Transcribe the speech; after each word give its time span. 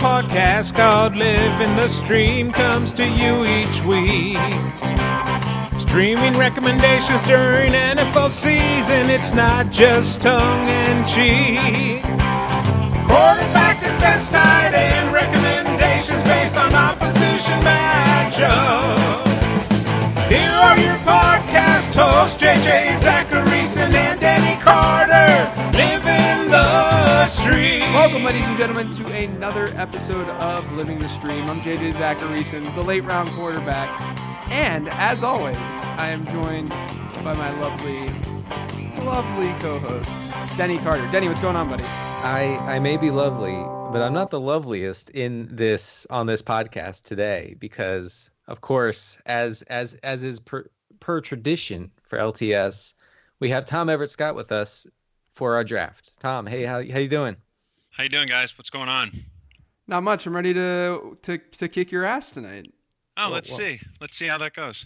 podcast 0.00 0.74
called 0.74 1.14
Living 1.14 1.76
the 1.76 1.86
Stream 1.88 2.50
comes 2.52 2.90
to 2.94 3.06
you 3.06 3.44
each 3.44 3.82
week. 3.84 4.40
Streaming 5.78 6.32
recommendations 6.38 7.22
during 7.24 7.72
NFL 7.72 8.30
season, 8.30 9.10
it's 9.10 9.34
not 9.34 9.70
just 9.70 10.22
tongue 10.22 10.68
in 10.68 11.04
cheek. 11.04 12.02
Quarterback 13.04 13.76
defense 13.80 14.30
tight 14.30 14.72
end 14.72 15.12
recommendations 15.12 16.22
based 16.24 16.56
on 16.56 16.72
opposition 16.74 17.60
matchup. 17.60 19.20
Here 20.32 20.56
are 20.66 20.78
your 20.78 20.96
podcast 21.04 21.94
hosts, 21.94 22.42
JJ 22.42 22.96
Zachariason 23.04 23.19
stream. 27.50 27.80
Welcome, 27.94 28.22
ladies 28.22 28.46
and 28.46 28.56
gentlemen, 28.56 28.90
to 28.92 29.06
another 29.12 29.68
episode 29.74 30.28
of 30.28 30.70
Living 30.72 31.00
the 31.00 31.08
Stream. 31.08 31.48
I'm 31.50 31.60
JJ 31.60 31.94
Zachariason, 31.94 32.72
the 32.76 32.82
late 32.82 33.02
round 33.02 33.28
quarterback. 33.30 33.88
And 34.50 34.88
as 34.88 35.24
always, 35.24 35.56
I 35.56 36.10
am 36.10 36.26
joined 36.28 36.68
by 36.68 37.34
my 37.34 37.50
lovely, 37.60 38.08
lovely 39.04 39.52
co 39.60 39.80
host, 39.80 40.10
Denny 40.56 40.78
Carter. 40.78 41.06
Denny, 41.10 41.26
what's 41.26 41.40
going 41.40 41.56
on, 41.56 41.68
buddy? 41.68 41.82
I 41.84 42.56
I 42.68 42.78
may 42.78 42.96
be 42.96 43.10
lovely, 43.10 43.56
but 43.92 44.00
I'm 44.00 44.12
not 44.12 44.30
the 44.30 44.40
loveliest 44.40 45.10
in 45.10 45.48
this 45.50 46.06
on 46.08 46.26
this 46.26 46.42
podcast 46.42 47.02
today 47.02 47.56
because, 47.58 48.30
of 48.46 48.60
course, 48.60 49.18
as 49.26 49.62
as 49.62 49.94
as 50.04 50.22
is 50.22 50.38
per 50.38 50.66
per 51.00 51.20
tradition 51.20 51.90
for 52.04 52.16
LTS, 52.16 52.94
we 53.40 53.48
have 53.48 53.64
Tom 53.64 53.88
Everett 53.88 54.10
Scott 54.10 54.36
with 54.36 54.52
us 54.52 54.86
for 55.40 55.54
our 55.54 55.64
draft. 55.64 56.12
Tom, 56.20 56.46
hey, 56.46 56.64
how 56.66 56.84
how 56.92 56.98
you 56.98 57.08
doing? 57.08 57.34
How 57.92 58.02
you 58.02 58.10
doing, 58.10 58.28
guys? 58.28 58.58
What's 58.58 58.68
going 58.68 58.90
on? 58.90 59.10
Not 59.88 60.02
much. 60.02 60.26
I'm 60.26 60.36
ready 60.36 60.52
to 60.52 61.16
to, 61.22 61.38
to 61.38 61.66
kick 61.66 61.90
your 61.90 62.04
ass 62.04 62.32
tonight. 62.32 62.70
Oh, 63.16 63.22
Well, 63.24 63.30
let's 63.30 63.48
well- 63.50 63.58
see. 63.60 63.80
Let's 64.02 64.18
see 64.18 64.26
how 64.26 64.36
that 64.36 64.52
goes. 64.54 64.84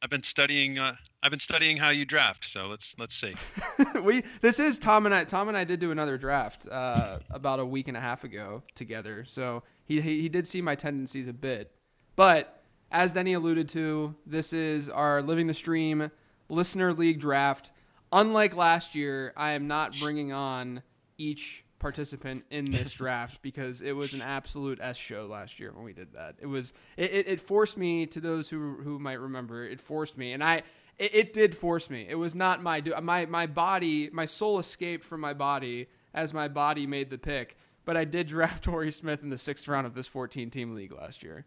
I've 0.00 0.10
been 0.10 0.22
studying. 0.22 0.78
Uh, 0.78 0.94
I've 1.24 1.32
been 1.32 1.40
studying 1.40 1.76
how 1.76 1.88
you 1.90 2.04
draft. 2.04 2.44
So 2.44 2.68
let's 2.68 2.94
let's 3.00 3.16
see. 3.16 3.34
we 4.00 4.22
this 4.40 4.60
is 4.60 4.78
Tom 4.78 5.06
and 5.06 5.14
I. 5.14 5.24
Tom 5.24 5.48
and 5.48 5.56
I 5.56 5.64
did 5.64 5.80
do 5.80 5.90
another 5.90 6.18
draft 6.18 6.68
uh, 6.68 7.18
about 7.30 7.58
a 7.58 7.66
week 7.66 7.88
and 7.88 7.96
a 7.96 8.00
half 8.00 8.22
ago 8.22 8.62
together. 8.76 9.24
So 9.26 9.64
he, 9.86 10.00
he 10.00 10.20
he 10.20 10.28
did 10.28 10.46
see 10.46 10.62
my 10.62 10.76
tendencies 10.76 11.26
a 11.26 11.32
bit, 11.32 11.72
but 12.14 12.62
as 12.92 13.12
Denny 13.12 13.32
alluded 13.32 13.68
to, 13.70 14.14
this 14.24 14.52
is 14.52 14.88
our 14.88 15.20
living 15.20 15.48
the 15.48 15.54
stream 15.54 16.12
listener 16.48 16.92
league 16.92 17.18
draft. 17.18 17.72
Unlike 18.14 18.54
last 18.54 18.94
year, 18.94 19.32
I 19.36 19.50
am 19.52 19.66
not 19.66 19.98
bringing 19.98 20.30
on 20.30 20.82
each 21.18 21.64
participant 21.80 22.44
in 22.48 22.64
this 22.64 22.92
draft 22.94 23.42
because 23.42 23.82
it 23.82 23.90
was 23.90 24.14
an 24.14 24.22
absolute 24.22 24.78
S 24.80 24.96
show 24.96 25.26
last 25.26 25.58
year 25.58 25.72
when 25.72 25.84
we 25.84 25.92
did 25.92 26.12
that. 26.12 26.36
It 26.40 26.46
was 26.46 26.72
it, 26.96 27.12
it, 27.12 27.28
it 27.28 27.40
forced 27.40 27.76
me 27.76 28.06
to 28.06 28.20
those 28.20 28.48
who 28.48 28.76
who 28.84 29.00
might 29.00 29.18
remember. 29.18 29.64
It 29.64 29.80
forced 29.80 30.16
me, 30.16 30.32
and 30.32 30.44
I 30.44 30.62
it, 30.96 31.12
it 31.12 31.32
did 31.32 31.56
force 31.56 31.90
me. 31.90 32.06
It 32.08 32.14
was 32.14 32.36
not 32.36 32.62
my 32.62 32.78
do 32.78 32.94
my 33.02 33.26
my 33.26 33.48
body 33.48 34.10
my 34.12 34.26
soul 34.26 34.60
escaped 34.60 35.04
from 35.04 35.20
my 35.20 35.34
body 35.34 35.88
as 36.14 36.32
my 36.32 36.46
body 36.46 36.86
made 36.86 37.10
the 37.10 37.18
pick. 37.18 37.56
But 37.84 37.96
I 37.96 38.04
did 38.04 38.28
draft 38.28 38.62
Torrey 38.64 38.92
Smith 38.92 39.24
in 39.24 39.30
the 39.30 39.38
sixth 39.38 39.66
round 39.66 39.88
of 39.88 39.94
this 39.94 40.06
14 40.06 40.50
team 40.50 40.72
league 40.76 40.92
last 40.92 41.24
year. 41.24 41.46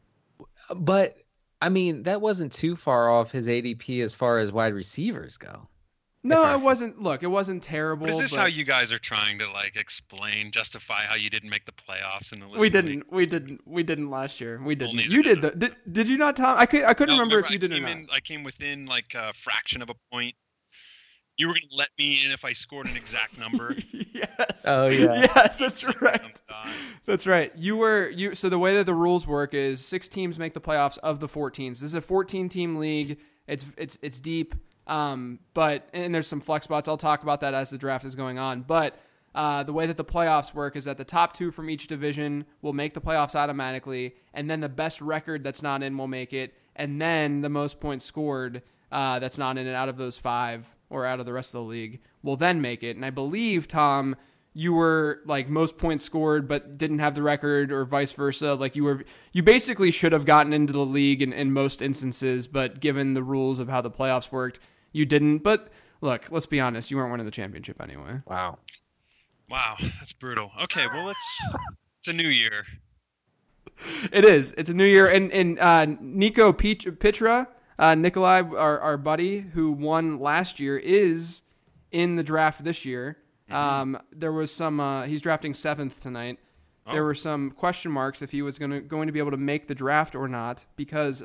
But 0.76 1.18
I 1.62 1.70
mean, 1.70 2.04
that 2.04 2.20
wasn't 2.20 2.52
too 2.52 2.76
far 2.76 3.10
off 3.10 3.32
his 3.32 3.48
ADP 3.48 4.04
as 4.04 4.14
far 4.14 4.38
as 4.38 4.52
wide 4.52 4.74
receivers 4.74 5.38
go. 5.38 5.70
No, 6.28 6.44
I- 6.44 6.54
it 6.54 6.62
wasn't. 6.62 7.02
Look, 7.02 7.24
it 7.24 7.28
wasn't 7.28 7.64
terrible. 7.64 8.06
But 8.08 8.14
is 8.14 8.20
this 8.20 8.32
but 8.32 8.40
how 8.40 8.46
you 8.46 8.64
guys 8.64 8.92
are 8.92 9.00
trying 9.00 9.40
to 9.40 9.50
like 9.52 9.76
explain, 9.76 10.52
justify 10.52 11.04
how 11.06 11.16
you 11.16 11.30
didn't 11.30 11.50
make 11.50 11.66
the 11.66 11.72
playoffs 11.72 12.34
in 12.34 12.40
the 12.40 12.48
list? 12.48 12.60
We 12.60 12.70
didn't. 12.70 13.12
We 13.12 13.26
didn't. 13.26 13.62
We 13.68 13.84
didn't 13.84 14.10
last 14.10 14.42
year. 14.42 14.60
We 14.64 14.76
didn't. 14.76 14.96
neither 14.98 15.10
You 15.14 15.24
did 15.24 15.42
did. 15.42 15.60
The, 15.60 15.68
did. 15.70 15.76
Did 15.94 16.10
you 16.10 16.18
not, 16.18 16.36
Tom? 16.36 16.58
I 16.58 16.66
could. 16.66 16.84
I 16.84 16.94
couldn't 16.94 17.16
No, 17.16 17.22
remember, 17.22 17.40
if 17.46 17.50
you 17.50 17.56
I 17.56 17.60
did 17.60 17.72
or 17.74 17.80
not. 17.80 17.92
in, 17.92 18.08
I 18.12 18.20
came 18.20 18.44
within 18.44 18.86
like 18.86 19.14
a 19.16 19.34
fraction 19.34 19.82
of 19.82 19.90
a 19.90 19.96
point. 20.12 20.36
You 21.40 21.48
were 21.48 21.54
gonna 21.54 21.66
let 21.72 21.90
me 22.00 22.24
in 22.26 22.32
if 22.32 22.44
I 22.44 22.54
scored 22.54 22.88
an 22.88 22.96
exact 22.98 23.38
number. 23.38 23.76
yes. 23.92 24.66
Oh, 24.66 24.88
yeah. 24.88 25.28
Yes, 25.36 25.60
that's 25.60 25.84
right. 26.02 26.42
That's 27.06 27.28
right. 27.28 27.52
You 27.56 27.78
were 27.78 28.10
you. 28.10 28.34
So 28.34 28.50
the 28.50 28.58
way 28.58 28.76
that 28.76 28.86
the 28.88 28.96
rules 28.96 29.28
work 29.28 29.54
is 29.54 29.86
six 29.86 30.08
teams 30.10 30.40
make 30.40 30.56
the 30.56 30.60
playoffs 30.62 30.98
of 31.00 31.20
the 31.20 31.28
14s. 31.28 31.74
This 31.74 31.84
is 31.84 31.94
a 31.94 32.02
14 32.02 32.50
team 32.50 32.78
league. 32.78 33.20
It's 33.48 33.66
it's 33.78 34.00
it's 34.02 34.20
deep. 34.20 34.56
Um, 34.88 35.40
but 35.54 35.88
and 35.94 36.16
there's 36.16 36.28
some 36.28 36.40
flex 36.40 36.64
spots. 36.64 36.88
I'll 36.88 36.98
talk 36.98 37.22
about 37.22 37.42
that 37.42 37.54
as 37.54 37.70
the 37.70 37.78
draft 37.78 38.06
is 38.06 38.16
going 38.16 38.40
on. 38.40 38.62
But 38.62 38.98
uh, 39.36 39.64
the 39.64 39.74
way 39.74 39.86
that 39.86 39.98
the 39.98 40.06
playoffs 40.06 40.54
work 40.54 40.76
is 40.76 40.86
that 40.86 40.98
the 40.98 41.04
top 41.04 41.34
two 41.34 41.52
from 41.52 41.70
each 41.70 41.88
division 41.88 42.46
will 42.62 42.74
make 42.74 42.94
the 42.94 43.02
playoffs 43.02 43.36
automatically, 43.36 44.16
and 44.34 44.50
then 44.50 44.62
the 44.62 44.70
best 44.70 45.02
record 45.02 45.44
that's 45.44 45.62
not 45.62 45.84
in 45.84 45.98
will 45.98 46.08
make 46.08 46.34
it, 46.34 46.56
and 46.76 47.02
then 47.02 47.42
the 47.42 47.50
most 47.50 47.80
points 47.80 48.06
scored 48.06 48.64
uh, 48.92 49.20
that's 49.20 49.38
not 49.38 49.58
in 49.58 49.68
and 49.68 49.76
out 49.76 49.90
of 49.90 49.98
those 49.98 50.18
five 50.18 50.74
or 50.90 51.06
out 51.06 51.20
of 51.20 51.26
the 51.26 51.34
rest 51.34 51.50
of 51.50 51.62
the 51.62 51.68
league 51.68 52.00
will 52.24 52.38
then 52.38 52.62
make 52.62 52.82
it. 52.82 52.96
And 52.96 53.06
I 53.06 53.10
believe 53.10 53.68
Tom, 53.68 54.16
you 54.54 54.74
were 54.74 55.22
like 55.26 55.48
most 55.48 55.78
points 55.78 56.04
scored 56.04 56.48
but 56.48 56.80
didn't 56.80 56.98
have 56.98 57.14
the 57.14 57.22
record 57.22 57.72
or 57.72 57.86
vice 57.86 58.12
versa 58.12 58.56
like 58.56 58.76
you 58.76 58.84
were 58.84 59.04
you 59.32 59.44
basically 59.44 59.92
should 59.92 60.12
have 60.12 60.26
gotten 60.26 60.52
into 60.52 60.74
the 60.74 60.84
league 60.84 61.22
in, 61.22 61.32
in 61.32 61.54
most 61.54 61.80
instances 61.80 62.48
but 62.48 62.80
given 62.80 63.14
the 63.14 63.22
rules 63.22 63.60
of 63.60 63.70
how 63.70 63.82
the 63.82 63.92
playoffs 63.92 64.32
worked 64.32 64.60
you 64.92 65.06
didn't 65.06 65.40
but 65.40 65.70
look 66.02 66.28
let's 66.32 66.46
be 66.46 66.60
honest 66.60 66.90
you 66.92 66.98
weren't 66.98 67.12
winning 67.12 67.26
the 67.26 67.32
championship 67.32 67.82
anyway 67.82 68.22
Wow. 68.26 68.58
Wow, 69.50 69.78
that's 70.00 70.12
brutal. 70.12 70.52
Okay, 70.64 70.86
well 70.88 71.06
let's. 71.06 71.42
It's 72.00 72.10
a 72.10 72.14
new 72.14 72.28
year. 72.28 72.66
it 74.12 74.26
is 74.26 74.54
it's 74.58 74.70
a 74.70 74.74
new 74.74 74.86
year 74.86 75.08
and 75.08 75.32
and 75.32 75.60
uh, 75.60 75.86
nico 76.02 76.52
Pit- 76.52 77.00
pitra 77.00 77.48
uh, 77.80 77.94
nikolai 77.96 78.42
our, 78.42 78.80
our 78.80 78.98
buddy 78.98 79.40
who 79.40 79.72
won 79.72 80.20
last 80.20 80.60
year 80.60 80.78
is 80.78 81.44
in 81.92 82.16
the 82.16 82.24
draft 82.24 82.64
this 82.64 82.86
year 82.86 83.18
um, 83.50 83.98
there 84.12 84.34
was 84.34 84.52
some 84.54 84.80
uh, 84.80 85.04
he's 85.04 85.22
drafting 85.22 85.54
seventh 85.54 86.02
tonight 86.02 86.40
there 86.92 87.04
were 87.04 87.14
some 87.16 87.52
question 87.52 87.92
marks 87.92 88.22
if 88.22 88.32
he 88.32 88.42
was 88.42 88.58
going 88.58 88.72
to 88.72 88.80
going 88.82 89.08
to 89.08 89.14
be 89.14 89.20
able 89.20 89.32
to 89.32 89.38
make 89.38 89.68
the 89.68 89.76
draft 89.76 90.16
or 90.16 90.28
not 90.28 90.66
because 90.76 91.22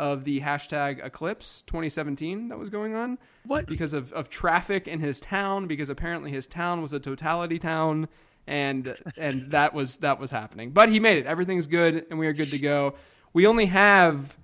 of 0.00 0.24
the 0.24 0.40
hashtag 0.40 1.04
eclipse 1.04 1.60
2017 1.62 2.48
that 2.48 2.58
was 2.58 2.70
going 2.70 2.94
on. 2.94 3.18
What? 3.44 3.66
because 3.66 3.92
of, 3.92 4.12
of 4.14 4.30
traffic 4.30 4.88
in 4.88 5.00
his 5.00 5.20
town 5.20 5.66
because 5.66 5.90
apparently 5.90 6.30
his 6.30 6.46
town 6.46 6.80
was 6.80 6.94
a 6.94 6.98
totality 6.98 7.58
town 7.58 8.08
and 8.46 8.96
and 9.18 9.50
that 9.50 9.74
was 9.74 9.98
that 9.98 10.18
was 10.18 10.30
happening. 10.30 10.70
But 10.70 10.88
he 10.88 11.00
made 11.00 11.18
it. 11.18 11.26
Everything's 11.26 11.66
good 11.66 12.06
and 12.08 12.18
we 12.18 12.26
are 12.26 12.32
good 12.32 12.50
to 12.52 12.58
go. 12.58 12.94
We 13.34 13.46
only 13.46 13.66
have 13.66 14.38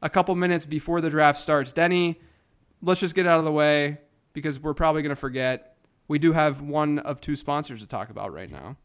a 0.00 0.08
couple 0.08 0.34
minutes 0.34 0.64
before 0.64 1.02
the 1.02 1.10
draft 1.10 1.40
starts. 1.40 1.74
Denny 1.74 2.18
let's 2.80 3.00
just 3.00 3.14
get 3.14 3.26
out 3.26 3.38
of 3.38 3.44
the 3.44 3.52
way 3.52 3.98
because 4.32 4.58
we're 4.58 4.74
probably 4.74 5.02
going 5.02 5.14
to 5.14 5.16
forget. 5.20 5.76
We 6.08 6.18
do 6.18 6.32
have 6.32 6.62
one 6.62 7.00
of 7.00 7.20
two 7.20 7.36
sponsors 7.36 7.80
to 7.80 7.86
talk 7.86 8.08
about 8.08 8.32
right 8.32 8.50
now. 8.50 8.76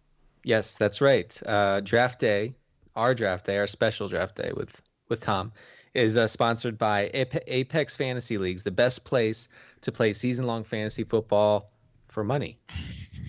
Yes, 0.44 0.76
that's 0.76 1.00
right. 1.00 1.40
Uh, 1.46 1.80
draft 1.80 2.20
day, 2.20 2.56
our 2.96 3.14
draft 3.14 3.46
day, 3.46 3.58
our 3.60 3.68
special 3.68 4.10
draft 4.10 4.36
day 4.36 4.52
with 4.56 4.82
with 5.08 5.22
Tom, 5.22 5.52
is 5.94 6.18
uh, 6.18 6.28
sponsored 6.28 6.78
by 6.78 7.10
Apex 7.14 7.96
Fantasy 7.96 8.38
Leagues, 8.38 8.64
the 8.64 8.72
best 8.72 9.04
place 9.04 9.48
to 9.82 9.92
play 9.92 10.14
season 10.14 10.46
long 10.46 10.64
fantasy 10.64 11.04
football 11.04 11.70
for 12.08 12.24
money. 12.24 12.58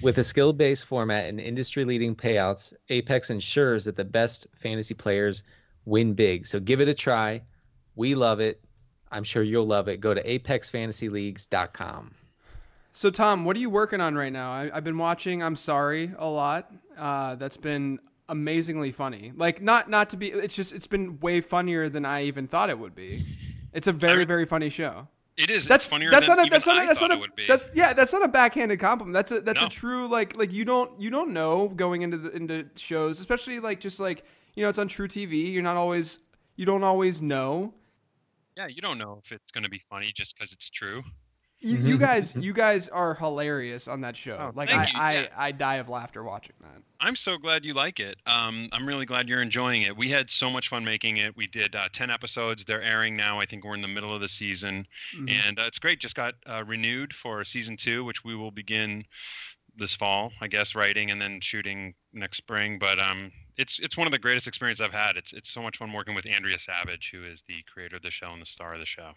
With 0.03 0.19
a 0.19 0.25
skill 0.25 0.53
based 0.53 0.85
format 0.85 1.29
and 1.29 1.41
industry 1.41 1.85
leading 1.85 2.15
payouts, 2.15 2.73
Apex 2.89 3.31
ensures 3.31 3.85
that 3.85 3.97
the 3.97 4.05
best 4.05 4.47
fantasy 4.55 4.95
players 4.95 5.45
win 5.85 6.15
big. 6.15 6.47
So 6.47 6.61
give 6.61 6.81
it 6.81 6.89
a 6.89 6.95
try. 6.95 7.43
We 7.95 8.15
love 8.15 8.41
it. 8.41 8.61
I'm 9.11 9.25
sure 9.25 9.43
you'll 9.43 9.67
love 9.67 9.89
it. 9.89 10.01
Go 10.01 10.15
to 10.15 10.23
apexfantasyleagues.com. 10.23 12.15
So 12.95 13.11
Tom, 13.11 13.45
what 13.45 13.57
are 13.57 13.61
you 13.61 13.71
working 13.71 14.01
on 14.01 14.15
right 14.15 14.33
now? 14.33 14.53
I, 14.53 14.71
I've 14.73 14.85
been 14.85 14.99
watching. 14.99 15.43
I'm 15.43 15.57
sorry 15.57 16.13
a 16.19 16.27
lot. 16.27 16.71
Uh, 16.97 17.37
that's 17.37 17.57
been 17.57 18.01
amazingly 18.29 18.93
funny. 18.93 19.33
Like 19.35 19.61
not 19.63 19.89
not 19.91 20.11
to 20.11 20.17
be. 20.17 20.31
It's 20.31 20.55
just 20.55 20.73
it's 20.73 20.87
been 20.87 21.19
way 21.21 21.41
funnier 21.41 21.89
than 21.89 22.05
I 22.05 22.25
even 22.25 22.47
thought 22.49 22.71
it 22.71 22.79
would 22.79 22.95
be. 22.95 23.25
It's 23.73 23.87
a 23.87 23.93
very 23.93 24.25
very 24.25 24.45
funny 24.47 24.69
show. 24.69 25.09
It 25.37 25.49
is. 25.51 25.65
That's 25.65 25.85
it's 25.85 25.91
funnier 25.91 26.11
that's 26.11 26.27
than 26.27 26.37
not 26.37 26.47
a, 26.47 26.51
that's 26.51 26.67
not 26.67 26.83
a, 26.83 26.87
that's 26.87 27.01
thought 27.01 27.09
not 27.09 27.15
a, 27.17 27.19
it 27.19 27.21
would 27.23 27.35
be. 27.37 27.47
that's 27.49 27.71
yeah 27.75 27.93
that's 27.95 28.13
not 28.13 28.23
a 28.23 28.29
backhanded 28.29 28.79
compliment. 28.79 29.15
That's 29.15 29.33
a 29.33 29.41
that's 29.41 29.61
No. 29.61 29.67
a 29.67 29.71
true 29.71 30.07
like 30.09 30.37
like 30.37 30.53
you 30.53 30.65
don't 30.65 31.01
you 31.01 31.09
don't 31.11 31.33
know 31.33 31.69
going 31.69 32.03
into 32.03 32.19
the 32.19 32.31
into 32.37 32.67
shows, 32.77 33.19
especially 33.19 33.59
like 33.61 33.81
just 33.81 33.99
like 33.99 34.25
you 34.55 34.63
know 34.63 34.69
it's 34.69 34.79
on 34.79 34.89
truTV. 34.89 35.53
You're 35.53 35.63
not 35.63 35.77
always 35.77 36.21
you 36.57 36.67
don't 36.67 36.85
always 36.85 37.23
know. 37.23 37.73
Yeah, 38.57 38.67
you 38.67 38.83
don't 38.83 38.99
know 38.99 39.23
if 39.25 39.33
it's 39.33 39.51
going 39.51 39.65
to 39.65 39.71
be 39.71 39.79
funny 39.79 40.13
just 40.15 40.35
because 40.37 40.53
it's 40.53 40.69
true. 40.69 41.03
You, 41.63 41.77
you 41.79 41.99
guys 41.99 42.35
you 42.35 42.53
guys 42.53 42.89
are 42.89 43.15
hilarious 43.15 43.87
on 43.87 44.01
that 44.01 44.17
show. 44.17 44.37
Oh, 44.39 44.53
like 44.55 44.71
I, 44.71 44.89
I 44.95 45.13
yeah. 45.15 45.27
I 45.37 45.53
die 45.53 45.77
of 45.77 45.89
laughter 45.89 46.23
watching 46.25 46.57
that. 46.61 46.83
I'm 47.01 47.17
so 47.17 47.37
glad 47.39 47.65
you 47.65 47.73
like 47.73 48.01
it. 48.01 48.17
Um, 48.27 48.69
I'm 48.73 48.87
really 48.87 49.07
glad 49.07 49.29
you're 49.29 49.43
enjoying 49.43 49.83
it. 49.83 49.97
We 49.97 50.11
had 50.11 50.31
so 50.31 50.51
much 50.51 50.69
fun 50.69 50.85
making 50.85 51.17
it. 51.19 51.37
We 51.37 51.47
did 51.47 51.75
uh, 51.75 51.89
10 51.93 52.11
episodes. 52.11 52.65
They're 52.65 52.83
airing 52.83 53.17
now. 53.17 53.41
I 53.41 53.47
think 53.47 53.65
we're 53.65 53.75
in 53.75 53.83
the 53.83 53.89
middle 53.89 54.15
of 54.15 54.21
the 54.21 54.29
season. 54.29 54.87
Mhm. 55.17 55.31
And 55.31 55.59
uh, 55.59 55.65
it's 55.65 55.79
great. 55.79 55.99
Just 56.01 56.15
got 56.15 56.35
uh, 56.49 56.65
renewed 56.65 57.13
for 57.13 57.45
season 57.45 57.77
two, 57.77 58.05
which 58.05 58.25
we 58.25 58.37
will 58.37 58.51
begin 58.53 59.05
this 59.77 59.95
fall, 59.95 60.33
I 60.41 60.49
guess, 60.49 60.75
writing 60.75 61.11
and 61.11 61.21
then 61.21 61.41
shooting 61.41 61.95
next 62.13 62.37
spring. 62.39 62.79
But 62.79 62.99
um, 62.99 63.33
it's 63.57 63.79
it's 63.79 63.97
one 63.97 64.07
of 64.07 64.13
the 64.13 64.19
greatest 64.19 64.47
experiences 64.47 64.85
I've 64.85 64.93
had. 64.93 65.17
It's 65.17 65.33
it's 65.33 65.51
so 65.51 65.63
much 65.63 65.79
fun 65.79 65.93
working 65.93 66.15
with 66.15 66.29
Andrea 66.29 66.59
Savage, 66.59 67.11
who 67.13 67.25
is 67.25 67.43
the 67.49 67.63
creator 67.73 67.97
of 67.97 68.03
the 68.03 68.11
show 68.11 68.31
and 68.33 68.41
the 68.43 68.47
star 68.47 68.75
of 68.75 68.81
the 68.81 68.87
show. 68.87 69.13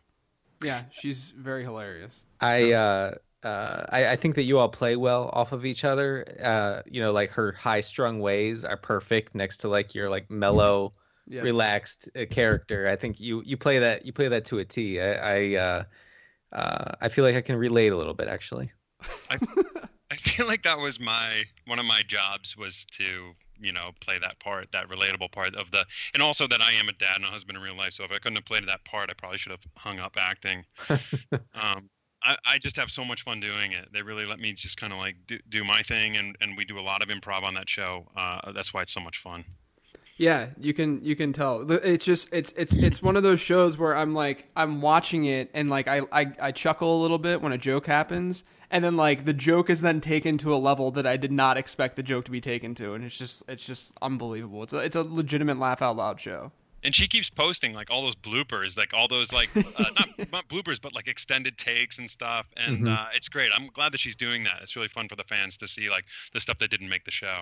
Yeah, 0.62 0.84
she's 0.92 1.32
very 1.32 1.64
hilarious. 1.64 2.24
I 2.42 2.72
uh, 2.74 3.16
uh, 3.44 3.86
I, 3.90 4.08
I 4.08 4.16
think 4.16 4.36
that 4.36 4.44
you 4.44 4.58
all 4.58 4.70
play 4.70 4.96
well 4.96 5.30
off 5.34 5.52
of 5.52 5.66
each 5.66 5.84
other. 5.84 6.26
Uh, 6.42 6.82
you 6.86 7.02
know, 7.02 7.12
like 7.12 7.30
her 7.32 7.52
high 7.52 7.82
strung 7.82 8.20
ways 8.20 8.66
are 8.66 8.78
perfect 8.78 9.36
next 9.36 9.58
to 9.58 9.70
like 9.70 9.94
your 9.94 10.10
like 10.10 10.30
mellow, 10.30 10.94
Yes. 11.28 11.44
relaxed 11.44 12.10
uh, 12.16 12.26
character. 12.30 12.88
I 12.88 12.96
think 12.96 13.20
you 13.20 13.42
you 13.46 13.58
play 13.58 13.80
that 13.80 14.06
you 14.06 14.14
play 14.14 14.28
that 14.28 14.46
to 14.46 14.60
a 14.60 14.66
T. 14.66 15.00
I 15.00 15.14
I, 15.14 15.56
uh, 15.56 15.84
uh, 16.54 16.92
I 17.02 17.10
feel 17.10 17.26
like 17.26 17.36
I 17.36 17.42
can 17.42 17.56
relate 17.56 17.92
a 17.92 17.98
little 17.98 18.14
bit 18.14 18.28
actually. 18.28 18.72
I 19.30 19.38
feel 20.22 20.48
like 20.48 20.64
that 20.64 20.78
was 20.78 21.00
my 21.00 21.44
one 21.66 21.80
of 21.80 21.86
my 21.86 22.02
jobs 22.08 22.56
was 22.58 22.86
to 22.94 23.34
you 23.60 23.72
know 23.72 23.92
play 24.02 24.20
that 24.20 24.40
part, 24.40 24.72
that 24.72 24.90
relatable 24.90 25.32
part 25.32 25.56
of 25.56 25.72
the, 25.72 25.86
and 26.14 26.22
also 26.22 26.48
that 26.48 26.62
I 26.62 26.74
am 26.74 26.90
a 26.90 26.94
dad 26.94 27.16
and 27.16 27.26
a 27.26 27.30
husband 27.30 27.58
in 27.58 27.64
real 27.64 27.76
life. 27.76 27.94
So 27.94 28.04
if 28.04 28.12
I 28.12 28.16
couldn't 28.16 28.36
have 28.36 28.46
played 28.46 28.68
that 28.68 28.84
part, 28.86 29.10
I 29.10 29.14
probably 29.14 29.38
should 29.38 29.52
have 29.52 29.64
hung 29.78 30.00
up 30.00 30.14
acting. 30.18 30.66
um, 31.54 31.90
I, 32.24 32.38
I 32.46 32.58
just 32.60 32.76
have 32.78 32.90
so 32.90 33.06
much 33.06 33.24
fun 33.24 33.40
doing 33.40 33.72
it. 33.72 33.90
They 33.94 34.02
really 34.02 34.26
let 34.26 34.40
me 34.40 34.54
just 34.54 34.78
kind 34.78 34.92
of 34.92 35.00
like 35.00 35.16
do, 35.28 35.40
do 35.50 35.64
my 35.64 35.84
thing, 35.84 36.18
and 36.18 36.36
and 36.42 36.58
we 36.58 36.66
do 36.66 36.80
a 36.80 36.82
lot 36.82 37.02
of 37.02 37.10
improv 37.10 37.44
on 37.44 37.54
that 37.56 37.70
show. 37.70 38.08
Uh, 38.16 38.52
that's 38.52 38.74
why 38.74 38.82
it's 38.82 38.94
so 38.94 39.02
much 39.02 39.20
fun. 39.20 39.46
Yeah, 40.18 40.48
you 40.60 40.74
can 40.74 41.04
you 41.04 41.16
can 41.16 41.34
tell. 41.34 41.70
It's 41.70 42.06
just 42.06 42.34
it's 42.34 42.54
it's 42.54 42.74
it's 42.74 43.02
one 43.02 43.18
of 43.18 43.24
those 43.24 43.42
shows 43.42 43.78
where 43.78 43.96
I'm 43.96 44.14
like 44.14 44.48
I'm 44.56 44.82
watching 44.82 45.26
it 45.26 45.50
and 45.54 45.70
like 45.70 45.88
I 45.90 46.02
I, 46.12 46.32
I 46.40 46.52
chuckle 46.54 46.98
a 46.98 47.00
little 47.02 47.18
bit 47.18 47.42
when 47.42 47.52
a 47.52 47.58
joke 47.58 47.86
happens, 47.88 48.46
and 48.72 48.82
then 48.82 48.96
like 48.96 49.26
the 49.26 49.34
joke 49.34 49.70
is 49.70 49.82
then 49.82 50.00
taken 50.00 50.38
to 50.38 50.54
a 50.54 50.58
level 50.58 50.90
that 50.92 51.06
I 51.06 51.18
did 51.18 51.34
not 51.34 51.58
expect 51.58 51.98
the 51.98 52.04
joke 52.04 52.24
to 52.26 52.32
be 52.32 52.40
taken 52.40 52.74
to, 52.76 52.94
and 52.94 53.04
it's 53.04 53.18
just 53.18 53.44
it's 53.50 53.66
just 53.66 53.98
unbelievable. 54.02 54.64
It's 54.64 54.72
a 54.72 54.78
it's 54.78 54.96
a 54.96 55.04
legitimate 55.04 55.60
laugh 55.60 55.82
out 55.82 55.98
loud 55.98 56.22
show. 56.22 56.54
And 56.86 56.94
she 56.96 57.08
keeps 57.08 57.30
posting 57.32 57.74
like 57.74 57.90
all 57.92 58.04
those 58.04 58.16
bloopers, 58.16 58.78
like 58.78 58.94
all 58.94 59.10
those 59.10 59.34
like 59.34 59.50
uh, 59.58 59.64
not, 59.98 60.32
not 60.32 60.48
bloopers, 60.48 60.80
but 60.82 60.94
like 60.94 61.08
extended 61.08 61.58
takes 61.58 61.98
and 61.98 62.10
stuff. 62.10 62.46
And 62.56 62.84
Mhm. 62.84 62.96
uh, 62.98 63.08
it's 63.14 63.28
great. 63.28 63.50
I'm 63.54 63.68
glad 63.74 63.92
that 63.92 64.00
she's 64.00 64.16
doing 64.16 64.44
that. 64.46 64.60
It's 64.62 64.76
really 64.78 64.88
fun 64.88 65.10
for 65.10 65.16
the 65.18 65.24
fans 65.26 65.58
to 65.58 65.68
see 65.68 65.90
like 65.90 66.06
the 66.32 66.40
stuff 66.40 66.60
that 66.60 66.70
didn't 66.70 66.88
make 66.88 67.04
the 67.04 67.12
show. 67.12 67.42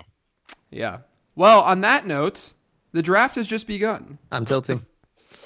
Yeah. 0.70 1.00
Well, 1.36 1.60
on 1.60 1.82
that 1.82 2.06
note, 2.06 2.54
the 2.94 3.02
draft 3.02 3.34
has 3.34 3.46
just 3.48 3.66
begun. 3.66 4.18
I'm 4.30 4.44
tilting. 4.44 4.86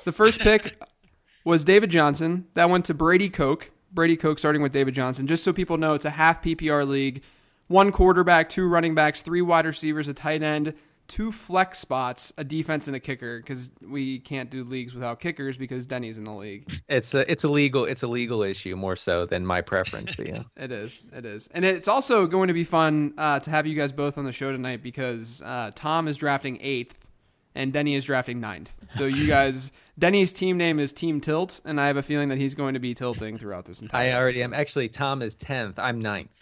The 0.05 0.13
first 0.13 0.39
pick 0.39 0.81
was 1.45 1.65
David 1.65 1.89
Johnson. 1.91 2.47
That 2.53 2.69
went 2.69 2.85
to 2.85 2.95
Brady 2.95 3.31
Koch. 3.31 3.71
Brady 3.91 4.19
Koch 4.19 4.39
starting 4.39 4.61
with 4.61 4.71
David 4.71 4.95
Johnson. 4.95 5.27
Just 5.27 5.43
so 5.43 5.55
people 5.55 5.79
know, 5.79 5.95
it's 5.95 6.05
a 6.05 6.11
half 6.11 6.43
PPR 6.43 6.87
league. 6.87 7.23
One 7.67 7.91
quarterback, 7.91 8.51
two 8.51 8.69
running 8.69 8.95
backs, 8.95 9.23
three 9.23 9.41
wide 9.41 9.65
receivers, 9.65 10.09
a 10.09 10.15
tight 10.15 10.43
end, 10.43 10.75
two 11.07 11.33
flex 11.33 11.79
spots, 11.79 12.35
a 12.37 12.45
defense, 12.45 12.87
and 12.87 12.95
a 12.95 13.01
kicker. 13.01 13.39
Because 13.39 13.71
we 13.81 14.19
can't 14.19 14.51
do 14.51 14.63
leagues 14.63 14.93
without 14.93 15.19
kickers 15.19 15.57
because 15.57 15.87
Denny's 15.87 16.19
in 16.19 16.25
the 16.25 16.33
league. 16.33 16.71
It's 16.91 17.15
a 17.15 17.31
it's 17.31 17.45
a 17.45 17.49
legal 17.49 17.87
it's 17.87 18.03
a 18.03 18.09
legal 18.09 18.43
issue 18.43 18.77
more 18.77 18.95
so 18.97 19.25
than 19.25 19.47
my 19.47 19.63
preference. 19.63 20.15
But 20.15 20.27
yeah, 20.29 20.43
It 20.59 20.71
is. 20.71 21.03
It 21.15 21.25
is. 21.25 21.49
And 21.53 21.65
it's 21.65 21.89
also 21.89 22.27
going 22.27 22.49
to 22.49 22.55
be 22.55 22.65
fun 22.65 23.15
uh, 23.17 23.41
to 23.41 23.51
have 23.51 23.67
you 23.67 23.75
guys 23.75 23.93
both 23.93 24.19
on 24.19 24.27
the 24.27 24.33
show 24.33 24.53
tonight 24.53 24.83
because 24.83 25.41
uh, 25.41 25.71
Tom 25.75 26.09
is 26.09 26.19
drafting 26.19 26.59
eighth 26.61 27.08
and 27.55 27.73
Denny 27.73 27.95
is 27.95 28.05
drafting 28.05 28.41
ninth. 28.41 28.73
So 28.89 29.05
you 29.07 29.27
guys, 29.29 29.73
Denny's 29.99 30.33
team 30.33 30.57
name 30.57 30.79
is 30.79 30.93
Team 30.93 31.21
Tilt, 31.21 31.61
and 31.65 31.81
I 31.81 31.87
have 31.87 31.97
a 31.97 32.03
feeling 32.03 32.29
that 32.29 32.39
he's 32.39 32.55
going 32.55 32.75
to 32.75 32.81
be 32.81 32.95
tilting 32.95 33.39
throughout 33.39 33.65
this 33.65 33.81
entire. 33.83 34.13
I 34.13 34.17
already 34.17 34.43
am. 34.43 34.55
Actually, 34.55 34.89
Tom 34.89 35.23
is 35.23 35.35
tenth. 35.35 35.79
I'm 35.79 36.01
ninth. 36.01 36.33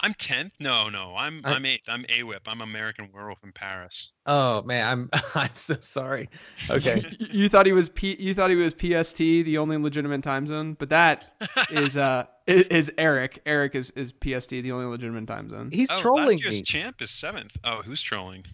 I'm 0.00 0.14
tenth. 0.14 0.52
No, 0.60 0.88
no, 0.88 1.14
I'm 1.16 1.40
I- 1.44 1.54
I'm 1.54 1.64
eighth. 1.64 1.88
I'm 1.88 2.04
AWIP. 2.04 2.40
I'm 2.46 2.60
American 2.60 3.08
Werewolf 3.14 3.42
in 3.42 3.52
Paris. 3.52 4.12
Oh 4.26 4.62
man, 4.62 4.86
I'm 4.86 5.20
I'm 5.34 5.50
so 5.54 5.76
sorry. 5.80 6.28
Okay. 6.68 7.04
You- 7.18 7.26
you 7.30 7.48
thought 7.48 7.66
he 7.66 7.72
was 7.72 7.88
P, 7.88 8.14
you 8.20 8.34
thought 8.34 8.50
he 8.50 8.56
was 8.56 8.74
PST, 8.74 9.18
the 9.18 9.58
only 9.58 9.76
legitimate 9.78 10.22
time 10.22 10.46
zone, 10.46 10.74
but 10.78 10.90
that 10.90 11.24
is 11.70 11.96
uh 11.96 12.26
is 12.46 12.92
Eric. 12.98 13.40
Eric 13.46 13.74
is 13.74 13.90
is 13.92 14.12
PST, 14.12 14.50
the 14.50 14.72
only 14.72 14.86
legitimate 14.86 15.26
time 15.26 15.48
zone. 15.48 15.70
He's 15.72 15.90
oh, 15.90 15.98
trolling 15.98 16.36
last 16.38 16.42
year's 16.42 16.56
me. 16.56 16.62
champ 16.62 17.00
is 17.00 17.10
seventh. 17.10 17.56
Oh, 17.64 17.80
who's 17.82 18.02
trolling? 18.02 18.44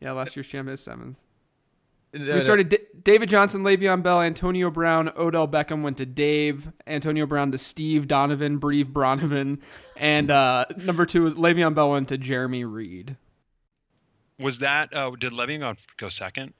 Yeah, 0.00 0.12
last 0.12 0.36
year's 0.36 0.46
champ 0.46 0.68
is 0.68 0.80
seventh. 0.80 1.16
So 2.24 2.34
we 2.34 2.40
started 2.40 2.68
D- 2.70 2.78
David 3.02 3.28
Johnson, 3.28 3.62
Le'Veon 3.62 4.02
Bell, 4.02 4.22
Antonio 4.22 4.70
Brown, 4.70 5.10
Odell 5.18 5.46
Beckham 5.46 5.82
went 5.82 5.98
to 5.98 6.06
Dave, 6.06 6.70
Antonio 6.86 7.26
Brown 7.26 7.52
to 7.52 7.58
Steve 7.58 8.06
Donovan, 8.08 8.56
Breve 8.58 8.88
Bronovan, 8.88 9.60
and 9.96 10.30
uh, 10.30 10.64
number 10.78 11.04
two 11.04 11.22
was 11.24 11.34
Le'Veon 11.34 11.74
Bell 11.74 11.90
went 11.90 12.08
to 12.08 12.16
Jeremy 12.16 12.64
Reed. 12.64 13.16
Was 14.38 14.58
that? 14.58 14.94
Uh, 14.94 15.10
did 15.10 15.32
Le'Veon 15.32 15.60
go, 15.60 15.74
go 15.98 16.08
second? 16.08 16.54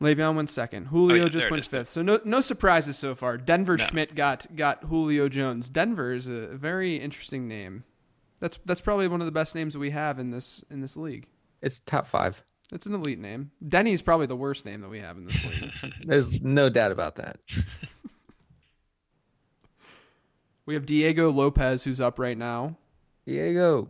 Le'Veon 0.00 0.34
went 0.34 0.50
second. 0.50 0.86
Julio 0.86 1.22
Oh, 1.22 1.24
yeah, 1.24 1.28
just 1.28 1.50
went 1.50 1.66
fifth. 1.66 1.88
So 1.88 2.02
no 2.02 2.20
no 2.24 2.40
surprises 2.40 2.98
so 2.98 3.14
far. 3.14 3.36
Denver 3.36 3.76
No. 3.76 3.84
Schmidt 3.86 4.14
got 4.14 4.46
got 4.56 4.84
Julio 4.84 5.28
Jones. 5.28 5.68
Denver 5.68 6.12
is 6.12 6.26
a 6.26 6.48
very 6.48 6.96
interesting 6.96 7.46
name. 7.46 7.84
That's 8.40 8.58
that's 8.64 8.80
probably 8.80 9.08
one 9.08 9.20
of 9.20 9.26
the 9.26 9.32
best 9.32 9.54
names 9.54 9.74
that 9.74 9.78
we 9.78 9.90
have 9.90 10.18
in 10.18 10.30
this 10.30 10.64
in 10.68 10.80
this 10.80 10.96
league. 10.96 11.28
It's 11.64 11.80
top 11.80 12.06
five. 12.06 12.44
It's 12.72 12.84
an 12.84 12.94
elite 12.94 13.18
name. 13.18 13.50
Denny's 13.66 14.02
probably 14.02 14.26
the 14.26 14.36
worst 14.36 14.66
name 14.66 14.82
that 14.82 14.90
we 14.90 14.98
have 14.98 15.16
in 15.16 15.24
this 15.24 15.42
league. 15.44 15.72
There's 16.04 16.42
no 16.42 16.68
doubt 16.68 16.92
about 16.92 17.16
that. 17.16 17.38
we 20.66 20.74
have 20.74 20.84
Diego 20.84 21.30
Lopez 21.30 21.84
who's 21.84 22.02
up 22.02 22.18
right 22.18 22.36
now. 22.36 22.76
Diego. 23.26 23.88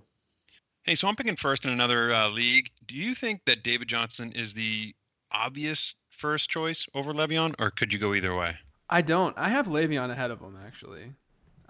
Hey, 0.84 0.94
so 0.94 1.08
I'm 1.08 1.16
picking 1.16 1.34
first 1.34 1.64
in 1.64 1.72
another 1.72 2.14
uh, 2.14 2.28
league. 2.28 2.70
Do 2.86 2.94
you 2.94 3.14
think 3.14 3.40
that 3.46 3.64
David 3.64 3.88
Johnson 3.88 4.30
is 4.32 4.54
the 4.54 4.94
obvious 5.32 5.96
first 6.10 6.48
choice 6.48 6.86
over 6.94 7.12
Le'Veon, 7.12 7.54
or 7.58 7.72
could 7.72 7.92
you 7.92 7.98
go 7.98 8.14
either 8.14 8.36
way? 8.36 8.52
I 8.88 9.02
don't. 9.02 9.36
I 9.36 9.48
have 9.48 9.66
Le'Veon 9.66 10.10
ahead 10.10 10.30
of 10.30 10.40
him 10.40 10.56
actually, 10.64 11.14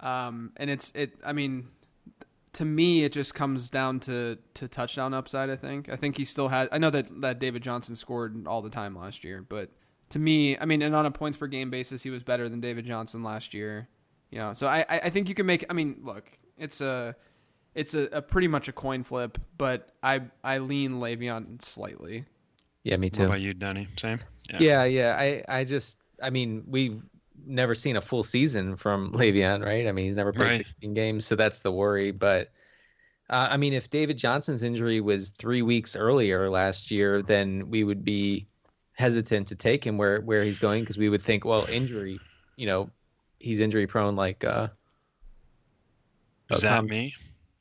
um, 0.01 0.51
and 0.57 0.69
it's 0.69 0.91
it. 0.93 1.13
I 1.25 1.33
mean, 1.33 1.69
to 2.55 2.65
me, 2.65 3.03
it 3.03 3.11
just 3.13 3.33
comes 3.33 3.69
down 3.69 3.99
to 4.01 4.37
to 4.55 4.67
touchdown 4.67 5.13
upside. 5.13 5.49
I 5.49 5.55
think. 5.55 5.89
I 5.89 5.95
think 5.95 6.17
he 6.17 6.25
still 6.25 6.47
has. 6.49 6.67
I 6.71 6.77
know 6.77 6.89
that 6.89 7.21
that 7.21 7.39
David 7.39 7.63
Johnson 7.63 7.95
scored 7.95 8.47
all 8.47 8.61
the 8.61 8.69
time 8.69 8.95
last 8.97 9.23
year, 9.23 9.45
but 9.47 9.69
to 10.09 10.19
me, 10.19 10.57
I 10.57 10.65
mean, 10.65 10.81
and 10.81 10.95
on 10.95 11.05
a 11.05 11.11
points 11.11 11.37
per 11.37 11.47
game 11.47 11.69
basis, 11.69 12.03
he 12.03 12.09
was 12.09 12.23
better 12.23 12.49
than 12.49 12.59
David 12.61 12.85
Johnson 12.85 13.23
last 13.23 13.53
year. 13.53 13.87
You 14.31 14.39
know, 14.39 14.53
so 14.53 14.67
I 14.67 14.79
I 14.89 14.99
I 15.05 15.09
think 15.09 15.29
you 15.29 15.35
can 15.35 15.45
make. 15.45 15.65
I 15.69 15.73
mean, 15.73 15.97
look, 16.03 16.29
it's 16.57 16.81
a 16.81 17.15
it's 17.73 17.93
a, 17.93 18.03
a 18.11 18.21
pretty 18.21 18.47
much 18.47 18.67
a 18.67 18.71
coin 18.71 19.03
flip, 19.03 19.37
but 19.57 19.89
I 20.01 20.23
I 20.43 20.59
lean 20.59 20.93
Le'Veon 20.93 21.61
slightly. 21.61 22.25
Yeah, 22.83 22.97
me 22.97 23.07
What 23.07 23.13
too. 23.13 23.25
about 23.25 23.41
you, 23.41 23.53
Denny? 23.53 23.87
Same. 23.97 24.19
Yeah, 24.59 24.83
yeah. 24.83 25.15
I, 25.17 25.43
I 25.49 25.63
just, 25.63 25.97
I 26.21 26.29
mean, 26.29 26.65
we've 26.67 27.01
never 27.45 27.75
seen 27.75 27.95
a 27.95 28.01
full 28.01 28.23
season 28.23 28.75
from 28.75 29.11
Le'Veon, 29.13 29.63
right? 29.65 29.87
I 29.87 29.91
mean, 29.91 30.05
he's 30.05 30.17
never 30.17 30.33
played 30.33 30.47
Right. 30.47 30.57
16 30.57 30.93
games, 30.93 31.25
so 31.25 31.35
that's 31.35 31.59
the 31.59 31.71
worry. 31.71 32.11
But 32.11 32.49
uh, 33.29 33.47
I 33.51 33.57
mean, 33.57 33.73
if 33.73 33.89
David 33.89 34.17
Johnson's 34.17 34.63
injury 34.63 35.01
was 35.01 35.29
three 35.29 35.61
weeks 35.61 35.95
earlier 35.95 36.49
last 36.49 36.91
year, 36.91 37.21
then 37.21 37.69
we 37.69 37.83
would 37.83 38.03
be 38.03 38.47
hesitant 38.93 39.47
to 39.49 39.55
take 39.55 39.85
him 39.85 39.97
where 39.97 40.21
where 40.21 40.43
he's 40.43 40.59
going 40.59 40.83
because 40.83 40.97
we 40.97 41.09
would 41.09 41.21
think, 41.21 41.43
well, 41.43 41.65
injury, 41.65 42.19
you 42.55 42.65
know, 42.65 42.89
he's 43.39 43.59
injury 43.59 43.87
prone. 43.87 44.15
Like, 44.15 44.43
uh, 44.43 44.67
Is 46.51 46.59
oh, 46.63 46.67
that 46.67 46.75
Tom, 46.75 46.87
me? 46.87 47.13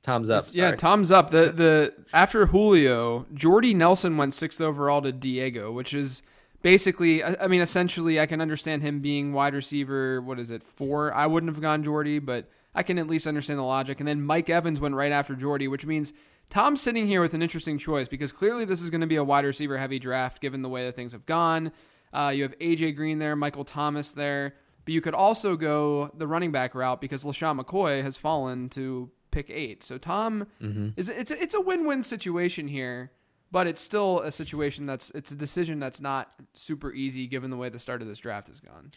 Tom's 0.03 0.29
up. 0.29 0.45
Yeah. 0.53 0.73
Tom's 0.73 1.11
up. 1.11 1.31
The 1.31 1.51
the 1.51 1.95
after 2.13 2.47
Julio, 2.47 3.27
Jordy 3.33 3.73
Nelson 3.73 4.17
went 4.19 4.35
sixth 4.35 4.61
overall 4.61 5.01
to 5.03 5.13
Diego, 5.13 5.73
which 5.73 5.95
is 5.95 6.23
basically. 6.65 7.23
I 7.23 7.37
I 7.43 7.47
mean, 7.47 7.61
essentially, 7.61 8.19
I 8.19 8.27
can 8.27 8.41
understand 8.41 8.83
him 8.83 8.99
being 8.99 9.33
wide 9.33 9.55
receiver. 9.55 10.21
What 10.21 10.41
is 10.41 10.51
it? 10.51 10.65
Four. 10.65 11.15
I 11.15 11.27
wouldn't 11.29 11.53
have 11.53 11.63
gone 11.63 11.85
Jordy, 11.85 12.19
but 12.19 12.49
I 12.75 12.83
can 12.83 12.99
at 12.99 13.07
least 13.07 13.29
understand 13.29 13.61
the 13.61 13.65
logic. 13.65 14.01
And 14.01 14.09
then 14.09 14.23
Mike 14.23 14.51
Evans 14.51 14.81
went 14.81 14.97
right 14.97 15.13
after 15.13 15.37
Jordy, 15.37 15.69
which 15.69 15.87
means 15.87 16.13
Tom's 16.51 16.81
sitting 16.81 17.07
here 17.07 17.21
with 17.21 17.35
an 17.35 17.43
interesting 17.43 17.79
choice 17.79 18.09
because 18.09 18.33
clearly 18.33 18.65
this 18.65 18.83
is 18.83 18.91
going 18.91 19.01
to 19.03 19.07
be 19.07 19.17
a 19.17 19.25
wide 19.25 19.45
receiver 19.45 19.79
heavy 19.79 20.01
draft 20.01 20.41
given 20.41 20.63
the 20.63 20.69
way 20.69 20.85
that 20.85 20.97
things 20.97 21.13
have 21.13 21.27
gone. 21.27 21.71
Uh, 22.13 22.33
you 22.35 22.43
have 22.43 22.59
AJ 22.59 22.97
Green 22.97 23.19
there, 23.19 23.37
Michael 23.37 23.65
Thomas 23.65 24.13
there, 24.13 24.55
but 24.85 24.95
you 24.95 25.01
could 25.01 25.15
also 25.15 25.57
go 25.57 26.11
the 26.17 26.27
running 26.27 26.53
back 26.53 26.75
route 26.75 27.01
because 27.01 27.25
LeSean 27.25 27.61
McCoy 27.61 28.03
has 28.03 28.17
fallen 28.17 28.69
to 28.71 29.11
pick 29.31 29.51
eight. 29.51 29.83
So 29.83 29.99
Tom 29.99 30.47
hmm 30.61 30.91
is 30.97 31.09
it's 31.09 31.31
a, 31.31 31.43
it's 31.43 31.55
a 31.55 31.61
win-win 31.61 32.03
situation 32.03 32.69
here, 32.69 33.11
but 33.55 33.69
it's 33.69 33.81
still 33.81 34.19
a 34.23 34.33
situation 34.33 34.85
that's 34.85 35.11
it's 35.11 35.31
a 35.31 35.37
decision 35.37 35.79
that's 35.79 36.01
not 36.01 36.33
super 36.55 36.93
easy 36.93 37.29
given 37.29 37.51
the 37.53 37.57
way 37.57 37.69
the 37.69 37.79
start 37.79 38.03
of 38.03 38.09
this 38.09 38.19
draft 38.19 38.49
has 38.49 38.59
gone. 38.59 38.91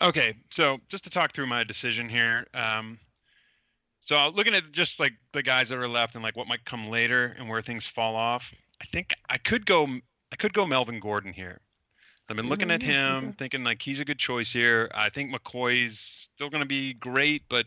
Okay, 0.00 0.36
so 0.50 0.78
just 0.88 1.02
to 1.02 1.10
talk 1.10 1.34
through 1.34 1.48
my 1.48 1.64
decision 1.64 2.08
here. 2.08 2.46
Um, 2.54 3.00
so 4.00 4.28
looking 4.28 4.54
at 4.54 4.70
just 4.70 5.00
like 5.00 5.14
the 5.32 5.42
guys 5.42 5.68
that 5.68 5.78
are 5.78 5.88
left 5.88 6.14
and 6.14 6.22
like 6.22 6.36
what 6.36 6.46
might 6.46 6.64
come 6.64 6.90
later 6.90 7.34
and 7.36 7.48
where 7.48 7.60
things 7.60 7.88
fall 7.88 8.14
off, 8.14 8.54
I 8.80 8.84
think 8.84 9.12
I 9.30 9.36
could 9.36 9.66
go. 9.66 9.88
I 10.30 10.36
could 10.36 10.52
go 10.52 10.64
Melvin 10.64 11.00
Gordon 11.00 11.32
here. 11.32 11.60
I've 12.28 12.36
been 12.36 12.48
looking 12.48 12.70
at 12.70 12.82
him, 12.82 13.16
okay. 13.16 13.34
thinking 13.36 13.64
like 13.64 13.82
he's 13.82 13.98
a 13.98 14.04
good 14.04 14.20
choice 14.20 14.52
here. 14.52 14.88
I 14.94 15.10
think 15.10 15.34
McCoy's 15.34 16.28
still 16.36 16.50
going 16.50 16.62
to 16.62 16.68
be 16.68 16.94
great, 16.94 17.42
but 17.48 17.66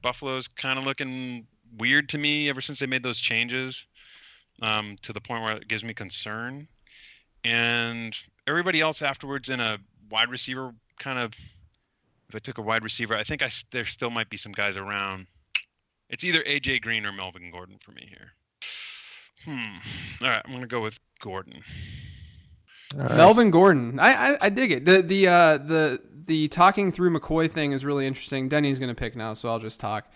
Buffalo's 0.00 0.48
kind 0.48 0.78
of 0.78 0.86
looking 0.86 1.46
weird 1.76 2.08
to 2.08 2.18
me 2.18 2.48
ever 2.48 2.62
since 2.62 2.78
they 2.78 2.86
made 2.86 3.02
those 3.02 3.18
changes, 3.18 3.84
um, 4.62 4.96
to 5.02 5.12
the 5.12 5.20
point 5.20 5.42
where 5.42 5.56
it 5.56 5.68
gives 5.68 5.84
me 5.84 5.94
concern. 5.94 6.68
And 7.44 8.16
everybody 8.46 8.80
else 8.80 9.02
afterwards 9.02 9.48
in 9.48 9.60
a 9.60 9.78
wide 10.10 10.30
receiver 10.30 10.72
kind 10.98 11.18
of. 11.18 11.32
If 12.28 12.34
I 12.34 12.40
took 12.40 12.58
a 12.58 12.62
wide 12.62 12.84
receiver, 12.84 13.16
I 13.16 13.24
think 13.24 13.42
I 13.42 13.50
there 13.70 13.86
still 13.86 14.10
might 14.10 14.28
be 14.28 14.36
some 14.36 14.52
guys 14.52 14.76
around. 14.76 15.26
It's 16.10 16.24
either 16.24 16.42
AJ 16.42 16.82
Green 16.82 17.06
or 17.06 17.12
Melvin 17.12 17.50
Gordon 17.50 17.78
for 17.82 17.92
me 17.92 18.06
here. 18.06 18.32
Hmm. 19.44 20.24
All 20.24 20.28
right, 20.28 20.42
I'm 20.44 20.52
gonna 20.52 20.66
go 20.66 20.82
with 20.82 20.98
Gordon. 21.20 21.62
Right. 22.94 23.16
Melvin 23.16 23.50
Gordon, 23.50 23.98
I, 23.98 24.32
I, 24.32 24.38
I 24.42 24.48
dig 24.50 24.72
it. 24.72 24.84
The 24.84 25.00
the 25.00 25.28
uh, 25.28 25.58
the 25.58 26.02
the 26.26 26.48
talking 26.48 26.92
through 26.92 27.18
McCoy 27.18 27.50
thing 27.50 27.72
is 27.72 27.84
really 27.84 28.06
interesting. 28.06 28.48
Denny's 28.48 28.78
gonna 28.78 28.94
pick 28.94 29.16
now, 29.16 29.32
so 29.32 29.48
I'll 29.48 29.58
just 29.58 29.80
talk. 29.80 30.12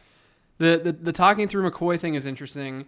The 0.59 0.81
the 0.83 0.93
the 0.93 1.13
talking 1.13 1.49
through 1.49 1.71
McCoy 1.71 1.99
thing 1.99 2.15
is 2.15 2.27
interesting. 2.27 2.87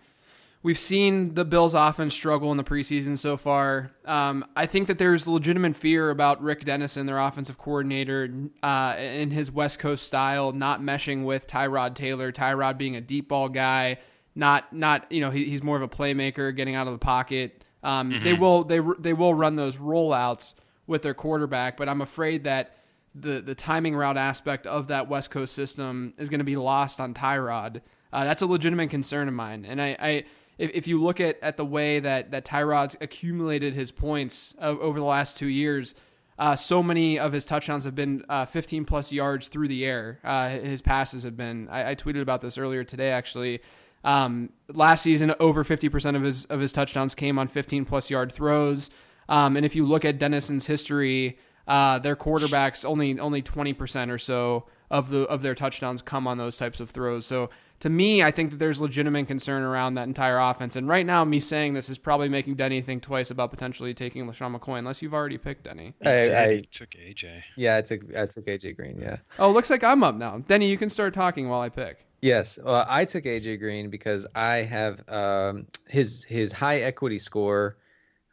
We've 0.64 0.78
seen 0.78 1.34
the 1.34 1.44
Bills' 1.44 1.74
offense 1.74 2.14
struggle 2.14 2.50
in 2.50 2.56
the 2.56 2.64
preseason 2.64 3.18
so 3.18 3.36
far. 3.36 3.90
Um, 4.06 4.46
I 4.56 4.64
think 4.64 4.86
that 4.86 4.96
there's 4.96 5.28
legitimate 5.28 5.76
fear 5.76 6.08
about 6.08 6.42
Rick 6.42 6.64
Dennison, 6.64 7.04
their 7.04 7.18
offensive 7.18 7.58
coordinator, 7.58 8.30
uh, 8.62 8.96
in 8.98 9.30
his 9.30 9.52
West 9.52 9.78
Coast 9.78 10.06
style, 10.06 10.52
not 10.52 10.80
meshing 10.80 11.26
with 11.26 11.46
Tyrod 11.46 11.94
Taylor. 11.94 12.32
Tyrod 12.32 12.78
being 12.78 12.96
a 12.96 13.02
deep 13.02 13.28
ball 13.28 13.50
guy, 13.50 13.98
not 14.34 14.72
not 14.72 15.12
you 15.12 15.20
know 15.20 15.30
he, 15.30 15.44
he's 15.44 15.62
more 15.62 15.76
of 15.76 15.82
a 15.82 15.88
playmaker, 15.88 16.56
getting 16.56 16.74
out 16.74 16.86
of 16.86 16.94
the 16.94 16.98
pocket. 16.98 17.62
Um, 17.82 18.10
mm-hmm. 18.10 18.24
They 18.24 18.32
will 18.32 18.64
they 18.64 18.80
they 18.98 19.12
will 19.12 19.34
run 19.34 19.56
those 19.56 19.76
rollouts 19.76 20.54
with 20.86 21.02
their 21.02 21.12
quarterback, 21.12 21.76
but 21.76 21.90
I'm 21.90 22.00
afraid 22.00 22.44
that 22.44 22.74
the 23.14 23.42
the 23.42 23.54
timing 23.54 23.94
route 23.94 24.16
aspect 24.16 24.66
of 24.66 24.88
that 24.88 25.10
West 25.10 25.30
Coast 25.30 25.54
system 25.54 26.14
is 26.16 26.30
going 26.30 26.38
to 26.38 26.44
be 26.44 26.56
lost 26.56 27.00
on 27.00 27.12
Tyrod. 27.12 27.82
Uh, 28.14 28.24
that's 28.24 28.40
a 28.40 28.46
legitimate 28.46 28.88
concern 28.88 29.28
of 29.28 29.34
mine, 29.34 29.66
and 29.66 29.82
I, 29.82 29.96
I 30.00 30.24
if, 30.58 30.70
if 30.74 30.86
you 30.86 31.02
look 31.02 31.20
at, 31.20 31.38
at 31.42 31.56
the 31.56 31.64
way 31.64 32.00
that 32.00 32.30
that 32.30 32.44
Tyrod's 32.44 32.96
accumulated 33.00 33.74
his 33.74 33.90
points 33.90 34.54
over 34.60 34.98
the 34.98 35.06
last 35.06 35.36
two 35.36 35.48
years, 35.48 35.94
uh, 36.38 36.56
so 36.56 36.82
many 36.82 37.18
of 37.18 37.32
his 37.32 37.44
touchdowns 37.44 37.84
have 37.84 37.94
been 37.94 38.24
uh, 38.28 38.44
15 38.44 38.84
plus 38.84 39.12
yards 39.12 39.48
through 39.48 39.68
the 39.68 39.84
air. 39.84 40.18
Uh, 40.24 40.48
his 40.48 40.82
passes 40.82 41.22
have 41.22 41.36
been. 41.36 41.68
I, 41.68 41.90
I, 41.90 41.94
tweeted 41.94 42.22
about 42.22 42.40
this 42.40 42.58
earlier 42.58 42.82
today, 42.82 43.10
actually. 43.10 43.60
Um, 44.02 44.50
last 44.68 45.02
season, 45.02 45.34
over 45.38 45.64
50% 45.64 46.16
of 46.16 46.22
his 46.22 46.44
of 46.46 46.60
his 46.60 46.72
touchdowns 46.72 47.14
came 47.14 47.38
on 47.38 47.48
15 47.48 47.84
plus 47.84 48.10
yard 48.10 48.32
throws. 48.32 48.90
Um, 49.28 49.56
and 49.56 49.64
if 49.64 49.76
you 49.76 49.86
look 49.86 50.04
at 50.04 50.18
Dennison's 50.18 50.66
history, 50.66 51.38
uh, 51.66 51.98
their 52.00 52.16
quarterbacks 52.16 52.84
only 52.84 53.18
only 53.18 53.40
20% 53.42 54.10
or 54.10 54.18
so 54.18 54.66
of 54.90 55.10
the 55.10 55.22
of 55.22 55.42
their 55.42 55.54
touchdowns 55.54 56.02
come 56.02 56.26
on 56.26 56.36
those 56.36 56.56
types 56.56 56.80
of 56.80 56.90
throws. 56.90 57.26
So 57.26 57.50
to 57.84 57.90
me, 57.90 58.22
I 58.22 58.30
think 58.30 58.48
that 58.48 58.56
there's 58.56 58.80
legitimate 58.80 59.28
concern 59.28 59.62
around 59.62 59.96
that 59.96 60.08
entire 60.08 60.38
offense. 60.38 60.74
And 60.74 60.88
right 60.88 61.04
now, 61.04 61.22
me 61.22 61.38
saying 61.38 61.74
this 61.74 61.90
is 61.90 61.98
probably 61.98 62.30
making 62.30 62.54
Denny 62.54 62.80
think 62.80 63.02
twice 63.02 63.30
about 63.30 63.50
potentially 63.50 63.92
taking 63.92 64.26
LeSean 64.26 64.58
McCoy, 64.58 64.78
unless 64.78 65.02
you've 65.02 65.12
already 65.12 65.36
picked 65.36 65.64
Denny. 65.64 65.92
I, 66.02 66.10
I 66.10 66.62
took 66.72 66.92
AJ. 66.92 67.42
Yeah, 67.58 67.76
I 67.76 67.82
took 67.82 68.00
I 68.16 68.24
took 68.24 68.46
AJ 68.46 68.76
Green. 68.76 68.98
Yeah. 68.98 69.18
Oh, 69.38 69.50
looks 69.50 69.68
like 69.68 69.84
I'm 69.84 70.02
up 70.02 70.14
now. 70.14 70.38
Denny, 70.38 70.70
you 70.70 70.78
can 70.78 70.88
start 70.88 71.12
talking 71.12 71.50
while 71.50 71.60
I 71.60 71.68
pick. 71.68 72.06
Yes, 72.22 72.58
well, 72.64 72.86
I 72.88 73.04
took 73.04 73.24
AJ 73.24 73.58
Green 73.58 73.90
because 73.90 74.26
I 74.34 74.62
have 74.62 75.06
um, 75.10 75.66
his 75.86 76.24
his 76.24 76.52
high 76.52 76.80
equity 76.80 77.18
score 77.18 77.76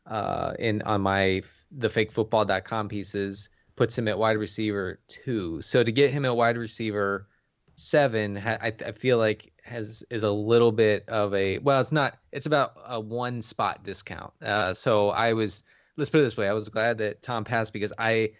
uh, 0.07 0.53
in 0.59 0.81
on 0.83 1.01
my 1.01 1.41
the 1.73 1.89
fakefootball.com 1.89 2.87
pieces 2.87 3.49
puts 3.75 3.97
him 3.97 4.07
at 4.07 4.17
wide 4.17 4.37
receiver 4.37 5.01
two. 5.09 5.61
So 5.61 5.83
to 5.83 5.91
get 5.91 6.11
him 6.11 6.23
at 6.23 6.37
wide 6.37 6.55
receiver 6.55 7.27
seven, 7.75 8.37
I, 8.37 8.73
I 8.85 8.91
feel 8.91 9.17
like 9.17 9.51
has 9.63 10.03
is 10.09 10.23
a 10.23 10.31
little 10.31 10.71
bit 10.71 11.07
of 11.07 11.33
a 11.33 11.57
well, 11.59 11.81
it's 11.81 11.91
not. 11.91 12.17
It's 12.31 12.45
about 12.45 12.73
a 12.85 12.99
one 12.99 13.41
spot 13.41 13.83
discount. 13.83 14.33
Uh, 14.41 14.73
so 14.73 15.09
I 15.09 15.33
was 15.33 15.63
let's 15.97 16.09
put 16.09 16.19
it 16.19 16.23
this 16.23 16.37
way: 16.37 16.47
I 16.47 16.53
was 16.53 16.69
glad 16.69 16.97
that 16.99 17.21
Tom 17.21 17.43
passed 17.43 17.73
because 17.73 17.93
I 17.97 18.31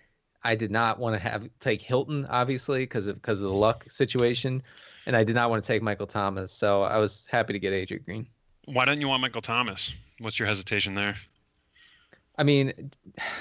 I 0.44 0.56
did 0.56 0.72
not 0.72 1.00
want 1.00 1.16
to 1.16 1.20
have 1.20 1.50
take 1.60 1.82
Hilton 1.82 2.26
obviously 2.30 2.84
because 2.84 3.08
of 3.08 3.16
because 3.16 3.42
of 3.42 3.50
the 3.50 3.56
luck 3.56 3.86
situation 3.90 4.64
and 5.06 5.16
I 5.16 5.24
did 5.24 5.36
not 5.36 5.50
want 5.50 5.64
to 5.64 5.68
take 5.68 5.82
Michael 5.82 6.08
Thomas, 6.08 6.52
so 6.52 6.84
I 6.84 6.98
was 6.98 7.28
happy 7.30 7.54
to 7.54 7.60
get 7.60 7.74
AJ 7.74 8.06
Green. 8.06 8.28
Why 8.66 8.86
don't 8.86 9.02
you 9.02 9.08
want 9.08 9.22
Michael 9.22 9.42
Thomas? 9.42 9.94
What's 10.20 10.38
your 10.38 10.48
hesitation 10.48 10.94
there? 10.94 11.16
I 12.38 12.44
mean, 12.44 12.92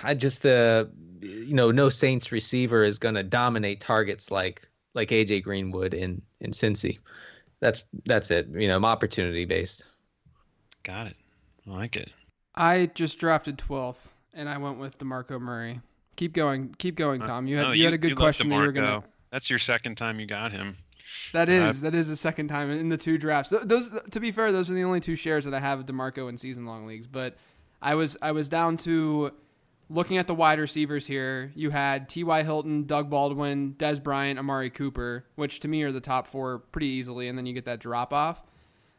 I 0.03 0.15
just 0.15 0.45
uh, 0.45 0.87
you 1.21 1.55
know, 1.55 1.71
no 1.71 1.89
Saints 1.89 2.33
receiver 2.33 2.83
is 2.83 2.99
going 2.99 3.15
to 3.15 3.23
dominate 3.23 3.81
targets 3.81 4.31
like 4.31 4.67
like 4.95 5.11
AJ 5.11 5.43
Greenwood 5.43 5.95
in 5.95 6.23
in 6.41 6.51
Cincy. 6.51 6.99
That's 7.61 7.85
that's 8.07 8.31
it. 8.31 8.49
You 8.53 8.69
know, 8.69 8.77
I'm 8.77 8.85
opportunity 8.85 9.45
based. 9.45 9.85
Got 10.83 11.09
it. 11.09 11.17
I 11.67 11.71
like 11.71 11.97
it. 11.97 12.11
I 12.55 12.91
just 12.95 13.19
drafted 13.19 13.59
12th, 13.59 14.09
and 14.35 14.49
I 14.49 14.59
went 14.59 14.79
with 14.79 14.99
Demarco 14.99 15.41
Murray. 15.41 15.81
Keep 16.17 16.33
going, 16.33 16.75
keep 16.79 16.97
going, 16.97 17.23
uh, 17.23 17.27
Tom. 17.27 17.47
You 17.47 17.59
had 17.59 17.63
no, 17.63 17.73
you, 17.73 17.79
you, 17.79 17.85
had 17.85 17.95
a 17.95 17.99
good 17.99 18.17
question 18.17 18.49
that 18.49 18.57
you 18.57 18.63
were 18.63 18.73
gonna. 18.73 19.03
That's 19.31 19.49
your 19.49 19.59
second 19.59 19.97
time 19.97 20.19
you 20.21 20.27
got 20.27 20.53
him. 20.53 20.77
That 21.33 21.49
is 21.49 21.81
that 21.83 21.95
is 21.95 22.09
the 22.09 22.17
second 22.17 22.49
time 22.49 22.71
in 22.71 22.89
the 22.89 22.97
two 22.97 23.19
drafts. 23.19 23.53
Those 23.63 23.91
to 24.11 24.21
be 24.21 24.33
fair, 24.33 24.53
those 24.53 24.71
are 24.71 24.75
the 24.75 24.85
only 24.85 25.01
two 25.01 25.17
shares 25.17 25.45
that 25.45 25.55
I 25.55 25.61
have 25.61 25.81
of 25.81 25.87
Demarco 25.87 26.29
in 26.29 26.37
season 26.37 26.67
long 26.67 26.87
leagues. 26.87 27.07
But 27.07 27.37
I 27.81 27.95
was 27.95 28.17
I 28.21 28.33
was 28.33 28.49
down 28.49 28.77
to 28.79 29.33
looking 29.91 30.17
at 30.19 30.27
the 30.29 30.35
wide 30.35 30.61
receivers 30.61 31.07
here. 31.07 31.53
You 31.55 31.71
had 31.71 32.09
T.Y. 32.09 32.43
Hilton, 32.45 32.85
Doug 32.85 33.11
Baldwin, 33.11 33.75
Dez 33.77 34.03
Bryant, 34.03 34.39
Amari 34.39 34.71
Cooper, 34.71 35.27
which 35.35 35.61
to 35.61 35.69
me 35.69 35.83
are 35.83 35.93
the 35.93 36.01
top 36.01 36.27
four 36.27 36.59
pretty 36.59 36.87
easily, 36.87 37.29
and 37.29 37.37
then 37.37 37.45
you 37.45 37.53
get 37.53 37.65
that 37.65 37.81
drop 37.81 38.13
off. 38.13 38.43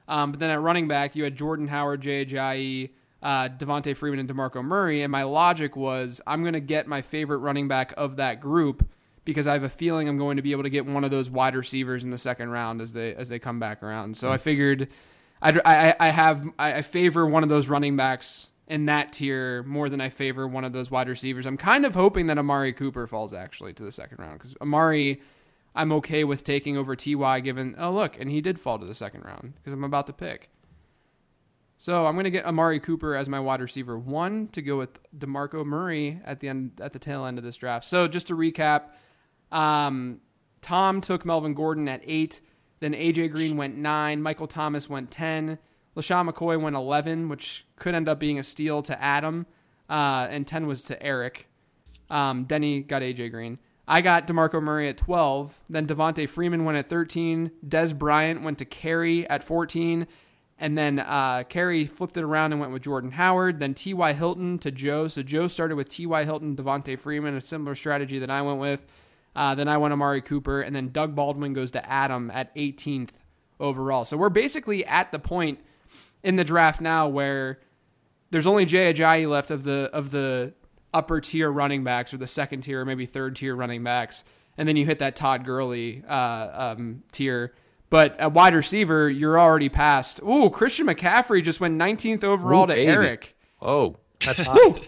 Um, 0.08 0.32
but 0.32 0.40
then 0.40 0.50
at 0.50 0.60
running 0.60 0.88
back, 0.90 1.16
you 1.16 1.24
had 1.24 1.36
Jordan 1.36 1.70
Howard, 1.70 2.02
Ajayi, 2.02 2.90
uh, 3.24 3.48
Devonta 3.50 3.96
Freeman, 3.96 4.20
and 4.20 4.30
Demarco 4.30 4.64
Murray. 4.64 5.02
And 5.02 5.12
my 5.12 5.24
logic 5.24 5.78
was 5.78 6.20
I'm 6.28 6.42
going 6.42 6.54
to 6.54 6.60
get 6.60 6.88
my 6.88 7.02
favorite 7.02 7.38
running 7.38 7.70
back 7.70 7.94
of 7.96 8.18
that 8.18 8.42
group 8.42 8.88
because 9.24 9.48
I 9.48 9.54
have 9.54 9.64
a 9.64 9.70
feeling 9.70 10.10
I'm 10.10 10.18
going 10.18 10.36
to 10.36 10.44
be 10.44 10.52
able 10.52 10.64
to 10.64 10.70
get 10.70 10.86
one 10.86 11.06
of 11.06 11.12
those 11.12 11.30
wide 11.30 11.56
receivers 11.56 12.04
in 12.04 12.10
the 12.10 12.18
second 12.18 12.50
round 12.50 12.82
as 12.82 12.92
they 12.92 13.16
as 13.16 13.30
they 13.30 13.40
come 13.40 13.60
back 13.60 13.82
around. 13.82 14.18
So. 14.18 14.32
I 14.32 14.38
figured 14.38 14.90
I'd, 15.42 15.62
I 15.64 15.96
I 16.00 16.10
have 16.10 16.46
I 16.60 16.82
favor 16.82 17.26
one 17.26 17.44
of 17.44 17.50
those 17.50 17.70
running 17.70 17.96
backs 17.96 18.51
in 18.72 18.86
that 18.86 19.12
tier 19.12 19.64
more 19.64 19.90
than 19.90 20.00
I 20.00 20.08
favor 20.08 20.48
one 20.48 20.64
of 20.64 20.72
those 20.72 20.90
wide 20.90 21.10
receivers. 21.10 21.46
I'm 21.46 21.58
kind 21.58 21.86
of 21.86 21.94
hoping 21.94 22.28
that 22.28 22.38
Amari 22.38 22.72
Cooper 22.72 23.06
falls 23.06 23.34
actually 23.34 23.74
to 23.74 23.84
the 23.84 23.92
second 23.92 24.18
round 24.20 24.40
because 24.40 24.56
Amari. 24.62 25.22
I'm 25.74 25.94
okay 25.94 26.26
with 26.26 26.44
taking 26.44 26.76
over 26.76 26.98
Ty 26.98 27.40
given 27.40 27.76
oh 27.78 27.92
look 27.92 28.20
and 28.20 28.30
he 28.30 28.42
did 28.42 28.60
fall 28.60 28.78
to 28.78 28.86
the 28.86 28.94
second 28.94 29.24
round 29.24 29.54
because 29.56 29.72
I'm 29.72 29.86
about 29.86 30.08
to 30.08 30.14
pick. 30.14 30.50
So 31.78 32.06
I'm 32.06 32.16
going 32.16 32.26
to 32.26 32.30
get 32.30 32.46
Amari 32.46 32.82
Cooper 32.82 33.16
as 33.16 33.30
my 33.30 33.40
wide 33.40 33.62
receiver 33.62 33.98
one 33.98 34.50
to 34.50 34.62
go 34.62 34.78
with 34.78 35.00
Demarco 35.18 35.66
Murray 35.66 36.20
at 36.26 36.42
the 36.42 36.50
end 36.50 36.80
at 36.82 36.92
the 36.92 37.00
tail 37.00 37.26
end 37.26 37.38
of 37.38 37.46
this 37.46 37.56
draft. 37.56 37.86
So 37.86 38.08
just 38.10 38.28
to 38.28 38.36
recap, 38.36 38.84
um, 39.52 40.20
Tom 40.62 41.00
took 41.00 41.26
Melvin 41.26 41.54
Gordon 41.54 41.88
at 41.88 42.02
eight. 42.06 42.42
Then 42.82 42.94
AJ 42.94 43.32
Green 43.32 43.56
went 43.56 43.78
nine. 43.78 44.22
Michael 44.22 44.48
Thomas 44.48 44.90
went 44.90 45.10
10. 45.10 45.58
LeSean 45.96 46.30
McCoy 46.30 46.60
went 46.60 46.76
11, 46.76 47.30
which 47.30 47.66
could 47.76 47.96
end 47.96 48.08
up 48.08 48.20
being 48.20 48.40
a 48.40 48.44
steal 48.44 48.82
to 48.84 49.02
Adam. 49.02 49.46
Uh, 49.90 50.28
and 50.30 50.48
10 50.48 50.68
was 50.68 50.84
to 50.84 51.02
Eric. 51.04 51.48
Um, 52.10 52.46
Denny 52.46 52.82
got 52.82 53.02
AJ 53.02 53.32
Green. 53.32 53.60
I 53.88 54.02
got 54.02 54.26
DeMarco 54.26 54.62
Murray 54.62 54.88
at 54.88 54.98
12. 54.98 55.62
Then 55.70 55.86
Devonta 55.86 56.28
Freeman 56.30 56.64
went 56.64 56.78
at 56.78 56.88
13. 56.88 57.52
Dez 57.68 57.98
Bryant 57.98 58.42
went 58.42 58.58
to 58.60 58.66
Kerry 58.66 59.30
at 59.30 59.44
14. 59.44 60.08
And 60.58 60.78
then 60.78 61.00
uh, 61.00 61.44
Kerry 61.50 61.86
flipped 61.86 62.16
it 62.16 62.24
around 62.24 62.52
and 62.52 62.62
went 62.62 62.72
with 62.72 62.84
Jordan 62.84 63.12
Howard. 63.12 63.60
Then 63.60 63.74
T.Y. 63.74 64.14
Hilton 64.14 64.60
to 64.60 64.72
Joe. 64.72 65.08
So 65.08 65.24
Joe 65.24 65.48
started 65.48 65.76
with 65.76 65.90
T.Y. 65.90 66.24
Hilton, 66.24 66.56
Devonta 66.56 66.98
Freeman, 66.98 67.36
a 67.36 67.42
similar 67.42 67.76
strategy 67.76 68.20
that 68.20 68.30
I 68.30 68.42
went 68.44 68.60
with. 68.60 68.86
Uh, 69.36 69.56
then 69.56 69.68
I 69.68 69.78
went 69.78 69.94
Amari 69.94 70.22
Cooper, 70.22 70.62
and 70.62 70.76
then 70.76 70.90
Doug 70.90 71.16
Baldwin 71.16 71.54
goes 71.54 71.72
to 71.72 71.90
Adam 71.90 72.30
at 72.32 72.54
18th 72.56 73.10
overall. 73.60 74.06
So 74.06 74.18
we're 74.18 74.30
basically 74.30 74.86
at 74.86 75.12
the 75.12 75.20
point 75.20 75.60
in 76.24 76.36
the 76.36 76.44
draft 76.44 76.82
now 76.82 77.08
where 77.08 77.60
there's 78.32 78.48
only 78.48 78.66
Jay 78.66 78.94
Ajayi 78.94 79.30
left 79.30 79.52
of 79.52 79.64
the 79.64 79.90
of 79.94 80.12
the 80.12 80.54
upper 80.94 81.22
tier 81.22 81.52
running 81.52 81.84
backs 81.84 82.14
or 82.14 82.18
the 82.18 82.28
second 82.28 82.62
tier 82.62 82.82
or 82.82 82.86
maybe 82.86 83.06
third 83.06 83.36
tier 83.36 83.56
running 83.56 83.84
backs, 83.84 84.24
and 84.58 84.68
then 84.68 84.76
you 84.76 84.86
hit 84.86 85.00
that 85.00 85.16
Todd 85.16 85.46
Gurley 85.46 86.04
uh, 86.08 86.74
um, 86.78 87.04
tier. 87.12 87.54
But 87.90 88.18
at 88.20 88.32
wide 88.32 88.56
receiver, 88.56 89.10
you're 89.10 89.38
already 89.38 89.68
past. 89.68 90.22
Ooh, 90.24 90.50
Christian 90.50 90.88
McCaffrey 90.88 91.44
just 91.44 91.60
went 91.60 91.78
19th 91.78 92.24
overall 92.24 92.64
Ooh, 92.64 92.68
to 92.68 92.74
baby. 92.74 92.90
Eric. 92.92 93.36
Oh, 93.62 93.98
that's 94.24 94.40
hot. 94.42 94.56
Woo, 94.56 94.80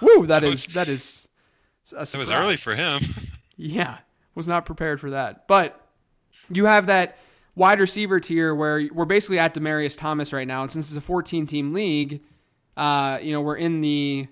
Woo 0.00 0.26
that 0.26 0.42
is 0.42 0.66
that 0.68 0.88
is. 0.88 1.28
It 1.92 2.16
was 2.16 2.30
early 2.30 2.56
for 2.56 2.74
him. 2.74 3.02
Yeah, 3.58 3.96
was 4.34 4.46
not 4.46 4.66
prepared 4.66 5.00
for 5.00 5.12
that. 5.12 5.48
But 5.48 5.80
you 6.52 6.66
have 6.66 6.88
that 6.88 7.16
wide 7.56 7.80
receiver 7.80 8.20
tier 8.20 8.54
where 8.54 8.88
we're 8.92 9.04
basically 9.06 9.38
at 9.40 9.54
Demaryius 9.54 9.98
Thomas 9.98 10.32
right 10.32 10.46
now, 10.46 10.62
and 10.62 10.70
since 10.70 10.88
it's 10.88 10.96
a 10.96 11.00
14 11.00 11.46
team 11.46 11.72
league, 11.72 12.22
uh, 12.76 13.18
you 13.20 13.32
know 13.32 13.40
we're 13.40 13.56
in 13.56 13.80
the 13.80 14.28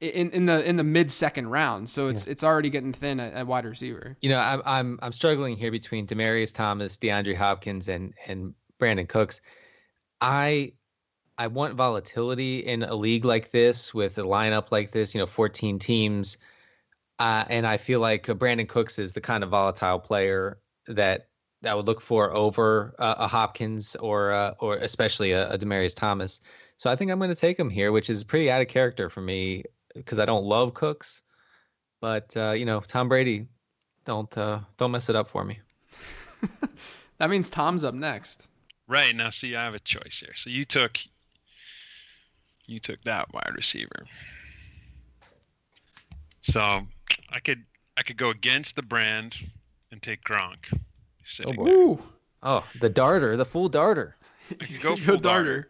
in, 0.00 0.30
in 0.30 0.46
the 0.46 0.68
in 0.68 0.76
the 0.76 0.84
mid 0.84 1.10
second 1.10 1.48
round, 1.48 1.88
so 1.88 2.08
it's 2.08 2.26
yeah. 2.26 2.32
it's 2.32 2.44
already 2.44 2.70
getting 2.70 2.92
thin 2.92 3.18
at, 3.18 3.32
at, 3.32 3.46
wide 3.46 3.64
receiver. 3.64 4.16
You 4.20 4.30
know, 4.30 4.38
I'm 4.38 4.62
I'm 4.64 4.98
I'm 5.02 5.12
struggling 5.12 5.56
here 5.56 5.70
between 5.70 6.06
Demaryius 6.06 6.54
Thomas, 6.54 6.96
DeAndre 6.98 7.36
Hopkins, 7.36 7.88
and 7.88 8.12
and 8.26 8.54
Brandin 8.80 9.08
Cooks. 9.08 9.40
I 10.20 10.72
I 11.38 11.46
want 11.46 11.74
volatility 11.74 12.58
in 12.60 12.82
a 12.82 12.94
league 12.94 13.24
like 13.24 13.50
this 13.50 13.94
with 13.94 14.18
a 14.18 14.22
lineup 14.22 14.70
like 14.70 14.90
this. 14.90 15.14
You 15.14 15.20
know, 15.20 15.26
14 15.26 15.78
teams, 15.78 16.36
uh, 17.18 17.44
and 17.48 17.66
I 17.66 17.76
feel 17.76 18.00
like 18.00 18.26
Brandin 18.26 18.68
Cooks 18.68 18.98
is 18.98 19.12
the 19.12 19.20
kind 19.20 19.42
of 19.42 19.50
volatile 19.50 19.98
player 19.98 20.58
that 20.88 21.28
I 21.64 21.74
would 21.74 21.86
look 21.86 22.00
for 22.00 22.34
over 22.34 22.94
uh, 22.98 23.14
a 23.18 23.28
Hopkins 23.28 23.96
or 23.96 24.32
uh, 24.32 24.54
or 24.58 24.76
especially 24.76 25.32
a, 25.32 25.50
a 25.50 25.58
Demaryius 25.58 25.94
Thomas. 25.94 26.40
So 26.76 26.90
I 26.90 26.96
think 26.96 27.10
I'm 27.10 27.18
going 27.18 27.30
to 27.30 27.36
take 27.36 27.58
him 27.58 27.70
here, 27.70 27.92
which 27.92 28.10
is 28.10 28.24
pretty 28.24 28.50
out 28.50 28.60
of 28.60 28.68
character 28.68 29.08
for 29.08 29.20
me 29.20 29.64
because 29.94 30.18
I 30.18 30.24
don't 30.24 30.44
love 30.44 30.74
Cooks, 30.74 31.22
but 32.00 32.36
uh, 32.36 32.52
you 32.52 32.64
know 32.64 32.80
Tom 32.80 33.08
Brady, 33.08 33.46
don't 34.04 34.36
uh, 34.36 34.60
don't 34.76 34.90
mess 34.90 35.08
it 35.08 35.16
up 35.16 35.30
for 35.30 35.44
me. 35.44 35.60
that 37.18 37.30
means 37.30 37.50
Tom's 37.50 37.84
up 37.84 37.94
next. 37.94 38.48
Right 38.88 39.14
now, 39.14 39.30
see, 39.30 39.54
I 39.54 39.64
have 39.64 39.74
a 39.74 39.80
choice 39.80 40.22
here. 40.24 40.34
So 40.34 40.50
you 40.50 40.64
took 40.64 40.98
you 42.66 42.80
took 42.80 43.02
that 43.04 43.32
wide 43.32 43.52
receiver. 43.54 44.06
So 46.42 46.82
I 47.30 47.40
could 47.40 47.64
I 47.96 48.02
could 48.02 48.16
go 48.16 48.30
against 48.30 48.74
the 48.76 48.82
brand 48.82 49.36
and 49.90 50.02
take 50.02 50.24
Gronk. 50.24 50.72
Oh 51.44 51.52
boy. 51.52 52.02
Oh, 52.42 52.66
the 52.80 52.88
darter, 52.88 53.36
the 53.36 53.44
full 53.44 53.68
darter. 53.68 54.16
I 54.50 54.64
could 54.64 54.80
go 54.82 54.96
full 54.96 55.18
darter. 55.18 55.68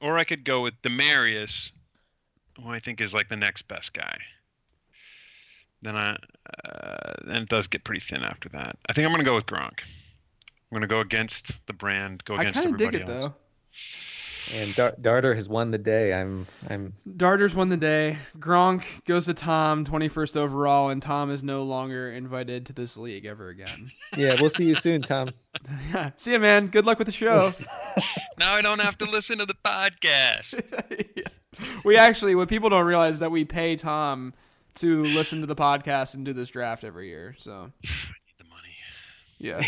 Or 0.00 0.18
I 0.18 0.24
could 0.24 0.44
go 0.44 0.62
with 0.62 0.80
Demaryius, 0.82 1.70
who 2.60 2.70
I 2.70 2.80
think 2.80 3.00
is 3.00 3.14
like 3.14 3.28
the 3.28 3.36
next 3.36 3.62
best 3.68 3.94
guy. 3.94 4.18
Then 5.82 5.96
I 5.96 6.16
uh, 6.64 7.12
then 7.24 7.42
it 7.42 7.48
does 7.48 7.66
get 7.66 7.84
pretty 7.84 8.00
thin 8.00 8.22
after 8.22 8.48
that. 8.50 8.78
I 8.88 8.92
think 8.92 9.06
I'm 9.06 9.12
gonna 9.12 9.24
go 9.24 9.34
with 9.34 9.46
Gronk. 9.46 9.80
I'm 9.80 10.76
gonna 10.76 10.86
go 10.86 11.00
against 11.00 11.54
the 11.66 11.72
brand. 11.72 12.24
Go 12.24 12.34
against 12.34 12.58
I 12.58 12.62
everybody 12.62 12.84
dig 12.84 12.94
it, 12.94 13.08
else. 13.08 13.10
Though. 13.10 13.34
And 14.54 14.74
Dar- 14.74 14.94
Darter 15.00 15.34
has 15.34 15.48
won 15.48 15.70
the 15.70 15.78
day. 15.78 16.12
I'm 16.12 16.46
I'm 16.68 16.94
Darter's 17.16 17.54
won 17.54 17.68
the 17.68 17.76
day. 17.76 18.18
Gronk 18.38 18.84
goes 19.04 19.26
to 19.26 19.34
Tom, 19.34 19.84
21st 19.84 20.36
overall, 20.36 20.90
and 20.90 21.00
Tom 21.00 21.30
is 21.30 21.42
no 21.42 21.62
longer 21.62 22.10
invited 22.10 22.66
to 22.66 22.72
this 22.72 22.96
league 22.96 23.24
ever 23.24 23.48
again. 23.48 23.90
yeah, 24.16 24.36
we'll 24.40 24.50
see 24.50 24.64
you 24.64 24.74
soon, 24.74 25.02
Tom. 25.02 25.30
yeah, 25.92 26.10
see 26.16 26.32
you, 26.32 26.38
man. 26.38 26.66
Good 26.66 26.84
luck 26.86 26.98
with 26.98 27.06
the 27.06 27.12
show. 27.12 27.52
now 28.38 28.54
I 28.54 28.62
don't 28.62 28.80
have 28.80 28.98
to 28.98 29.04
listen 29.04 29.38
to 29.38 29.46
the 29.46 29.56
podcast. 29.64 30.60
yeah. 31.16 31.24
We 31.84 31.96
actually, 31.96 32.34
what 32.34 32.48
people 32.48 32.68
don't 32.70 32.86
realize 32.86 33.14
is 33.14 33.20
that 33.20 33.30
we 33.30 33.44
pay 33.44 33.76
Tom 33.76 34.34
to 34.76 35.04
listen 35.04 35.40
to 35.40 35.46
the 35.46 35.54
podcast 35.54 36.14
and 36.14 36.24
do 36.24 36.32
this 36.32 36.48
draft 36.50 36.82
every 36.82 37.08
year. 37.08 37.36
So 37.38 37.70
need 37.82 38.34
the 38.38 38.44
money. 38.44 38.74
yeah. 39.38 39.62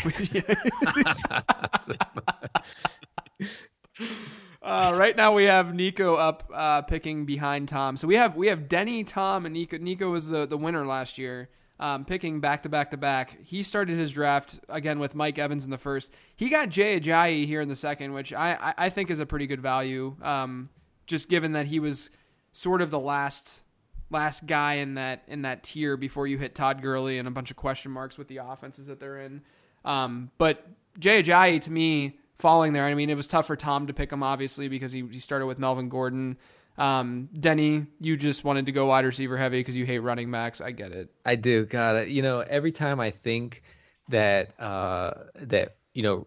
Uh, 4.64 4.96
right 4.96 5.14
now 5.14 5.34
we 5.34 5.44
have 5.44 5.74
Nico 5.74 6.14
up 6.14 6.50
uh, 6.52 6.80
picking 6.80 7.26
behind 7.26 7.68
Tom. 7.68 7.98
So 7.98 8.08
we 8.08 8.16
have 8.16 8.34
we 8.34 8.46
have 8.46 8.66
Denny, 8.66 9.04
Tom, 9.04 9.44
and 9.44 9.52
Nico. 9.52 9.76
Nico 9.76 10.10
was 10.10 10.26
the, 10.26 10.46
the 10.46 10.56
winner 10.56 10.86
last 10.86 11.18
year, 11.18 11.50
um, 11.78 12.06
picking 12.06 12.40
back 12.40 12.62
to 12.62 12.70
back 12.70 12.90
to 12.92 12.96
back. 12.96 13.38
He 13.44 13.62
started 13.62 13.98
his 13.98 14.10
draft 14.10 14.60
again 14.70 14.98
with 14.98 15.14
Mike 15.14 15.38
Evans 15.38 15.66
in 15.66 15.70
the 15.70 15.76
first. 15.76 16.12
He 16.34 16.48
got 16.48 16.70
Jay 16.70 16.98
Ajayi 16.98 17.46
here 17.46 17.60
in 17.60 17.68
the 17.68 17.76
second, 17.76 18.14
which 18.14 18.32
I, 18.32 18.72
I, 18.78 18.88
think 18.88 19.10
is 19.10 19.20
a 19.20 19.26
pretty 19.26 19.46
good 19.46 19.60
value. 19.60 20.16
Um, 20.22 20.70
just 21.06 21.28
given 21.28 21.52
that 21.52 21.66
he 21.66 21.78
was 21.78 22.08
sort 22.52 22.80
of 22.80 22.90
the 22.90 23.00
last 23.00 23.64
last 24.08 24.46
guy 24.46 24.74
in 24.74 24.94
that 24.94 25.24
in 25.28 25.42
that 25.42 25.62
tier 25.62 25.98
before 25.98 26.26
you 26.26 26.38
hit 26.38 26.54
Todd 26.54 26.80
Gurley 26.80 27.18
and 27.18 27.28
a 27.28 27.30
bunch 27.30 27.50
of 27.50 27.58
question 27.58 27.92
marks 27.92 28.16
with 28.16 28.28
the 28.28 28.38
offenses 28.38 28.86
that 28.86 28.98
they're 28.98 29.20
in. 29.20 29.42
Um, 29.84 30.30
but 30.38 30.66
Jay 30.98 31.22
Ajayi 31.22 31.60
to 31.60 31.70
me 31.70 32.18
falling 32.38 32.72
there. 32.72 32.84
I 32.84 32.94
mean, 32.94 33.10
it 33.10 33.16
was 33.16 33.26
tough 33.26 33.46
for 33.46 33.56
Tom 33.56 33.86
to 33.86 33.94
pick 33.94 34.12
him, 34.12 34.22
obviously, 34.22 34.68
because 34.68 34.92
he, 34.92 35.06
he 35.10 35.18
started 35.18 35.46
with 35.46 35.58
Melvin 35.58 35.88
Gordon. 35.88 36.36
Um, 36.76 37.28
Denny, 37.38 37.86
you 38.00 38.16
just 38.16 38.44
wanted 38.44 38.66
to 38.66 38.72
go 38.72 38.86
wide 38.86 39.04
receiver 39.04 39.36
heavy 39.36 39.60
because 39.60 39.76
you 39.76 39.86
hate 39.86 40.00
running 40.00 40.30
backs. 40.30 40.60
I 40.60 40.72
get 40.72 40.92
it. 40.92 41.10
I 41.24 41.36
do. 41.36 41.64
God, 41.64 42.08
you 42.08 42.22
know, 42.22 42.40
every 42.40 42.72
time 42.72 42.98
I 43.00 43.10
think 43.10 43.62
that 44.08 44.58
uh, 44.60 45.12
that 45.36 45.76
you 45.92 46.02
know, 46.02 46.26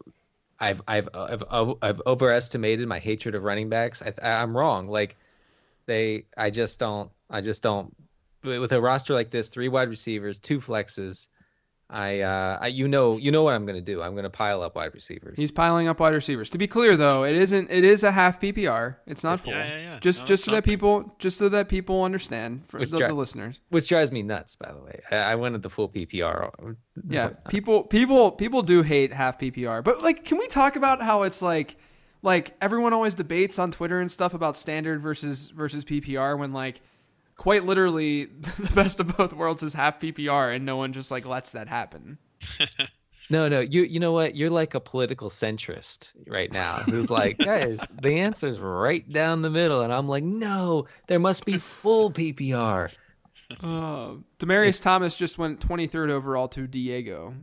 I've 0.60 0.82
I've 0.88 1.10
I've 1.14 1.44
I've 1.82 2.02
overestimated 2.08 2.88
my 2.88 3.00
hatred 3.00 3.36
of 3.36 3.44
running 3.44 3.70
backs. 3.70 4.02
I, 4.02 4.14
I'm 4.22 4.56
wrong. 4.56 4.88
Like 4.88 5.18
they, 5.86 6.26
I 6.38 6.50
just 6.50 6.80
don't. 6.80 7.12
I 7.30 7.42
just 7.42 7.62
don't. 7.62 7.94
With 8.44 8.72
a 8.72 8.80
roster 8.80 9.14
like 9.14 9.32
this, 9.32 9.50
three 9.50 9.68
wide 9.68 9.90
receivers, 9.90 10.40
two 10.40 10.60
flexes, 10.60 11.28
I, 11.90 12.20
uh, 12.20 12.58
I, 12.62 12.68
you 12.68 12.88
know, 12.88 13.16
you 13.16 13.32
know 13.32 13.44
what 13.44 13.54
I'm 13.54 13.66
going 13.66 13.78
to 13.78 13.82
do. 13.82 14.02
I'm 14.02 14.12
going 14.12 14.26
to 14.26 14.30
pile 14.30 14.62
up 14.62 14.76
wide 14.76 14.94
receivers. 14.94 15.38
He's 15.38 15.52
piling 15.52 15.88
up 15.88 16.02
wide 16.02 16.14
receivers. 16.14 16.50
To 16.50 16.58
be 16.58 16.68
clear, 16.68 16.98
though, 16.98 17.24
it 17.24 17.34
isn't. 17.34 17.72
It 17.72 17.86
is 17.86 18.04
a 18.04 18.12
half 18.12 18.42
PPR. 18.42 18.98
It's 19.06 19.24
not 19.24 19.40
full. 19.40 19.54
Yeah, 19.54 19.66
yeah, 19.66 19.80
yeah. 19.80 20.00
Just, 20.00 20.22
No, 20.22 20.26
just 20.28 20.42
it's 20.42 20.46
so 20.46 20.52
that 20.52 20.66
people, 20.66 21.16
just 21.18 21.38
so 21.38 21.48
that 21.48 21.70
people 21.70 22.04
understand 22.04 22.64
for 22.68 22.80
the, 22.80 22.98
dri- 22.98 23.08
the 23.08 23.14
listeners. 23.14 23.62
which 23.70 23.88
drives 23.88 24.12
me 24.12 24.22
nuts, 24.22 24.58
by 24.58 24.74
the 24.74 24.82
way. 24.82 25.00
I, 25.12 25.16
I 25.16 25.36
wanted 25.36 25.62
the 25.62 25.70
full 25.70 25.88
PPR. 25.88 26.76
Yeah, 27.08 27.30
people, 27.48 27.84
people, 27.84 28.32
people 28.32 28.64
do 28.64 28.82
hate 28.82 29.14
half 29.14 29.40
PPR. 29.40 29.82
But 29.82 30.02
like, 30.02 30.26
can 30.26 30.38
we 30.40 30.48
talk 30.48 30.76
about 30.76 31.02
how 31.02 31.24
it's 31.24 31.42
like, 31.42 31.78
like 32.22 32.54
everyone 32.60 32.92
always 32.92 33.16
debates 33.16 33.60
on 33.60 33.72
Twitter 33.72 34.02
and 34.02 34.12
stuff 34.12 34.34
about 34.34 34.58
standard 34.58 35.00
versus 35.02 35.52
versus 35.52 35.86
PPR 35.86 36.38
when 36.38 36.52
like. 36.52 36.82
Quite 37.38 37.66
literally, 37.66 38.26
the 38.26 38.72
best 38.74 39.00
of 39.00 39.16
both 39.16 39.34
worlds 39.34 39.64
is 39.64 39.74
half 39.74 40.00
PPR, 40.00 40.56
and 40.56 40.66
no 40.66 40.78
one 40.78 40.94
just 40.94 41.12
like 41.12 41.26
lets 41.26 41.52
that 41.52 41.68
happen. 41.68 42.18
No, 43.30 43.50
no, 43.50 43.60
you, 43.60 43.84
you 43.84 44.00
know 44.00 44.14
what? 44.14 44.36
You're 44.36 44.50
like 44.50 44.74
a 44.74 44.80
political 44.80 45.30
centrist 45.30 46.14
right 46.28 46.52
now, 46.52 46.78
who's 46.78 47.10
like, 47.10 47.38
guys, 47.40 47.80
the 48.02 48.20
answer's 48.20 48.58
right 48.58 49.12
down 49.12 49.42
the 49.42 49.50
middle, 49.50 49.82
and 49.82 49.92
I'm 49.92 50.08
like, 50.08 50.24
no, 50.24 50.86
there 51.08 51.20
must 51.20 51.46
be 51.46 51.58
full 51.58 52.10
PPR. 52.12 52.90
Uh, 53.62 54.16
Demaryius 54.40 54.82
Thomas 54.82 55.16
just 55.16 55.38
went 55.38 55.60
23rd 55.60 56.10
overall 56.10 56.48
to 56.50 56.68
Diego. 56.68 57.34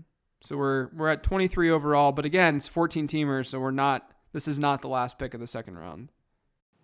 So 0.42 0.56
we're 0.56 0.88
we're 0.94 1.08
at 1.08 1.22
23 1.22 1.70
overall, 1.70 2.12
but 2.12 2.26
again, 2.26 2.56
it's 2.56 2.68
14 2.68 3.06
teamers, 3.06 3.46
so 3.46 3.58
we're 3.58 3.70
not 3.70 4.10
this 4.32 4.46
is 4.46 4.58
not 4.58 4.82
the 4.82 4.88
last 4.88 5.18
pick 5.18 5.32
of 5.32 5.40
the 5.40 5.46
second 5.46 5.78
round. 5.78 6.10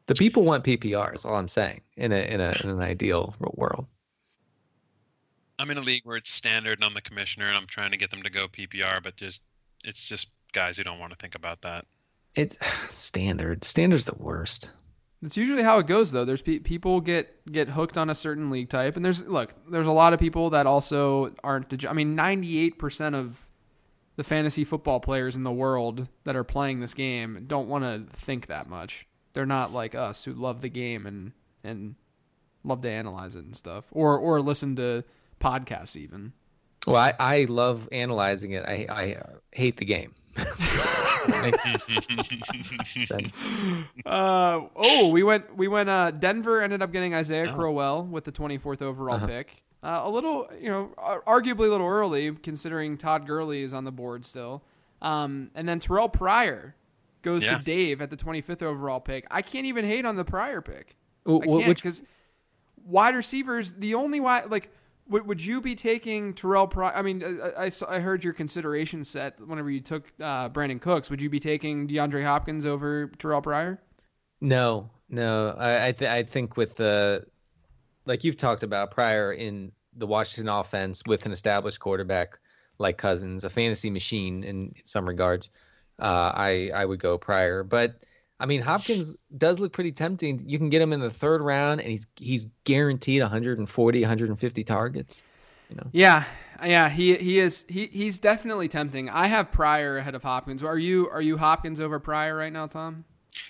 The 0.06 0.14
people 0.14 0.44
want 0.44 0.64
PPR. 0.64 1.14
Is 1.14 1.24
all 1.24 1.36
I'm 1.36 1.48
saying. 1.48 1.80
In 1.96 2.12
a 2.12 2.18
in 2.18 2.40
a 2.40 2.56
in 2.62 2.70
an 2.70 2.80
ideal 2.80 3.34
world. 3.38 3.86
I'm 5.58 5.70
in 5.70 5.76
a 5.76 5.82
league 5.82 6.02
where 6.04 6.16
it's 6.16 6.30
standard 6.30 6.78
and 6.78 6.84
I'm 6.84 6.94
the 6.94 7.02
commissioner 7.02 7.46
and 7.46 7.56
I'm 7.56 7.66
trying 7.66 7.90
to 7.90 7.98
get 7.98 8.10
them 8.10 8.22
to 8.22 8.30
go 8.30 8.48
PPR, 8.48 9.02
but 9.02 9.16
just 9.16 9.42
it's 9.84 10.02
just 10.06 10.28
guys 10.52 10.76
who 10.76 10.84
don't 10.84 10.98
want 10.98 11.12
to 11.12 11.18
think 11.18 11.34
about 11.34 11.60
that. 11.62 11.84
It's 12.34 12.56
standard. 12.88 13.62
Standard's 13.64 14.06
the 14.06 14.14
worst. 14.16 14.70
That's 15.22 15.36
usually 15.36 15.62
how 15.62 15.78
it 15.78 15.86
goes 15.86 16.12
though. 16.12 16.24
There's 16.24 16.40
pe- 16.40 16.60
people 16.60 17.00
get 17.02 17.44
get 17.50 17.68
hooked 17.68 17.98
on 17.98 18.08
a 18.08 18.14
certain 18.14 18.50
league 18.50 18.70
type 18.70 18.96
and 18.96 19.04
there's 19.04 19.22
look, 19.26 19.54
there's 19.70 19.86
a 19.86 19.92
lot 19.92 20.14
of 20.14 20.20
people 20.20 20.50
that 20.50 20.66
also 20.66 21.34
aren't 21.44 21.68
the 21.68 21.88
I 21.88 21.92
mean 21.92 22.16
98% 22.16 23.14
of 23.14 23.46
the 24.16 24.24
fantasy 24.24 24.64
football 24.64 24.98
players 24.98 25.36
in 25.36 25.44
the 25.44 25.52
world 25.52 26.08
that 26.24 26.36
are 26.36 26.44
playing 26.44 26.80
this 26.80 26.94
game 26.94 27.44
don't 27.46 27.68
want 27.68 27.84
to 27.84 28.16
think 28.16 28.46
that 28.46 28.68
much. 28.68 29.06
They're 29.32 29.46
not 29.46 29.72
like 29.72 29.94
us 29.94 30.24
who 30.24 30.32
love 30.32 30.60
the 30.60 30.68
game 30.68 31.06
and 31.06 31.32
and 31.64 31.94
love 32.64 32.80
to 32.82 32.90
analyze 32.90 33.36
it 33.36 33.44
and 33.44 33.56
stuff 33.56 33.86
or 33.92 34.18
or 34.18 34.40
listen 34.40 34.76
to 34.76 35.04
podcasts 35.40 35.96
even. 35.96 36.32
Well, 36.86 36.96
I, 36.96 37.14
I 37.18 37.44
love 37.44 37.88
analyzing 37.92 38.52
it. 38.52 38.64
I 38.66 38.86
I 38.88 39.14
uh, 39.14 39.32
hate 39.52 39.76
the 39.76 39.84
game. 39.84 40.14
Uh 44.06 44.62
oh, 44.76 45.08
we 45.10 45.22
went 45.22 45.56
we 45.56 45.68
went 45.68 45.88
uh 45.88 46.10
Denver 46.10 46.60
ended 46.62 46.82
up 46.82 46.92
getting 46.92 47.14
Isaiah 47.14 47.50
Oh. 47.50 47.54
Crowell 47.54 48.04
with 48.04 48.24
the 48.24 48.32
24th 48.32 48.82
overall 48.82 49.16
Uh-huh. 49.16 49.26
pick. 49.26 49.62
Uh, 49.82 50.00
a 50.04 50.10
little, 50.10 50.46
you 50.60 50.68
know, 50.68 50.90
arguably 51.26 51.66
a 51.66 51.70
little 51.70 51.86
early 51.86 52.32
considering 52.32 52.98
Todd 52.98 53.26
Gurley 53.26 53.62
is 53.62 53.72
on 53.72 53.84
the 53.84 53.92
board 53.92 54.24
still. 54.26 54.62
Um 55.02 55.50
and 55.54 55.68
then 55.68 55.80
Terrell 55.80 56.08
Pryor 56.08 56.74
goes 57.22 57.44
Yeah. 57.44 57.58
to 57.58 57.64
Dave 57.64 58.00
at 58.00 58.10
the 58.10 58.16
25th 58.16 58.62
overall 58.62 59.00
pick. 59.00 59.26
I 59.30 59.42
can't 59.42 59.66
even 59.66 59.84
hate 59.84 60.04
on 60.06 60.16
the 60.16 60.24
Pryor 60.24 60.60
pick. 60.60 60.96
Wh- 61.26 61.30
I 61.30 61.32
wh- 61.38 61.42
can't 61.58 61.68
which 61.68 61.82
because 61.82 62.02
wide 62.84 63.14
receivers, 63.14 63.72
the 63.72 63.94
only 63.94 64.20
wide 64.20 64.50
like 64.50 64.70
would, 65.08 65.26
would 65.26 65.44
you 65.44 65.60
be 65.60 65.74
taking 65.74 66.34
Terrell 66.34 66.68
Pryor? 66.68 66.92
I 66.94 67.02
mean, 67.02 67.22
I, 67.24 67.66
I, 67.66 67.70
I 67.88 67.98
heard 68.00 68.22
your 68.22 68.32
consideration 68.32 69.02
set 69.02 69.40
whenever 69.44 69.68
you 69.70 69.80
took 69.80 70.04
uh, 70.20 70.48
Brandin 70.50 70.80
Cooks. 70.80 71.10
Would 71.10 71.20
you 71.20 71.28
be 71.28 71.40
taking 71.40 71.88
DeAndre 71.88 72.24
Hopkins 72.24 72.64
over 72.64 73.08
Terrell 73.18 73.42
Pryor? 73.42 73.80
No, 74.40 74.88
no. 75.08 75.54
I 75.58 75.88
I, 75.88 75.92
th- 75.92 76.10
I 76.10 76.22
think 76.22 76.56
with 76.56 76.76
the 76.76 77.26
like 78.06 78.24
you've 78.24 78.36
talked 78.36 78.62
about 78.62 78.90
Pryor 78.92 79.32
in 79.32 79.72
the 79.96 80.06
Washington 80.06 80.48
offense 80.48 81.02
with 81.06 81.26
an 81.26 81.32
established 81.32 81.80
quarterback 81.80 82.38
like 82.78 82.96
Cousins, 82.96 83.44
a 83.44 83.50
fantasy 83.50 83.90
machine 83.90 84.42
in 84.44 84.72
some 84.84 85.06
regards. 85.06 85.50
Uh, 86.00 86.32
I 86.34 86.70
I 86.74 86.84
would 86.84 87.00
go 87.00 87.18
Pryor, 87.18 87.62
but 87.62 88.02
I 88.38 88.46
mean 88.46 88.62
Hopkins 88.62 89.18
does 89.36 89.60
look 89.60 89.72
pretty 89.72 89.92
tempting. 89.92 90.42
You 90.46 90.58
can 90.58 90.70
get 90.70 90.80
him 90.82 90.92
in 90.92 91.00
the 91.00 91.10
third 91.10 91.42
round, 91.42 91.80
and 91.80 91.90
he's 91.90 92.06
he's 92.16 92.46
guaranteed 92.64 93.20
140, 93.22 94.00
150 94.00 94.64
targets. 94.64 95.24
You 95.68 95.76
know. 95.76 95.86
Yeah, 95.92 96.24
yeah, 96.64 96.88
he 96.88 97.16
he 97.16 97.38
is 97.38 97.64
he 97.68 97.86
he's 97.86 98.18
definitely 98.18 98.68
tempting. 98.68 99.08
I 99.08 99.26
have 99.28 99.52
Pryor 99.52 99.98
ahead 99.98 100.14
of 100.14 100.22
Hopkins. 100.22 100.62
Are 100.62 100.78
you 100.78 101.08
are 101.10 101.22
you 101.22 101.36
Hopkins 101.38 101.80
over 101.80 102.00
Pryor 102.00 102.34
right 102.36 102.52
now, 102.52 102.66
Tom? 102.66 103.04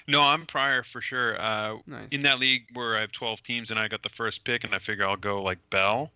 No, 0.06 0.20
I'm 0.20 0.44
Pryor 0.44 0.82
for 0.82 1.00
sure. 1.00 1.40
Uh, 1.40 1.78
Nice. 1.86 2.08
In 2.10 2.22
that 2.22 2.38
league 2.38 2.64
where 2.74 2.96
I 2.96 3.00
have 3.00 3.12
12 3.12 3.42
teams 3.42 3.70
and 3.70 3.80
I 3.80 3.88
got 3.88 4.02
the 4.02 4.10
first 4.10 4.44
pick, 4.44 4.64
and 4.64 4.74
I 4.74 4.78
figure 4.78 5.06
I'll 5.06 5.16
go 5.16 5.42
like 5.42 5.58
Bell. 5.70 6.10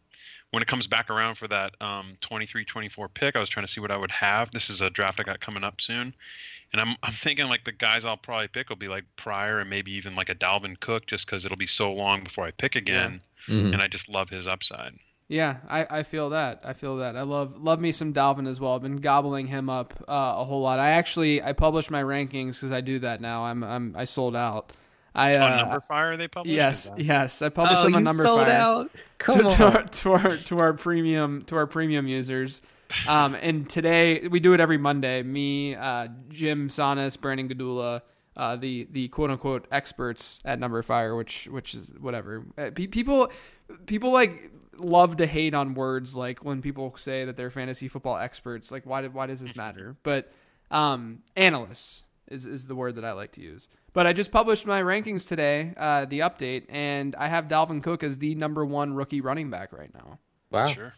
When 0.55 0.63
it 0.63 0.69
comes 0.69 0.87
back 0.87 1.11
around 1.11 1.35
for 1.35 1.49
that 1.49 1.75
um, 1.81 2.17
23-24 2.23 3.09
pick, 3.13 3.35
I 3.35 3.41
was 3.41 3.49
trying 3.49 3.67
to 3.67 3.73
see 3.73 3.81
what 3.81 3.91
I 3.91 3.97
would 3.97 4.13
have. 4.13 4.53
This 4.53 4.71
is 4.71 4.81
a 4.81 4.89
draft 4.89 5.19
I 5.19 5.25
got 5.25 5.41
coming 5.41 5.65
up 5.65 5.81
soon, 5.81 6.15
and 6.73 6.81
I'm 6.81 6.95
I'm 7.03 7.13
thinking 7.13 7.49
like 7.49 7.65
the 7.65 7.73
guys 7.73 8.05
I'll 8.05 8.17
probably 8.17 8.47
pick 8.49 8.69
will 8.69 8.77
be 8.77 8.87
like 8.89 9.05
Pryor 9.17 9.59
and 9.59 9.69
maybe 9.69 9.91
even 9.93 10.15
like 10.15 10.29
a 10.29 10.35
Dalvin 10.35 10.79
Cook, 10.79 11.07
just 11.07 11.27
because 11.27 11.45
it'll 11.45 11.57
be 11.57 11.67
so 11.67 11.93
long 11.93 12.23
before 12.23 12.47
I 12.47 12.53
pick 12.53 12.77
again, 12.77 13.21
Mhm. 13.49 13.73
and 13.73 13.83
I 13.83 13.89
just 13.89 14.09
love 14.09 14.31
his 14.31 14.47
upside. 14.47 14.95
Yeah, 15.27 15.57
I, 15.69 15.87
I 15.91 16.03
feel 16.05 16.31
that. 16.31 16.61
I 16.65 16.73
feel 16.75 16.99
that. 16.99 17.17
I 17.17 17.23
love 17.23 17.57
love 17.61 17.81
me 17.81 17.91
some 17.91 18.13
Dalvin 18.13 18.47
as 18.47 18.61
well. 18.61 18.75
I've 18.77 18.83
been 18.83 18.99
gobbling 18.99 19.49
him 19.49 19.69
up 19.69 19.93
uh, 20.07 20.35
a 20.37 20.45
whole 20.45 20.61
lot. 20.61 20.79
I 20.79 20.91
actually 20.91 21.43
I 21.43 21.53
publish 21.53 21.91
my 21.91 22.03
rankings 22.03 22.57
because 22.61 22.71
I 22.71 22.81
do 22.81 23.01
that 23.01 23.21
now. 23.21 23.45
I'm 23.47 23.65
I'm 23.65 23.95
I 23.97 24.05
sold 24.05 24.37
out. 24.37 24.71
I 25.15 25.37
On 25.37 25.53
uh, 25.53 25.65
numberFire 25.79 26.19
they 26.19 26.29
published. 26.29 26.55
yes 26.55 26.91
yes 26.97 27.41
I 27.43 27.49
publish 27.49 27.77
Oh, 27.79 27.85
them 27.85 27.95
on 27.97 28.03
number 28.05 28.23
sold 28.25 28.41
fire. 28.43 28.51
out. 28.53 28.91
to, 28.93 28.99
Come 29.19 29.39
to, 29.49 29.65
on. 29.67 29.77
our, 29.77 29.83
to 29.85 30.13
our 30.13 30.37
to 30.37 30.59
our 30.59 30.73
premium 30.73 31.43
to 31.47 31.57
our 31.57 31.67
premium 31.67 32.07
users. 32.09 32.63
Um, 33.09 33.35
and 33.35 33.69
today 33.69 34.29
we 34.29 34.41
do 34.41 34.53
it 34.55 34.61
every 34.61 34.79
Monday. 34.79 35.23
Me, 35.23 35.75
uh, 35.75 36.09
Jim 36.29 36.69
Sannes, 36.69 37.21
Brandon 37.21 37.49
Gdula, 37.49 38.03
uh, 38.37 38.57
the 38.57 38.87
the 38.91 39.09
quote 39.09 39.31
unquote 39.31 39.67
experts 39.73 40.41
at 40.45 40.61
numberFire, 40.61 41.17
which 41.17 41.47
which 41.49 41.75
is 41.75 41.93
whatever. 42.01 42.45
Uh, 42.59 42.71
pe- 42.75 42.87
people 42.87 43.31
people 43.87 44.13
like 44.13 44.51
love 44.79 45.17
to 45.17 45.27
hate 45.27 45.55
on 45.55 45.75
words 45.75 46.15
like 46.15 46.45
when 46.45 46.61
people 46.61 46.95
say 46.97 47.25
that 47.25 47.37
they're 47.37 47.51
fantasy 47.51 47.89
football 47.89 48.17
experts. 48.17 48.71
Like 48.71 48.85
why 48.87 49.01
did 49.01 49.15
why 49.15 49.27
does 49.27 49.41
this 49.41 49.57
matter? 49.57 49.97
But 50.03 50.31
um, 50.71 51.21
analysts 51.37 52.04
is 52.29 52.47
is 52.47 52.67
the 52.67 52.75
word 52.75 52.97
that 52.97 53.05
I 53.05 53.13
like 53.13 53.33
to 53.33 53.41
use. 53.41 53.69
But 53.93 54.07
I 54.07 54.13
just 54.13 54.31
published 54.33 54.67
my 54.67 54.83
rankings 54.83 55.27
today, 55.29 55.73
uh, 55.77 56.05
the 56.05 56.21
update, 56.21 56.65
and 56.69 57.15
I 57.17 57.29
have 57.29 57.47
Dalvin 57.49 57.83
Cook 57.83 58.03
as 58.03 58.19
the 58.19 58.35
number 58.35 58.65
one 58.65 58.95
rookie 58.95 59.21
running 59.21 59.51
back 59.51 59.73
right 59.73 59.93
now. 59.95 60.19
Wow. 60.51 60.69
Sure. 60.69 60.95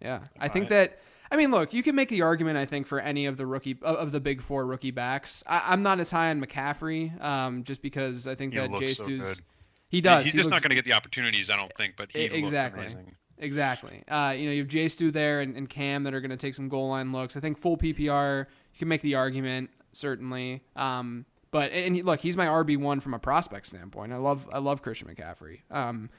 Yeah, 0.00 0.24
I 0.40 0.48
think 0.48 0.70
Alright. 0.70 0.90
that. 0.90 0.98
I 1.30 1.36
mean, 1.36 1.50
look, 1.50 1.72
you 1.72 1.82
can 1.82 1.94
make 1.94 2.08
the 2.10 2.22
argument. 2.22 2.58
I 2.58 2.66
think 2.66 2.86
for 2.86 3.00
any 3.00 3.24
of 3.26 3.36
the 3.36 3.46
rookie 3.46 3.78
of 3.82 3.96
of 3.96 4.12
the 4.12 4.20
big 4.20 4.42
four 4.42 4.66
rookie 4.66 4.90
backs, 4.90 5.42
I, 5.46 5.62
I'm 5.68 5.82
not 5.82 6.00
as 6.00 6.10
high 6.10 6.30
on 6.30 6.44
McCaffrey, 6.44 7.22
um, 7.22 7.64
just 7.64 7.80
because 7.82 8.26
I 8.26 8.34
think 8.34 8.52
He 8.52 8.58
that 8.58 8.70
looks 8.70 8.80
Jay 8.80 8.92
so 8.94 9.04
Stu's 9.04 9.22
good. 9.22 9.40
he 9.88 10.00
does. 10.00 10.24
He's 10.24 10.32
He 10.32 10.38
just 10.38 10.46
looks- 10.50 10.56
not 10.56 10.62
going 10.62 10.70
to 10.70 10.74
get 10.74 10.84
the 10.84 10.92
opportunities, 10.94 11.48
I 11.48 11.56
don't 11.56 11.72
think. 11.76 11.94
But 11.96 12.10
he 12.12 12.24
exactly. 12.24 12.82
looks 12.82 12.94
amazing. 12.94 13.14
Exactly. 13.38 14.04
Uh, 14.08 14.34
you 14.36 14.46
know, 14.46 14.52
you 14.52 14.58
have 14.62 14.68
Jay 14.68 14.86
Stu 14.88 15.10
there 15.10 15.40
and, 15.40 15.56
and 15.56 15.68
Cam 15.68 16.04
that 16.04 16.14
are 16.14 16.20
going 16.20 16.30
to 16.30 16.36
take 16.36 16.54
some 16.54 16.68
goal 16.68 16.88
line 16.90 17.12
looks. 17.12 17.36
I 17.36 17.40
think 17.40 17.58
full 17.58 17.76
PPR, 17.76 18.46
you 18.72 18.78
can 18.78 18.86
make 18.88 19.00
the 19.02 19.14
argument 19.16 19.70
certainly. 19.92 20.62
Um, 20.76 21.26
but 21.50 21.70
and 21.72 21.94
he- 21.96 22.02
look, 22.02 22.20
he's 22.20 22.36
my 22.36 22.46
RB 22.46 22.76
one 22.76 23.00
from 23.00 23.14
a 23.14 23.18
prospect 23.18 23.66
standpoint. 23.66 24.12
I 24.12 24.16
love 24.16 24.48
I 24.52 24.58
love 24.58 24.82
Christian 24.82 25.08
McCaffrey. 25.08 25.60
Um, 25.70 26.10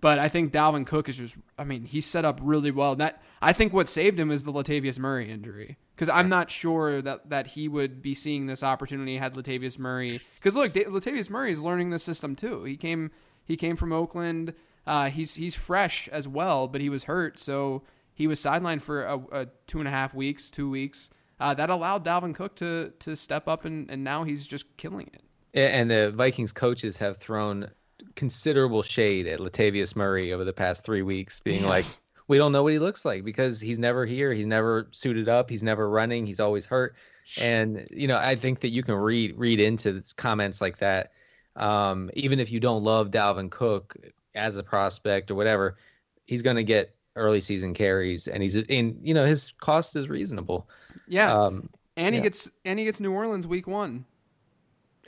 but 0.00 0.18
I 0.18 0.28
think 0.30 0.52
Dalvin 0.52 0.86
Cook 0.86 1.08
is 1.08 1.18
just 1.18 1.36
I 1.58 1.64
mean 1.64 1.84
he's 1.84 2.06
set 2.06 2.24
up 2.24 2.40
really 2.42 2.70
well. 2.70 2.96
That 2.96 3.22
I 3.40 3.52
think 3.52 3.72
what 3.72 3.88
saved 3.88 4.18
him 4.18 4.30
is 4.30 4.44
the 4.44 4.52
Latavius 4.52 4.98
Murray 4.98 5.30
injury 5.30 5.76
because 5.94 6.08
I'm 6.08 6.28
not 6.28 6.50
sure 6.50 7.02
that 7.02 7.30
that 7.30 7.48
he 7.48 7.68
would 7.68 8.00
be 8.02 8.14
seeing 8.14 8.46
this 8.46 8.62
opportunity 8.62 9.16
had 9.18 9.34
Latavius 9.34 9.78
Murray 9.78 10.20
because 10.36 10.56
look 10.56 10.72
Da- 10.72 10.86
Latavius 10.86 11.30
Murray 11.30 11.52
is 11.52 11.60
learning 11.60 11.90
the 11.90 11.98
system 11.98 12.34
too. 12.34 12.64
He 12.64 12.76
came 12.76 13.10
he 13.44 13.56
came 13.56 13.76
from 13.76 13.92
Oakland. 13.92 14.54
Uh, 14.86 15.10
he's 15.10 15.34
he's 15.34 15.54
fresh 15.54 16.08
as 16.08 16.26
well, 16.26 16.66
but 16.66 16.80
he 16.80 16.88
was 16.88 17.04
hurt, 17.04 17.38
so 17.38 17.82
he 18.14 18.26
was 18.26 18.40
sidelined 18.40 18.80
for 18.82 19.02
a, 19.04 19.18
a 19.32 19.46
two 19.66 19.78
and 19.78 19.86
a 19.86 19.90
half 19.90 20.14
weeks, 20.14 20.50
two 20.50 20.68
weeks. 20.70 21.10
Uh, 21.40 21.54
that 21.54 21.70
allowed 21.70 22.04
Dalvin 22.04 22.34
Cook 22.34 22.54
to 22.56 22.92
to 23.00 23.16
step 23.16 23.48
up, 23.48 23.64
and, 23.64 23.90
and 23.90 24.04
now 24.04 24.24
he's 24.24 24.46
just 24.46 24.76
killing 24.76 25.10
it. 25.12 25.22
And 25.54 25.90
the 25.90 26.12
Vikings 26.12 26.52
coaches 26.52 26.96
have 26.98 27.16
thrown 27.16 27.68
considerable 28.14 28.82
shade 28.82 29.26
at 29.26 29.40
Latavius 29.40 29.96
Murray 29.96 30.32
over 30.32 30.44
the 30.44 30.52
past 30.52 30.84
three 30.84 31.02
weeks, 31.02 31.40
being 31.40 31.64
like, 31.66 31.86
we 32.28 32.38
don't 32.38 32.52
know 32.52 32.62
what 32.62 32.72
he 32.72 32.78
looks 32.78 33.04
like 33.04 33.24
because 33.24 33.58
he's 33.58 33.78
never 33.78 34.06
here. 34.06 34.32
He's 34.32 34.46
never 34.46 34.86
suited 34.92 35.28
up. 35.28 35.50
He's 35.50 35.62
never 35.62 35.88
running. 35.88 36.26
He's 36.26 36.40
always 36.40 36.64
hurt. 36.64 36.94
And 37.40 37.86
you 37.90 38.06
know, 38.06 38.18
I 38.18 38.36
think 38.36 38.60
that 38.60 38.68
you 38.68 38.82
can 38.82 38.94
read 38.94 39.36
read 39.36 39.60
into 39.60 40.02
comments 40.16 40.60
like 40.60 40.78
that. 40.78 41.12
Um, 41.56 42.10
even 42.14 42.38
if 42.38 42.52
you 42.52 42.60
don't 42.60 42.84
love 42.84 43.10
Dalvin 43.10 43.50
Cook 43.50 43.96
as 44.34 44.56
a 44.56 44.62
prospect 44.62 45.30
or 45.30 45.34
whatever, 45.34 45.78
he's 46.26 46.42
going 46.42 46.56
to 46.56 46.64
get 46.64 46.94
early 47.16 47.40
season 47.40 47.74
carries, 47.74 48.28
and 48.28 48.42
he's 48.42 48.56
in. 48.56 48.98
You 49.02 49.14
know, 49.14 49.24
his 49.24 49.52
cost 49.60 49.96
is 49.96 50.08
reasonable. 50.08 50.68
Yeah, 51.10 51.32
Um, 51.32 51.68
and 51.96 52.14
he 52.14 52.20
yeah. 52.20 52.24
gets 52.24 52.50
and 52.64 52.78
he 52.78 52.84
gets 52.84 53.00
New 53.00 53.12
Orleans 53.12 53.46
week 53.46 53.66
one. 53.66 54.06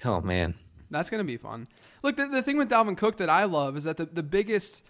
oh 0.04 0.20
man, 0.20 0.54
That's 0.90 1.08
going 1.08 1.20
to 1.20 1.24
be 1.24 1.36
fun. 1.36 1.68
Look, 2.02 2.16
the, 2.16 2.26
the 2.26 2.42
thing 2.42 2.58
with 2.58 2.68
Dalvin 2.68 2.96
Cook 2.96 3.16
that 3.18 3.30
I 3.30 3.44
love 3.44 3.76
is 3.76 3.84
that 3.84 3.96
the, 3.96 4.06
the 4.06 4.22
biggest 4.22 4.82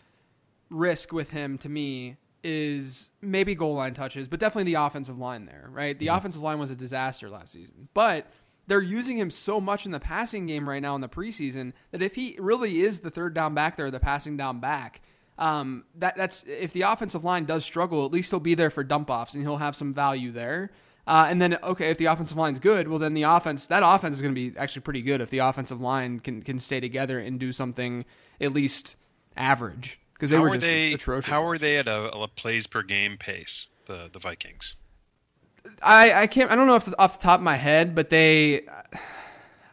risk 0.71 1.13
with 1.13 1.31
him 1.33 1.59
to 1.59 1.69
me 1.69 2.17
is 2.43 3.11
maybe 3.21 3.55
goal 3.55 3.75
line 3.75 3.95
touches, 3.95 4.27
but 4.27 4.41
definitely 4.41 4.73
the 4.73 4.81
offensive 4.83 5.19
line 5.19 5.45
there, 5.45 5.69
right? 5.71 5.99
The 5.99 6.09
offensive 6.09 6.43
line 6.43 6.59
was 6.59 6.71
a 6.71 6.75
disaster 6.75 7.29
last 7.31 7.53
season. 7.53 7.89
But 7.95 8.27
they're 8.67 8.81
using 8.81 9.19
him 9.19 9.31
so 9.31 9.61
much 9.61 9.87
in 9.87 9.93
the 9.93 10.01
passing 10.01 10.47
game 10.47 10.69
right 10.69 10.81
now 10.83 10.95
in 10.95 11.01
the 11.03 11.09
preseason 11.09 11.73
that 11.91 12.03
if 12.03 12.15
he 12.15 12.37
really 12.41 12.81
is 12.81 13.01
the 13.01 13.11
third 13.11 13.35
down 13.35 13.55
back 13.55 13.77
there, 13.77 13.91
the 13.91 14.01
passing 14.01 14.37
down 14.37 14.61
back, 14.61 15.03
um, 15.39 15.85
that 15.97 16.17
that's 16.17 16.43
if 16.45 16.73
the 16.73 16.83
offensive 16.83 17.25
line 17.25 17.45
does 17.45 17.65
struggle, 17.65 18.05
at 18.07 18.13
least 18.13 18.31
he'll 18.31 18.41
be 18.41 18.55
there 18.55 18.71
for 18.71 18.83
dump 18.83 19.11
offs 19.11 19.35
and 19.35 19.43
he'll 19.43 19.57
have 19.59 19.77
some 19.77 19.93
value 19.93 20.33
there. 20.33 20.71
Uh, 21.07 21.27
and 21.29 21.43
then 21.43 21.59
okay, 21.63 21.91
if 21.91 21.99
the 21.99 22.05
offensive 22.07 22.37
line's 22.37 22.61
good, 22.61 22.87
well 22.87 22.99
then 22.99 23.15
the 23.15 23.25
offense 23.25 23.67
that 23.67 23.83
offense 23.85 24.17
is 24.17 24.23
going 24.23 24.35
to 24.35 24.51
be 24.51 24.57
actually 24.57 24.83
pretty 24.83 25.03
good 25.03 25.21
if 25.21 25.31
the 25.31 25.39
offensive 25.39 25.81
line 25.81 26.21
can 26.21 26.43
can 26.43 26.59
stay 26.61 26.79
together 26.79 27.19
and 27.19 27.41
do 27.41 27.51
something 27.51 28.05
at 28.41 28.53
least 28.53 28.97
average 29.37 29.99
because 30.15 30.31
they 30.31 30.37
how 30.37 30.43
were 30.43 30.51
are 30.51 30.53
just 30.53 30.67
they? 30.67 30.93
atrocious. 30.93 31.29
How 31.29 31.45
are 31.45 31.59
they 31.59 31.79
at 31.79 31.89
a, 31.89 32.09
a 32.13 32.29
plays 32.29 32.69
per 32.69 32.83
game 32.83 33.17
pace? 33.17 33.67
The 33.87 34.09
the 34.13 34.21
Vikings. 34.21 34.77
I 35.83 36.13
I 36.13 36.27
can't 36.29 36.53
I 36.53 36.55
don't 36.55 36.69
know 36.69 36.77
if 36.77 36.89
off 36.99 37.19
the 37.19 37.23
top 37.23 37.41
of 37.41 37.45
my 37.45 37.57
head, 37.57 37.97
but 37.97 38.09
they 38.09 38.63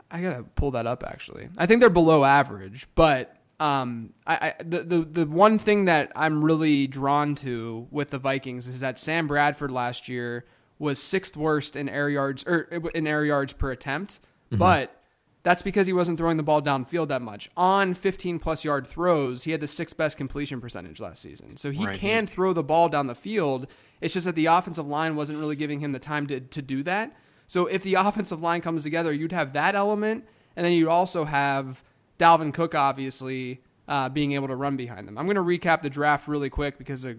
I 0.09 0.21
gotta 0.21 0.43
pull 0.55 0.71
that 0.71 0.87
up 0.87 1.03
actually. 1.05 1.49
I 1.59 1.67
think 1.67 1.79
they're 1.79 1.91
below 1.91 2.23
average, 2.23 2.87
but 2.95 3.35
um 3.59 4.13
I, 4.25 4.53
I 4.59 4.63
the, 4.63 4.79
the 4.79 4.99
the 5.01 5.25
one 5.27 5.59
thing 5.59 5.85
that 5.85 6.11
I'm 6.15 6.43
really 6.43 6.87
drawn 6.87 7.35
to 7.35 7.87
with 7.91 8.09
the 8.09 8.17
Vikings 8.17 8.67
is 8.67 8.79
that 8.79 8.97
Sam 8.97 9.27
Bradford 9.27 9.69
last 9.69 10.09
year 10.09 10.45
was 10.79 10.97
sixth 10.97 11.35
worst 11.37 11.75
in 11.75 11.87
air 11.89 12.09
yards 12.09 12.43
or 12.47 12.61
in 12.95 13.05
air 13.05 13.25
yards 13.25 13.53
per 13.53 13.71
attempt, 13.71 14.19
but 14.49 14.95
that's 15.43 15.61
because 15.61 15.87
he 15.87 15.93
wasn't 15.93 16.17
throwing 16.17 16.37
the 16.37 16.43
ball 16.43 16.61
downfield 16.61 17.07
that 17.09 17.21
much. 17.21 17.49
On 17.55 17.93
15 17.93 18.39
plus 18.39 18.63
yard 18.65 18.87
throws, 18.87 19.43
he 19.43 19.51
had 19.51 19.61
the 19.61 19.67
sixth 19.67 19.95
best 19.95 20.17
completion 20.17 20.59
percentage 20.59 20.99
last 20.99 21.21
season. 21.21 21.55
So 21.57 21.71
he 21.71 21.85
Right. 21.85 21.95
can 21.95 22.27
throw 22.27 22.51
the 22.53 22.63
ball 22.63 22.89
down 22.89 23.07
the 23.07 23.15
field. 23.15 23.67
It's 24.01 24.13
just 24.13 24.25
that 24.25 24.35
the 24.35 24.47
offensive 24.47 24.87
line 24.87 25.15
wasn't 25.15 25.39
really 25.39 25.55
giving 25.55 25.79
him 25.79 25.91
the 25.91 25.99
time 25.99 26.27
to, 26.27 26.39
to 26.39 26.61
do 26.61 26.83
that. 26.83 27.15
So 27.47 27.67
if 27.67 27.83
the 27.83 27.93
offensive 27.95 28.41
line 28.41 28.61
comes 28.61 28.83
together, 28.83 29.11
you'd 29.13 29.31
have 29.31 29.53
that 29.53 29.75
element, 29.75 30.25
and 30.55 30.65
then 30.65 30.73
you'd 30.73 30.87
also 30.89 31.23
have 31.25 31.83
Dalvin 32.17 32.53
Cook, 32.53 32.75
obviously, 32.75 33.61
uh, 33.87 34.09
being 34.09 34.33
able 34.33 34.47
to 34.49 34.55
run 34.55 34.75
behind 34.77 35.07
them. 35.07 35.17
I'm 35.17 35.25
going 35.25 35.35
to 35.35 35.41
recap 35.41 35.81
the 35.81 35.89
draft 35.89 36.27
really 36.27 36.49
quick 36.49 36.77
because 36.77 37.05
a 37.05 37.15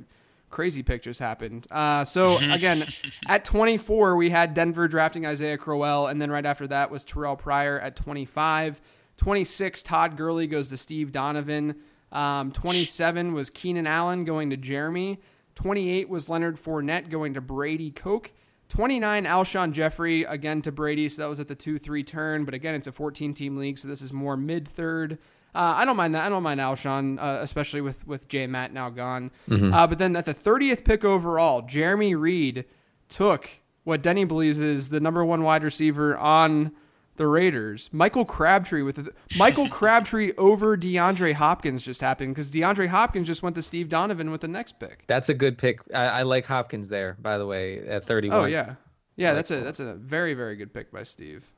crazy 0.50 0.82
pictures 0.82 1.18
happened. 1.18 1.66
Uh, 1.70 2.04
so 2.04 2.38
again, 2.38 2.84
at 3.28 3.44
24, 3.44 4.16
we 4.16 4.30
had 4.30 4.54
Denver 4.54 4.88
drafting 4.88 5.24
Isaiah 5.24 5.58
Crowell, 5.58 6.08
and 6.08 6.20
then 6.20 6.30
right 6.30 6.44
after 6.44 6.66
that 6.68 6.90
was 6.90 7.04
Terrell 7.04 7.36
Pryor 7.36 7.78
at 7.80 7.96
25. 7.96 8.80
26, 9.16 9.82
Todd 9.82 10.16
Gurley 10.16 10.46
goes 10.46 10.68
to 10.68 10.76
Steve 10.76 11.12
Donovan. 11.12 11.76
Um, 12.12 12.52
27 12.52 13.32
was 13.32 13.50
Keenan 13.50 13.86
Allen 13.86 14.24
going 14.24 14.50
to 14.50 14.56
Jeremy. 14.56 15.20
28 15.54 16.08
was 16.08 16.28
Leonard 16.28 16.56
Fournette 16.56 17.10
going 17.10 17.34
to 17.34 17.40
Brady 17.40 17.90
Koch. 17.90 18.30
29, 18.70 19.24
Alshon 19.24 19.72
Jeffery 19.72 20.22
again 20.24 20.62
to 20.62 20.72
Brady. 20.72 21.08
So 21.08 21.22
that 21.22 21.28
was 21.28 21.40
at 21.40 21.48
the 21.48 21.54
2 21.54 21.78
3 21.78 22.02
turn. 22.04 22.44
But 22.44 22.54
again, 22.54 22.74
it's 22.74 22.86
a 22.86 22.92
14 22.92 23.34
team 23.34 23.56
league. 23.56 23.78
So 23.78 23.88
this 23.88 24.00
is 24.00 24.12
more 24.12 24.36
mid 24.36 24.66
third. 24.66 25.18
Uh, 25.54 25.74
I 25.76 25.84
don't 25.84 25.96
mind 25.96 26.14
that. 26.14 26.24
I 26.24 26.28
don't 26.28 26.42
mind 26.42 26.60
Alshon, 26.60 27.18
uh, 27.20 27.38
especially 27.40 27.80
with, 27.80 28.06
with 28.06 28.28
J 28.28 28.46
Matt 28.46 28.72
now 28.72 28.88
gone. 28.90 29.30
Uh, 29.50 29.86
but 29.86 29.98
then 29.98 30.14
at 30.16 30.24
the 30.24 30.34
30th 30.34 30.84
pick 30.84 31.04
overall, 31.04 31.62
Jeremy 31.62 32.14
Reed 32.14 32.64
took 33.08 33.48
what 33.84 34.02
Denny 34.02 34.24
believes 34.24 34.60
is 34.60 34.90
the 34.90 35.00
number 35.00 35.24
one 35.24 35.42
wide 35.42 35.64
receiver 35.64 36.16
on 36.16 36.72
the 37.16 37.26
Raiders. 37.26 37.90
Michael 37.92 38.24
Crabtree 38.24 38.82
with 38.82 38.96
the, 38.96 39.12
Michael 39.36 39.68
Crabtree 39.70 40.32
over 40.38 40.76
DeAndre 40.76 41.34
Hopkins 41.34 41.84
just 41.84 42.00
happened 42.00 42.34
because 42.34 42.50
DeAndre 42.50 42.88
Hopkins 42.88 43.26
just 43.26 43.42
went 43.42 43.56
to 43.56 43.62
Steve 43.62 43.88
Donovan 43.88 44.30
with 44.30 44.40
the 44.40 44.48
next 44.48 44.78
pick. 44.78 45.04
that's 45.06 45.28
a 45.28 45.34
good 45.34 45.58
pick. 45.58 45.80
I, 45.92 46.04
I 46.06 46.22
like 46.22 46.46
Hopkins 46.46 46.88
there, 46.88 47.16
by 47.20 47.36
the 47.36 47.46
way, 47.46 47.80
at 47.80 48.06
31. 48.06 48.38
Oh 48.38 48.44
yeah, 48.46 48.76
yeah. 49.16 49.34
That's 49.34 49.50
a 49.50 49.60
that's 49.60 49.80
a 49.80 49.94
very 49.94 50.32
very 50.34 50.56
good 50.56 50.72
pick 50.72 50.90
by 50.92 51.02
Steve. 51.02 51.50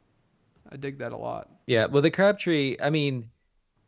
I 0.70 0.76
dig 0.76 0.98
that 0.98 1.12
a 1.12 1.16
lot. 1.16 1.48
Yeah, 1.66 1.86
well, 1.86 2.02
the 2.02 2.10
Crabtree, 2.10 2.76
I 2.82 2.90
mean, 2.90 3.28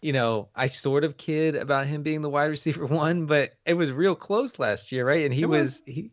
you 0.04 0.12
know, 0.12 0.50
I 0.54 0.66
sort 0.66 1.02
of 1.02 1.16
kid 1.16 1.56
about 1.56 1.86
him 1.86 2.02
being 2.02 2.20
the 2.20 2.28
wide 2.28 2.44
receiver 2.50 2.84
one, 3.02 3.24
but 3.24 3.54
it 3.64 3.72
was 3.72 3.90
real 3.90 4.14
close 4.14 4.58
last 4.58 4.92
year, 4.92 5.06
right? 5.06 5.24
And 5.24 5.32
he 5.32 5.46
was, 5.46 5.82
was. 5.86 5.94
he. 5.94 6.10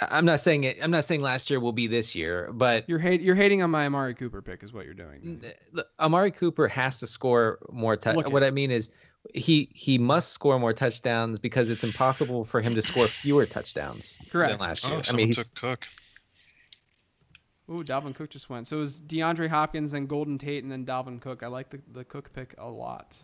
I'm 0.00 0.24
not 0.24 0.40
saying 0.40 0.64
it. 0.64 0.78
I'm 0.82 0.90
not 0.90 1.04
saying 1.04 1.22
last 1.22 1.48
year 1.48 1.60
will 1.60 1.72
be 1.72 1.86
this 1.86 2.16
year, 2.16 2.50
but 2.52 2.88
You're 2.88 2.98
hate 2.98 3.20
you're 3.20 3.36
hating 3.36 3.62
on 3.62 3.70
my 3.70 3.86
Amari 3.86 4.14
Cooper 4.14 4.42
pick 4.42 4.64
is 4.64 4.72
what 4.72 4.84
you're 4.84 4.94
doing. 4.94 5.40
look, 5.72 5.86
Amari 6.00 6.32
Cooper 6.32 6.66
has 6.66 6.98
to 6.98 7.06
score 7.06 7.60
more. 7.70 7.96
tou- 7.96 8.14
Look 8.14 8.32
what 8.32 8.42
I 8.42 8.50
mean 8.50 8.72
is, 8.72 8.90
he 9.32 9.70
he 9.72 9.96
must 9.96 10.32
score 10.32 10.58
more 10.58 10.72
touchdowns 10.72 11.38
because 11.38 11.70
it's 11.70 11.84
impossible 11.84 12.44
for 12.44 12.60
him 12.60 12.74
to 12.74 12.82
score 12.82 13.06
fewer 13.06 13.46
touchdowns 13.46 14.18
Correct. 14.30 14.58
than 14.58 14.68
last 14.68 14.84
Oh, 14.84 14.90
year. 14.90 15.02
I 15.08 15.12
mean, 15.12 15.28
he's 15.28 15.36
took 15.36 15.54
Cook. 15.54 15.86
Ooh, 17.70 17.84
Dalvin 17.84 18.14
Cook 18.14 18.30
just 18.30 18.48
went. 18.48 18.66
So 18.66 18.78
it 18.78 18.80
was 18.80 19.00
DeAndre 19.00 19.48
Hopkins, 19.48 19.90
then 19.92 20.06
Golden 20.06 20.38
Tate, 20.38 20.62
and 20.62 20.72
then 20.72 20.86
Dalvin 20.86 21.20
Cook. 21.20 21.42
I 21.42 21.48
like 21.48 21.68
the, 21.70 21.80
the 21.92 22.04
Cook 22.04 22.32
pick 22.32 22.54
a 22.58 22.68
lot. 22.68 23.16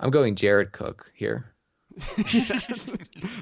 I'm 0.00 0.10
going 0.10 0.34
Jared 0.34 0.72
Cook 0.72 1.12
here. 1.14 1.52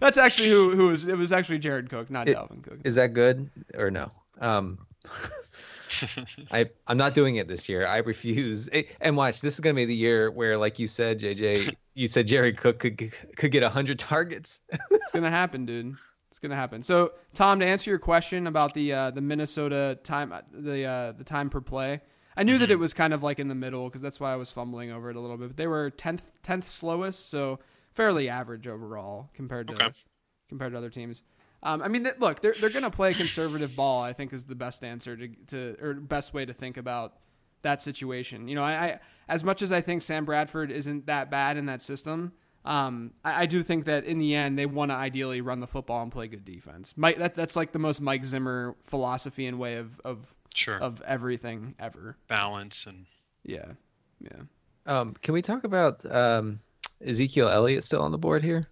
That's 0.00 0.18
actually 0.18 0.50
who 0.50 0.76
who 0.76 0.88
was. 0.88 1.06
It 1.06 1.16
was 1.16 1.32
actually 1.32 1.58
Jared 1.58 1.88
Cook, 1.88 2.10
not 2.10 2.28
It- 2.28 2.36
Dalvin 2.36 2.62
Cook. 2.62 2.80
Is 2.84 2.94
that 2.96 3.14
good 3.14 3.48
or 3.74 3.90
no? 3.90 4.10
Um, 4.40 4.86
I 6.50 6.68
I'm 6.86 6.96
not 6.96 7.14
doing 7.14 7.36
it 7.36 7.48
this 7.48 7.68
year. 7.68 7.86
I 7.86 7.98
refuse. 7.98 8.68
And 9.00 9.16
watch, 9.16 9.40
this 9.40 9.54
is 9.54 9.60
gonna 9.60 9.74
be 9.74 9.84
the 9.84 9.94
year 9.94 10.30
where, 10.30 10.56
like 10.58 10.78
you 10.78 10.86
said, 10.86 11.20
JJ, 11.20 11.74
you 11.94 12.08
said 12.08 12.26
Jared 12.26 12.56
Cook 12.58 12.78
could 12.78 13.12
could 13.36 13.50
get 13.52 13.62
hundred 13.62 13.98
targets. 13.98 14.60
It's 14.90 15.12
gonna 15.12 15.30
happen, 15.40 15.64
dude. 15.66 15.96
It's 16.32 16.38
gonna 16.38 16.56
happen. 16.56 16.82
So, 16.82 17.12
Tom, 17.34 17.60
to 17.60 17.66
answer 17.66 17.90
your 17.90 17.98
question 17.98 18.46
about 18.46 18.72
the 18.72 18.90
uh, 18.94 19.10
the 19.10 19.20
Minnesota 19.20 19.98
time, 20.02 20.32
the 20.50 20.84
uh, 20.86 21.12
the 21.12 21.24
time 21.24 21.50
per 21.50 21.60
play, 21.60 22.00
I 22.38 22.42
knew 22.42 22.56
that 22.56 22.64
Mm-hmm. 22.64 22.72
it 22.72 22.78
was 22.78 22.94
kind 22.94 23.12
of 23.12 23.22
like 23.22 23.38
in 23.38 23.48
the 23.48 23.54
middle 23.54 23.86
because 23.86 24.00
that's 24.00 24.18
why 24.18 24.32
I 24.32 24.36
was 24.36 24.50
fumbling 24.50 24.90
over 24.90 25.10
it 25.10 25.16
a 25.16 25.20
little 25.20 25.36
bit. 25.36 25.48
But 25.48 25.56
they 25.58 25.66
were 25.66 25.90
tenth 25.90 26.22
tenth 26.42 26.66
slowest, 26.66 27.28
so 27.28 27.58
fairly 27.92 28.30
average 28.30 28.66
overall 28.66 29.28
compared 29.34 29.68
to 29.68 29.74
Okay. 29.74 29.92
compared 30.48 30.72
to 30.72 30.78
other 30.78 30.88
teams. 30.88 31.22
Um, 31.62 31.82
I 31.82 31.88
mean, 31.88 32.04
th- 32.04 32.16
look, 32.18 32.40
they're 32.40 32.54
they're 32.58 32.70
gonna 32.70 32.90
play 32.90 33.12
conservative 33.12 33.76
ball. 33.76 34.02
I 34.02 34.14
think 34.14 34.32
is 34.32 34.46
the 34.46 34.54
best 34.54 34.82
answer 34.84 35.14
to 35.14 35.28
to 35.48 35.76
or 35.82 35.92
best 35.92 36.32
way 36.32 36.46
to 36.46 36.54
think 36.54 36.78
about 36.78 37.12
that 37.60 37.82
situation. 37.82 38.48
You 38.48 38.54
know, 38.54 38.62
I, 38.64 38.72
I 38.72 39.00
as 39.28 39.44
much 39.44 39.60
as 39.60 39.70
I 39.70 39.82
think 39.82 40.00
Sam 40.00 40.24
Bradford 40.24 40.70
isn't 40.72 41.06
that 41.08 41.30
bad 41.30 41.58
in 41.58 41.66
that 41.66 41.82
system, 41.82 42.32
um, 42.64 43.12
I, 43.24 43.42
I 43.42 43.46
do 43.46 43.62
think 43.62 43.84
that 43.86 44.04
in 44.04 44.18
the 44.18 44.34
end 44.34 44.58
they 44.58 44.66
want 44.66 44.90
to 44.90 44.94
ideally 44.94 45.40
run 45.40 45.60
the 45.60 45.66
football 45.66 46.02
and 46.02 46.12
play 46.12 46.28
good 46.28 46.44
defense. 46.44 46.94
Mike, 46.96 47.18
that, 47.18 47.34
that's 47.34 47.56
like 47.56 47.72
the 47.72 47.78
most 47.78 48.00
Mike 48.00 48.24
Zimmer 48.24 48.76
philosophy 48.82 49.46
and 49.46 49.58
way 49.58 49.76
of 49.76 50.00
of 50.04 50.26
Sure. 50.54 50.76
of 50.78 51.00
everything 51.02 51.74
ever. 51.78 52.16
Balance 52.28 52.84
and 52.86 53.06
Yeah, 53.44 53.72
yeah. 54.20 54.42
Um, 54.84 55.14
can 55.22 55.32
we 55.34 55.40
talk 55.42 55.64
about 55.64 56.04
um, 56.14 56.60
Ezekiel 57.04 57.48
Elliott 57.48 57.84
still 57.84 58.02
on 58.02 58.12
the 58.12 58.18
board 58.18 58.42
here? 58.44 58.68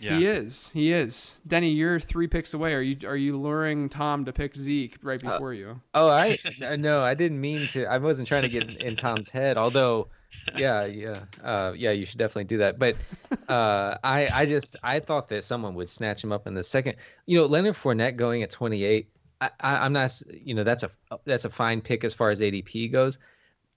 yeah. 0.00 0.16
He 0.16 0.26
is. 0.26 0.70
He 0.72 0.92
is. 0.92 1.34
Denny, 1.46 1.70
you're 1.70 1.98
three 2.00 2.28
picks 2.28 2.54
away. 2.54 2.72
Are 2.72 2.80
you 2.80 2.96
are 3.06 3.16
you 3.16 3.36
luring 3.36 3.88
Tom 3.88 4.24
to 4.24 4.32
pick 4.32 4.54
Zeke 4.54 4.96
right 5.02 5.22
Uh, 5.24 5.32
before 5.32 5.52
you? 5.52 5.80
Oh, 5.92 6.08
I 6.08 6.38
uh, 6.64 6.76
no, 6.76 7.02
I 7.02 7.14
didn't 7.14 7.40
mean 7.40 7.66
to. 7.68 7.84
I 7.86 7.98
wasn't 7.98 8.26
trying 8.28 8.42
to 8.42 8.48
get 8.48 8.62
in, 8.64 8.76
in 8.80 8.96
Tom's 8.96 9.28
head. 9.28 9.56
Although, 9.58 10.08
yeah, 10.56 10.84
yeah, 10.84 11.24
uh, 11.42 11.72
yeah, 11.76 11.90
you 11.90 12.04
should 12.04 12.18
definitely 12.18 12.44
do 12.44 12.58
that. 12.58 12.78
But 12.78 12.96
uh, 13.48 13.96
I, 14.04 14.28
I 14.32 14.46
just, 14.46 14.76
I 14.82 15.00
thought 15.00 15.28
that 15.28 15.44
someone 15.44 15.74
would 15.74 15.90
snatch 15.90 16.22
him 16.22 16.32
up 16.32 16.46
in 16.46 16.54
the 16.54 16.64
second. 16.64 16.96
You 17.26 17.38
know, 17.38 17.46
Leonard 17.46 17.74
Fournette 17.74 18.16
going 18.16 18.42
at 18.42 18.50
28. 18.50 19.08
I, 19.40 19.50
I, 19.60 19.76
I'm 19.84 19.92
not, 19.92 20.20
you 20.32 20.54
know, 20.54 20.64
that's 20.64 20.82
a 20.82 20.90
that's 21.24 21.44
a 21.44 21.50
fine 21.50 21.80
pick 21.80 22.04
as 22.04 22.14
far 22.14 22.30
as 22.30 22.40
ADP 22.40 22.90
goes. 22.92 23.18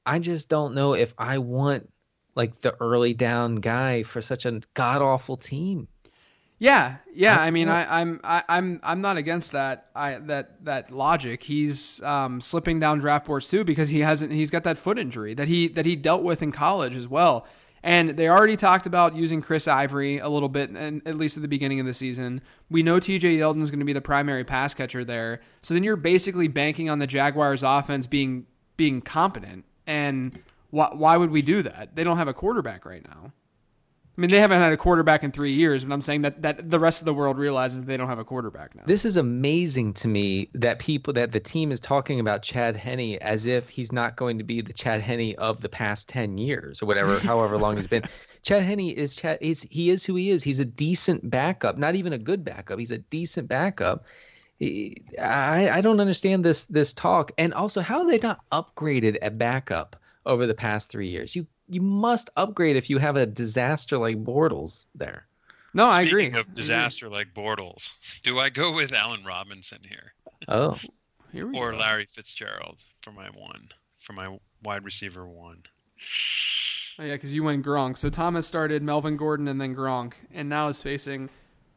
I 0.06 0.20
just 0.20 0.50
don't 0.50 0.74
know 0.74 0.94
if 0.94 1.14
I 1.18 1.38
want 1.38 1.90
like 2.36 2.62
the 2.62 2.76
early 2.82 3.14
down 3.14 3.56
guy 3.56 4.04
for 4.04 4.22
such 4.22 4.46
a 4.46 4.62
god 4.74 5.02
awful 5.02 5.38
team. 5.38 5.88
Yeah, 6.62 6.98
yeah. 7.12 7.40
I- 7.40 7.50
mean, 7.50 7.70
I, 7.70 8.02
I'm 8.02 8.22
I, 8.24 8.44
I'm 8.48 8.80
I'm 8.84 9.02
not 9.02 9.18
against 9.18 9.52
that. 9.54 9.88
I 9.96 10.20
that 10.20 10.64
that 10.64 10.92
logic. 10.92 11.42
He's 11.42 12.00
um, 12.04 12.40
slipping 12.40 12.80
down 12.80 13.00
draft 13.00 13.26
boards 13.26 13.50
too 13.50 13.64
because 13.64 13.90
he 13.90 14.02
hasn't. 14.02 14.32
He's 14.32 14.52
got 14.52 14.64
that 14.66 14.78
foot 14.78 15.00
injury 15.00 15.34
that 15.34 15.48
he 15.48 15.68
that 15.70 15.88
he 15.88 15.96
dealt 15.96 16.22
with 16.22 16.44
in 16.44 16.52
college 16.52 16.96
as 16.96 17.08
well. 17.08 17.48
And 17.82 18.12
they 18.12 18.30
already 18.30 18.56
talked 18.58 18.86
about 18.86 19.16
using 19.16 19.42
Chris 19.42 19.68
Ivory 19.68 20.20
a 20.20 20.30
little 20.30 20.50
bit, 20.50 20.70
and 20.70 21.02
at 21.08 21.18
least 21.18 21.36
at 21.36 21.42
the 21.42 21.48
beginning 21.48 21.80
of 21.80 21.88
the 21.88 21.96
season. 21.96 22.42
We 22.70 22.84
know 22.84 23.00
T.J. 23.00 23.38
Yeldon's 23.38 23.72
going 23.72 23.80
to 23.80 23.86
be 23.86 23.94
the 23.94 24.02
primary 24.02 24.44
pass 24.44 24.76
catcher 24.76 25.04
there. 25.04 25.42
So 25.64 25.74
then 25.74 25.82
you're 25.84 25.96
basically 25.96 26.48
banking 26.48 26.92
on 26.92 27.00
the 27.00 27.08
Jaguars' 27.08 27.64
offense 27.64 28.06
being 28.06 28.46
being 28.78 29.02
competent. 29.02 29.66
And 29.88 30.40
why 30.70 30.90
why 30.94 31.18
would 31.18 31.32
we 31.32 31.42
do 31.42 31.64
that? 31.64 31.96
They 31.96 32.04
don't 32.04 32.18
have 32.18 32.28
a 32.28 32.36
quarterback 32.36 32.86
right 32.86 33.04
now. 33.04 33.34
I 34.22 34.28
mean, 34.28 34.30
they 34.30 34.40
haven't 34.40 34.60
had 34.60 34.72
a 34.72 34.78
quarterback 34.78 35.24
in 35.24 35.32
three 35.32 35.52
years, 35.52 35.84
but 35.84 35.92
I'm 35.92 36.02
saying 36.02 36.22
that, 36.22 36.44
that 36.44 36.70
the 36.70 36.80
rest 36.80 37.02
of 37.02 37.06
the 37.06 37.14
world 37.14 37.40
realizes 37.40 37.80
that 37.80 37.88
they 37.88 37.98
don't 37.98 38.08
have 38.08 38.20
a 38.20 38.24
quarterback 38.24 38.76
now. 38.76 38.84
This 38.86 39.04
is 39.04 39.18
amazing 39.18 39.96
to 39.96 40.08
me 40.08 40.48
that 40.54 40.78
people 40.78 41.12
that 41.14 41.32
the 41.32 41.40
team 41.40 41.72
is 41.72 41.80
talking 41.80 42.20
about 42.20 42.44
Chad 42.44 42.76
Henne 42.76 43.18
as 43.22 43.48
if 43.48 43.68
he's 43.68 43.92
not 43.92 44.18
going 44.18 44.38
to 44.38 44.44
be 44.44 44.62
the 44.62 44.74
Chad 44.74 45.02
Henne 45.02 45.34
of 45.40 45.62
the 45.62 45.70
past 45.70 46.08
10 46.08 46.38
years 46.38 46.84
or 46.84 46.86
whatever, 46.86 47.18
however 47.24 47.58
long 47.58 47.78
he's 47.78 47.88
been. 47.88 48.04
Chad 48.44 48.62
Henne 48.62 48.92
is 48.92 49.16
Chad 49.16 49.40
he's, 49.42 49.64
he 49.64 49.90
is 49.90 50.06
who 50.06 50.14
he 50.14 50.30
is. 50.30 50.44
He's 50.44 50.60
a 50.60 50.66
decent 50.66 51.28
backup, 51.28 51.80
not 51.80 51.96
even 51.96 52.14
a 52.14 52.20
good 52.20 52.44
backup. 52.44 52.78
He's 52.78 52.92
a 52.92 53.00
decent 53.00 53.48
backup. 53.48 54.06
He- 54.60 55.02
I, 55.20 55.68
I 55.68 55.82
don't 55.82 56.00
understand 56.00 56.46
this 56.46 56.66
this 56.66 56.94
talk. 56.94 57.32
And 57.40 57.56
also 57.56 57.82
how 57.82 58.02
are 58.02 58.08
they 58.08 58.20
not 58.20 58.42
upgraded 58.52 59.18
at 59.24 59.40
backup 59.40 59.96
over 60.28 60.46
the 60.46 60.54
past 60.54 60.92
3 60.92 61.08
years? 61.08 61.36
You 61.36 61.48
you 61.72 61.82
must 61.82 62.30
upgrade 62.38 62.76
if 62.76 62.90
you 62.90 62.98
have 63.00 63.16
a 63.16 63.26
disaster 63.26 63.98
like 63.98 64.24
Bortles 64.24 64.86
there. 64.96 65.26
no, 65.74 65.88
I 65.88 66.06
Speaking 66.06 66.28
agree. 66.28 66.40
of 66.40 66.54
disaster 66.54 67.10
like 67.10 67.34
Bortles, 67.34 67.90
do 68.24 68.40
I 68.40 68.50
go 68.50 68.72
with 68.74 68.94
Allen 68.94 69.24
Robinson 69.26 69.80
here 69.88 70.14
Oh. 70.48 70.78
Here 71.32 71.48
we 71.48 71.58
or 71.58 71.72
go. 71.72 71.78
Larry 71.78 72.08
Fitzgerald 72.14 72.78
for 73.04 73.12
my 73.12 73.28
one, 73.30 73.70
for 74.00 74.14
my 74.14 74.38
wide 74.64 74.84
receiver 74.84 75.26
one? 75.26 75.64
Oh, 77.00 77.04
yeah, 77.04 77.14
because 77.14 77.34
you 77.34 77.44
went 77.44 77.66
Gronk. 77.66 77.98
So 77.98 78.10
Thomas 78.10 78.46
started 78.48 78.84
Melvin 78.84 79.16
Gordon 79.18 79.48
and 79.48 79.60
then 79.62 79.76
Gronk, 79.76 80.14
and 80.34 80.50
now 80.50 80.68
is 80.68 80.82
facing 80.82 81.30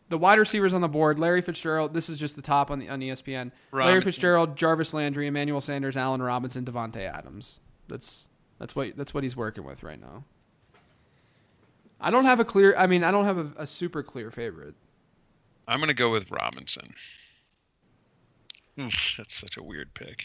the 0.09 0.19
wide 0.19 0.39
receivers 0.39 0.75
on 0.75 0.81
the 0.81 0.89
board. 0.89 1.19
Larry 1.19 1.41
Fitzgerald. 1.41 1.95
This 1.95 2.09
is 2.09 2.19
just 2.19 2.37
the 2.37 2.43
top 2.43 2.71
on 2.71 2.79
the 2.81 2.89
on 2.89 3.01
ESPN. 3.01 3.53
Larry 3.73 4.01
Fitzgerald, 4.01 4.57
Jarvis 4.57 4.93
Landry, 4.93 5.27
Emmanuel 5.29 5.61
Sanders, 5.61 5.97
Allen 5.97 6.21
Robinson, 6.21 6.65
Davante 6.65 6.97
Adams. 7.09 7.61
That's 7.89 8.29
that's 8.59 8.75
what 8.77 8.97
that's 8.97 9.13
what 9.15 9.23
he's 9.23 9.37
working 9.37 9.65
with 9.65 9.83
right 9.83 10.01
now. 10.01 10.25
I 12.01 12.11
don't 12.11 12.25
have 12.27 12.41
a 12.41 12.45
clear. 12.45 12.75
I 12.77 12.87
mean, 12.87 13.03
I 13.05 13.11
don't 13.11 13.25
have 13.25 13.39
a, 13.39 13.51
a 13.59 13.67
super 13.67 14.03
clear 14.03 14.31
favorite. 14.31 14.75
I'm 15.67 15.81
gonna 15.81 15.95
go 15.95 16.11
with 16.11 16.31
Robinson. 16.31 16.95
Oof, 18.79 19.15
that's 19.17 19.35
such 19.35 19.57
a 19.57 19.63
weird 19.63 19.95
pick. 19.95 20.25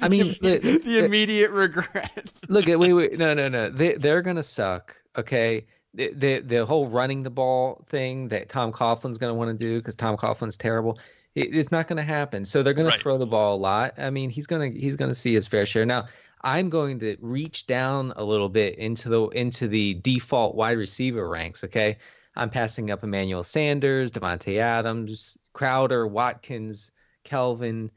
I 0.00 0.08
mean, 0.08 0.36
the- 0.42 0.80
the 0.84 1.04
immediate 1.04 1.50
regrets. 1.50 2.42
Look 2.48 2.68
at 2.68 2.78
wait 2.78 2.92
wait 2.92 3.18
no 3.18 3.34
no 3.34 3.48
no 3.48 3.70
they 3.70 3.94
they're 3.94 4.22
gonna 4.22 4.42
suck 4.42 4.94
okay 5.16 5.66
the 5.94 6.12
the, 6.14 6.38
the 6.40 6.66
whole 6.66 6.86
running 6.88 7.22
the 7.22 7.30
ball 7.30 7.84
thing 7.88 8.28
that 8.28 8.48
Tom 8.48 8.72
Coughlin's 8.72 9.18
gonna 9.18 9.34
want 9.34 9.50
to 9.50 9.64
do 9.66 9.78
because 9.78 9.94
Tom 9.94 10.16
Coughlin's 10.16 10.56
terrible 10.56 10.98
it, 11.34 11.54
it's 11.54 11.70
not 11.70 11.86
gonna 11.88 12.02
happen 12.02 12.44
so 12.44 12.62
they're 12.62 12.72
gonna 12.74 12.88
Right. 12.90 13.00
throw 13.00 13.18
the 13.18 13.26
ball 13.26 13.56
a 13.56 13.60
lot 13.60 13.94
I 13.98 14.10
mean 14.10 14.30
he's 14.30 14.46
gonna 14.46 14.68
he's 14.70 14.96
gonna 14.96 15.14
see 15.14 15.34
his 15.34 15.46
fair 15.46 15.66
share 15.66 15.84
now 15.86 16.06
I'm 16.44 16.70
going 16.70 16.98
to 17.00 17.16
reach 17.20 17.66
down 17.66 18.12
a 18.16 18.24
little 18.24 18.48
bit 18.48 18.76
into 18.76 19.08
the 19.08 19.28
into 19.28 19.68
the 19.68 19.94
default 19.94 20.54
wide 20.54 20.78
receiver 20.78 21.28
ranks 21.28 21.64
okay 21.64 21.98
I'm 22.34 22.50
passing 22.50 22.90
up 22.90 23.04
Emmanuel 23.04 23.44
Sanders 23.44 24.10
Davante 24.10 24.58
Adams 24.58 25.36
Crowder 25.52 26.06
Watkins 26.06 26.92
Kelvin 27.24 27.90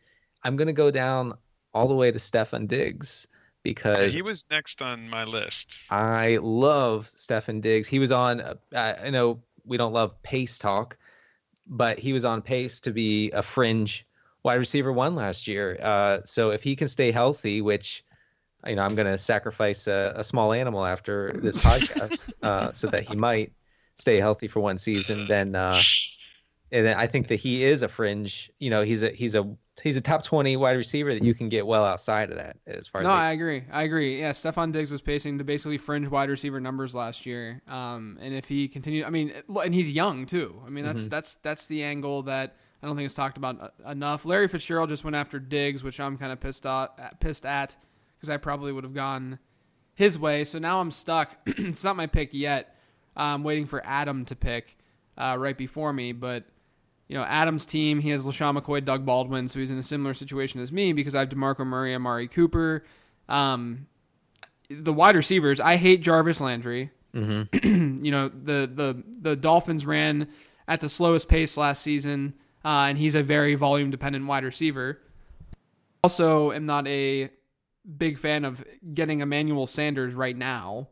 I'm 0.44 0.56
gonna 0.56 0.74
go 0.74 0.92
down 0.92 1.34
all 1.74 1.88
the 1.88 1.96
way 1.96 2.12
to 2.12 2.20
Stefon 2.20 2.68
Diggs 2.68 3.28
because 3.66 4.14
he 4.14 4.22
was 4.22 4.46
next 4.50 4.82
on 4.82 5.10
my 5.10 5.26
list. 5.26 5.80
I 5.90 6.38
love 6.42 7.10
Stefon 7.18 7.62
Diggs. 7.62 7.88
He 7.88 8.00
was 8.00 8.12
on. 8.12 8.40
Uh, 8.40 8.56
I 8.74 9.10
know 9.10 9.42
we 9.66 9.76
don't 9.76 9.92
love 9.92 10.22
pace 10.22 10.58
talk, 10.58 10.98
but 11.68 12.00
he 12.00 12.14
was 12.14 12.24
on 12.24 12.42
pace 12.42 12.80
to 12.82 12.92
be 12.92 13.32
a 13.32 13.42
fringe 13.42 14.06
wide 14.44 14.56
receiver 14.56 14.94
one 14.94 15.16
last 15.16 15.48
year. 15.48 15.78
Uh, 15.82 16.20
so 16.24 16.52
if 16.52 16.62
he 16.62 16.76
can 16.76 16.88
stay 16.88 17.12
healthy, 17.12 17.62
which 17.62 18.06
you 18.66 18.76
know 18.76 18.84
I'm 18.84 18.96
going 18.96 19.08
to 19.08 19.18
sacrifice 19.18 19.88
a, 19.88 20.14
a 20.16 20.24
small 20.24 20.54
animal 20.54 20.86
after 20.86 21.34
this 21.42 21.58
podcast, 21.58 22.32
uh, 22.42 22.72
so 22.74 22.88
that 22.88 23.04
he 23.04 23.16
might 23.16 23.52
stay 23.98 24.20
healthy 24.20 24.48
for 24.48 24.60
one 24.60 24.78
season, 24.78 25.26
then 25.28 25.56
uh, 25.56 25.82
and 26.72 26.86
then 26.86 26.98
I 26.98 27.08
think 27.08 27.28
that 27.28 27.38
he 27.38 27.64
is 27.64 27.84
a 27.84 27.88
fringe. 27.88 28.52
You 28.60 28.70
know, 28.70 28.84
he's 28.84 29.04
a 29.04 29.10
he's 29.10 29.36
a 29.36 29.56
he's 29.82 29.96
a 29.96 30.02
top 30.02 30.24
twenty 30.24 30.58
wide 30.58 30.78
receiver 30.78 31.14
that 31.14 31.24
you 31.24 31.34
can 31.34 31.50
get 31.50 31.66
well 31.66 31.86
outside 31.86 32.32
of 32.32 32.38
that 32.38 32.58
as 32.68 32.88
far 32.88 33.02
No, 33.02 33.10
as 33.10 33.16
I 33.16 33.32
agree. 33.32 33.64
I 33.72 33.84
agree. 33.84 34.20
Yeah, 34.20 34.32
Stefon 34.32 34.72
Diggs 34.72 34.92
was 34.92 35.02
pacing 35.02 35.38
to 35.38 35.44
basically 35.44 35.78
fringe 35.78 36.08
wide 36.08 36.30
receiver 36.30 36.60
numbers 36.60 36.96
last 36.96 37.26
year. 37.26 37.62
Um, 37.68 38.18
and 38.22 38.34
if 38.34 38.48
he 38.50 38.68
continued, 38.68 39.06
I 39.06 39.10
mean, 39.10 39.34
and 39.64 39.74
he's 39.74 39.92
young 39.92 40.26
too. 40.26 40.62
I 40.66 40.70
mean, 40.70 40.84
that's 40.84 41.08
that's 41.08 41.36
that's 41.36 41.68
the 41.68 41.84
angle 41.84 42.24
that 42.24 42.56
I 42.86 42.88
don't 42.88 42.96
think 42.96 43.08
is 43.08 43.14
talked 43.14 43.38
about 43.38 43.60
uh, 43.60 43.90
enough. 43.90 44.26
Larry 44.26 44.48
Fitzgerald 44.48 44.90
just 44.90 45.04
went 45.04 45.16
after 45.16 45.40
Diggs, 45.40 45.84
which 45.84 46.00
I'm 46.00 46.18
kind 46.18 46.32
of 46.32 46.40
pissed 46.40 46.66
at, 46.66 47.20
pissed 47.20 47.46
at, 47.46 47.76
because 48.26 48.34
I 48.34 48.38
probably 48.38 48.72
would 48.72 48.84
have 48.84 48.94
gone 48.94 49.40
his 49.94 50.18
way. 50.18 50.44
So 50.44 50.58
now 50.58 50.82
I'm 50.82 50.92
stuck. 50.92 51.38
it's 51.46 51.84
not 51.84 51.96
my 51.96 52.08
pick 52.08 52.30
yet. 52.34 52.76
I'm 53.16 53.44
waiting 53.44 53.68
for 53.68 53.86
Adam 53.86 54.26
to 54.26 54.36
pick 54.36 54.78
uh, 55.18 55.38
right 55.40 55.58
before 55.58 55.94
me, 55.94 56.12
but 56.12 56.46
you 57.08 57.16
know, 57.16 57.24
Adam's 57.24 57.68
team, 57.68 58.00
he 58.00 58.10
has 58.10 58.26
LeSean 58.26 58.60
McCoy, 58.60 58.84
Doug 58.84 59.06
Baldwin, 59.06 59.48
so 59.48 59.60
he's 59.60 59.70
in 59.70 59.78
a 59.78 59.84
similar 59.84 60.16
situation 60.16 60.60
as 60.60 60.72
me 60.72 60.92
because 60.92 61.14
I 61.14 61.20
have 61.20 61.30
DeMarco 61.30 61.66
Murray, 61.66 61.94
Amari 61.94 62.28
Cooper. 62.28 62.84
Um, 63.30 63.86
the 64.70 64.92
wide 64.92 65.16
receivers, 65.16 65.60
I 65.60 65.76
hate 65.76 66.02
Jarvis 66.02 66.42
Landry. 66.42 66.90
Mm-hmm. 67.14 67.98
you 68.04 68.12
know, 68.12 68.30
the, 68.30 68.70
the, 68.74 69.04
the 69.22 69.36
Dolphins 69.36 69.86
ran 69.86 70.30
at 70.68 70.82
the 70.82 70.90
slowest 70.90 71.30
pace 71.30 71.58
last 71.58 71.84
season, 71.84 72.34
uh, 72.66 72.88
and 72.90 72.98
he's 72.98 73.14
a 73.14 73.22
very 73.22 73.54
volume 73.54 73.92
dependent 73.92 74.26
wide 74.26 74.44
receiver. 74.44 75.00
Also, 76.04 76.52
am 76.52 76.66
not 76.66 76.88
a 76.88 77.30
big 77.98 78.18
fan 78.18 78.46
of 78.46 78.64
getting 78.94 79.22
Emmanuel 79.22 79.68
Sanders 79.68 80.14
right 80.14 80.36
now. 80.36 80.90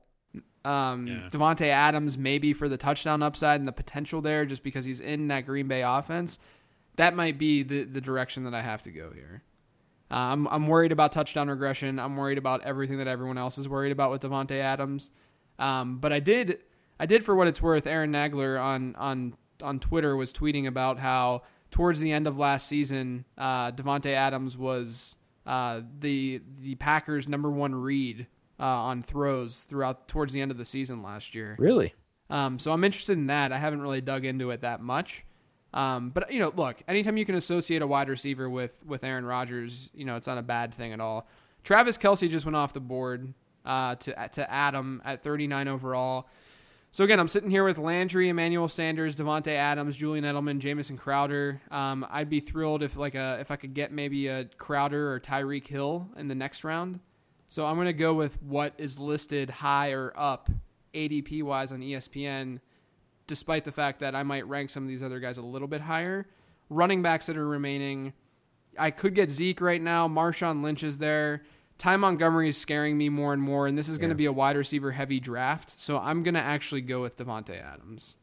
Um, 0.65 1.07
yeah. 1.07 1.29
Davante 1.29 1.67
Adams 1.67 2.17
maybe 2.17 2.53
for 2.53 2.69
the 2.69 2.77
touchdown 2.77 3.21
upside 3.21 3.59
and 3.59 3.67
the 3.67 3.73
potential 3.73 4.21
there, 4.21 4.45
just 4.45 4.63
because 4.63 4.85
he's 4.85 4.99
in 4.99 5.27
that 5.27 5.45
Green 5.45 5.67
Bay 5.67 5.81
offense. 5.81 6.39
That 6.95 7.15
might 7.15 7.37
be 7.37 7.63
the 7.63 7.83
the 7.83 8.01
direction 8.01 8.43
that 8.45 8.53
I 8.53 8.61
have 8.61 8.81
to 8.83 8.91
go 8.91 9.11
here. 9.13 9.43
Uh, 10.09 10.15
I'm 10.15 10.47
I'm 10.47 10.67
worried 10.67 10.91
about 10.91 11.11
touchdown 11.11 11.49
regression. 11.49 11.99
I'm 11.99 12.15
worried 12.15 12.37
about 12.37 12.63
everything 12.63 12.99
that 12.99 13.07
everyone 13.07 13.37
else 13.37 13.57
is 13.57 13.67
worried 13.67 13.91
about 13.91 14.11
with 14.11 14.21
Davante 14.21 14.59
Adams. 14.59 15.11
Um, 15.59 15.97
but 15.97 16.13
I 16.13 16.19
did 16.19 16.59
I 16.99 17.05
did 17.05 17.23
for 17.23 17.35
what 17.35 17.47
it's 17.47 17.61
worth. 17.61 17.87
Aaron 17.87 18.11
Nagler 18.11 18.61
on 18.61 18.95
on 18.95 19.35
on 19.61 19.79
Twitter 19.79 20.15
was 20.15 20.31
tweeting 20.31 20.67
about 20.67 20.99
how 20.99 21.41
towards 21.71 21.99
the 21.99 22.11
end 22.11 22.27
of 22.27 22.37
last 22.37 22.67
season, 22.67 23.25
uh, 23.37 23.71
Davante 23.71 24.13
Adams 24.13 24.55
was 24.55 25.15
uh, 25.45 25.81
the 25.99 26.41
the 26.59 26.75
Packers' 26.75 27.27
number 27.27 27.49
one 27.49 27.75
read 27.75 28.27
uh, 28.59 28.63
on 28.63 29.03
throws 29.03 29.63
throughout 29.63 30.07
towards 30.07 30.33
the 30.33 30.41
end 30.41 30.51
of 30.51 30.57
the 30.57 30.65
season 30.65 31.03
last 31.03 31.35
year. 31.35 31.55
Really? 31.59 31.93
Um, 32.29 32.57
so 32.59 32.71
I'm 32.71 32.83
interested 32.83 33.17
in 33.17 33.27
that. 33.27 33.51
I 33.51 33.57
haven't 33.57 33.81
really 33.81 34.01
dug 34.01 34.25
into 34.25 34.51
it 34.51 34.61
that 34.61 34.81
much. 34.81 35.25
Um, 35.73 36.11
but 36.11 36.31
you 36.31 36.39
know, 36.39 36.53
look, 36.55 36.81
anytime 36.87 37.17
you 37.17 37.25
can 37.25 37.35
associate 37.35 37.81
a 37.81 37.87
wide 37.87 38.09
receiver 38.09 38.49
with 38.49 38.83
with 38.85 39.03
Aaron 39.03 39.25
Rodgers, 39.25 39.89
you 39.93 40.05
know, 40.05 40.15
it's 40.15 40.27
not 40.27 40.37
a 40.37 40.43
bad 40.43 40.73
thing 40.73 40.93
at 40.93 40.99
all. 40.99 41.27
Travis 41.63 41.97
Kelce 41.97 42.29
just 42.29 42.45
went 42.45 42.55
off 42.55 42.73
the 42.73 42.79
board 42.79 43.33
uh, 43.65 43.95
to 43.95 44.29
to 44.33 44.51
Adam 44.51 45.01
at 45.03 45.23
39 45.23 45.67
overall. 45.67 46.27
So 46.93 47.03
again, 47.03 47.19
I'm 47.19 47.27
sitting 47.27 47.49
here 47.49 47.63
with 47.63 47.79
Landry, 47.79 48.29
Emmanuel 48.29 48.67
Sanders, 48.67 49.15
Davante 49.15 49.47
Adams, 49.47 49.97
Julian 49.97 50.23
Edelman, 50.25 50.59
Jamison 50.59 50.95
Crowder. 50.95 51.59
Um, 51.71 52.05
I'd 52.07 52.29
be 52.29 52.39
thrilled 52.39 52.83
if 52.83 52.95
like 52.95 53.15
a 53.15 53.39
if 53.39 53.49
I 53.49 53.55
could 53.55 53.73
get 53.73 53.91
maybe 53.91 54.27
a 54.27 54.45
Crowder 54.59 55.11
or 55.11 55.19
Tyreek 55.19 55.65
Hill 55.65 56.07
in 56.17 56.27
the 56.27 56.35
next 56.35 56.63
round. 56.63 56.99
So 57.47 57.65
I'm 57.65 57.77
going 57.77 57.87
to 57.87 57.93
go 57.93 58.13
with 58.13 58.39
what 58.43 58.75
is 58.77 58.99
listed 58.99 59.49
higher 59.49 60.13
up 60.15 60.51
ADP 60.93 61.41
wise 61.41 61.71
on 61.71 61.79
ESPN, 61.79 62.59
despite 63.25 63.65
the 63.65 63.71
fact 63.71 64.01
that 64.01 64.13
I 64.13 64.21
might 64.21 64.47
rank 64.47 64.69
some 64.69 64.83
of 64.83 64.89
these 64.89 65.01
other 65.01 65.19
guys 65.19 65.39
a 65.39 65.41
little 65.41 65.67
bit 65.67 65.81
higher. 65.81 66.27
Running 66.69 67.01
backs 67.01 67.25
that 67.25 67.37
are 67.37 67.47
remaining, 67.47 68.13
I 68.77 68.91
could 68.91 69.15
get 69.15 69.31
Zeke 69.31 69.61
right 69.61 69.81
now. 69.81 70.07
Marshawn 70.07 70.61
Lynch 70.61 70.83
is 70.83 70.99
there. 70.99 71.41
Ty 71.77 71.97
Montgomery 71.97 72.49
is 72.49 72.57
scaring 72.57 72.97
me 72.97 73.09
more 73.09 73.33
and 73.33 73.41
more, 73.41 73.67
and 73.67 73.77
this 73.77 73.89
is 73.89 73.97
going 73.97 74.09
to 74.09 74.15
be 74.15 74.25
a 74.25 74.31
wide 74.31 74.55
receiver 74.55 74.91
heavy 74.91 75.19
draft. 75.19 75.79
So 75.79 75.97
I'm 75.97 76.23
going 76.23 76.35
to 76.35 76.41
actually 76.41 76.81
go 76.81 77.01
with 77.01 77.17
Davante 77.17 77.61
Adams. 77.61 78.17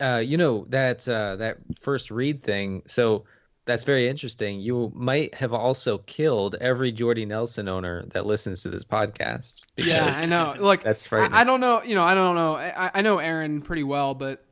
Uh, 0.00 0.22
you 0.24 0.36
know 0.36 0.64
that 0.70 1.06
uh, 1.06 1.36
that 1.36 1.58
first 1.80 2.10
read 2.10 2.42
thing. 2.42 2.82
So 2.86 3.24
that's 3.66 3.84
very 3.84 4.08
interesting. 4.08 4.60
You 4.60 4.92
might 4.94 5.34
have 5.34 5.52
also 5.52 5.98
killed 5.98 6.56
every 6.60 6.92
Jordy 6.92 7.24
Nelson 7.24 7.68
owner 7.68 8.04
that 8.12 8.26
listens 8.26 8.62
to 8.62 8.70
this 8.70 8.84
podcast. 8.84 9.62
Yeah, 9.76 10.04
I 10.04 10.26
know. 10.26 10.54
Look, 10.58 10.82
that's 10.82 11.06
frightening. 11.06 11.32
I, 11.32 11.40
I, 11.40 11.44
don't 11.44 11.60
know. 11.60 11.82
You 11.82 11.94
know, 11.94 12.04
I 12.04 12.14
don't 12.14 12.36
know. 12.36 12.56
I, 12.56 12.90
I 12.94 13.02
know 13.02 13.18
Aaron 13.18 13.60
pretty 13.60 13.82
well, 13.82 14.14
but 14.14 14.44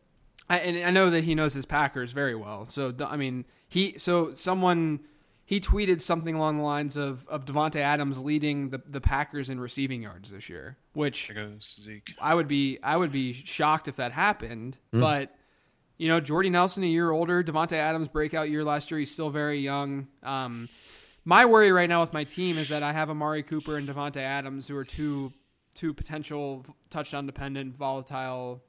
I, 0.51 0.59
and 0.59 0.85
I 0.85 0.91
know 0.91 1.11
that 1.11 1.25
he 1.25 1.35
knows 1.35 1.55
his 1.55 1.65
Packers 1.65 2.13
very 2.13 2.35
well. 2.35 2.65
So 2.65 2.93
I 3.07 3.17
mean, 3.17 3.45
he 3.69 3.99
so 3.99 4.35
someone 4.35 5.01
he 5.53 5.61
tweeted 5.61 6.01
something 6.01 6.35
along 6.35 6.57
the 6.57 6.63
lines 6.63 6.97
of 6.97 7.29
of 7.29 7.45
Davante 7.45 7.77
Adams 7.77 8.19
leading 8.19 8.71
the, 8.71 8.81
the 8.87 9.03
Packers 9.03 9.51
in 9.51 9.61
receiving 9.61 10.03
yards 10.03 10.31
this 10.31 10.49
year, 10.49 10.79
which 10.95 11.31
I 12.19 12.35
would 12.35 12.49
be 12.49 12.79
I 12.83 12.97
would 12.97 13.13
be 13.13 13.35
shocked 13.35 13.87
if 13.87 13.97
that 13.97 14.13
happened, 14.13 14.79
mm. 14.95 15.01
but 15.01 15.35
you 15.99 16.09
know, 16.09 16.21
Jordy 16.21 16.49
Nelson 16.49 16.83
a 16.85 16.87
year 16.87 17.11
older, 17.11 17.45
Davante 17.45 17.75
Adams 17.75 18.09
breakout 18.09 18.49
year 18.49 18.65
last 18.65 18.91
year. 18.91 18.99
He's 18.99 19.11
still 19.11 19.29
very 19.29 19.61
young. 19.61 20.09
Um, 20.23 20.71
my 21.27 21.45
worry 21.45 21.71
right 21.71 21.89
now 21.89 22.01
with 22.01 22.15
my 22.15 22.25
team 22.25 22.57
is 22.57 22.71
that 22.71 22.83
I 22.83 22.95
have 22.95 23.11
Amari 23.11 23.43
Cooper 23.43 23.77
and 23.77 23.87
Davante 23.87 24.23
Adams, 24.23 24.69
who 24.69 24.77
are 24.79 24.87
two 24.87 25.35
two 25.75 25.93
potential 25.93 26.65
touchdown 26.89 27.27
dependent, 27.27 27.77
volatile 27.77 28.63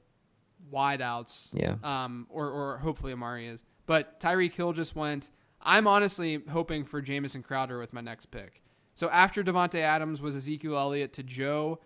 wideouts. 0.70 1.52
Yeah. 1.54 1.76
Um, 1.82 2.28
or 2.30 2.50
or 2.50 2.78
hopefully 2.80 3.14
Amari 3.14 3.48
is, 3.48 3.64
but 3.86 4.20
Tyreek 4.20 4.54
Hill 4.54 4.74
just 4.74 4.98
went. 4.98 5.30
I'm 5.64 5.88
honestly 5.88 6.42
hoping 6.50 6.84
for 6.84 7.02
Jamison 7.02 7.42
Crowder 7.42 7.80
with 7.80 7.94
my 7.94 8.02
next 8.02 8.28
pick. 8.28 8.62
So 8.94 9.10
after 9.10 9.44
Davante 9.44 9.80
Adams 9.80 10.22
was 10.22 10.36
Ezekiel 10.36 10.78
Elliott 10.78 11.14
to 11.14 11.24
Joe, 11.24 11.80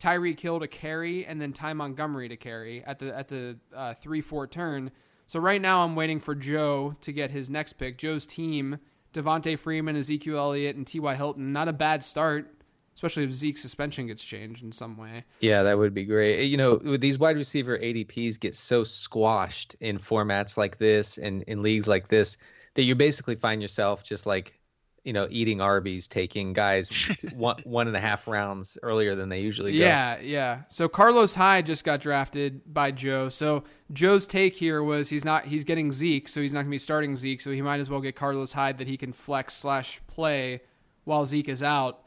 Tyreek 0.00 0.38
Hill 0.38 0.60
to 0.60 0.68
carry, 0.68 1.24
and 1.26 1.40
then 1.40 1.52
Ty 1.52 1.74
Montgomery 1.74 2.28
to 2.28 2.36
carry 2.36 2.84
at 2.84 2.98
the 2.98 3.16
at 3.16 3.28
the 3.28 3.58
uh, 3.74 3.94
three 3.94 4.20
four 4.20 4.46
turn. 4.46 4.90
So 5.26 5.40
right 5.40 5.60
now 5.60 5.84
I'm 5.84 5.96
waiting 5.96 6.20
for 6.20 6.34
Joe 6.34 6.96
to 7.00 7.12
get 7.12 7.30
his 7.30 7.48
next 7.48 7.74
pick. 7.74 7.98
Joe's 7.98 8.26
team: 8.26 8.78
Devonta 9.12 9.58
Freeman, 9.58 9.96
Ezekiel 9.96 10.38
Elliott, 10.38 10.76
and 10.76 10.86
T.Y. 10.86 11.14
Hilton. 11.14 11.52
Not 11.52 11.68
a 11.68 11.72
bad 11.72 12.04
start, 12.04 12.52
especially 12.94 13.24
if 13.24 13.32
Zeke's 13.32 13.62
suspension 13.62 14.06
gets 14.06 14.24
changed 14.24 14.62
in 14.62 14.72
some 14.72 14.96
way. 14.96 15.24
Yeah, 15.40 15.62
that 15.62 15.78
would 15.78 15.94
be 15.94 16.04
great. 16.04 16.44
You 16.46 16.56
know, 16.56 16.76
these 16.76 17.18
wide 17.18 17.36
receiver 17.36 17.78
ADPs 17.78 18.38
get 18.38 18.54
so 18.54 18.84
squashed 18.84 19.74
in 19.80 19.98
formats 19.98 20.56
like 20.56 20.78
this 20.78 21.16
and 21.18 21.42
in 21.42 21.62
leagues 21.62 21.88
like 21.88 22.08
this 22.08 22.36
that 22.74 22.82
you 22.82 22.94
basically 22.94 23.34
find 23.34 23.60
yourself 23.60 24.04
just 24.04 24.26
like 24.26 24.58
you 25.04 25.12
know, 25.12 25.26
eating 25.30 25.60
Arby's, 25.60 26.06
taking 26.06 26.52
guys 26.52 26.88
one 27.34 27.60
one 27.64 27.88
and 27.88 27.96
a 27.96 28.00
half 28.00 28.28
rounds 28.28 28.78
earlier 28.82 29.14
than 29.14 29.28
they 29.28 29.40
usually 29.40 29.72
go. 29.72 29.78
Yeah, 29.78 30.20
yeah. 30.20 30.62
So 30.68 30.88
Carlos 30.88 31.34
Hyde 31.34 31.66
just 31.66 31.84
got 31.84 32.00
drafted 32.00 32.60
by 32.72 32.92
Joe. 32.92 33.28
So 33.28 33.64
Joe's 33.92 34.26
take 34.26 34.54
here 34.54 34.82
was 34.82 35.08
he's 35.08 35.24
not 35.24 35.46
he's 35.46 35.64
getting 35.64 35.90
Zeke, 35.90 36.28
so 36.28 36.40
he's 36.40 36.52
not 36.52 36.60
gonna 36.60 36.70
be 36.70 36.78
starting 36.78 37.16
Zeke, 37.16 37.40
so 37.40 37.50
he 37.50 37.62
might 37.62 37.80
as 37.80 37.90
well 37.90 38.00
get 38.00 38.14
Carlos 38.14 38.52
Hyde 38.52 38.78
that 38.78 38.86
he 38.86 38.96
can 38.96 39.12
flex 39.12 39.54
slash 39.54 40.00
play 40.06 40.62
while 41.04 41.26
Zeke 41.26 41.48
is 41.48 41.62
out. 41.62 42.04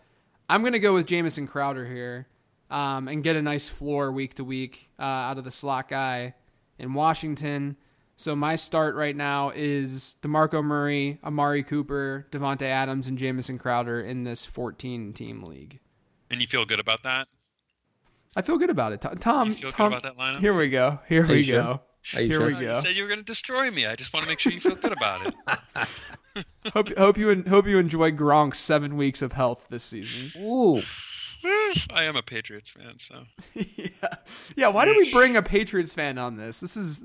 I'm 0.48 0.64
gonna 0.64 0.80
go 0.80 0.94
with 0.94 1.06
Jamison 1.06 1.48
Crowder 1.48 1.86
here, 1.86 2.28
um, 2.70 3.10
and 3.10 3.24
get 3.24 3.36
a 3.36 3.42
nice 3.42 3.68
floor 3.68 4.12
week 4.12 4.36
to 4.36 4.46
week 4.46 4.90
uh, 4.98 5.04
out 5.04 5.38
of 5.38 5.44
the 5.44 5.52
slot 5.52 5.90
guy 5.90 6.34
in 6.80 6.94
Washington. 6.94 7.76
So 8.18 8.36
my 8.36 8.56
start 8.56 8.96
right 8.96 9.16
now 9.16 9.52
is 9.54 10.16
DeMarco 10.22 10.64
Murray, 10.64 11.20
Amari 11.24 11.64
Cooper, 11.64 12.28
Davante 12.32 12.64
Adams, 12.64 13.08
and 13.08 13.18
Jamison 13.18 13.58
Crowder 13.58 14.00
in 14.00 14.24
this 14.24 14.46
14 14.46 15.12
team 15.14 15.44
league. 15.44 15.80
And 16.30 16.42
you 16.42 16.48
feel 16.48 16.66
good 16.66 16.80
about 16.80 17.04
that? 17.04 17.28
I 18.36 18.42
feel 18.42 18.58
good 18.58 18.70
about 18.70 18.94
it. 18.94 19.02
Tom, 19.02 19.56
Tom, 19.56 19.96
Here 20.40 20.54
we 20.54 20.70
go. 20.70 21.00
Here 21.08 21.26
we 21.26 21.46
go. 21.46 21.82
Here 22.02 22.34
sure? 22.34 22.46
we 22.48 22.54
go. 22.54 22.76
You 22.76 22.82
said 22.82 22.96
you 22.96 23.04
were 23.04 23.10
going 23.10 23.20
to 23.20 23.26
destroy 23.26 23.72
me. 23.72 23.86
I 23.86 23.96
just 23.96 24.14
want 24.14 24.24
to 24.24 24.30
make 24.30 24.40
sure 24.40 24.52
you 24.52 24.60
feel 24.60 24.76
good 24.76 24.92
about 24.92 25.26
it. 25.26 26.46
hope 26.74 26.96
hope 26.98 27.18
you 27.18 27.44
hope 27.48 27.68
you 27.68 27.80
enjoy 27.80 28.12
Gronk's 28.12 28.60
seven 28.60 28.96
weeks 28.96 29.22
of 29.22 29.34
health 29.34 29.68
this 29.70 29.84
season. 29.84 30.32
Ooh. 30.38 30.82
I 31.92 32.04
am 32.04 32.16
a 32.16 32.24
Patriots 32.24 32.72
fan, 32.72 32.96
so 32.98 33.24
yeah, 33.54 34.16
yeah. 34.56 34.68
Why 34.68 34.86
do 34.86 34.96
we 34.98 35.12
bring 35.12 35.36
a 35.36 35.44
Patriots 35.44 35.94
fan 35.94 36.18
on 36.18 36.38
this? 36.38 36.60
This 36.60 36.76
is 36.76 37.04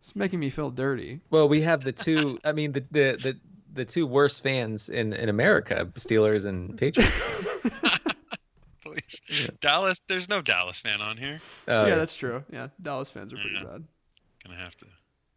it's 0.00 0.14
making 0.14 0.40
me 0.40 0.50
feel 0.50 0.70
dirty. 0.70 1.20
Well, 1.30 1.48
we 1.48 1.60
have 1.62 1.84
the 1.84 1.92
two. 1.92 2.38
I 2.44 2.52
mean, 2.52 2.72
the 2.72 2.84
the 2.90 3.18
the, 3.22 3.36
the 3.74 3.84
two 3.84 4.06
worst 4.06 4.42
fans 4.42 4.88
in 4.88 5.12
in 5.12 5.28
America: 5.28 5.88
Steelers 5.94 6.44
and 6.44 6.76
Patriots. 6.76 7.46
Please, 8.82 9.20
yeah. 9.28 9.48
Dallas. 9.60 10.00
There's 10.08 10.28
no 10.28 10.40
Dallas 10.40 10.78
fan 10.78 11.00
on 11.00 11.16
here. 11.16 11.40
Uh, 11.66 11.86
yeah, 11.88 11.96
that's 11.96 12.16
true. 12.16 12.44
Yeah, 12.50 12.68
Dallas 12.80 13.10
fans 13.10 13.32
are 13.32 13.36
pretty 13.36 13.56
yeah. 13.56 13.64
bad. 13.64 13.84
Gonna 14.44 14.58
have 14.58 14.76
to. 14.76 14.86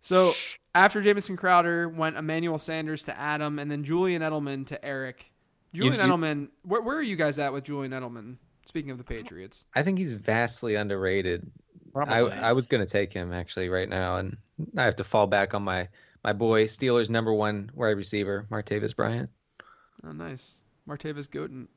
So 0.01 0.33
after 0.73 1.01
Jamison 1.01 1.37
Crowder 1.37 1.89
went 1.89 2.17
Emmanuel 2.17 2.57
Sanders 2.57 3.03
to 3.03 3.17
Adam, 3.17 3.59
and 3.59 3.69
then 3.69 3.83
Julian 3.83 4.21
Edelman 4.21 4.65
to 4.67 4.83
Eric. 4.83 5.25
Julian 5.73 5.95
you, 5.95 6.01
you, 6.01 6.07
Edelman, 6.07 6.49
where, 6.63 6.81
where 6.81 6.97
are 6.97 7.03
you 7.03 7.15
guys 7.15 7.39
at 7.39 7.53
with 7.53 7.63
Julian 7.63 7.93
Edelman? 7.93 8.35
Speaking 8.65 8.91
of 8.91 8.97
the 8.97 9.03
Patriots, 9.03 9.65
I 9.73 9.83
think 9.83 9.97
he's 9.97 10.13
vastly 10.13 10.75
underrated. 10.75 11.49
I, 11.95 12.19
I 12.19 12.53
was 12.53 12.67
going 12.67 12.85
to 12.85 12.89
take 12.89 13.13
him 13.13 13.33
actually 13.33 13.69
right 13.69 13.89
now, 13.89 14.17
and 14.17 14.37
I 14.77 14.83
have 14.83 14.95
to 14.97 15.03
fall 15.03 15.27
back 15.27 15.53
on 15.53 15.63
my 15.63 15.87
my 16.23 16.33
boy 16.33 16.65
Steelers 16.65 17.09
number 17.09 17.33
one 17.33 17.71
wide 17.73 17.97
receiver 17.97 18.45
Martavis 18.51 18.95
Bryant. 18.95 19.29
Oh, 20.03 20.11
nice, 20.11 20.63
Martavis 20.87 21.29
Goten. 21.29 21.67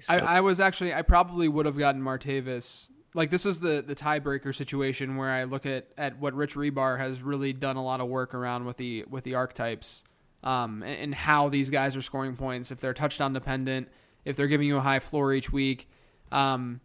So 0.00 0.12
I, 0.12 0.18
I 0.18 0.40
was 0.40 0.60
actually 0.60 0.92
I 0.92 1.02
probably 1.02 1.48
would 1.48 1.66
have 1.66 1.78
gotten 1.78 2.02
Martavis. 2.02 2.90
Like 3.14 3.30
this 3.30 3.46
is 3.46 3.60
the 3.60 3.82
the 3.86 3.94
tiebreaker 3.94 4.54
situation 4.54 5.16
where 5.16 5.30
I 5.30 5.44
look 5.44 5.64
at 5.64 5.88
at 5.96 6.18
what 6.18 6.34
Rich 6.34 6.54
Hribar 6.54 6.98
has 6.98 7.22
really 7.22 7.52
done 7.52 7.76
a 7.76 7.82
lot 7.82 8.00
of 8.00 8.08
work 8.08 8.34
around 8.34 8.66
with 8.66 8.76
the 8.76 9.04
with 9.08 9.24
the 9.24 9.34
archetypes, 9.36 10.04
um, 10.44 10.82
and, 10.82 11.00
and 11.00 11.14
how 11.14 11.48
these 11.48 11.70
guys 11.70 11.96
are 11.96 12.02
scoring 12.02 12.36
points 12.36 12.70
if 12.70 12.80
they're 12.80 12.92
touchdown 12.92 13.32
dependent, 13.32 13.88
if 14.24 14.36
they're 14.36 14.48
giving 14.48 14.68
you 14.68 14.76
a 14.76 14.80
high 14.80 14.98
floor 14.98 15.32
each 15.32 15.50
week 15.50 15.88
Um, 16.30 16.80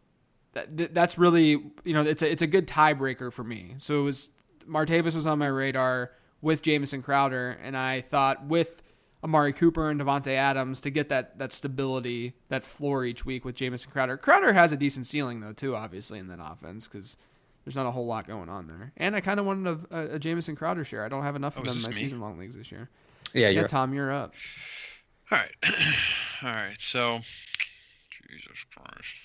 that, 0.53 0.93
that's 0.93 1.17
really 1.17 1.51
you 1.83 1.93
know 1.93 2.01
it's 2.01 2.21
a 2.21 2.31
it's 2.31 2.41
a 2.41 2.47
good 2.47 2.67
tiebreaker 2.67 3.31
for 3.31 3.43
me. 3.43 3.75
So 3.77 3.99
it 3.99 4.03
was 4.03 4.31
Martavis 4.67 5.15
was 5.15 5.25
on 5.25 5.39
my 5.39 5.47
radar 5.47 6.11
with 6.41 6.61
Jamison 6.61 7.01
Crowder, 7.01 7.57
and 7.61 7.77
I 7.77 8.01
thought 8.01 8.45
with 8.45 8.81
Amari 9.23 9.53
Cooper 9.53 9.89
and 9.89 10.01
Davante 10.01 10.33
Adams 10.35 10.81
to 10.81 10.89
get 10.89 11.09
that 11.09 11.37
that 11.39 11.53
stability, 11.53 12.33
that 12.49 12.63
floor 12.63 13.05
each 13.05 13.25
week 13.25 13.45
with 13.45 13.55
Jamison 13.55 13.91
Crowder. 13.91 14.17
Crowder 14.17 14.53
has 14.53 14.71
a 14.71 14.77
decent 14.77 15.07
ceiling 15.07 15.41
though 15.41 15.53
too, 15.53 15.75
obviously 15.75 16.19
in 16.19 16.27
that 16.27 16.39
offense 16.41 16.87
because 16.87 17.17
there's 17.63 17.75
not 17.75 17.85
a 17.85 17.91
whole 17.91 18.07
lot 18.07 18.27
going 18.27 18.49
on 18.49 18.67
there. 18.67 18.91
And 18.97 19.15
I 19.15 19.21
kind 19.21 19.39
of 19.39 19.45
wanted 19.45 19.87
a, 19.91 19.97
a, 19.97 20.15
a, 20.15 20.19
Jamison 20.19 20.55
Crowder 20.55 20.83
share. 20.83 21.05
I 21.05 21.09
don't 21.09 21.23
have 21.23 21.35
enough 21.35 21.55
Oh, 21.57 21.61
of 21.61 21.67
is 21.67 21.73
them 21.73 21.83
in 21.83 21.95
my 21.95 21.99
season 21.99 22.19
long 22.19 22.37
leagues 22.39 22.57
this 22.57 22.71
year. 22.71 22.89
Yeah, 23.33 23.41
Yeah, 23.41 23.49
you're 23.49 23.67
Tom, 23.67 23.93
you're 23.93 24.11
up. 24.11 24.33
All 25.31 25.37
right. 25.37 25.51
All 26.43 26.49
right. 26.49 26.75
So, 26.79 27.19
Jesus 28.09 28.65
Christ. 28.75 29.15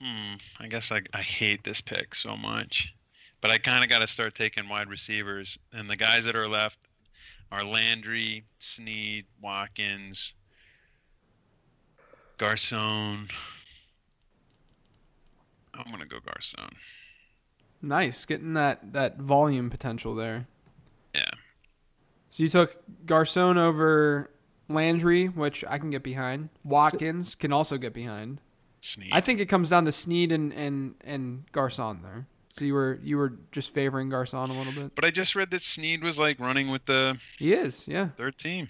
Hmm. 0.00 0.34
I 0.60 0.66
guess 0.68 0.92
I, 0.92 1.02
I 1.12 1.22
hate 1.22 1.64
this 1.64 1.80
pick 1.80 2.14
so 2.14 2.36
much. 2.36 2.92
But 3.40 3.50
I 3.50 3.58
kind 3.58 3.84
of 3.84 3.90
got 3.90 4.00
to 4.00 4.06
start 4.06 4.34
taking 4.34 4.68
wide 4.68 4.88
receivers. 4.88 5.58
And 5.72 5.88
the 5.88 5.96
guys 5.96 6.24
that 6.24 6.34
are 6.36 6.48
left 6.48 6.78
are 7.52 7.62
Landry, 7.62 8.44
Snead, 8.58 9.26
Watkins, 9.40 10.32
Garcon. 12.38 13.28
I'm 15.74 15.84
going 15.84 16.00
to 16.00 16.06
go 16.06 16.18
Garcon. 16.20 16.74
Nice, 17.82 18.24
getting 18.24 18.54
that 18.54 18.94
that 18.94 19.18
volume 19.18 19.70
potential 19.70 20.14
there. 20.14 20.46
Yeah. 21.14 21.30
So 22.30 22.42
you 22.42 22.48
took 22.48 22.76
Garcon 23.04 23.58
over 23.58 24.30
Landry, 24.68 25.26
which 25.26 25.64
I 25.68 25.78
can 25.78 25.90
get 25.90 26.02
behind. 26.02 26.48
Watkins 26.64 27.34
can 27.34 27.52
also 27.52 27.78
get 27.78 27.92
behind. 27.92 28.40
Snead. 28.80 29.10
I 29.12 29.20
think 29.20 29.40
it 29.40 29.46
comes 29.46 29.70
down 29.70 29.84
to 29.86 29.92
Snead 29.92 30.32
and 30.32 30.52
and 30.52 30.94
and 31.04 31.44
Garcon 31.52 32.00
there. 32.02 32.26
So 32.52 32.64
you 32.64 32.74
were 32.74 32.98
you 33.02 33.16
were 33.16 33.34
just 33.52 33.72
favoring 33.74 34.08
Garcon 34.08 34.50
a 34.50 34.52
little 34.54 34.72
bit. 34.72 34.94
But 34.94 35.04
I 35.04 35.10
just 35.10 35.34
read 35.34 35.50
that 35.50 35.62
Snead 35.62 36.02
was 36.02 36.18
like 36.18 36.40
running 36.40 36.70
with 36.70 36.84
the 36.86 37.18
He 37.38 37.52
is, 37.52 37.86
yeah, 37.88 38.08
third 38.16 38.38
team. 38.38 38.68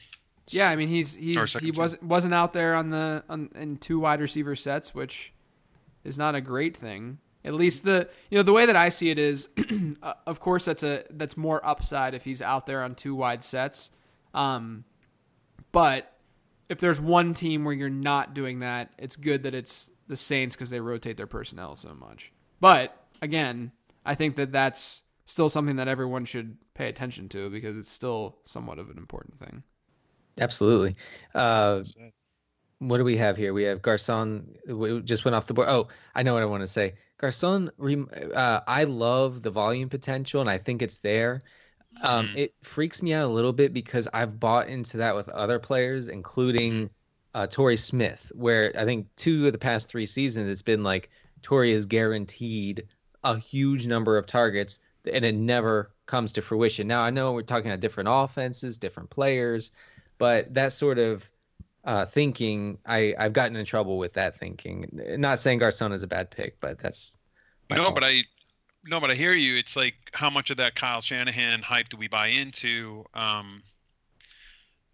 yeah. 0.49 0.71
I 0.71 0.77
mean, 0.77 0.89
he's 0.89 1.15
he's 1.15 1.53
he 1.59 1.71
wasn't 1.71 2.03
wasn't 2.03 2.35
out 2.35 2.53
there 2.53 2.75
on 2.75 2.91
the 2.91 3.25
on 3.29 3.51
in 3.55 3.77
two 3.79 3.99
wide 4.01 4.21
receiver 4.21 4.57
sets, 4.57 4.95
which 4.95 5.33
is 6.05 6.17
not 6.19 6.35
a 6.35 6.41
great 6.41 6.77
thing. 6.77 7.19
At 7.45 7.55
least 7.55 7.85
the 7.85 8.09
you 8.31 8.37
know 8.37 8.43
the 8.43 8.53
way 8.53 8.67
that 8.67 8.75
I 8.77 8.89
see 8.89 9.11
it 9.11 9.19
is, 9.19 9.49
uh, 10.03 10.15
of 10.27 10.41
course 10.41 10.65
that's 10.65 10.83
a 10.83 11.05
that's 11.11 11.37
more 11.37 11.65
upside 11.65 12.13
if 12.15 12.25
he's 12.25 12.43
out 12.43 12.67
there 12.67 12.83
on 12.83 12.95
two 12.97 13.15
wide 13.15 13.45
sets. 13.45 13.91
Um, 14.35 14.85
but 15.77 16.11
if 16.71 16.79
there's 16.79 16.99
one 16.99 17.35
team 17.35 17.63
where 17.63 17.75
you're 17.75 17.91
not 17.91 18.33
doing 18.33 18.61
that, 18.61 18.95
it's 18.97 19.15
good 19.15 19.43
that 19.43 19.55
it's 19.55 19.91
the 20.09 20.17
Saints 20.17 20.57
because 20.57 20.71
they 20.71 20.81
rotate 20.81 21.19
their 21.19 21.27
personnel 21.27 21.77
so 21.77 21.95
much. 21.95 22.33
But 22.61 22.99
again, 23.21 23.73
I 24.03 24.15
think 24.15 24.37
that 24.37 24.53
that's 24.53 25.03
still 25.27 25.51
something 25.51 25.77
that 25.77 25.87
everyone 25.87 26.25
should 26.25 26.57
pay 26.73 26.89
attention 26.89 27.29
to 27.29 27.51
because 27.51 27.77
it's 27.77 27.91
still 27.91 28.39
somewhat 28.45 28.79
of 28.79 28.89
an 28.89 28.97
important 28.97 29.39
thing. 29.39 29.63
absolutely. 30.41 30.97
Uh, 31.35 31.83
what 32.79 32.97
do 32.97 33.05
we 33.05 33.19
have 33.19 33.37
here? 33.37 33.53
We 33.53 33.65
have 33.65 33.83
Garcon. 33.83 34.55
We 34.67 35.03
just 35.03 35.27
went 35.27 35.35
off 35.35 35.47
the 35.47 35.53
board. 35.53 35.69
Oh, 35.69 35.89
I 36.15 36.23
know 36.23 36.33
what 36.33 36.43
I 36.43 36.47
want 36.47 36.63
to 36.63 36.67
say. 36.67 36.95
Garcon. 37.19 37.71
Uh, 38.35 38.61
I 38.67 38.85
love 38.85 39.43
the 39.43 39.51
volume 39.51 39.91
potential, 39.91 40.41
and 40.41 40.49
I 40.49 40.57
think 40.57 40.81
it's 40.81 41.01
there. 41.01 41.43
Um, 42.03 42.29
Mhm. 42.29 42.37
It 42.37 42.55
freaks 42.63 43.03
me 43.03 43.13
out 43.15 43.25
a 43.25 43.33
little 43.33 43.53
bit 43.53 43.73
because 43.73 44.07
I've 44.13 44.39
bought 44.39 44.69
into 44.69 44.97
that 44.99 45.15
with 45.15 45.29
other 45.31 45.59
players, 45.59 46.09
including 46.09 46.91
uh, 47.35 47.47
Torrey 47.47 47.77
Smith, 47.77 48.33
where 48.35 48.73
I 48.79 48.85
think 48.85 49.07
two 49.17 49.47
of 49.47 49.53
the 49.53 49.59
past 49.59 49.89
three 49.89 50.07
seasons 50.07 50.49
it's 50.51 50.63
been 50.63 50.83
like 50.83 51.11
Torrey 51.43 51.73
is 51.73 51.87
guaranteed 51.87 52.87
a 53.25 53.39
huge 53.39 53.87
number 53.87 54.17
of 54.17 54.27
targets, 54.27 54.81
and 55.13 55.25
it 55.25 55.35
never 55.35 55.91
comes 56.07 56.33
to 56.33 56.43
fruition. 56.43 56.87
Now 56.87 57.03
I 57.03 57.11
know 57.11 57.33
we're 57.33 57.43
talking 57.43 57.71
about 57.71 57.81
different 57.81 58.09
offenses, 58.11 58.79
different 58.79 59.11
players, 59.11 59.73
but 60.19 60.53
that 60.55 60.73
sort 60.73 60.99
of 60.99 61.29
uh, 61.85 62.07
thinking, 62.07 62.79
I 62.87 63.15
I've 63.19 63.33
gotten 63.33 63.55
in 63.57 63.65
trouble 63.65 63.99
with 63.99 64.15
that 64.15 64.39
thinking. 64.39 64.89
Not 65.19 65.39
saying 65.39 65.59
Garcon 65.59 65.93
is 65.93 66.03
a 66.03 66.07
bad 66.07 66.31
pick, 66.31 66.59
but 66.61 66.79
that's 66.79 67.17
no, 67.71 67.77
fault. 67.85 67.95
but 67.97 68.05
I 68.05 68.23
no, 68.89 69.01
but 69.01 69.11
I 69.11 69.15
hear 69.15 69.33
you. 69.33 69.57
It's 69.57 69.77
like 69.77 69.95
how 70.13 70.31
much 70.31 70.51
of 70.51 70.57
that 70.59 70.75
Kyle 70.75 71.01
Shanahan 71.01 71.63
hype 71.63 71.89
do 71.89 71.97
we 71.97 72.09
buy 72.09 72.29
into? 72.29 73.05
Um, 73.15 73.63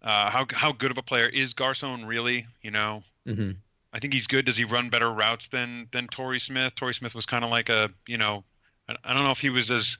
uh, 0.01 0.29
how 0.29 0.45
how 0.51 0.71
good 0.71 0.91
of 0.91 0.97
a 0.97 1.01
player 1.03 1.27
is 1.27 1.53
Garcon 1.53 2.05
really? 2.05 2.45
You 2.61 2.71
know, 2.71 3.03
Mhm. 3.27 3.57
I 3.93 3.99
think 3.99 4.13
he's 4.13 4.27
good. 4.27 4.45
Does 4.45 4.57
he 4.57 4.63
run 4.65 4.89
better 4.89 5.11
routes 5.11 5.47
than 5.47 5.87
than 5.91 6.07
Torrey 6.07 6.39
Smith? 6.39 6.75
Torrey 6.75 6.93
Smith 6.93 7.15
was 7.15 7.25
kind 7.25 7.43
of 7.45 7.51
like 7.51 7.69
a 7.69 7.89
you 8.07 8.17
know, 8.17 8.43
I, 8.89 8.95
I 9.03 9.13
don't 9.13 9.23
know 9.23 9.31
if 9.31 9.39
he 9.39 9.49
was 9.49 9.71
as 9.71 9.97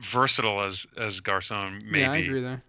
versatile 0.00 0.60
as 0.62 0.86
as 0.98 1.20
Garcon 1.20 1.82
maybe. 1.84 2.00
Yeah, 2.00 2.10
I 2.12 2.16
agree 2.18 2.40
there. 2.42 2.62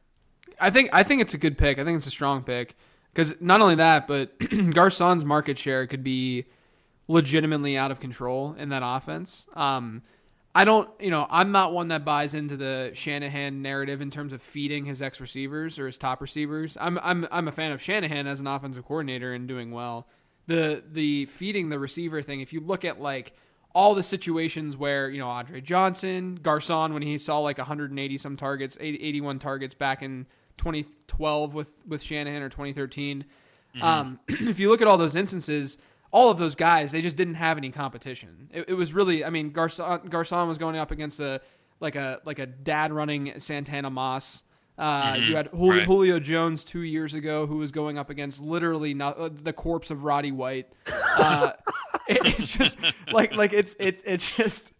I 0.59 0.69
think 0.69 0.89
I 0.93 1.03
think 1.03 1.21
it's 1.21 1.33
a 1.33 1.37
good 1.37 1.57
pick. 1.57 1.79
I 1.79 1.83
think 1.83 1.97
it's 1.97 2.07
a 2.07 2.11
strong 2.11 2.43
pick 2.43 2.75
because 3.13 3.35
not 3.41 3.61
only 3.61 3.75
that, 3.75 4.07
but 4.07 4.37
Garcon's 4.73 5.25
market 5.25 5.57
share 5.57 5.85
could 5.87 6.03
be 6.03 6.45
legitimately 7.09 7.77
out 7.77 7.91
of 7.91 7.99
control 7.99 8.53
in 8.57 8.69
that 8.69 8.81
offense. 8.85 9.47
Um, 9.53 10.03
I 10.57 10.65
don't, 10.65 10.89
you 10.99 11.11
know, 11.11 11.27
I'm 11.29 11.51
not 11.51 11.71
one 11.71 11.89
that 11.89 12.03
buys 12.03 12.33
into 12.33 12.57
the 12.57 12.89
Shanahan 12.95 13.61
narrative 13.61 14.01
in 14.01 14.09
terms 14.09 14.33
of 14.33 14.41
feeding 14.41 14.85
his 14.85 15.03
ex 15.03 15.21
receivers 15.21 15.77
or 15.77 15.85
his 15.85 15.99
top 15.99 16.19
receivers. 16.19 16.75
I'm 16.81 16.97
I'm 17.03 17.27
I'm 17.29 17.47
a 17.47 17.51
fan 17.51 17.71
of 17.71 17.79
Shanahan 17.79 18.25
as 18.25 18.39
an 18.39 18.47
offensive 18.47 18.83
coordinator 18.83 19.33
and 19.33 19.47
doing 19.47 19.69
well. 19.69 20.07
The 20.47 20.83
the 20.91 21.27
feeding 21.27 21.69
the 21.69 21.77
receiver 21.77 22.23
thing, 22.23 22.41
if 22.41 22.53
you 22.53 22.59
look 22.59 22.85
at 22.85 22.99
like 22.99 23.33
all 23.75 23.93
the 23.93 24.01
situations 24.01 24.75
where, 24.75 25.11
you 25.11 25.19
know, 25.19 25.27
Andre 25.27 25.61
Johnson, 25.61 26.39
Garcon 26.41 26.91
when 26.91 27.03
he 27.03 27.19
saw 27.19 27.37
like 27.37 27.59
180 27.59 28.17
some 28.17 28.35
targets, 28.35 28.79
80, 28.81 29.03
81 29.03 29.37
targets 29.37 29.75
back 29.75 30.01
in 30.01 30.25
2012 30.57 31.53
with 31.53 31.85
with 31.85 32.01
Shanahan 32.01 32.41
or 32.41 32.49
2013. 32.49 33.25
Um, 33.79 34.19
if 34.27 34.59
you 34.59 34.69
look 34.69 34.81
at 34.81 34.87
all 34.87 34.97
those 34.97 35.15
instances, 35.15 35.77
all 36.11 36.31
of 36.31 36.37
those 36.37 36.55
guys, 36.55 36.91
they 36.91 37.01
just 37.01 37.15
didn't 37.17 37.35
have 37.35 37.57
any 37.57 37.69
competition. 37.71 38.49
It, 38.53 38.69
it 38.69 38.73
was 38.73 38.93
really, 38.93 39.23
I 39.25 39.29
mean, 39.29 39.51
Garcon, 39.51 40.07
Garcon 40.09 40.47
was 40.47 40.57
going 40.57 40.75
up 40.77 40.91
against 40.91 41.19
a 41.19 41.41
like 41.79 41.95
a 41.95 42.21
like 42.25 42.39
a 42.39 42.45
dad 42.45 42.91
running 42.93 43.39
Santana 43.39 43.89
Moss. 43.89 44.43
Uh, 44.77 45.17
You 45.19 45.35
had 45.35 45.47
Julio, 45.47 45.77
right. 45.79 45.85
Julio 45.85 46.19
Jones 46.19 46.63
two 46.63 46.81
years 46.81 47.13
ago, 47.15 47.45
who 47.47 47.57
was 47.57 47.71
going 47.71 47.97
up 47.97 48.09
against 48.11 48.41
literally 48.41 48.93
not, 48.93 49.17
uh, 49.17 49.29
the 49.31 49.51
corpse 49.53 49.89
of 49.91 50.03
Roddy 50.03 50.31
White. 50.31 50.67
Uh, 51.17 51.53
it- 52.07 52.39
it's 52.39 52.55
just 52.55 52.77
like 53.11 53.35
like 53.35 53.53
it's 53.53 53.75
it's 53.79 54.01
it's 54.03 54.35
just 54.35 54.71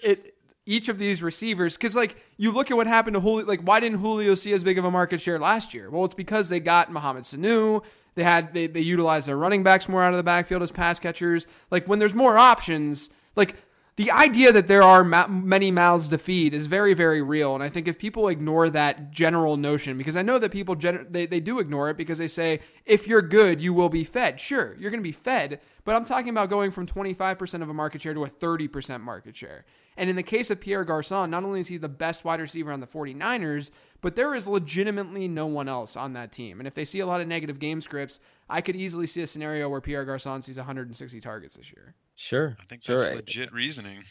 it. 0.00 0.34
Each 0.70 0.90
of 0.90 0.98
these 0.98 1.22
receivers, 1.22 1.78
because 1.78 1.96
like 1.96 2.14
you 2.36 2.50
look 2.52 2.70
at 2.70 2.76
what 2.76 2.86
happened 2.86 3.14
to 3.14 3.20
Julio, 3.20 3.46
like 3.46 3.60
why 3.62 3.80
didn't 3.80 4.00
Julio 4.00 4.34
see 4.34 4.52
as 4.52 4.62
big 4.62 4.76
of 4.78 4.84
a 4.84 4.90
market 4.90 5.18
share 5.18 5.38
last 5.38 5.72
year? 5.72 5.88
Well, 5.88 6.04
it's 6.04 6.12
because 6.12 6.50
they 6.50 6.60
got 6.60 6.92
Mohamed 6.92 7.22
Sanu. 7.22 7.82
They 8.18 8.24
had 8.24 8.52
they 8.52 8.66
they 8.66 8.80
utilized 8.80 9.28
their 9.28 9.36
running 9.36 9.62
backs 9.62 9.88
more 9.88 10.02
out 10.02 10.12
of 10.12 10.16
the 10.16 10.24
backfield 10.24 10.60
as 10.60 10.72
pass 10.72 10.98
catchers. 10.98 11.46
Like 11.70 11.86
when 11.86 12.00
there's 12.00 12.14
more 12.14 12.36
options, 12.36 13.10
like 13.36 13.54
the 13.94 14.10
idea 14.10 14.50
that 14.52 14.66
there 14.66 14.82
are 14.82 15.04
ma- 15.04 15.28
many 15.28 15.70
mouths 15.70 16.08
to 16.08 16.18
feed 16.18 16.52
is 16.52 16.66
very 16.66 16.94
very 16.94 17.22
real. 17.22 17.54
And 17.54 17.62
i 17.62 17.68
think 17.68 17.86
if 17.86 17.96
people 17.96 18.26
ignore 18.26 18.68
that 18.70 19.12
general 19.12 19.56
notion 19.56 19.96
because 19.96 20.16
i 20.16 20.22
know 20.22 20.40
that 20.40 20.50
people 20.50 20.74
gen- 20.74 21.06
they, 21.08 21.26
they 21.26 21.38
do 21.38 21.60
ignore 21.60 21.90
it 21.90 21.96
because 21.96 22.18
they 22.18 22.26
say 22.26 22.58
if 22.84 23.06
you're 23.06 23.22
good 23.22 23.62
you 23.62 23.72
will 23.72 23.88
be 23.88 24.02
fed. 24.02 24.40
Sure 24.40 24.74
you're 24.80 24.90
going 24.90 25.00
to 25.02 25.08
be 25.08 25.12
fed 25.12 25.60
but 25.84 25.94
i'm 25.94 26.04
talking 26.04 26.30
about 26.30 26.50
going 26.50 26.72
from 26.72 26.86
25% 26.86 27.62
of 27.62 27.68
a 27.68 27.74
market 27.74 28.02
share 28.02 28.14
to 28.14 28.24
a 28.24 28.28
30% 28.28 29.00
market 29.00 29.36
share 29.36 29.64
and 29.98 30.08
in 30.08 30.16
the 30.16 30.22
case 30.22 30.50
of 30.50 30.60
pierre 30.60 30.84
garcon 30.84 31.30
not 31.30 31.44
only 31.44 31.60
is 31.60 31.68
he 31.68 31.76
the 31.76 31.88
best 31.88 32.24
wide 32.24 32.40
receiver 32.40 32.72
on 32.72 32.80
the 32.80 32.86
49ers 32.86 33.70
but 34.00 34.14
there 34.16 34.34
is 34.34 34.46
legitimately 34.46 35.28
no 35.28 35.46
one 35.46 35.68
else 35.68 35.96
on 35.96 36.12
that 36.14 36.32
team 36.32 36.60
and 36.60 36.66
if 36.66 36.74
they 36.74 36.84
see 36.84 37.00
a 37.00 37.06
lot 37.06 37.20
of 37.20 37.26
negative 37.28 37.58
game 37.58 37.80
scripts 37.80 38.20
i 38.48 38.60
could 38.60 38.76
easily 38.76 39.06
see 39.06 39.20
a 39.22 39.26
scenario 39.26 39.68
where 39.68 39.80
pierre 39.80 40.04
garcon 40.04 40.40
sees 40.40 40.56
160 40.56 41.20
targets 41.20 41.56
this 41.56 41.70
year 41.72 41.94
Sure, 42.20 42.56
I 42.60 42.64
think 42.64 42.82
sure. 42.82 42.98
that's 42.98 43.12
I- 43.12 43.14
legit 43.14 43.52
reasoning. 43.52 44.02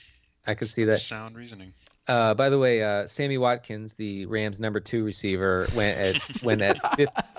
I 0.46 0.56
could 0.56 0.70
see 0.70 0.86
that. 0.86 0.96
Sound 0.96 1.36
reasoning. 1.36 1.74
Uh, 2.08 2.34
by 2.34 2.50
the 2.50 2.58
way, 2.58 2.82
uh, 2.82 3.06
Sammy 3.06 3.38
Watkins, 3.38 3.92
the 3.98 4.26
Rams' 4.28 4.62
number 4.62 4.80
two 4.80 5.04
receiver, 5.04 5.68
went 5.76 5.98
at 5.98 6.42
went 6.42 6.62
at 6.62 6.78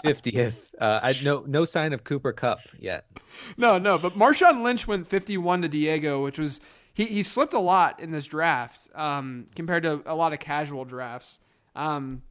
fiftieth. 0.02 0.54
Uh, 0.78 1.00
I 1.02 1.16
no 1.24 1.42
no 1.46 1.64
sign 1.64 1.94
of 1.94 2.04
Cooper 2.04 2.34
Kupp 2.34 2.58
yet. 2.78 3.06
No, 3.56 3.78
no, 3.78 3.96
but 3.96 4.12
Marshawn 4.12 4.62
Lynch 4.62 4.86
went 4.86 5.06
51 5.06 5.62
to 5.62 5.68
Diego, 5.68 6.22
which 6.22 6.38
was 6.38 6.60
he, 6.98 7.04
he 7.04 7.22
slipped 7.22 7.54
a 7.54 7.60
lot 7.60 8.00
in 8.00 8.10
this 8.10 8.26
draft 8.26 8.88
um, 8.96 9.46
compared 9.54 9.84
to 9.84 10.02
a 10.04 10.16
lot 10.16 10.32
of 10.32 10.40
casual 10.40 10.84
drafts. 10.84 11.38
Um, 11.76 12.22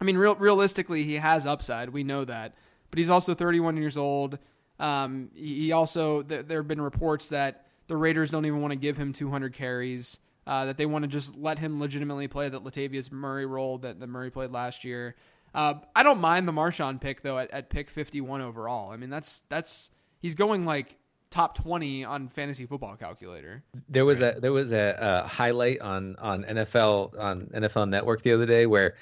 I 0.00 0.04
mean, 0.04 0.18
real, 0.18 0.34
realistically, 0.34 1.04
he 1.04 1.14
has 1.14 1.46
upside. 1.46 1.90
We 1.90 2.02
know 2.02 2.24
that, 2.24 2.56
but 2.90 2.98
he's 2.98 3.08
also 3.08 3.34
31 3.34 3.76
years 3.76 3.96
old. 3.96 4.40
Um, 4.80 5.30
he 5.32 5.70
also 5.70 6.22
th- 6.22 6.46
there 6.46 6.58
have 6.58 6.66
been 6.66 6.80
reports 6.80 7.28
that 7.28 7.66
the 7.86 7.96
Raiders 7.96 8.30
don't 8.30 8.46
even 8.46 8.60
want 8.60 8.72
to 8.72 8.76
give 8.76 8.96
him 8.96 9.12
200 9.12 9.54
carries. 9.54 10.18
Uh, 10.44 10.64
that 10.64 10.76
they 10.76 10.86
want 10.86 11.04
to 11.04 11.08
just 11.08 11.36
let 11.36 11.60
him 11.60 11.78
legitimately 11.78 12.26
play 12.26 12.48
that 12.48 12.64
Latavius 12.64 13.12
Murray 13.12 13.46
role 13.46 13.78
that, 13.78 14.00
the 14.00 14.08
Murray 14.08 14.32
played 14.32 14.50
last 14.50 14.82
year. 14.82 15.14
Uh, 15.54 15.74
I 15.94 16.02
don't 16.02 16.20
mind 16.20 16.48
the 16.48 16.52
Marshawn 16.52 17.00
pick 17.00 17.22
though 17.22 17.38
at, 17.38 17.50
at 17.52 17.70
pick 17.70 17.90
51 17.90 18.40
overall. 18.40 18.90
I 18.90 18.96
mean, 18.96 19.10
that's 19.10 19.44
that's 19.48 19.90
he's 20.18 20.34
going 20.34 20.64
like 20.64 20.96
top 21.30 21.54
20 21.56 22.04
on 22.04 22.28
fantasy 22.28 22.66
football 22.66 22.96
calculator. 22.96 23.62
There 23.88 24.04
was 24.04 24.20
a 24.20 24.36
there 24.40 24.52
was 24.52 24.72
a, 24.72 24.96
a 25.00 25.26
highlight 25.28 25.80
on 25.80 26.16
on 26.16 26.44
NFL 26.44 27.18
on 27.18 27.46
NFL 27.54 27.88
Network 27.88 28.22
the 28.22 28.32
other 28.32 28.46
day 28.46 28.66
where 28.66 28.94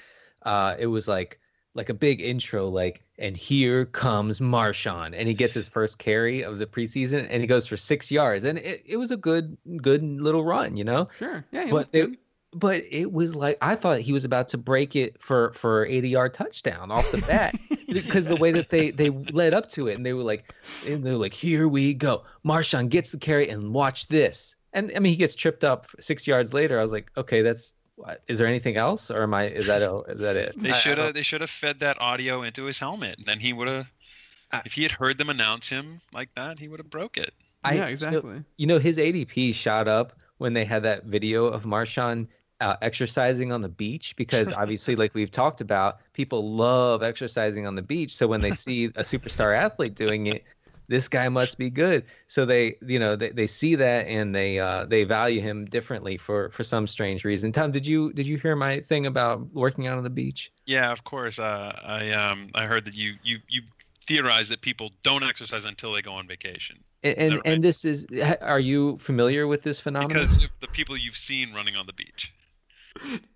uh, 0.43 0.75
it 0.77 0.87
was 0.87 1.07
like 1.07 1.39
like 1.75 1.89
a 1.89 1.93
big 1.93 2.19
intro 2.21 2.67
like 2.67 3.03
and 3.19 3.37
here 3.37 3.85
comes 3.85 4.39
Marshawn 4.39 5.13
and 5.15 5.27
he 5.27 5.33
gets 5.33 5.53
his 5.53 5.67
first 5.67 5.99
carry 5.99 6.43
of 6.43 6.57
the 6.57 6.65
preseason 6.65 7.27
and 7.29 7.41
he 7.41 7.47
goes 7.47 7.65
for 7.65 7.77
six 7.77 8.11
yards 8.11 8.43
and 8.43 8.57
it, 8.57 8.81
it 8.85 8.97
was 8.97 9.11
a 9.11 9.17
good 9.17 9.55
good 9.77 10.03
little 10.03 10.43
run 10.43 10.75
you 10.75 10.83
know 10.83 11.05
Sure. 11.17 11.45
Yeah. 11.51 11.65
he 11.65 11.71
but 11.71 11.75
looked 11.77 11.95
it, 11.95 12.05
good. 12.07 12.17
But 12.53 12.83
it 12.89 13.11
was 13.11 13.35
like 13.35 13.57
I 13.61 13.75
thought 13.75 13.99
he 13.99 14.11
was 14.13 14.25
about 14.25 14.47
to 14.49 14.57
break 14.57 14.95
it 14.95 15.21
for 15.21 15.51
for 15.53 15.85
80 15.85 16.09
yard 16.09 16.33
touchdown 16.33 16.91
off 16.91 17.09
the 17.11 17.19
bat 17.19 17.55
because 17.87 18.25
the 18.25 18.35
way 18.35 18.51
that 18.51 18.69
they 18.69 18.91
they 18.91 19.09
led 19.09 19.53
up 19.53 19.69
to 19.69 19.87
it 19.87 19.95
and 19.95 20.05
they 20.05 20.13
were 20.13 20.23
like 20.23 20.51
and 20.87 21.03
they 21.03 21.11
were 21.11 21.17
like 21.17 21.33
here 21.33 21.67
we 21.67 21.93
go 21.93 22.23
Marshawn 22.45 22.89
gets 22.89 23.11
the 23.11 23.17
carry 23.17 23.49
and 23.49 23.73
watch 23.73 24.07
this 24.07 24.55
and 24.73 24.91
I 24.95 24.99
mean 24.99 25.11
he 25.11 25.15
gets 25.17 25.35
tripped 25.35 25.63
up 25.63 25.85
six 25.99 26.25
yards 26.25 26.53
later 26.53 26.79
I 26.79 26.81
was 26.81 26.91
like 26.91 27.11
okay 27.17 27.41
that's 27.43 27.73
what, 27.95 28.23
is 28.27 28.37
there 28.39 28.47
anything 28.47 28.77
else 28.77 29.11
or 29.11 29.21
am 29.23 29.33
I 29.33 29.47
is 29.49 29.67
that 29.67 29.81
a, 29.83 29.99
is 30.07 30.19
that 30.19 30.35
it 30.35 30.53
They 30.57 30.71
I- 30.71 30.75
I 30.75 30.79
should 30.79 30.97
have 30.97 31.13
they 31.13 31.21
should 31.21 31.41
have 31.41 31.49
fed 31.51 31.81
that 31.81 32.01
audio 32.01 32.41
into 32.43 32.63
his 32.63 32.79
helmet. 32.79 33.17
and 33.17 33.25
Then 33.27 33.39
he 33.39 33.53
would 33.53 33.67
have 33.67 33.87
if 34.65 34.71
he 34.73 34.81
had 34.83 34.91
heard 34.93 35.17
them 35.19 35.29
announce 35.29 35.67
him 35.69 36.01
like 36.11 36.33
that, 36.33 36.57
he 36.57 36.67
would 36.67 36.79
have 36.79 36.89
broke 36.89 37.17
it. 37.17 37.31
I- 37.63 37.73
yeah, 37.73 37.75
you 37.75 37.81
know- 37.81 37.87
exactly. 37.89 38.43
You 38.57 38.65
know, 38.67 38.79
his 38.79 38.97
ADP 38.97 39.53
shot 39.53 39.87
up 39.87 40.13
when 40.39 40.53
they 40.53 40.63
had 40.65 40.81
that 40.83 41.03
video 41.05 41.45
of 41.45 41.63
Marshawn 41.63 42.27
uh, 42.61 42.75
exercising 42.81 43.51
on 43.51 43.61
the 43.61 43.69
beach 43.69 44.15
because 44.15 44.51
obviously, 44.57 44.95
like 44.95 45.13
we've 45.13 45.31
talked 45.31 45.61
about, 45.61 45.99
people 46.13 46.55
love 46.55 47.03
exercising 47.03 47.65
on 47.67 47.75
the 47.75 47.81
beach. 47.81 48.13
So 48.13 48.27
when 48.27 48.41
they 48.41 48.51
see 48.65 48.85
a 48.85 49.03
superstar 49.03 49.57
athlete 49.57 49.95
doing 49.95 50.27
it, 50.27 50.43
this 50.87 51.07
guy 51.07 51.29
must 51.29 51.57
be 51.59 51.69
good. 51.69 52.05
So 52.25 52.45
they, 52.45 52.75
you 52.81 52.97
know, 52.97 53.15
they, 53.15 53.29
they 53.29 53.45
see 53.47 53.75
that 53.75 54.07
and 54.07 54.33
they 54.33 54.59
uh, 54.59 54.85
they 54.85 55.03
value 55.03 55.39
him 55.39 55.65
differently 55.65 56.17
for 56.17 56.49
for 56.49 56.63
some 56.63 56.87
strange 56.87 57.23
reason. 57.23 57.51
Tom, 57.51 57.71
did 57.71 57.85
you 57.85 58.11
did 58.13 58.25
you 58.25 58.37
hear 58.37 58.55
my 58.55 58.79
thing 58.81 59.05
about 59.05 59.53
working 59.53 59.87
out 59.87 59.97
on 59.97 60.03
the 60.03 60.09
beach? 60.09 60.51
Yeah, 60.65 60.91
of 60.91 61.03
course. 61.03 61.37
Uh, 61.39 61.79
I 61.83 62.11
um 62.11 62.49
I 62.55 62.65
heard 62.65 62.85
that 62.85 62.95
you 62.95 63.13
you 63.23 63.37
you 63.47 63.61
theorize 64.07 64.49
that 64.49 64.61
people 64.61 64.89
don't 65.03 65.23
exercise 65.23 65.65
until 65.65 65.93
they 65.93 66.01
go 66.01 66.13
on 66.13 66.27
vacation 66.27 66.83
And 67.03 67.17
and, 67.19 67.33
right? 67.35 67.41
and 67.45 67.63
this 67.63 67.85
is, 67.85 68.07
are 68.41 68.59
you 68.59 68.97
familiar 68.97 69.45
with 69.45 69.61
this 69.61 69.79
phenomenon? 69.79 70.23
because 70.23 70.43
of 70.43 70.49
the 70.61 70.67
people 70.67 70.97
you've 70.97 71.15
seen 71.17 71.53
running 71.53 71.75
on 71.75 71.85
the 71.85 71.93
beach. 71.93 72.33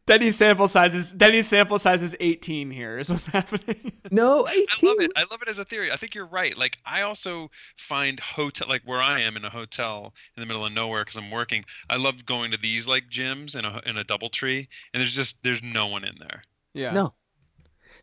Denny's 0.05 0.35
sample 0.35 0.67
size 0.67 0.93
is 0.93 1.11
Denny's 1.13 1.47
sample 1.47 1.79
size 1.79 2.01
is 2.01 2.15
18 2.19 2.71
here. 2.71 2.97
Is 2.97 3.09
what's 3.09 3.25
happening. 3.37 3.91
no, 4.11 4.47
18. 4.47 4.65
I 4.69 4.87
love 4.87 4.99
it. 4.99 5.11
I 5.15 5.21
love 5.31 5.41
it 5.41 5.47
as 5.49 5.59
a 5.59 5.65
theory. 5.65 5.91
I 5.91 5.97
think 5.97 6.13
you're 6.13 6.25
right. 6.25 6.57
Like 6.57 6.77
I 6.85 7.01
also 7.01 7.49
find 7.77 8.19
hotel, 8.19 8.67
like 8.67 8.81
where 8.85 9.01
I 9.01 9.21
am 9.21 9.37
in 9.37 9.45
a 9.45 9.49
hotel 9.49 10.13
in 10.35 10.41
the 10.41 10.45
middle 10.47 10.65
of 10.65 10.73
nowhere 10.73 11.03
because 11.03 11.17
I'm 11.17 11.31
working. 11.31 11.63
I 11.89 11.95
love 11.97 12.25
going 12.25 12.51
to 12.51 12.57
these 12.57 12.87
like 12.87 13.05
gyms 13.09 13.55
in 13.55 13.65
a 13.65 13.81
in 13.85 13.97
a 13.97 14.03
double 14.03 14.29
tree, 14.29 14.67
and 14.93 15.01
there's 15.01 15.15
just 15.15 15.37
there's 15.43 15.63
no 15.63 15.87
one 15.87 16.03
in 16.03 16.15
there. 16.19 16.43
yeah. 16.73 16.91
No. 16.91 17.13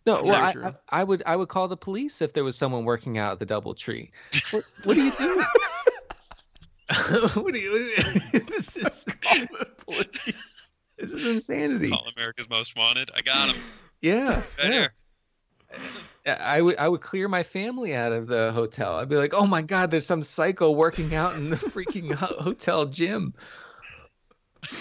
No, 0.06 0.22
well, 0.22 0.34
I. 0.34 0.54
I, 0.68 1.00
I 1.00 1.04
would 1.04 1.22
I 1.26 1.36
would 1.36 1.48
call 1.50 1.68
the 1.68 1.76
police 1.76 2.22
if 2.22 2.32
there 2.32 2.42
was 2.42 2.56
someone 2.56 2.86
working 2.86 3.18
out 3.18 3.32
at 3.32 3.38
the 3.38 3.44
double 3.44 3.74
tree. 3.74 4.11
What, 4.50 4.64
what 4.84 4.96
are 4.96 5.00
you 5.04 5.12
doing? 5.12 5.44
what 7.34 7.54
are 7.54 7.58
you? 7.58 7.94
this 8.32 8.76
is 8.76 9.06
this 11.01 11.12
is 11.12 11.26
insanity. 11.26 11.90
All 11.90 12.07
America's 12.16 12.48
Most 12.48 12.76
Wanted. 12.76 13.11
I 13.14 13.22
got 13.22 13.55
him 13.55 13.62
Yeah, 14.01 14.36
right 14.36 14.44
yeah. 14.59 14.72
here. 14.72 14.92
I 16.26 16.61
would 16.61 16.76
I 16.76 16.88
would 16.88 17.01
clear 17.01 17.28
my 17.28 17.42
family 17.42 17.94
out 17.94 18.12
of 18.12 18.26
the 18.26 18.53
hotel. 18.53 18.96
I'd 18.96 19.09
be 19.09 19.16
like, 19.16 19.32
oh 19.34 19.46
my 19.46 19.62
god, 19.62 19.90
there's 19.90 20.07
some 20.07 20.22
psycho 20.22 20.70
working 20.70 21.14
out 21.14 21.34
in 21.34 21.51
the 21.51 21.57
freaking 21.57 22.12
hotel 22.14 22.86
gym. 22.86 23.34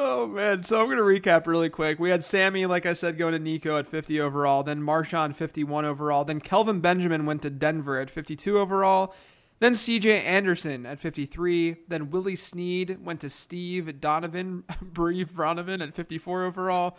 Oh 0.00 0.28
man, 0.28 0.62
so 0.62 0.80
I'm 0.80 0.88
gonna 0.88 1.00
recap 1.02 1.48
really 1.48 1.68
quick. 1.70 1.98
We 1.98 2.10
had 2.10 2.22
Sammy, 2.22 2.66
like 2.66 2.86
I 2.86 2.92
said, 2.92 3.18
going 3.18 3.32
to 3.32 3.40
Nico 3.40 3.76
at 3.78 3.88
50 3.88 4.20
overall, 4.20 4.62
then 4.62 4.80
Marshawn 4.80 5.34
51 5.34 5.84
overall, 5.84 6.24
then 6.24 6.40
Kelvin 6.40 6.78
Benjamin 6.78 7.26
went 7.26 7.42
to 7.42 7.50
Denver 7.50 7.98
at 7.98 8.08
52 8.08 8.60
overall, 8.60 9.12
then 9.60 9.74
CJ 9.74 10.22
Anderson 10.24 10.86
at 10.86 10.98
53, 11.00 11.76
then 11.88 12.10
Willie 12.10 12.36
Snead 12.36 13.04
went 13.04 13.20
to 13.22 13.30
Steve 13.30 14.00
Donovan, 14.00 14.64
Breve 14.82 15.32
Bronovan 15.32 15.82
at 15.82 15.94
54 15.94 16.44
overall. 16.44 16.96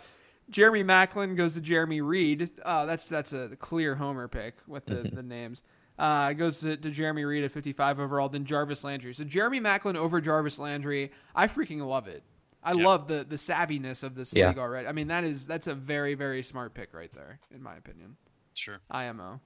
Jeremy 0.50 0.82
Maclin 0.82 1.36
goes 1.36 1.54
to 1.54 1.60
Jeremy 1.60 2.00
Reed. 2.00 2.50
Uh, 2.64 2.84
that's 2.86 3.08
that's 3.08 3.32
a 3.32 3.50
clear 3.58 3.94
homer 3.94 4.26
pick 4.28 4.56
with 4.66 4.84
the, 4.86 4.96
the 5.12 5.22
names. 5.22 5.62
Uh, 5.98 6.32
goes 6.32 6.60
to, 6.60 6.76
to 6.76 6.90
Jeremy 6.90 7.24
Reed 7.24 7.44
at 7.44 7.52
55 7.52 8.00
overall, 8.00 8.28
then 8.28 8.44
Jarvis 8.44 8.82
Landry. 8.84 9.12
So 9.14 9.22
Jeremy 9.22 9.60
Maclin 9.60 9.96
over 9.96 10.20
Jarvis 10.20 10.58
Landry. 10.58 11.12
I 11.36 11.46
freaking 11.46 11.86
love 11.86 12.08
it. 12.08 12.22
I 12.64 12.72
Yeah. 12.72 12.84
love 12.84 13.06
the 13.06 13.24
the 13.28 13.36
savviness 13.36 14.02
of 14.02 14.14
this 14.16 14.34
Yeah. 14.34 14.48
league 14.48 14.58
already. 14.58 14.88
I 14.88 14.92
mean, 14.92 15.06
that 15.08 15.24
is 15.24 15.46
that's 15.46 15.66
a 15.66 15.74
very 15.74 16.14
very 16.14 16.42
smart 16.42 16.74
pick 16.74 16.92
right 16.94 17.12
there, 17.12 17.38
in 17.54 17.62
my 17.62 17.76
opinion. 17.76 18.16
Sure. 18.54 18.80
IMO. 18.90 19.40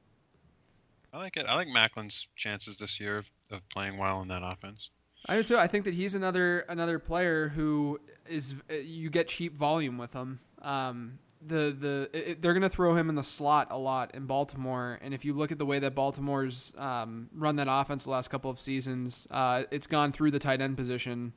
I 1.15 1.19
like 1.19 1.37
it. 1.37 1.47
I 1.49 1.55
like 1.55 1.69
Maclin's 1.69 2.27
chances 2.35 2.79
this 2.79 2.99
year 2.99 3.19
of, 3.19 3.27
of 3.53 3.69
playing 3.69 3.99
well 3.99 4.21
in 4.21 4.29
that 4.29 4.43
offense. 4.43 4.91
I 5.27 5.37
do 5.37 5.45
too. 5.45 5.57
I 5.57 5.69
think 5.69 5.85
that 5.85 5.95
he's 5.95 6.15
another 6.15 6.61
another 6.61 6.99
player 6.99 7.49
who 7.49 8.01
is 8.29 8.57
uh, 8.69 8.75
you 8.75 9.11
get 9.11 9.29
cheap 9.29 9.57
volume 9.57 9.97
with 9.97 10.12
him. 10.12 10.41
Um, 10.61 11.21
the 11.41 11.77
the 11.79 12.11
it, 12.12 12.43
they're 12.43 12.53
gonna 12.53 12.69
throw 12.69 12.95
him 12.95 13.09
in 13.09 13.15
the 13.15 13.23
slot 13.23 13.69
a 13.71 13.79
lot 13.79 14.15
in 14.15 14.27
Baltimore, 14.27 14.99
and 15.03 15.15
if 15.15 15.25
you 15.25 15.33
look 15.33 15.53
at 15.53 15.59
the 15.59 15.65
way 15.65 15.79
that 15.79 15.95
Baltimore's 15.95 16.75
um, 16.77 17.29
run 17.33 17.57
that 17.57 17.69
offense 17.71 18.05
the 18.05 18.11
last 18.11 18.29
couple 18.29 18.51
of 18.51 18.59
seasons, 18.59 19.29
uh, 19.31 19.62
it's 19.71 19.87
gone 19.87 20.11
through 20.11 20.33
the 20.33 20.41
tight 20.41 20.61
end 20.61 20.77
position, 20.77 21.33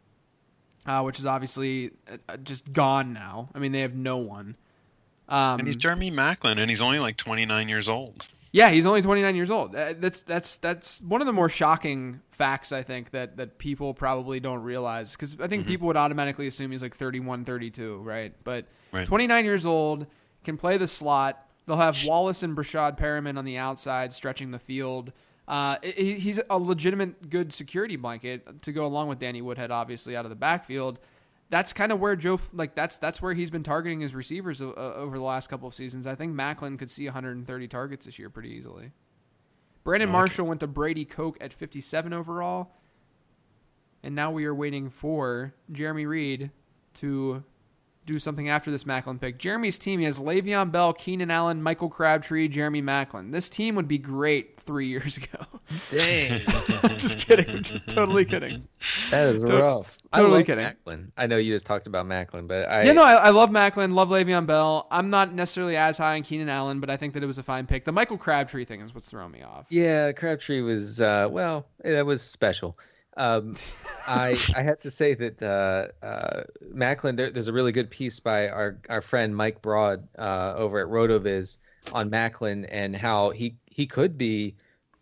uh, 0.87 1.03
which 1.03 1.19
is 1.19 1.27
obviously 1.27 1.91
uh, 2.27 2.37
just 2.37 2.73
gone 2.73 3.13
now. 3.13 3.49
I 3.53 3.59
mean, 3.59 3.73
they 3.73 3.81
have 3.81 3.95
no 3.95 4.17
one. 4.17 4.57
Um, 5.29 5.59
And 5.59 5.67
he's 5.67 5.77
Jeremy 5.77 6.09
Maclin, 6.09 6.57
and 6.57 6.69
he's 6.69 6.81
only 6.81 6.99
like 6.99 7.17
29 7.17 7.69
years 7.69 7.87
old. 7.87 8.23
Yeah, 8.51 8.69
he's 8.69 8.85
only 8.85 9.01
29 9.01 9.35
years 9.35 9.51
old. 9.51 9.75
Uh, 9.75 9.93
That's 9.97 10.21
that's 10.21 10.57
that's 10.57 11.01
one 11.01 11.21
of 11.21 11.27
the 11.27 11.33
more 11.33 11.49
shocking 11.49 12.21
facts 12.31 12.71
I 12.71 12.81
think 12.83 13.11
that 13.11 13.37
that 13.37 13.57
people 13.57 13.93
probably 13.93 14.39
don't 14.39 14.63
realize 14.63 15.15
cuz 15.15 15.35
I 15.39 15.47
think 15.47 15.63
Mm-hmm. 15.63 15.69
people 15.69 15.87
would 15.87 15.97
automatically 15.97 16.47
assume 16.47 16.71
he's 16.71 16.81
like 16.81 16.95
31, 16.95 17.43
32, 17.45 17.97
right? 18.03 18.33
But 18.43 18.65
Right. 18.93 19.05
29 19.05 19.43
years 19.43 19.65
old, 19.65 20.07
can 20.45 20.55
play 20.57 20.77
the 20.77 20.87
slot. 20.87 21.45
They'll 21.65 21.75
have 21.75 21.97
Wallace 22.05 22.41
and 22.43 22.55
Breshad 22.55 22.97
Perriman 22.97 23.37
on 23.37 23.43
the 23.43 23.57
outside 23.57 24.13
stretching 24.13 24.51
the 24.51 24.59
field. 24.59 25.11
Uh, 25.45 25.75
he- 25.83 26.13
he's 26.13 26.39
a 26.49 26.57
legitimate 26.57 27.29
good 27.29 27.51
security 27.51 27.97
blanket 27.97 28.61
to 28.63 28.71
go 28.71 28.85
along 28.85 29.09
with 29.09 29.19
Danny 29.19 29.41
Woodhead, 29.41 29.71
obviously 29.71 30.15
out 30.15 30.25
of 30.25 30.29
the 30.29 30.35
backfield. 30.37 30.99
That's 31.49 31.71
kind 31.71 31.91
of 31.91 31.99
where 31.99 32.15
Joe 32.15 32.39
like 32.51 32.75
that's 32.75 32.99
that's 32.99 33.21
where 33.21 33.33
he's 33.33 33.49
been 33.49 33.63
targeting 33.63 34.01
his 34.01 34.13
receivers 34.13 34.61
over 34.61 35.17
the 35.17 35.23
last 35.23 35.47
couple 35.47 35.67
of 35.67 35.73
seasons. 35.73 36.05
I 36.05 36.15
think 36.15 36.35
Maclin 36.35 36.77
could 36.77 36.89
see 36.89 37.05
130 37.05 37.67
targets 37.67 38.05
this 38.05 38.19
year 38.19 38.29
pretty 38.29 38.49
easily. 38.49 38.91
Brandon 39.83 40.09
Marshall 40.09 40.45
went 40.45 40.59
to 40.59 40.67
Brady 40.67 41.05
Koch 41.05 41.37
at 41.39 41.53
57 41.53 42.11
overall, 42.11 42.73
and 44.03 44.13
now 44.13 44.31
we 44.31 44.43
are 44.43 44.53
waiting 44.53 44.89
for 44.89 45.53
Jeremy 45.71 46.05
Reed 46.05 46.51
to 46.95 47.45
do 48.07 48.17
something 48.17 48.49
after 48.49 48.71
this 48.71 48.85
Maclin 48.85 49.19
pick. 49.21 49.37
Jeremy's 49.37 49.77
team 49.77 49.99
he 49.99 50.05
has 50.05 50.17
Le'Veon 50.17 50.71
Bell, 50.71 50.93
Keenan 50.93 51.29
Allen, 51.29 51.61
Michael 51.61 51.89
Crabtree, 51.89 52.47
Jeremy 52.47 52.81
Maclin. 52.81 53.31
This 53.31 53.49
team 53.49 53.75
would 53.75 53.87
be 53.87 53.97
great 53.99 54.59
three 54.61 54.87
years 54.95 55.17
ago. 55.17 55.43
Dang, 55.91 56.39
just 56.97 57.19
kidding. 57.19 57.61
Just 57.61 57.87
totally 57.87 58.25
kidding. 58.25 58.67
that 59.11 59.35
is 59.35 59.43
To- 59.43 59.57
rough. 59.57 59.97
I 60.13 60.17
totally 60.19 60.37
love 60.39 60.45
kidding. 60.47 60.65
Maclin. 60.65 61.11
I 61.17 61.27
know 61.27 61.35
you 61.37 61.53
just 61.53 61.65
talked 61.65 61.85
about 61.85 62.05
Maclin, 62.05 62.47
but 62.47 62.67
I 62.69 62.83
yeah, 62.83 62.93
no, 62.93 63.03
I, 63.03 63.13
I 63.15 63.29
love 63.31 63.49
Maclin, 63.49 63.93
love 63.93 64.07
Le'Veon 64.09 64.45
Bell. 64.47 64.87
I'm 64.89 65.09
not 65.09 65.33
necessarily 65.33 65.75
as 65.75 65.97
high 65.97 66.15
on 66.15 66.23
Keenan 66.23 66.47
Allen, 66.49 66.79
but 66.79 66.89
I 66.89 66.95
think 66.97 67.13
that 67.13 67.21
it 67.23 67.27
was 67.27 67.37
a 67.37 67.43
fine 67.43 67.67
pick. 67.67 67.83
The 67.83 67.91
Michael 67.91 68.17
Crabtree 68.17 68.63
thing 68.65 68.79
is 68.81 68.95
what's 68.95 69.09
throwing 69.09 69.31
me 69.31 69.41
off. 69.43 69.65
Yeah, 69.69 70.13
Crabtree 70.13 70.61
was 70.61 71.01
uh, 71.01 71.27
well, 71.29 71.67
that 71.83 72.05
was 72.05 72.21
special. 72.21 72.77
Um, 73.17 73.55
I 74.07 74.39
I 74.55 74.61
have 74.61 74.79
to 74.81 74.91
say 74.91 75.13
that 75.15 75.41
uh, 75.41 76.05
uh, 76.05 76.43
Maclin. 76.73 77.17
There, 77.17 77.29
there's 77.29 77.47
a 77.47 77.53
really 77.53 77.71
good 77.71 77.89
piece 77.89 78.19
by 78.19 78.49
our 78.49 78.79
our 78.89 79.01
friend 79.01 79.35
Mike 79.35 79.61
Broad 79.61 80.07
uh, 80.17 80.53
over 80.55 80.79
at 80.79 80.87
Rotoviz 80.87 81.57
on 81.91 82.09
Maclin 82.09 82.67
and 82.69 82.95
how 82.95 83.31
he 83.31 83.57
he 83.65 83.85
could 83.85 84.17
be 84.17 84.55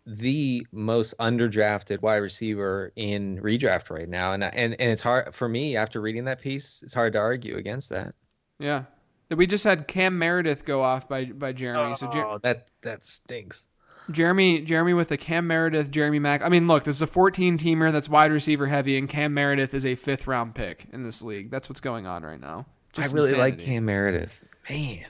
the 0.06 0.64
most 0.70 1.16
underdrafted 1.18 2.00
wide 2.00 2.16
receiver 2.16 2.92
in 2.96 3.40
redraft 3.40 3.90
right 3.90 4.08
now, 4.08 4.32
and 4.32 4.42
and 4.44 4.74
and 4.80 4.90
it's 4.90 5.02
hard 5.02 5.34
for 5.34 5.48
me 5.48 5.76
after 5.76 6.00
reading 6.00 6.24
that 6.24 6.40
piece. 6.40 6.82
It's 6.82 6.94
hard 6.94 7.12
to 7.14 7.18
argue 7.18 7.56
against 7.56 7.90
that. 7.90 8.14
Yeah. 8.58 8.84
We 9.28 9.48
just 9.48 9.64
had 9.64 9.88
Cam 9.88 10.18
Meredith 10.18 10.64
go 10.64 10.82
off 10.82 11.08
by 11.08 11.24
by 11.24 11.52
Jeremy. 11.52 11.96
So 11.96 12.08
Jer- 12.10 12.24
oh, 12.24 12.38
that 12.42 12.68
that 12.82 13.04
stinks. 13.04 13.66
Jeremy 14.10 14.60
Jeremy 14.60 14.94
with 14.94 15.08
the 15.08 15.16
Cam 15.16 15.46
Meredith, 15.46 15.90
Jeremy 15.90 16.18
Mack. 16.18 16.42
I 16.42 16.48
mean, 16.48 16.66
look, 16.66 16.84
this 16.84 16.96
is 16.96 17.02
a 17.02 17.06
14 17.06 17.58
teamer 17.58 17.90
that's 17.92 18.08
wide 18.08 18.30
receiver 18.32 18.66
heavy, 18.66 18.96
and 18.96 19.08
Cam 19.08 19.34
Meredith 19.34 19.74
is 19.74 19.84
a 19.84 19.94
fifth 19.94 20.26
round 20.26 20.54
pick 20.54 20.86
in 20.92 21.02
this 21.02 21.22
league. 21.22 21.50
That's 21.50 21.68
what's 21.68 21.80
going 21.80 22.06
on 22.06 22.22
right 22.22 22.40
now. 22.40 22.66
Just 22.92 23.12
I 23.12 23.16
really 23.16 23.32
like. 23.32 23.58
Cam 23.58 23.84
Meredith. 23.84 24.44
Man. 24.70 25.04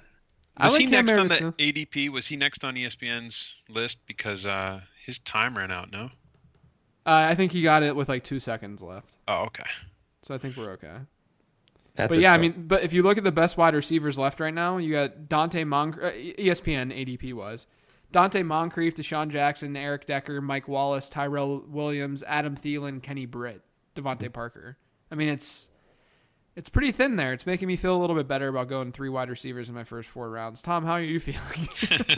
I 0.58 0.64
Was 0.66 0.72
like 0.72 0.80
he 0.82 0.88
Cam 0.88 1.04
next 1.06 1.18
on 1.18 1.28
the 1.28 1.40
Meredith. 1.40 1.56
ADP? 1.92 2.08
Was 2.10 2.26
he 2.26 2.36
next 2.36 2.64
on 2.64 2.74
ESPN's 2.74 3.48
list 3.68 3.98
because 4.06 4.46
uh, 4.46 4.80
his 5.04 5.18
time 5.20 5.56
ran 5.56 5.70
out? 5.70 5.90
No. 5.92 6.04
Uh, 7.04 7.28
I 7.30 7.34
think 7.34 7.52
he 7.52 7.62
got 7.62 7.82
it 7.82 7.94
with 7.94 8.08
like 8.08 8.24
two 8.24 8.38
seconds 8.40 8.82
left, 8.82 9.16
Oh, 9.28 9.42
okay. 9.44 9.62
so 10.22 10.34
I 10.34 10.38
think 10.38 10.56
we're 10.56 10.72
okay. 10.72 10.96
That's 11.94 12.08
but 12.08 12.18
a 12.18 12.20
yeah, 12.20 12.32
I 12.32 12.36
mean, 12.38 12.64
but 12.66 12.82
if 12.82 12.92
you 12.92 13.02
look 13.02 13.16
at 13.16 13.22
the 13.24 13.30
best 13.32 13.56
wide 13.56 13.74
receivers 13.74 14.18
left 14.18 14.40
right 14.40 14.52
now, 14.52 14.78
you 14.78 14.90
got 14.92 15.28
Donte 15.28 15.64
Moncrief. 15.66 16.04
Uh, 16.04 16.42
ESPN 16.42 16.92
ADP 16.92 17.32
was 17.32 17.66
Donte 18.12 18.44
Moncrief, 18.44 18.94
DeSean 18.94 19.28
Jackson, 19.28 19.76
Eric 19.76 20.06
Decker, 20.06 20.40
Mike 20.40 20.68
Wallace, 20.68 21.08
Tyrell 21.08 21.64
Williams, 21.68 22.22
Adam 22.26 22.56
Thielen, 22.56 23.02
Kenny 23.02 23.26
Britt, 23.26 23.62
DeVante 23.94 24.32
Parker. 24.32 24.78
I 25.10 25.14
mean, 25.14 25.28
it's 25.28 25.68
it's 26.56 26.70
pretty 26.70 26.90
thin 26.90 27.16
there. 27.16 27.34
It's 27.34 27.44
making 27.44 27.68
me 27.68 27.76
feel 27.76 27.94
a 27.94 27.98
little 27.98 28.16
bit 28.16 28.26
better 28.26 28.48
about 28.48 28.68
going 28.68 28.90
three 28.90 29.10
wide 29.10 29.28
receivers 29.28 29.68
in 29.68 29.74
my 29.74 29.84
first 29.84 30.08
four 30.08 30.30
rounds. 30.30 30.62
Tom, 30.62 30.84
how 30.84 30.92
are 30.92 31.02
you 31.02 31.20
feeling? 31.20 31.68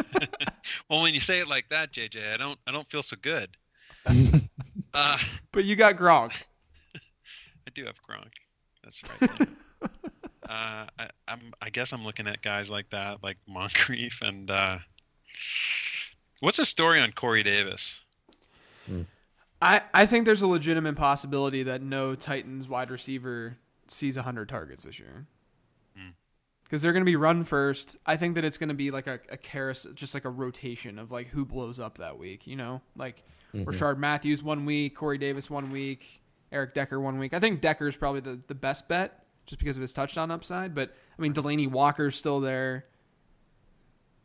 well, 0.89 1.03
when 1.03 1.13
you 1.13 1.21
say 1.21 1.41
it 1.41 1.49
like 1.49 1.69
that, 1.71 1.93
JJ, 1.93 2.35
I 2.35 2.37
don't 2.37 2.59
I 2.67 2.73
don't 2.73 2.89
feel 2.89 3.03
so 3.03 3.17
good. 3.21 3.51
uh, 4.95 5.19
but 5.53 5.65
you 5.65 5.75
got 5.75 5.97
Gronk. 5.97 6.33
I 6.95 7.71
do 7.75 7.85
have 7.85 7.97
Gronk. 8.03 8.31
That's 8.85 9.03
right. 9.21 9.49
uh, 10.49 10.87
I, 10.99 11.09
I'm 11.27 11.53
I 11.61 11.71
guess 11.71 11.93
I'm 11.93 12.05
looking 12.05 12.29
at 12.29 12.41
guys 12.41 12.71
like 12.71 12.89
that, 12.91 13.23
like 13.23 13.39
Moncrief 13.49 14.21
and 14.23 14.51
uh, 14.51 14.79
what's 16.41 16.59
the 16.59 16.67
story 16.67 17.01
on 17.01 17.13
Corey 17.13 17.43
Davis? 17.43 17.95
I, 19.61 19.83
I 19.93 20.07
think 20.07 20.25
there's 20.25 20.43
a 20.43 20.47
legitimate 20.47 20.97
possibility 20.97 21.65
that 21.65 21.83
no 21.83 22.15
Titans 22.15 22.69
wide 22.69 22.91
receiver 22.91 23.57
sees 23.89 24.17
100 24.17 24.49
targets 24.49 24.85
this 24.85 24.99
year. 24.99 25.27
Hmm. 25.97 26.11
Because 26.63 26.83
they're 26.83 26.93
going 26.93 27.05
to 27.05 27.11
be 27.11 27.17
run 27.17 27.45
first. 27.45 27.97
I 28.07 28.17
think 28.17 28.37
that 28.37 28.45
it's 28.45 28.59
going 28.59 28.69
to 28.69 28.75
be 28.75 28.91
like 28.91 29.07
a, 29.07 29.21
a 29.31 29.37
carousel, 29.37 29.93
just 29.93 30.15
like 30.15 30.25
a 30.25 30.31
rotation 30.31 30.99
of 30.99 31.11
like 31.11 31.29
who 31.29 31.45
blows 31.45 31.81
up 31.81 31.99
that 31.99 32.19
week, 32.19 32.47
you 32.47 32.57
know? 32.57 32.83
Like 32.97 33.25
Rishard 33.55 33.99
Matthews 33.99 34.43
one 34.43 34.65
week, 34.65 34.95
Corey 34.95 35.19
Davis 35.19 35.51
one 35.51 35.71
week, 35.71 36.23
Eric 36.53 36.75
Decker 36.75 37.01
one 37.01 37.19
week. 37.19 37.35
I 37.35 37.41
think 37.41 37.61
Decker's 37.61 37.97
probably 37.97 38.21
the, 38.21 38.39
the 38.47 38.55
best 38.55 38.87
bet 38.87 39.25
just 39.47 39.59
because 39.59 39.77
of 39.77 39.81
his 39.81 39.93
touchdown 39.93 40.31
upside. 40.31 40.75
But 40.75 40.95
I 41.19 41.23
mean, 41.23 41.33
Delanie 41.33 41.71
Walker's 41.71 42.15
still 42.15 42.41
there. 42.41 42.85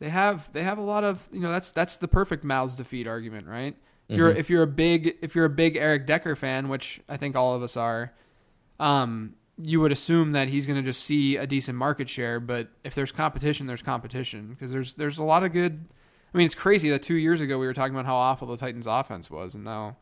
They 0.04 0.10
have 0.10 0.52
they 0.52 0.62
have 0.62 0.76
a 0.76 0.82
lot 0.82 1.02
of 1.02 1.26
you 1.32 1.40
know 1.40 1.50
that's 1.50 1.72
that's 1.72 1.96
the 1.96 2.08
perfect 2.08 2.44
mouths 2.44 2.76
to 2.76 2.84
feed 2.84 3.08
argument, 3.08 3.46
right? 3.46 3.74
If 4.10 4.18
you're 4.18 4.30
if 4.30 4.50
you're 4.50 4.62
a 4.62 4.66
big 4.66 5.16
if 5.22 5.34
you're 5.34 5.46
a 5.46 5.50
big 5.50 5.78
Eric 5.78 6.06
Decker 6.06 6.36
fan, 6.36 6.68
which 6.68 7.00
I 7.08 7.16
think 7.16 7.36
all 7.36 7.54
of 7.54 7.62
us 7.62 7.74
are, 7.74 8.12
um, 8.78 9.34
you 9.56 9.80
would 9.80 9.92
assume 9.92 10.32
that 10.32 10.50
he's 10.50 10.66
going 10.66 10.76
to 10.76 10.82
just 10.82 11.04
see 11.04 11.38
a 11.38 11.46
decent 11.46 11.78
market 11.78 12.10
share. 12.10 12.38
But 12.38 12.68
if 12.84 12.94
there's 12.94 13.12
competition, 13.12 13.64
there's 13.64 13.80
competition 13.80 14.48
because 14.50 14.72
there's 14.72 14.94
there's 14.96 15.18
a 15.20 15.24
lot 15.24 15.42
of 15.42 15.54
good. 15.54 15.86
I 16.34 16.36
mean, 16.36 16.44
it's 16.44 16.54
crazy 16.54 16.90
that 16.90 17.02
two 17.02 17.14
years 17.14 17.40
ago 17.40 17.58
we 17.58 17.66
were 17.66 17.72
talking 17.72 17.94
about 17.94 18.04
how 18.04 18.16
awful 18.16 18.46
the 18.46 18.58
Titans' 18.58 18.86
offense 18.86 19.30
was, 19.30 19.54
and 19.54 19.64
now 19.64 19.96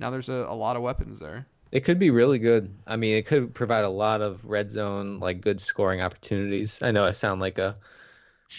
now 0.00 0.10
there's 0.10 0.28
a, 0.28 0.46
a 0.48 0.54
lot 0.54 0.74
of 0.74 0.82
weapons 0.82 1.20
there. 1.20 1.46
It 1.70 1.84
could 1.84 2.00
be 2.00 2.10
really 2.10 2.40
good. 2.40 2.74
I 2.88 2.96
mean, 2.96 3.14
it 3.14 3.24
could 3.24 3.54
provide 3.54 3.84
a 3.84 3.88
lot 3.88 4.20
of 4.20 4.44
red 4.44 4.68
zone, 4.68 5.20
like 5.20 5.42
good 5.42 5.60
scoring 5.60 6.00
opportunities. 6.00 6.80
I 6.82 6.90
know 6.90 7.04
I 7.04 7.12
sound 7.12 7.40
like 7.40 7.58
a 7.58 7.76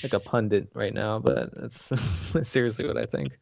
like 0.04 0.14
a 0.14 0.20
pundit 0.20 0.70
right 0.74 0.94
now, 0.94 1.20
but 1.20 1.50
that's 1.56 1.92
seriously 2.48 2.88
what 2.88 2.98
I 2.98 3.06
think. 3.06 3.38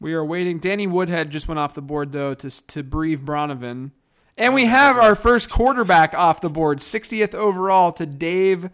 We 0.00 0.14
are 0.14 0.24
waiting. 0.24 0.58
Danny 0.58 0.86
Woodhead 0.86 1.30
just 1.30 1.48
went 1.48 1.58
off 1.58 1.74
the 1.74 1.82
board 1.82 2.12
though 2.12 2.34
to 2.34 2.66
to 2.68 2.82
Breve 2.82 3.20
Bronovan, 3.20 3.90
and 4.36 4.54
we 4.54 4.66
have 4.66 4.96
our 4.96 5.14
first 5.14 5.50
quarterback 5.50 6.14
off 6.14 6.40
the 6.40 6.50
board, 6.50 6.78
60th 6.78 7.34
overall 7.34 7.90
to 7.92 8.06
Dave 8.06 8.70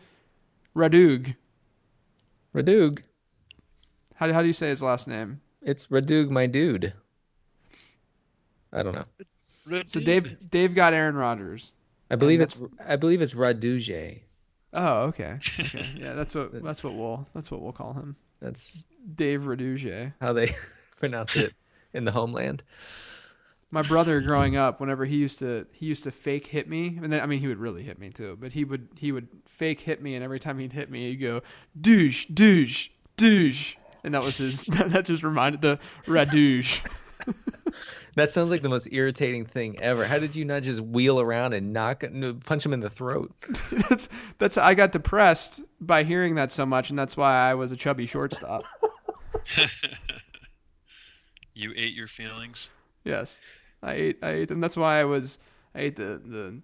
Radug. 0.76 1.34
Radug, 2.54 3.02
How, 4.16 4.32
how 4.32 4.40
do 4.40 4.46
you 4.46 4.52
say 4.52 4.68
his 4.68 4.82
last 4.82 5.08
name? 5.08 5.40
it's 5.62 5.86
Radug, 5.88 6.30
my 6.30 6.46
dude. 6.46 6.92
I 8.72 8.82
don't 8.82 8.94
know. 8.94 9.82
So 9.86 9.98
Dave 9.98 10.50
Dave 10.50 10.74
got 10.74 10.92
Aaron 10.92 11.14
Rodgers. 11.16 11.74
I 12.10 12.16
believe 12.16 12.40
it's 12.42 12.60
I 12.86 12.96
believe 12.96 13.22
it's 13.22 13.32
Raduje. 13.32 14.20
Oh, 14.74 15.04
okay. 15.04 15.38
Okay. 15.60 15.88
Yeah, 15.96 16.14
that's 16.14 16.34
what 16.34 16.62
that's 16.62 16.82
what 16.84 16.94
we'll 16.94 17.26
that's 17.34 17.50
what 17.50 17.62
we'll 17.62 17.72
call 17.72 17.92
him. 17.94 18.16
That's 18.40 18.82
Dave 19.14 19.42
Raduje. 19.42 20.12
how 20.20 20.32
they 20.32 20.54
pronounce 20.98 21.36
it 21.36 21.54
in 21.92 22.04
the 22.04 22.12
homeland. 22.12 22.62
My 23.70 23.82
brother 23.82 24.20
growing 24.20 24.56
up, 24.56 24.80
whenever 24.80 25.04
he 25.04 25.16
used 25.16 25.38
to 25.40 25.66
he 25.72 25.86
used 25.86 26.04
to 26.04 26.10
fake 26.10 26.48
hit 26.48 26.68
me, 26.68 26.98
and 27.02 27.12
then 27.12 27.20
I 27.20 27.26
mean 27.26 27.40
he 27.40 27.48
would 27.48 27.58
really 27.58 27.82
hit 27.82 27.98
me 27.98 28.10
too, 28.10 28.36
but 28.40 28.52
he 28.52 28.64
would 28.64 28.88
he 28.96 29.12
would 29.12 29.28
fake 29.46 29.80
hit 29.80 30.02
me, 30.02 30.14
and 30.14 30.22
every 30.24 30.38
time 30.40 30.58
he'd 30.58 30.72
hit 30.72 30.90
me, 30.90 31.10
he'd 31.10 31.16
go 31.16 31.42
douche, 31.80 32.26
douche, 32.26 32.88
douche, 33.16 33.76
and 34.04 34.14
that 34.14 34.22
was 34.22 34.38
his. 34.38 34.64
That 34.68 35.04
just 35.06 35.22
reminded 35.22 35.60
the 35.60 35.78
radouche. 36.06 36.80
That 38.16 38.32
sounds 38.32 38.50
like 38.50 38.62
the 38.62 38.68
most 38.68 38.88
irritating 38.92 39.44
thing 39.44 39.80
ever. 39.80 40.04
How 40.06 40.18
did 40.18 40.36
you 40.36 40.44
not 40.44 40.62
just 40.62 40.80
wheel 40.80 41.20
around 41.20 41.52
and 41.52 41.72
knock 41.72 42.04
punch 42.44 42.64
him 42.64 42.72
in 42.72 42.80
the 42.80 42.90
throat? 42.90 43.34
that's 43.88 44.08
that's 44.38 44.56
I 44.56 44.74
got 44.74 44.92
depressed 44.92 45.62
by 45.80 46.04
hearing 46.04 46.36
that 46.36 46.52
so 46.52 46.64
much, 46.64 46.90
and 46.90 46.98
that's 46.98 47.16
why 47.16 47.36
I 47.36 47.54
was 47.54 47.72
a 47.72 47.76
chubby 47.76 48.06
shortstop. 48.06 48.64
You 51.54 51.72
ate 51.76 51.94
your 51.94 52.08
feelings. 52.08 52.68
Yes, 53.04 53.40
I 53.82 53.94
ate 53.94 54.18
I 54.22 54.30
ate 54.30 54.48
them. 54.48 54.60
That's 54.60 54.76
why 54.76 55.00
I 55.00 55.04
was 55.04 55.38
I 55.74 55.82
ate 55.82 55.96
the 55.96 56.20
the, 56.24 56.60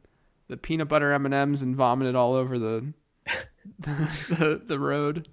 the 0.48 0.56
peanut 0.56 0.88
butter 0.88 1.12
M 1.12 1.24
and 1.24 1.34
M's 1.34 1.62
and 1.62 1.76
vomited 1.76 2.16
all 2.16 2.34
over 2.34 2.58
the 2.58 2.92
the, 3.78 4.60
the 4.64 4.78
road. 4.78 5.28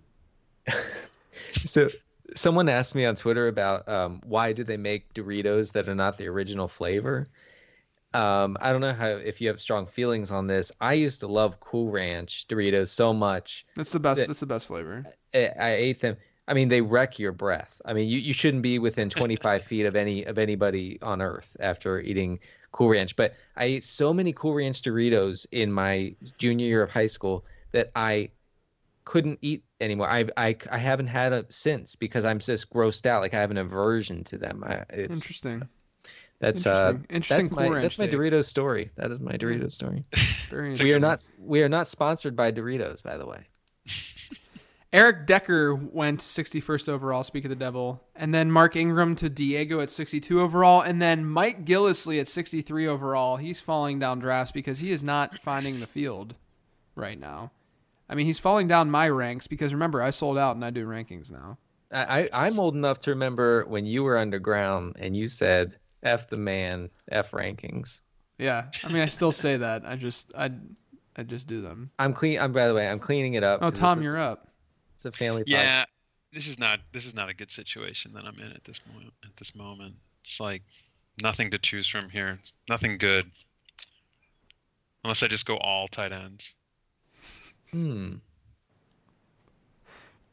So 1.65 1.89
someone 2.35 2.69
asked 2.69 2.95
me 2.95 3.05
on 3.05 3.15
Twitter 3.15 3.47
about 3.47 3.87
um, 3.87 4.21
why 4.25 4.53
do 4.53 4.63
they 4.63 4.77
make 4.77 5.13
Doritos 5.13 5.71
that 5.73 5.87
are 5.87 5.95
not 5.95 6.17
the 6.17 6.27
original 6.27 6.67
flavor. 6.67 7.27
Um, 8.13 8.57
I 8.61 8.71
don't 8.71 8.81
know 8.81 8.93
how 8.93 9.07
if 9.07 9.41
you 9.41 9.47
have 9.49 9.61
strong 9.61 9.85
feelings 9.85 10.31
on 10.31 10.47
this. 10.47 10.71
I 10.81 10.93
used 10.93 11.19
to 11.21 11.27
love 11.27 11.59
Cool 11.59 11.91
Ranch 11.91 12.47
Doritos 12.47 12.87
so 12.87 13.13
much. 13.13 13.65
That's 13.75 13.91
the 13.91 13.99
best. 13.99 14.21
Yeah. 14.21 14.27
That's 14.27 14.39
the 14.39 14.45
best 14.45 14.67
flavor. 14.67 15.05
I, 15.33 15.51
I 15.59 15.69
ate 15.73 16.01
them. 16.01 16.17
I 16.47 16.53
mean, 16.53 16.69
they 16.69 16.79
wreck 16.79 17.19
your 17.19 17.33
breath. 17.33 17.81
I 17.83 17.93
mean, 17.93 18.07
you, 18.07 18.19
you 18.19 18.33
shouldn't 18.33 18.63
be 18.63 18.79
within 18.79 19.09
25 19.09 19.63
feet 19.65 19.85
of 19.85 19.95
any 19.95 20.23
of 20.23 20.37
anybody 20.37 20.97
on 21.01 21.21
Earth 21.21 21.57
after 21.59 21.99
eating 21.99 22.39
Cool 22.71 22.89
Ranch. 22.89 23.15
But 23.15 23.33
I 23.57 23.65
ate 23.65 23.83
so 23.83 24.13
many 24.13 24.31
Cool 24.33 24.55
Ranch 24.55 24.81
Doritos 24.81 25.45
in 25.51 25.71
my 25.71 26.15
junior 26.37 26.65
year 26.65 26.81
of 26.81 26.89
high 26.89 27.07
school 27.07 27.43
that 27.73 27.91
I 27.95 28.29
couldn't 29.07 29.39
eat 29.41 29.63
anymore. 29.79 30.09
I 30.09 30.25
I, 30.35 30.57
I 30.69 30.77
haven't 30.77 31.07
had 31.07 31.31
it 31.31 31.51
since 31.53 31.95
because 31.95 32.25
I'm 32.25 32.39
just 32.39 32.69
grossed 32.69 33.05
out. 33.05 33.21
Like 33.21 33.33
I 33.33 33.39
have 33.39 33.51
an 33.51 33.57
aversion 33.57 34.25
to 34.25 34.37
them. 34.37 34.63
I, 34.67 34.83
it's, 34.89 35.21
Interesting. 35.21 35.67
That's 36.39 36.67
uh, 36.67 36.95
Interesting. 37.09 37.15
Interesting 37.15 37.47
that's 37.47 37.69
my 37.69 37.81
that's 37.81 37.97
my. 37.97 38.07
Doritos 38.07 38.45
story. 38.45 38.91
That 38.97 39.11
is 39.11 39.19
my 39.21 39.31
Doritos 39.31 39.71
story. 39.71 40.03
Very 40.49 40.73
We 40.73 40.93
are 40.93 40.99
not 40.99 41.27
we 41.39 41.63
are 41.63 41.69
not 41.69 41.87
sponsored 41.87 42.35
by 42.35 42.51
Doritos, 42.51 43.01
by 43.01 43.15
the 43.15 43.25
way. 43.25 43.47
Eric 44.93 45.25
Decker 45.25 45.75
went 45.75 46.19
61st 46.19 46.89
overall, 46.89 47.23
speak 47.23 47.45
of 47.45 47.49
the 47.49 47.55
devil, 47.55 48.03
and 48.15 48.33
then 48.33 48.51
Mark 48.51 48.75
Ingram 48.75 49.15
to 49.17 49.29
Diego 49.29 49.79
at 49.79 49.89
62 49.89 50.39
overall, 50.39 50.81
and 50.81 51.01
then 51.01 51.25
Mike 51.25 51.65
Gillislee 51.65 52.21
at 52.21 52.27
63 52.27 52.87
overall. 52.87 53.35
He's 53.35 53.59
falling 53.59 53.99
down 53.99 54.19
drafts 54.19 54.53
because 54.53 54.79
he 54.79 54.91
is 54.91 55.03
not 55.03 55.39
finding 55.41 55.79
the 55.79 55.87
field 55.87 56.35
right 56.95 57.19
now. 57.19 57.51
I 58.09 58.15
mean, 58.15 58.25
he's 58.25 58.39
falling 58.39 58.67
down 58.67 58.89
my 58.89 59.09
ranks 59.09 59.47
because 59.47 59.73
remember, 59.73 60.01
I 60.01 60.11
sold 60.11 60.37
out 60.37 60.55
and 60.55 60.63
I 60.63 60.69
do 60.69 60.85
rankings 60.85 61.31
now. 61.31 61.57
I, 61.91 62.23
I 62.23 62.47
I'm 62.47 62.59
old 62.59 62.75
enough 62.75 62.99
to 63.01 63.11
remember 63.11 63.65
when 63.65 63.85
you 63.85 64.03
were 64.03 64.17
underground 64.17 64.95
and 64.99 65.15
you 65.15 65.27
said 65.27 65.77
F 66.03 66.29
the 66.29 66.37
man, 66.37 66.89
F 67.11 67.31
rankings. 67.31 68.01
Yeah, 68.37 68.65
I 68.83 68.89
mean, 68.89 69.01
I 69.01 69.07
still 69.07 69.31
say 69.31 69.57
that. 69.57 69.83
I 69.85 69.95
just, 69.95 70.31
I, 70.37 70.51
I 71.15 71.23
just 71.23 71.47
do 71.47 71.61
them. 71.61 71.89
I'm 71.97 72.13
clean. 72.13 72.39
I'm 72.39 72.53
by 72.53 72.67
the 72.67 72.73
way, 72.73 72.87
I'm 72.87 72.99
cleaning 72.99 73.33
it 73.33 73.43
up. 73.43 73.59
Oh, 73.63 73.71
Tom, 73.71 74.01
you're 74.01 74.17
up. 74.17 74.47
it's 74.95 75.05
a 75.05 75.11
family. 75.11 75.43
podcast. 75.43 75.47
Yeah, 75.47 75.85
this 76.33 76.47
is 76.47 76.59
not 76.59 76.79
this 76.93 77.05
is 77.05 77.15
not 77.15 77.29
a 77.29 77.33
good 77.33 77.51
situation 77.51 78.13
that 78.13 78.25
I'm 78.25 78.39
in 78.39 78.51
at 78.51 78.63
this 78.63 78.79
moment. 78.93 79.13
At 79.25 79.35
this 79.37 79.55
moment, 79.55 79.95
it's 80.23 80.39
like 80.39 80.61
nothing 81.21 81.49
to 81.51 81.57
choose 81.57 81.87
from 81.87 82.09
here. 82.09 82.39
Nothing 82.69 82.97
good, 82.97 83.29
unless 85.03 85.23
I 85.23 85.27
just 85.27 85.45
go 85.45 85.57
all 85.57 85.87
tight 85.87 86.11
ends. 86.11 86.53
Hmm. 87.71 88.15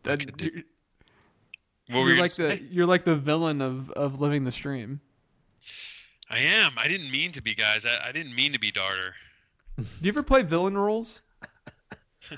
That, 0.05 0.21
could 0.21 0.41
you're 0.41 1.97
What 1.97 2.03
were 2.03 2.09
you're 2.09 2.17
you 2.17 2.23
like 2.23 2.37
gonna 2.37 2.57
the, 2.57 2.63
you're 2.63 2.87
like 2.87 3.05
the 3.05 3.17
villain 3.17 3.61
of 3.61 3.91
of 3.91 4.21
living 4.21 4.45
the 4.45 4.53
stream. 4.53 5.01
I 6.31 6.39
am. 6.39 6.73
I 6.77 6.89
didn't 6.89 7.11
mean 7.11 7.33
to 7.33 7.43
be, 7.43 7.55
guys. 7.55 7.85
I, 7.87 8.09
I 8.09 8.13
didn't 8.13 8.35
mean 8.35 8.53
to 8.53 8.59
be 8.59 8.71
Darter. 8.71 9.15
Do 9.77 9.85
you 10.01 10.09
ever 10.09 10.23
play 10.23 10.43
villain 10.43 10.77
roles? 10.77 11.23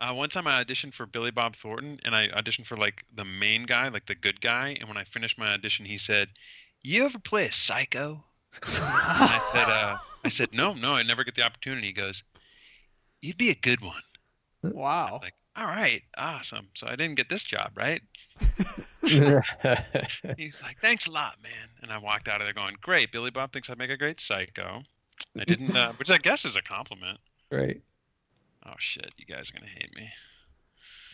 Uh, 0.00 0.12
one 0.12 0.28
time 0.28 0.46
I 0.46 0.62
auditioned 0.62 0.92
for 0.92 1.06
Billy 1.06 1.30
Bob 1.30 1.54
Thornton, 1.54 2.00
and 2.04 2.16
I 2.16 2.26
auditioned 2.28 2.66
for 2.66 2.76
like 2.76 3.04
the 3.14 3.24
main 3.24 3.62
guy, 3.62 3.88
like 3.88 4.06
the 4.06 4.16
good 4.16 4.40
guy. 4.40 4.76
And 4.78 4.88
when 4.88 4.98
I 4.98 5.04
finished 5.04 5.38
my 5.38 5.54
audition, 5.54 5.86
he 5.86 5.98
said, 5.98 6.30
"You 6.82 7.04
ever 7.04 7.18
play 7.20 7.46
a 7.46 7.52
psycho?" 7.52 8.24
and 8.66 8.82
I 8.82 9.50
said, 9.52 9.68
uh, 9.68 9.96
"I 10.24 10.28
said 10.28 10.52
no, 10.52 10.74
no, 10.74 10.92
I 10.94 11.04
never 11.04 11.22
get 11.22 11.36
the 11.36 11.42
opportunity." 11.42 11.86
He 11.86 11.92
goes, 11.92 12.24
"You'd 13.24 13.38
be 13.38 13.50
a 13.50 13.54
good 13.54 13.80
one." 13.80 14.02
Wow. 14.62 15.20
Like, 15.22 15.34
all 15.56 15.66
right, 15.66 16.02
awesome. 16.16 16.68
So 16.74 16.86
I 16.86 16.96
didn't 16.96 17.14
get 17.16 17.28
this 17.28 17.44
job, 17.44 17.72
right? 17.76 18.00
He's 20.36 20.62
like, 20.62 20.78
thanks 20.80 21.06
a 21.06 21.10
lot, 21.10 21.36
man. 21.42 21.68
And 21.82 21.92
I 21.92 21.98
walked 21.98 22.28
out 22.28 22.40
of 22.40 22.46
there 22.46 22.54
going, 22.54 22.76
great. 22.80 23.12
Billy 23.12 23.30
Bob 23.30 23.52
thinks 23.52 23.68
I'd 23.70 23.78
make 23.78 23.90
a 23.90 23.96
great 23.96 24.20
psycho. 24.20 24.82
I 25.38 25.44
didn't, 25.44 25.76
uh, 25.76 25.92
which 25.94 26.10
I 26.10 26.18
guess 26.18 26.44
is 26.44 26.56
a 26.56 26.62
compliment. 26.62 27.18
right. 27.50 27.80
Oh 28.66 28.72
shit, 28.78 29.12
you 29.18 29.26
guys 29.26 29.50
are 29.50 29.52
gonna 29.60 29.70
hate 29.70 29.94
me. 29.94 30.08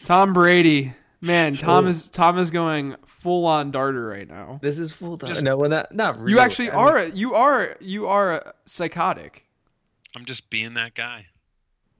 Tom 0.05 0.33
Brady. 0.33 0.95
Man, 1.21 1.57
Tom 1.57 1.89
is 1.89 2.09
Tom 2.09 2.39
is 2.39 2.49
going 2.53 2.95
full 3.05 3.45
on 3.45 3.73
darter 3.73 4.07
right 4.07 4.29
now. 4.29 4.61
This 4.63 4.79
is 4.79 4.93
full 4.93 5.19
time. 5.19 5.31
Just- 5.31 5.43
No, 5.43 5.57
well, 5.57 5.69
not 5.69 5.93
not 5.93 6.17
really. 6.21 6.31
You 6.33 6.39
actually 6.39 6.71
I 6.71 6.77
mean, 6.77 6.81
are 6.87 7.05
you 7.09 7.35
are 7.35 7.77
you 7.81 8.07
are 8.07 8.55
psychotic. 8.67 9.47
I'm 10.15 10.25
just 10.27 10.49
being 10.49 10.75
that 10.75 10.95
guy. 10.95 11.27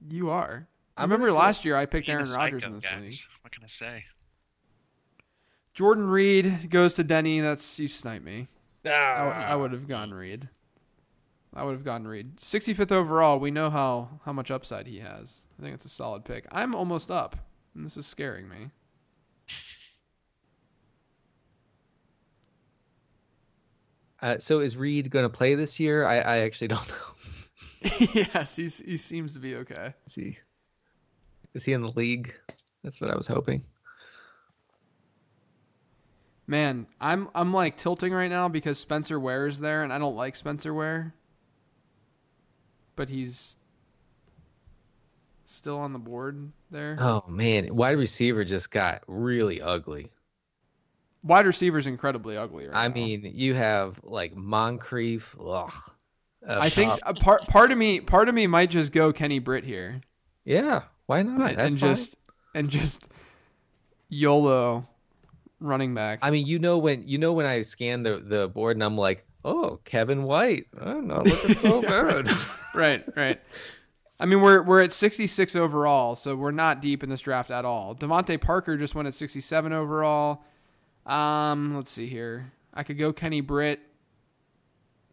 You 0.09 0.29
are. 0.29 0.67
I 0.97 1.03
I'm 1.03 1.09
remember 1.11 1.27
gonna- 1.27 1.39
last 1.39 1.63
year 1.65 1.75
I 1.77 1.85
picked 1.85 2.09
Aaron 2.09 2.27
Rodgers 2.35 2.65
in 2.65 2.73
this 2.73 2.89
guys. 2.89 3.01
league. 3.01 3.19
What 3.41 3.51
can 3.53 3.63
I 3.63 3.67
say? 3.67 4.05
Jordan 5.73 6.07
Reed 6.07 6.69
goes 6.69 6.95
to 6.95 7.03
Denny. 7.03 7.39
That's 7.39 7.79
you 7.79 7.87
snipe 7.87 8.23
me. 8.23 8.47
I, 8.85 8.89
Ah. 8.89 9.29
I 9.51 9.55
would 9.55 9.71
have 9.71 9.87
gone 9.87 10.11
Reed. 10.13 10.49
I 11.53 11.63
would 11.63 11.73
have 11.73 11.83
gone 11.83 12.07
Reed. 12.07 12.37
65th 12.39 12.91
overall. 12.91 13.39
We 13.39 13.51
know 13.51 13.69
how 13.69 14.19
how 14.25 14.33
much 14.33 14.51
upside 14.51 14.87
he 14.87 14.99
has. 14.99 15.47
I 15.59 15.61
think 15.63 15.75
it's 15.75 15.85
a 15.85 15.89
solid 15.89 16.25
pick. 16.25 16.45
I'm 16.51 16.73
almost 16.75 17.09
up, 17.11 17.35
and 17.75 17.85
this 17.85 17.95
is 17.97 18.05
scaring 18.07 18.49
me. 18.49 18.71
Uh, 24.21 24.37
so 24.37 24.59
is 24.59 24.77
Reed 24.77 25.09
going 25.09 25.23
to 25.25 25.29
play 25.29 25.55
this 25.55 25.79
year? 25.79 26.05
I, 26.05 26.19
I 26.19 26.37
actually 26.39 26.67
don't 26.69 26.87
know. 26.87 26.95
yes, 28.13 28.55
he's 28.55 28.79
he 28.79 28.97
seems 28.97 29.33
to 29.33 29.39
be 29.39 29.55
okay. 29.55 29.93
Is 30.05 30.15
he? 30.15 30.37
Is 31.53 31.63
he 31.63 31.73
in 31.73 31.81
the 31.81 31.91
league? 31.91 32.33
That's 32.83 33.01
what 33.01 33.09
I 33.11 33.15
was 33.15 33.27
hoping. 33.27 33.63
Man, 36.47 36.85
I'm 36.99 37.29
I'm 37.33 37.53
like 37.53 37.77
tilting 37.77 38.13
right 38.13 38.29
now 38.29 38.49
because 38.49 38.77
Spencer 38.77 39.19
Ware 39.19 39.47
is 39.47 39.59
there, 39.59 39.83
and 39.83 39.91
I 39.93 39.97
don't 39.97 40.15
like 40.15 40.35
Spencer 40.35 40.73
Ware. 40.73 41.13
But 42.95 43.09
he's 43.09 43.57
still 45.45 45.77
on 45.79 45.93
the 45.93 45.99
board 45.99 46.51
there. 46.69 46.97
Oh 46.99 47.23
man, 47.27 47.73
wide 47.75 47.97
receiver 47.97 48.43
just 48.43 48.69
got 48.69 49.03
really 49.07 49.61
ugly. 49.61 50.11
Wide 51.23 51.45
receiver's 51.45 51.87
incredibly 51.87 52.35
ugly. 52.35 52.67
Right 52.67 52.75
I 52.75 52.87
now. 52.87 52.93
mean, 52.93 53.31
you 53.33 53.53
have 53.53 53.99
like 54.03 54.35
Moncrief. 54.35 55.35
Ugh. 55.43 55.71
I 56.47 56.69
think 56.69 56.99
a 57.03 57.13
part 57.13 57.47
part 57.47 57.71
of 57.71 57.77
me 57.77 57.99
part 57.99 58.29
of 58.29 58.35
me 58.35 58.47
might 58.47 58.69
just 58.71 58.91
go 58.91 59.13
Kenny 59.13 59.39
Britt 59.39 59.63
here 59.63 60.01
yeah. 60.45 60.83
Why 61.05 61.21
not? 61.23 61.49
and, 61.51 61.57
That's 61.57 61.71
and 61.71 61.79
fine. 61.79 61.89
just 61.89 62.15
and 62.55 62.69
just 62.69 63.07
YOLO 64.09 64.87
running 65.59 65.93
back. 65.93 66.19
I 66.21 66.31
mean, 66.31 66.47
you 66.47 66.59
know 66.59 66.77
when 66.77 67.07
you 67.07 67.17
know 67.17 67.33
when 67.33 67.45
I 67.45 67.61
scan 67.61 68.03
the 68.03 68.17
the 68.19 68.47
board 68.47 68.75
and 68.75 68.83
I'm 68.83 68.97
like, 68.97 69.25
oh, 69.45 69.79
Kevin 69.85 70.23
White. 70.23 70.67
I'm 70.79 71.07
not 71.07 71.25
looking 71.25 71.55
so 71.55 71.81
bad. 71.81 72.29
right, 72.73 73.03
right. 73.15 73.41
I 74.19 74.25
mean, 74.25 74.41
we're 74.41 74.61
we're 74.61 74.81
at 74.81 74.91
66 74.91 75.55
overall, 75.55 76.15
so 76.15 76.35
we're 76.35 76.51
not 76.51 76.81
deep 76.81 77.03
in 77.03 77.09
this 77.09 77.21
draft 77.21 77.51
at 77.51 77.65
all. 77.65 77.95
DeVante 77.95 78.39
Parker 78.39 78.77
just 78.77 78.95
went 78.95 79.07
at 79.07 79.13
67 79.13 79.73
overall. 79.73 80.43
Um, 81.05 81.75
let's 81.75 81.91
see 81.91 82.07
here. 82.07 82.51
I 82.73 82.83
could 82.83 82.97
go 82.97 83.11
Kenny 83.11 83.41
Britt, 83.41 83.79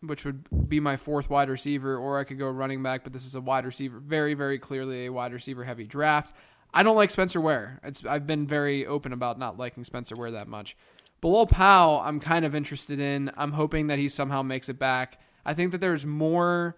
which 0.01 0.25
would 0.25 0.69
be 0.69 0.81
my 0.81 0.97
fourth 0.97 1.29
wide 1.31 1.49
receiver, 1.49 1.97
or 1.97 2.19
I 2.19 2.25
could 2.25 2.39
go 2.39 2.49
running 2.49 2.83
back. 2.83 3.05
But 3.05 3.13
this 3.13 3.27
is 3.27 3.35
a 3.35 3.41
wide 3.41 3.65
receiver, 3.67 3.99
very 3.99 4.35
very 4.35 4.59
clearly 4.59 5.07
a 5.07 5.13
wide 5.13 5.33
receiver 5.33 5.65
heavy 5.65 5.85
draft. 5.85 6.35
I 6.75 6.83
don't 6.83 6.97
like 6.97 7.11
Spencer 7.11 7.41
Ware. 7.41 7.81
It's 7.83 8.05
I've 8.05 8.27
been 8.27 8.47
very 8.47 8.85
open 8.87 9.13
about 9.13 9.39
not 9.39 9.57
liking 9.59 9.85
Spencer 9.85 10.17
Ware 10.17 10.31
that 10.33 10.49
much. 10.49 10.77
Bilal 11.21 11.47
Powell, 11.47 12.01
I'm 12.05 12.21
kind 12.21 12.45
of 12.45 12.55
interested 12.55 13.01
in. 13.01 13.31
I'm 13.37 13.53
hoping 13.53 13.89
that 13.89 13.99
he 13.99 14.09
somehow 14.09 14.43
makes 14.43 14.69
it 14.69 14.79
back. 14.79 15.19
I 15.45 15.55
think 15.55 15.73
that 15.73 15.81
there's 15.81 16.05
more 16.07 16.77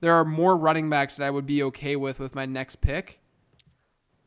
there 0.00 0.14
are 0.14 0.24
more 0.24 0.56
running 0.56 0.88
backs 0.90 1.16
that 1.16 1.26
I 1.26 1.30
would 1.30 1.46
be 1.46 1.62
okay 1.64 1.96
with 1.96 2.18
with 2.18 2.34
my 2.34 2.46
next 2.46 2.76
pick. 2.80 3.18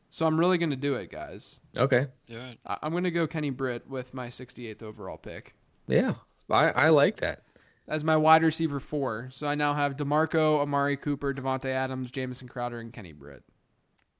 So 0.08 0.24
I'm 0.26 0.38
really 0.38 0.56
going 0.56 0.70
to 0.70 0.76
do 0.76 0.94
it, 0.94 1.10
guys. 1.10 1.60
okay. 1.76 2.06
Do 2.26 2.38
it. 2.38 2.58
I- 2.64 2.78
I'm 2.82 2.92
going 2.92 3.04
to 3.04 3.10
go 3.10 3.26
Kenny 3.26 3.50
Britt 3.50 3.86
with 3.88 4.14
my 4.14 4.28
68th 4.28 4.82
overall 4.82 5.18
pick 5.18 5.54
Yeah. 5.86 6.14
I, 6.48 6.68
I 6.70 6.88
like 6.88 7.16
that. 7.18 7.42
As 7.88 8.02
my 8.02 8.16
wide 8.16 8.42
receiver 8.42 8.80
four. 8.80 9.28
So 9.30 9.46
I 9.46 9.54
now 9.54 9.74
have 9.74 9.96
DeMarco, 9.96 10.60
Amari 10.60 10.96
Cooper, 10.96 11.32
Davante 11.32 11.66
Adams, 11.66 12.10
Jamison 12.10 12.48
Crowder, 12.48 12.80
and 12.80 12.92
Kenny 12.92 13.12
Britt. 13.12 13.44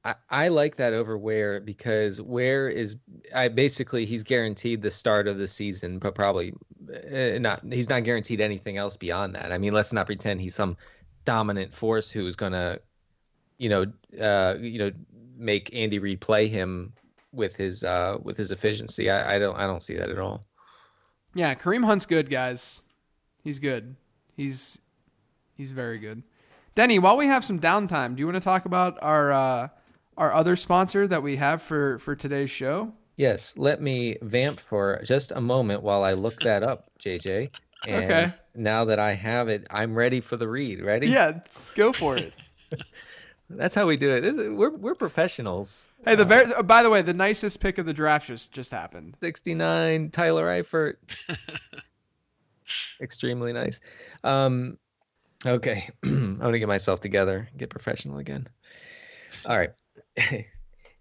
I, 0.05 0.14
I 0.31 0.49
like 0.49 0.77
that 0.77 0.93
over 0.93 1.19
Ware 1.19 1.61
because 1.61 2.21
Ware 2.21 2.69
is 2.69 2.97
I 3.35 3.49
basically 3.49 4.07
he's 4.07 4.23
guaranteed 4.23 4.81
the 4.81 4.91
start 4.91 5.27
of 5.27 5.37
the 5.37 5.49
season, 5.49 5.99
but 5.99 6.14
probably 6.14 6.55
uh, 6.89 7.39
not. 7.41 7.62
He's 7.73 7.89
not 7.89 8.05
guaranteed 8.05 8.41
anything 8.41 8.77
else 8.77 8.97
beyond 8.97 9.35
that. 9.35 9.51
I 9.51 9.59
mean, 9.59 9.73
let's 9.73 9.93
not 9.93 10.07
pretend 10.07 10.41
he's 10.41 10.55
some 10.55 10.77
dominant 11.25 11.75
force 11.75 12.09
who's 12.09 12.37
gonna, 12.37 12.79
you 13.59 13.69
know, 13.69 13.87
uh, 14.21 14.55
you 14.61 14.79
know, 14.79 14.93
make 15.37 15.75
Andy 15.75 15.99
Reid 15.99 16.21
play 16.21 16.47
him 16.47 16.93
with 17.33 17.57
his 17.57 17.83
uh 17.83 18.19
with 18.23 18.37
his 18.37 18.53
efficiency. 18.53 19.11
I, 19.11 19.35
I 19.35 19.39
don't 19.41 19.57
I 19.57 19.67
don't 19.67 19.83
see 19.83 19.97
that 19.97 20.09
at 20.09 20.19
all. 20.21 20.47
Yeah, 21.35 21.55
Kareem 21.57 21.85
Hunt's 21.85 22.07
good, 22.07 22.31
guys. 22.31 22.85
He's 23.47 23.61
good. 23.61 23.95
He's 24.37 24.81
he's 25.57 25.71
very 25.71 26.01
good. 26.01 26.25
Denny, 26.75 26.99
while 26.99 27.17
we 27.17 27.29
have 27.29 27.45
some 27.45 27.61
downtime, 27.61 28.17
do 28.17 28.21
you 28.21 28.27
want 28.27 28.35
to 28.35 28.41
talk 28.41 28.65
about 28.65 28.99
our 29.01 29.31
uh, 29.31 29.69
our 30.17 30.33
other 30.33 30.57
sponsor 30.57 31.07
that 31.07 31.23
we 31.23 31.37
have 31.37 31.63
for 31.63 32.01
for 32.01 32.17
today's 32.17 32.51
show? 32.51 32.93
Yes, 33.17 33.55
let 33.57 33.81
me 33.81 34.17
vamp 34.21 34.59
for 34.59 35.01
just 35.05 35.31
a 35.31 35.41
moment 35.41 35.85
while 35.85 36.03
I 36.03 36.15
look 36.15 36.41
that 36.41 36.65
up, 36.65 36.91
JJ. 36.99 37.51
And 37.87 38.03
Okay. 38.03 38.33
now 38.57 38.85
that 38.87 38.99
I 38.99 39.13
have 39.13 39.47
it, 39.47 39.65
I'm 39.71 39.95
ready 39.95 40.21
for 40.21 40.37
the 40.37 40.49
read. 40.49 40.83
Ready? 40.83 41.07
Yeah, 41.07 41.27
let's 41.55 41.71
go 41.71 41.93
for 41.93 42.17
it. 42.17 42.33
That's 43.49 43.77
how 43.77 43.87
we 43.87 43.97
do 43.97 44.11
it. 44.11 44.57
We're 44.57 44.71
we're 44.71 44.97
professionals. 44.97 45.87
hey, 46.05 46.17
the 46.17 46.25
very 46.25 46.53
uh, 46.53 46.65
by 46.65 46.83
the 46.83 46.91
way, 46.91 47.01
the 47.03 47.15
nicest 47.15 47.61
pick 47.61 47.79
of 47.79 47.87
the 47.87 47.95
draft 47.95 48.27
just 48.27 48.51
just 48.51 48.73
happened. 48.73 49.17
69 49.21 50.11
Tyler 50.11 50.47
Eifert. 50.47 50.95
Extremely 53.01 53.53
nice. 53.53 53.81
Um 54.25 54.79
okay. 55.45 55.89
I'm 56.05 56.39
to 56.41 56.59
get 56.59 56.69
myself 56.69 57.01
together, 57.01 57.49
get 57.57 57.71
professional 57.71 58.19
again. 58.19 58.49
All 59.45 59.59
right. 59.59 59.73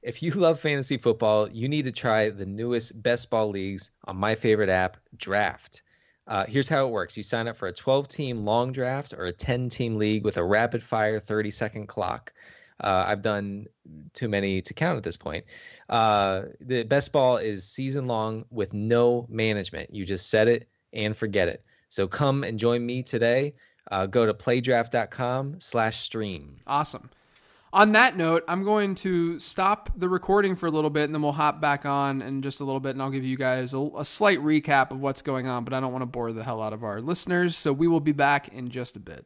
if 0.02 0.22
you 0.22 0.32
love 0.32 0.60
fantasy 0.60 0.98
football, 0.98 1.50
you 1.50 1.68
need 1.68 1.86
to 1.86 1.92
try 1.92 2.30
the 2.30 2.46
newest 2.46 3.02
best 3.02 3.30
ball 3.30 3.50
leagues 3.50 3.92
on 4.06 4.18
my 4.18 4.36
favorite 4.36 4.70
app, 4.70 4.98
Draft. 5.16 5.82
Uh, 6.28 6.46
here's 6.48 6.68
how 6.68 6.88
it 6.88 6.92
works 6.92 7.16
you 7.16 7.24
sign 7.24 7.48
up 7.48 7.56
for 7.56 7.68
a 7.68 7.74
12 7.74 8.08
team 8.08 8.46
long 8.46 8.72
draft 8.72 9.14
or 9.14 9.26
a 9.26 9.32
10 9.32 9.70
team 9.70 9.96
league 9.96 10.24
with 10.24 10.38
a 10.38 10.44
rapid 10.44 10.82
fire 10.82 11.20
30 11.20 11.52
second 11.52 11.88
clock. 11.88 12.34
Uh, 12.80 13.06
I've 13.08 13.22
done 13.22 13.68
too 14.14 14.28
many 14.28 14.62
to 14.62 14.74
count 14.74 14.98
at 14.98 15.04
this 15.04 15.16
point. 15.16 15.46
Uh, 15.88 16.44
the 16.60 16.84
best 16.84 17.12
ball 17.12 17.38
is 17.38 17.64
season 17.64 18.08
long 18.08 18.46
with 18.50 18.74
no 18.74 19.28
management. 19.30 19.94
You 19.94 20.06
just 20.06 20.30
set 20.30 20.48
it 20.48 20.68
and 20.96 21.16
forget 21.16 21.48
it. 21.48 21.64
So 21.90 22.08
come 22.08 22.44
and 22.44 22.60
join 22.60 22.86
me 22.86 23.04
today. 23.04 23.54
Uh, 23.92 24.06
go 24.06 24.26
to 24.26 24.34
playdraft.com 24.34 25.60
slash 25.60 26.02
stream. 26.02 26.58
Awesome. 26.66 27.10
On 27.72 27.92
that 27.92 28.16
note, 28.16 28.44
I'm 28.48 28.64
going 28.64 28.96
to 28.96 29.38
stop 29.38 29.90
the 29.98 30.08
recording 30.08 30.56
for 30.56 30.66
a 30.66 30.72
little 30.72 30.90
bit 30.90 31.04
and 31.04 31.14
then 31.14 31.22
we'll 31.22 31.34
hop 31.34 31.60
back 31.60 31.86
on 31.86 32.22
in 32.22 32.42
just 32.42 32.62
a 32.62 32.64
little 32.64 32.80
bit 32.80 32.92
and 32.92 33.02
I'll 33.02 33.12
give 33.12 33.26
you 33.26 33.36
guys 33.36 33.74
a, 33.74 33.90
a 33.98 34.06
slight 34.06 34.40
recap 34.40 34.92
of 34.92 35.02
what's 35.02 35.22
going 35.22 35.48
on, 35.48 35.66
but 35.66 35.74
I 35.74 35.82
don't 35.82 35.92
want 35.92 36.02
to 36.02 36.08
bore 36.08 36.32
the 36.32 36.44
hell 36.44 36.62
out 36.62 36.72
of 36.72 36.86
our 36.86 37.02
listeners. 37.02 37.58
So 37.58 37.74
we 37.74 37.88
will 37.88 38.00
be 38.00 38.14
back 38.14 38.48
in 38.48 38.70
just 38.70 38.96
a 38.96 39.00
bit. 39.02 39.26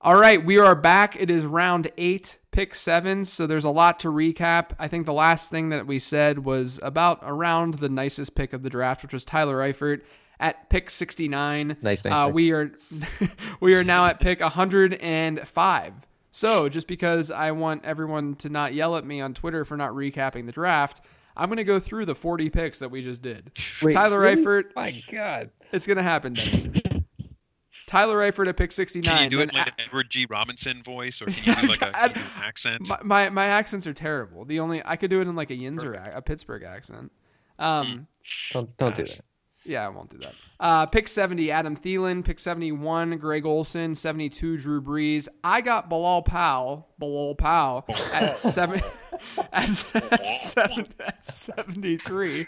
All 0.00 0.14
right, 0.14 0.44
we 0.44 0.60
are 0.60 0.76
back. 0.76 1.20
It 1.20 1.28
is 1.28 1.44
round 1.44 1.90
eight, 1.98 2.38
pick 2.50 2.74
seven. 2.74 3.24
So 3.24 3.46
there's 3.46 3.64
a 3.64 3.70
lot 3.70 4.00
to 4.00 4.08
recap. 4.08 4.70
I 4.78 4.88
think 4.88 5.06
the 5.06 5.12
last 5.12 5.50
thing 5.50 5.68
that 5.70 5.86
we 5.86 5.98
said 5.98 6.44
was 6.44 6.80
about 6.82 7.20
around 7.22 7.74
the 7.74 7.88
nicest 7.88 8.34
pick 8.34 8.52
of 8.52 8.62
the 8.62 8.70
draft, 8.70 9.02
which 9.02 9.12
was 9.12 9.24
Tyler 9.24 9.58
Eifert 9.58 10.02
at 10.40 10.70
pick 10.70 10.88
69. 10.90 11.76
Nice, 11.82 12.04
nice, 12.04 12.12
Uh, 12.12 12.26
nice. 12.26 12.34
We 12.34 12.52
are 12.52 12.72
we 13.60 13.74
are 13.74 13.84
now 13.84 14.06
at 14.06 14.20
pick 14.20 14.40
105. 14.40 15.92
So 16.30 16.68
just 16.68 16.86
because 16.86 17.30
I 17.30 17.50
want 17.52 17.84
everyone 17.84 18.34
to 18.36 18.48
not 18.48 18.74
yell 18.74 18.96
at 18.96 19.04
me 19.04 19.20
on 19.20 19.34
Twitter 19.34 19.64
for 19.64 19.76
not 19.76 19.92
recapping 19.92 20.46
the 20.46 20.52
draft, 20.52 21.00
I'm 21.36 21.48
going 21.48 21.56
to 21.56 21.64
go 21.64 21.78
through 21.80 22.04
the 22.06 22.14
40 22.14 22.50
picks 22.50 22.78
that 22.80 22.90
we 22.90 23.02
just 23.02 23.22
did. 23.22 23.50
Wait, 23.82 23.92
Tyler 23.92 24.20
really? 24.20 24.42
Eifert, 24.44 24.64
My 24.76 25.02
God. 25.10 25.50
it's 25.72 25.86
going 25.86 25.96
to 25.96 26.02
happen. 26.02 26.80
Danny. 27.90 28.06
Tyler 28.06 28.30
Eifert 28.32 28.48
at 28.48 28.56
pick 28.56 28.72
69. 28.72 29.04
Can 29.14 29.24
you 29.24 29.30
do 29.30 29.40
it 29.40 29.50
in 29.50 29.54
like 29.56 29.66
a- 29.66 29.70
an 29.70 29.74
Edward 29.88 30.10
G. 30.10 30.26
Robinson 30.28 30.82
voice, 30.82 31.20
or 31.22 31.26
can 31.26 31.56
you 31.56 31.62
do 31.62 31.68
like 31.68 31.82
a 31.82 31.98
I- 31.98 32.08
do 32.08 32.20
an 32.20 32.26
accent? 32.42 32.88
my, 32.88 32.98
my 33.02 33.30
my 33.30 33.44
accents 33.46 33.86
are 33.86 33.94
terrible. 33.94 34.44
The 34.44 34.60
only 34.60 34.82
I 34.84 34.96
could 34.96 35.10
do 35.10 35.20
it 35.20 35.28
in 35.28 35.34
like 35.36 35.50
a 35.50 35.56
Yinzer, 35.56 35.94
ac- 36.00 36.12
a 36.14 36.22
Pittsburgh 36.22 36.62
accent. 36.62 37.10
Um, 37.58 38.06
Don't, 38.52 38.76
don't 38.76 38.94
do 38.94 39.02
that. 39.04 39.20
Yeah, 39.64 39.84
I 39.84 39.88
won't 39.88 40.08
do 40.08 40.18
that. 40.18 40.34
Uh, 40.60 40.86
pick 40.86 41.08
70, 41.08 41.50
Adam 41.50 41.76
Thielen. 41.76 42.24
Pick 42.24 42.38
71, 42.38 43.18
Greg 43.18 43.44
Olsen. 43.44 43.94
72, 43.94 44.56
Drew 44.58 44.80
Brees. 44.80 45.28
I 45.44 45.60
got 45.60 45.88
Bilal 45.90 46.22
Powell, 46.22 46.88
Bilal 46.98 47.34
Powell, 47.34 47.84
at, 48.14 48.38
seven, 48.38 48.80
at, 49.52 49.68
at, 49.94 50.30
seven, 50.30 50.86
at 51.04 51.24
73 51.24 52.46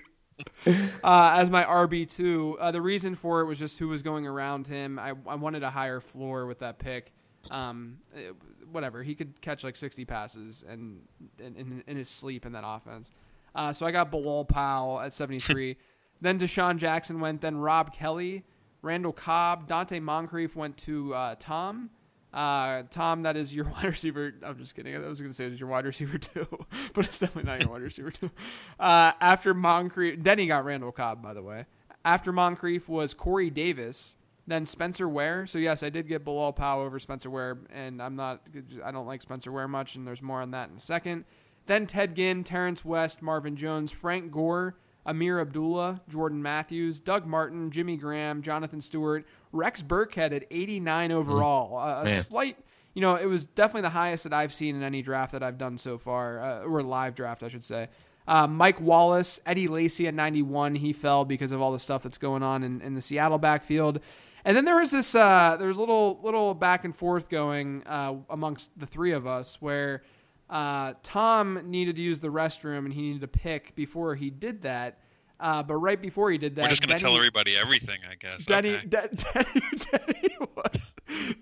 uh, 1.05 1.37
as 1.39 1.51
my 1.51 1.65
RB2. 1.65 2.57
Uh, 2.59 2.71
the 2.71 2.81
reason 2.83 3.15
for 3.15 3.41
it 3.41 3.47
was 3.47 3.59
just 3.59 3.79
who 3.79 3.89
was 3.89 4.03
going 4.03 4.27
around 4.27 4.67
him. 4.67 4.99
I, 4.99 5.15
I 5.27 5.35
wanted 5.35 5.63
a 5.63 5.71
higher 5.71 6.01
floor 6.01 6.47
with 6.47 6.61
that 6.61 6.79
pick. 6.79 7.13
Um, 7.51 7.99
it- 8.15 8.35
whatever. 8.71 9.03
He 9.03 9.15
could 9.15 9.41
catch 9.41 9.65
like 9.65 9.75
60 9.75 10.05
passes 10.05 10.65
and 10.69 11.01
in, 11.39 11.57
in, 11.57 11.85
in 11.87 11.97
his 11.97 12.09
sleep 12.09 12.47
in 12.47 12.53
that 12.53 12.63
offense. 12.65 13.11
Uh, 13.55 13.73
so 13.73 13.85
I 13.85 13.91
got 13.91 14.11
Bilal 14.13 14.45
Powell 14.45 15.01
at 15.01 15.13
73. 15.13 15.77
then 16.21 16.39
DeSean 16.39 16.77
Jackson 16.77 17.19
went. 17.21 17.41
Then 17.41 17.57
Rob 17.57 17.93
Kelley, 17.93 18.45
Randall 18.83 19.13
Cobb, 19.13 19.69
Donte 19.69 20.01
Moncrief 20.01 20.55
went 20.55 20.77
to 20.79 21.15
uh, 21.15 21.35
Tom. 21.41 21.91
Uh, 22.33 22.85
Tom, 22.91 23.23
that 23.23 23.37
is 23.37 23.53
your 23.53 23.65
wide 23.71 23.85
receiver. 23.85 24.33
I'm 24.43 24.59
just 24.59 24.75
kidding. 24.75 24.95
I 24.95 24.99
was 25.01 25.21
going 25.21 25.31
to 25.31 25.37
say 25.37 25.47
it 25.47 25.51
was 25.51 25.61
your 25.61 25.69
wide 25.69 25.85
receiver 25.85 26.19
too, 26.19 26.47
but 26.95 27.05
it's 27.05 27.19
definitely 27.19 27.51
not 27.51 27.61
your 27.61 27.71
wide 27.71 27.83
receiver 27.83 28.11
too. 28.11 28.31
Uh, 28.79 29.13
after 29.21 29.55
Moncrief, 29.55 30.23
then 30.23 30.39
he 30.39 30.47
got 30.47 30.65
Randall 30.65 30.93
Cobb, 30.93 31.23
by 31.23 31.35
the 31.35 31.43
way. 31.43 31.67
After 32.05 32.33
Moncrief 32.33 32.89
was 32.89 33.13
Corey 33.13 33.51
Davis, 33.51 34.17
then 34.47 34.65
Spencer 34.65 35.09
Ware. 35.09 35.47
So 35.47 35.59
yes, 35.59 35.83
I 35.83 35.91
did 35.91 36.09
get 36.09 36.25
Bilal 36.25 36.53
Powell 36.53 36.83
over 36.85 36.99
Spencer 36.99 37.31
Ware, 37.31 37.59
and 37.73 38.01
I'm 38.01 38.17
not. 38.17 38.43
I 38.85 38.91
don't 38.91 39.07
like 39.07 39.23
Spencer 39.23 39.53
Ware 39.53 39.69
much, 39.69 39.97
and 39.97 40.07
there's 40.07 40.23
more 40.23 40.41
on 40.41 40.53
that 40.53 40.71
in 40.71 40.77
a 40.77 40.81
second. 40.81 41.25
Then 41.67 41.87
Ted 41.87 42.17
Ginn, 42.17 42.43
Terrance 42.43 42.85
West, 42.85 43.23
Marvin 43.23 43.55
Jones, 43.57 43.93
Frank 43.93 44.33
Gore, 44.33 44.77
Ameer 45.11 45.41
Abdullah, 45.41 46.01
Jordan 46.09 46.43
Matthews, 46.43 47.01
Doug 47.01 47.27
Martin, 47.27 47.71
Jimmy 47.71 47.97
Graham, 47.97 48.43
Jonathan 48.43 48.81
Stewart, 48.81 49.27
Rex 49.53 49.83
Burkhead 49.83 50.33
at 50.33 50.45
89 50.51 51.13
overall. 51.13 51.79
Uh, 51.79 52.05
a 52.05 52.15
slight, 52.15 52.57
you 52.95 53.03
know, 53.03 53.17
it 53.17 53.27
was 53.27 53.47
definitely 53.47 53.83
the 53.83 53.91
highest 53.91 54.25
that 54.25 54.33
I've 54.33 54.55
seen 54.55 54.77
in 54.77 54.83
any 54.83 55.03
draft 55.03 55.33
that 55.33 55.43
I've 55.43 55.59
done 55.59 55.77
so 55.77 55.99
far, 55.99 56.41
uh, 56.41 56.61
or 56.61 56.83
live 56.83 57.15
draft, 57.15 57.43
I 57.43 57.49
should 57.49 57.65
say. 57.65 57.89
Uh, 58.29 58.47
Mike 58.47 58.81
Wallace, 58.81 59.41
Eddie 59.45 59.67
Lacy 59.67 60.07
at 60.07 60.15
91. 60.15 60.77
He 60.77 60.93
fell 60.93 61.25
because 61.25 61.51
of 61.51 61.61
all 61.61 61.73
the 61.73 61.79
stuff 61.79 62.05
that's 62.05 62.19
going 62.19 62.43
on 62.45 62.63
in, 62.63 62.81
in 62.81 62.95
the 62.95 63.01
Seattle 63.01 63.39
backfield. 63.39 63.99
And 64.45 64.57
then 64.57 64.65
there 64.65 64.77
was 64.77 64.93
this, 64.93 65.15
uh, 65.15 65.57
there 65.59 65.69
was 65.69 65.77
a 65.77 65.81
little, 65.81 66.21
little 66.23 66.55
back 66.55 66.85
and 66.85 66.95
forth 66.95 67.29
going 67.29 67.83
uh, 67.87 68.15
amongst 68.31 68.79
the 68.79 68.87
three 68.87 69.13
of 69.13 69.27
us 69.27 69.61
where 69.61 70.03
uh, 70.51 70.95
Tom 71.03 71.61
needed 71.65 71.97
to 71.97 72.03
use 72.03 72.21
the 72.21 72.29
restroom 72.29 72.85
and 72.85 72.93
he 72.93 73.01
needed 73.03 73.21
to 73.23 73.29
pick 73.29 73.75
before 73.75 74.15
he 74.15 74.29
did 74.31 74.63
that. 74.63 74.99
Uh, 75.39 75.63
but 75.63 75.77
right 75.77 76.03
before 76.03 76.31
he 76.31 76.37
did 76.37 76.57
that, 76.57 76.65
We're 76.65 76.69
just 76.69 76.83
gonna 76.87 76.99
tell 76.99 77.17
everybody 77.17 77.57
everything, 77.57 78.01
I 78.11 78.15
guess. 78.17 78.45
Denny, 78.45 78.75
Okay. 78.75 78.87
De- 78.89 79.09
Denny, 79.33 79.63
Denny 79.91 80.37
was 80.55 80.93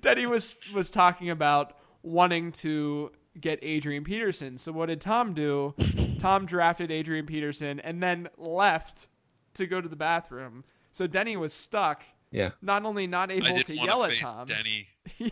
Denny 0.01 0.27
was 0.27 0.55
was 0.73 0.89
talking 0.91 1.31
about 1.31 1.77
wanting 2.03 2.53
to 2.53 3.11
get 3.41 3.59
Adrian 3.63 4.05
Peterson. 4.05 4.57
So 4.57 4.71
what 4.71 4.87
did 4.87 5.01
Tom 5.01 5.35
do? 5.35 5.75
Tom 6.19 6.47
drafted 6.47 6.93
Adrian 6.93 7.27
Peterson 7.27 7.81
and 7.81 8.01
then 8.01 8.29
left 8.37 9.09
to 9.55 9.67
go 9.67 9.81
to 9.81 9.89
the 9.89 9.97
bathroom. 9.97 10.63
So 10.93 11.07
Denny 11.09 11.37
was 11.37 11.53
stuck. 11.53 12.05
Yeah. 12.31 12.51
Not 12.61 12.85
only 12.85 13.07
not 13.07 13.31
able 13.31 13.61
to 13.63 13.75
yell 13.75 14.05
at 14.05 14.19
Tom, 14.19 14.47
Denny. 14.47 14.87
yeah, 15.19 15.31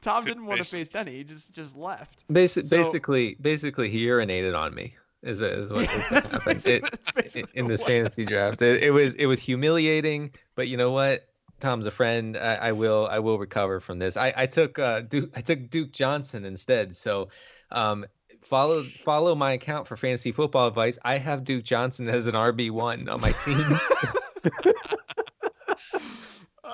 Tom 0.00 0.24
Couldn't 0.24 0.38
didn't 0.38 0.46
want 0.46 0.58
to 0.58 0.64
face 0.64 0.70
face 0.72 0.90
Denny. 0.90 1.16
He 1.18 1.24
just 1.24 1.52
just 1.52 1.76
left. 1.76 2.24
Basi- 2.32 2.66
So- 2.66 2.76
basically, 2.82 3.36
basically, 3.40 3.88
he 3.90 4.04
urinated 4.04 4.56
on 4.58 4.74
me. 4.74 4.94
Is, 5.22 5.40
is 5.40 5.70
what, 5.70 5.82
is 5.82 5.88
what 5.88 6.04
That's 6.10 6.32
happened 6.32 6.62
basically- 7.16 7.40
It- 7.40 7.48
in 7.54 7.66
this 7.66 7.80
what- 7.80 7.88
fantasy 7.88 8.24
draft. 8.26 8.60
It, 8.60 8.82
it 8.82 8.90
was 8.90 9.14
it 9.14 9.26
was 9.26 9.40
humiliating, 9.40 10.32
but 10.54 10.68
you 10.68 10.76
know 10.76 10.90
what? 10.90 11.26
Tom's 11.60 11.86
a 11.86 11.90
friend. 11.90 12.36
I, 12.36 12.56
I 12.56 12.72
will 12.72 13.08
I 13.10 13.20
will 13.20 13.38
recover 13.38 13.80
from 13.80 13.98
this. 13.98 14.16
I, 14.18 14.34
I 14.36 14.46
took 14.46 14.78
uh, 14.78 15.00
Duke 15.00 15.30
I 15.34 15.40
took 15.40 15.70
Duke 15.70 15.92
Johnson 15.92 16.44
instead. 16.44 16.94
So 16.94 17.30
um, 17.70 18.04
follow 18.42 18.84
follow 19.02 19.34
my 19.34 19.52
account 19.52 19.86
for 19.86 19.96
fantasy 19.96 20.30
football 20.32 20.66
advice. 20.66 20.98
I 21.04 21.16
have 21.16 21.44
Duke 21.44 21.64
Johnson 21.64 22.06
as 22.08 22.26
an 22.26 22.34
RB 22.34 22.70
one 22.70 23.08
on 23.08 23.22
my 23.22 23.32
team. 23.46 24.52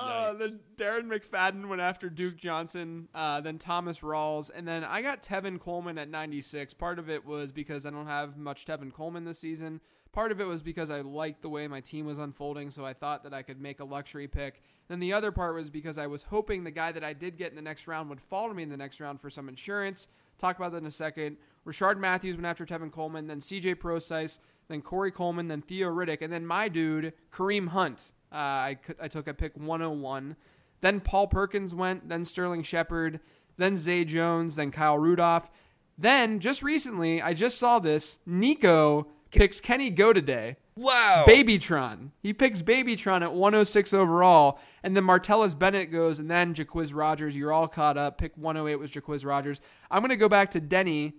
Uh, 0.01 0.33
then 0.33 0.59
Darren 0.75 1.07
McFadden 1.07 1.67
went 1.67 1.81
after 1.81 2.09
Duke 2.09 2.37
Johnson, 2.37 3.07
uh, 3.13 3.41
then 3.41 3.57
Thomas 3.57 3.99
Rawls, 3.99 4.49
and 4.53 4.67
then 4.67 4.83
I 4.83 5.01
got 5.01 5.23
Tevin 5.23 5.59
Coleman 5.59 5.97
at 5.97 6.09
96. 6.09 6.73
Part 6.73 6.99
of 6.99 7.09
it 7.09 7.25
was 7.25 7.51
because 7.51 7.85
I 7.85 7.89
don't 7.91 8.07
have 8.07 8.37
much 8.37 8.65
Tevin 8.65 8.91
Coleman 8.91 9.25
this 9.25 9.39
season. 9.39 9.81
Part 10.11 10.31
of 10.31 10.41
it 10.41 10.47
was 10.47 10.61
because 10.61 10.91
I 10.91 11.01
liked 11.01 11.41
the 11.41 11.49
way 11.49 11.67
my 11.67 11.79
team 11.79 12.05
was 12.05 12.19
unfolding, 12.19 12.69
so 12.69 12.85
I 12.85 12.93
thought 12.93 13.23
that 13.23 13.33
I 13.33 13.43
could 13.43 13.61
make 13.61 13.79
a 13.79 13.85
luxury 13.85 14.27
pick. 14.27 14.61
Then 14.89 14.99
the 14.99 15.13
other 15.13 15.31
part 15.31 15.55
was 15.55 15.69
because 15.69 15.97
I 15.97 16.07
was 16.07 16.23
hoping 16.23 16.63
the 16.63 16.71
guy 16.71 16.91
that 16.91 17.03
I 17.03 17.13
did 17.13 17.37
get 17.37 17.49
in 17.49 17.55
the 17.55 17.61
next 17.61 17.87
round 17.87 18.09
would 18.09 18.19
fall 18.19 18.49
to 18.49 18.53
me 18.53 18.63
in 18.63 18.69
the 18.69 18.75
next 18.75 18.99
round 18.99 19.21
for 19.21 19.29
some 19.29 19.47
insurance. 19.47 20.07
Talk 20.37 20.57
about 20.57 20.73
that 20.73 20.79
in 20.79 20.85
a 20.85 20.91
second. 20.91 21.37
Rishard 21.65 21.97
Matthews 21.97 22.35
went 22.35 22.45
after 22.45 22.65
Tevin 22.65 22.91
Coleman, 22.91 23.27
then 23.27 23.39
CJ 23.39 23.79
Prosise, 23.79 24.39
then 24.67 24.81
Corey 24.81 25.11
Coleman, 25.11 25.47
then 25.47 25.61
Theo 25.61 25.89
Riddick, 25.89 26.21
and 26.21 26.33
then 26.33 26.45
my 26.45 26.67
dude, 26.67 27.13
Kareem 27.31 27.69
Hunt. 27.69 28.11
Uh, 28.31 28.35
I, 28.35 28.77
I 28.99 29.07
took 29.07 29.27
a 29.27 29.33
pick 29.33 29.53
101. 29.55 30.35
Then 30.81 30.99
Paul 30.99 31.27
Perkins 31.27 31.75
went, 31.75 32.09
then 32.09 32.25
Sterling 32.25 32.63
Shepard, 32.63 33.19
then 33.57 33.77
Zay 33.77 34.05
Jones, 34.05 34.55
then 34.55 34.71
Kyle 34.71 34.97
Rudolph. 34.97 35.51
Then, 35.97 36.39
just 36.39 36.63
recently, 36.63 37.21
I 37.21 37.33
just 37.33 37.59
saw 37.59 37.77
this. 37.77 38.19
Nico 38.25 39.07
picks 39.29 39.59
Kenny 39.61 39.91
Golladay. 39.91 40.55
wow. 40.75 41.25
Babytron. 41.27 42.09
He 42.23 42.33
picks 42.33 42.61
Babytron 42.63 43.21
at 43.21 43.33
106 43.33 43.93
overall. 43.93 44.59
And 44.81 44.95
then 44.95 45.03
Martellus 45.03 45.57
Bennett 45.57 45.91
goes, 45.91 46.17
and 46.17 46.31
then 46.31 46.55
Jacquizz 46.55 46.95
Rodgers. 46.95 47.35
You're 47.35 47.53
all 47.53 47.67
caught 47.67 47.97
up. 47.97 48.17
Pick 48.17 48.35
108 48.35 48.77
was 48.77 48.89
Jacquizz 48.89 49.25
Rodgers. 49.25 49.61
I'm 49.91 50.01
going 50.01 50.09
to 50.09 50.15
go 50.15 50.29
back 50.29 50.49
to 50.51 50.59
Denny. 50.59 51.13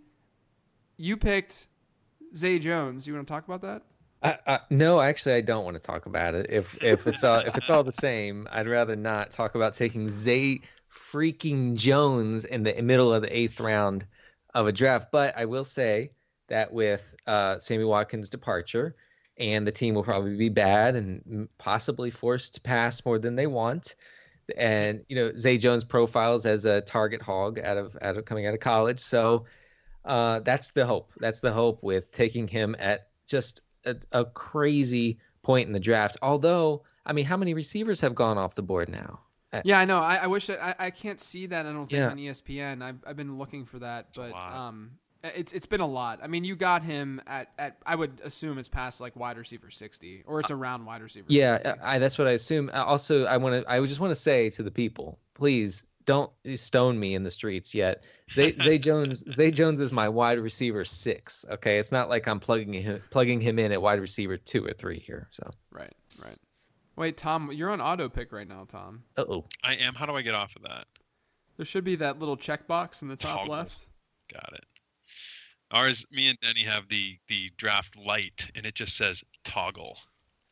You 0.97 1.17
picked 1.17 1.69
Zay 2.35 2.59
Jones. 2.59 3.07
You 3.07 3.15
want 3.15 3.27
to 3.27 3.33
talk 3.33 3.45
about 3.47 3.63
that? 3.63 3.83
I, 4.23 4.39
I, 4.47 4.61
no, 4.71 5.01
actually, 5.01 5.35
I 5.35 5.41
don't 5.41 5.65
want 5.65 5.75
to 5.75 5.83
talk 5.83 6.07
about 6.07 6.35
it. 6.35 6.47
If 6.49 6.81
if 6.83 7.07
it's 7.07 7.25
all 7.25 7.41
if 7.41 7.57
it's 7.57 7.71
all 7.71 7.83
the 7.83 7.93
same, 7.93 8.47
I'd 8.51 8.69
rather 8.69 8.95
not 8.95 9.31
talk 9.31 9.55
about 9.55 9.75
taking 9.75 10.09
Zay 10.09 10.61
freaking 11.13 11.75
Jones 11.75 12.45
in 12.45 12.63
the 12.63 12.81
middle 12.81 13.13
of 13.13 13.23
the 13.23 13.37
eighth 13.37 13.59
round 13.59 14.07
of 14.55 14.67
a 14.67 14.73
draft. 14.73 15.09
But 15.11 15.37
I 15.37 15.47
will 15.47 15.65
say 15.65 16.13
that 16.49 16.73
with 16.73 17.15
uh, 17.27 17.59
Sammy 17.59 17.85
Watkins' 17.85 18.31
departure, 18.31 18.95
and 19.39 19.67
the 19.67 19.73
team 19.73 19.95
will 19.95 20.05
probably 20.05 20.37
be 20.37 20.49
bad 20.49 20.95
and 20.95 21.49
possibly 21.59 22.11
forced 22.11 22.55
to 22.55 22.61
pass 22.61 23.05
more 23.05 23.19
than 23.19 23.35
they 23.35 23.49
want. 23.49 23.97
And 24.57 25.05
you 25.09 25.17
know, 25.17 25.33
Zay 25.37 25.59
Jones 25.59 25.83
profiles 25.83 26.47
as 26.47 26.65
a 26.65 26.81
target 26.83 27.23
hog 27.23 27.59
out 27.59 27.77
of 27.77 27.97
out 28.01 28.17
of 28.17 28.25
coming 28.25 28.47
out 28.47 28.55
of 28.55 28.61
college, 28.61 29.01
so 29.01 29.47
uh, 30.05 30.41
that's 30.41 30.71
the 30.71 30.87
hope. 30.87 31.11
That's 31.19 31.41
the 31.41 31.53
hope 31.53 31.83
with 31.83 32.13
taking 32.13 32.47
him 32.47 32.77
at 32.79 33.09
just 33.27 33.63
a, 33.85 33.97
a 34.13 34.25
crazy 34.25 35.19
point 35.43 35.67
in 35.67 35.73
the 35.73 35.81
draft. 35.81 36.17
Although, 36.23 36.83
I 37.07 37.13
mean, 37.13 37.25
how 37.25 37.37
many 37.37 37.55
receivers 37.55 38.01
have 38.01 38.15
gone 38.15 38.39
off 38.39 38.55
the 38.55 38.63
board 38.63 38.89
now? 38.89 39.21
Yeah, 39.65 39.79
I 39.79 39.85
know. 39.85 39.99
I, 40.01 40.17
I 40.23 40.27
wish 40.29 40.47
that 40.47 40.65
I, 40.65 40.87
I 40.87 40.91
can't 40.91 41.21
see 41.21 41.45
that. 41.47 41.67
I 41.67 41.73
don't 41.73 41.81
think 41.87 41.93
Yeah. 41.99 42.09
on 42.11 42.17
ESPN. 42.17 42.83
I've, 42.83 42.97
I've 43.07 43.17
been 43.17 43.37
looking 43.37 43.67
for 43.67 43.81
that, 43.81 44.09
but 44.17 44.33
um, 44.33 44.93
it's 45.23 45.53
it's 45.53 45.67
been 45.67 45.83
a 45.83 45.87
lot. 45.87 46.21
I 46.23 46.27
mean, 46.27 46.43
you 46.45 46.57
got 46.57 46.83
him 46.83 47.21
at, 47.27 47.53
at 47.59 47.77
I 47.85 47.95
would 47.95 48.19
assume 48.25 48.57
it's 48.57 48.71
past 48.71 48.99
like 48.99 49.15
wide 49.15 49.37
receiver 49.37 49.71
sixty, 49.71 50.23
or 50.27 50.41
it's 50.41 50.51
around 50.51 50.87
wide 50.87 51.03
receiver. 51.03 51.27
Yeah, 51.29 51.59
60. 51.63 51.81
I, 51.83 51.99
that's 51.99 52.17
what 52.17 52.29
I 52.29 52.31
assume. 52.33 52.71
Uh, 52.73 52.83
Also, 52.85 53.25
I 53.27 53.37
want 53.37 53.63
to. 53.63 53.71
I 53.71 53.85
just 53.85 54.01
want 54.01 54.11
to 54.13 54.15
say 54.19 54.49
to 54.51 54.63
the 54.63 54.71
people, 54.71 55.19
please 55.35 55.85
don't 56.05 56.31
stone 56.57 56.99
me 56.99 57.15
in 57.15 57.23
the 57.23 57.31
streets 57.31 57.75
yet. 57.75 58.05
Zay, 58.31 58.57
Zay 58.63 58.79
Jones. 58.79 59.25
Zay 59.33 59.51
Jones 59.51 59.81
is 59.81 59.93
my 59.93 60.09
wide 60.09 60.39
receiver 60.39 60.85
six. 60.85 61.45
Okay, 61.51 61.79
it's 61.79 61.93
not 61.93 62.09
like 62.09 62.27
I'm 62.27 62.41
plugging 62.41 62.73
him 62.73 63.03
plugging 63.11 63.41
him 63.41 63.59
in 63.59 63.73
at 63.73 63.81
wide 63.81 64.01
receiver 64.01 64.37
two 64.37 64.65
or 64.65 64.73
three 64.73 64.99
here. 64.99 65.29
So, 65.31 65.51
right, 65.71 65.93
right. 66.23 66.39
Wait, 66.97 67.17
Tom, 67.17 67.51
you're 67.53 67.71
on 67.71 67.81
auto 67.81 68.09
pick 68.09 68.33
right 68.33 68.49
now, 68.49 68.65
Tom. 68.69 69.03
uh 69.17 69.25
oh. 69.29 69.45
I 69.63 69.75
am. 69.75 69.95
How 69.95 70.07
do 70.07 70.15
I 70.15 70.23
get 70.23 70.35
off 70.35 70.55
of 70.57 70.63
that? 70.63 70.87
There 71.57 71.67
should 71.67 71.85
be 71.85 71.97
that 71.97 72.19
little 72.19 72.37
checkbox 72.37 73.03
in 73.03 73.09
the 73.09 73.17
top 73.17 73.41
Toggle. 73.41 73.55
left. 73.55 73.87
Got 74.33 74.53
it. 74.55 74.65
Ours, 75.71 76.05
me 76.11 76.29
and 76.29 76.39
Denny 76.41 76.63
have 76.63 76.89
the 76.89 77.17
the 77.29 77.51
draft 77.57 77.97
light, 77.97 78.51
and 78.55 78.67
it 78.67 78.75
just 78.75 78.97
says 78.97 79.23
toggle. 79.45 79.99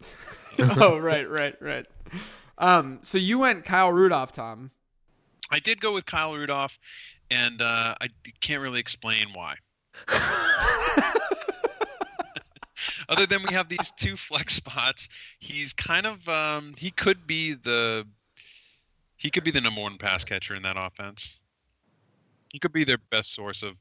oh, 0.58 0.96
right, 0.96 1.28
right, 1.28 1.54
right. 1.60 1.86
Um, 2.56 3.00
so 3.02 3.18
you 3.18 3.38
went 3.38 3.64
Kyle 3.64 3.92
Rudolph, 3.92 4.32
Tom. 4.32 4.70
I 5.50 5.58
did 5.58 5.80
go 5.80 5.92
with 5.92 6.06
Kyle 6.06 6.34
Rudolph, 6.34 6.78
and 7.30 7.60
uh, 7.60 7.94
I 8.00 8.08
d- 8.22 8.34
can't 8.40 8.62
really 8.62 8.80
explain 8.80 9.28
why. 9.32 9.56
Other 13.08 13.26
than 13.26 13.42
we 13.46 13.52
have 13.52 13.68
these 13.68 13.92
two 13.96 14.16
flex 14.16 14.54
spots, 14.54 15.08
he's 15.40 15.72
kind 15.72 16.06
of 16.06 16.26
um, 16.28 16.74
he 16.78 16.90
could 16.90 17.26
be 17.26 17.54
the 17.54 18.06
he 19.16 19.30
could 19.30 19.44
be 19.44 19.50
the 19.50 19.60
number 19.60 19.80
one 19.80 19.98
pass 19.98 20.24
catcher 20.24 20.54
in 20.54 20.62
that 20.62 20.76
offense. 20.78 21.36
He 22.52 22.58
could 22.58 22.72
be 22.72 22.84
their 22.84 22.98
best 23.10 23.34
source 23.34 23.62
of 23.62 23.74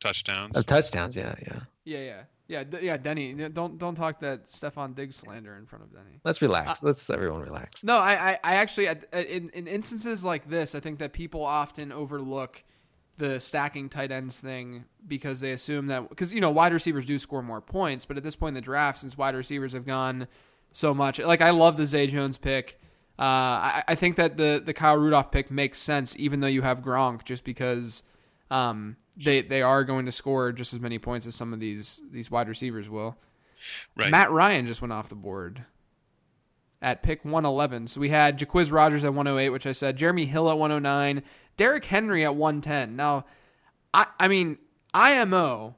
touchdowns. 0.00 0.56
Of 0.56 0.66
touchdowns, 0.66 1.16
yeah, 1.16 1.34
yeah. 1.42 1.60
Yeah, 1.84 1.98
yeah. 1.98 2.22
Yeah, 2.46 2.64
d- 2.64 2.78
yeah, 2.82 2.96
Denny. 2.98 3.32
Don't 3.32 3.78
don't 3.78 3.94
talk 3.94 4.20
that 4.20 4.44
Stefon 4.44 4.94
Diggs 4.94 5.16
slander 5.16 5.56
in 5.56 5.64
front 5.66 5.84
of 5.84 5.92
Denny. 5.92 6.20
Let's 6.24 6.42
relax. 6.42 6.82
Let's 6.82 7.08
everyone 7.08 7.40
relax. 7.40 7.82
No, 7.82 7.96
I, 7.96 8.32
I, 8.32 8.38
I 8.44 8.54
actually, 8.56 8.88
in, 9.12 9.48
in 9.50 9.66
instances 9.66 10.22
like 10.22 10.48
this, 10.48 10.74
I 10.74 10.80
think 10.80 10.98
that 10.98 11.14
people 11.14 11.42
often 11.42 11.90
overlook 11.90 12.62
the 13.16 13.38
stacking 13.38 13.88
tight 13.88 14.10
ends 14.10 14.40
thing 14.40 14.84
because 15.06 15.40
they 15.40 15.52
assume 15.52 15.86
that 15.86 16.08
because 16.08 16.34
you 16.34 16.40
know 16.40 16.50
wide 16.50 16.72
receivers 16.72 17.06
do 17.06 17.18
score 17.18 17.42
more 17.42 17.60
points, 17.60 18.04
but 18.04 18.16
at 18.16 18.22
this 18.22 18.36
point 18.36 18.50
in 18.50 18.54
the 18.54 18.60
draft, 18.60 18.98
since 18.98 19.16
wide 19.16 19.34
receivers 19.34 19.72
have 19.72 19.86
gone 19.86 20.26
so 20.72 20.92
much, 20.92 21.18
like 21.18 21.40
I 21.40 21.50
love 21.50 21.76
the 21.76 21.86
Zay 21.86 22.06
Jones 22.06 22.36
pick. 22.36 22.78
Uh, 23.18 23.22
I, 23.22 23.84
I 23.88 23.94
think 23.94 24.16
that 24.16 24.36
the 24.36 24.60
the 24.64 24.74
Kyle 24.74 24.96
Rudolph 24.96 25.30
pick 25.30 25.50
makes 25.50 25.78
sense, 25.78 26.14
even 26.18 26.40
though 26.40 26.48
you 26.48 26.62
have 26.62 26.82
Gronk, 26.82 27.24
just 27.24 27.44
because 27.44 28.02
um, 28.50 28.96
they 29.16 29.42
they 29.42 29.62
are 29.62 29.84
going 29.84 30.06
to 30.06 30.12
score 30.12 30.52
just 30.52 30.72
as 30.72 30.80
many 30.80 30.98
points 30.98 31.26
as 31.26 31.34
some 31.34 31.52
of 31.52 31.60
these 31.60 32.02
these 32.10 32.30
wide 32.30 32.48
receivers 32.48 32.88
will. 32.88 33.16
Right. 33.96 34.10
Matt 34.10 34.30
Ryan 34.30 34.66
just 34.66 34.82
went 34.82 34.92
off 34.92 35.08
the 35.08 35.14
board 35.14 35.64
at 36.82 37.02
pick 37.02 37.24
111. 37.24 37.86
So 37.86 38.00
we 38.00 38.10
had 38.10 38.38
Jacquizz 38.38 38.70
Rodgers 38.70 39.04
at 39.04 39.14
108, 39.14 39.48
which 39.48 39.66
I 39.66 39.72
said, 39.72 39.96
Jeremy 39.96 40.26
Hill 40.26 40.50
at 40.50 40.58
109, 40.58 41.22
Derrick 41.56 41.86
Henry 41.86 42.24
at 42.24 42.36
110. 42.36 42.94
Now, 42.94 43.24
I 43.92 44.06
I 44.20 44.28
mean, 44.28 44.58
IMO. 44.92 45.76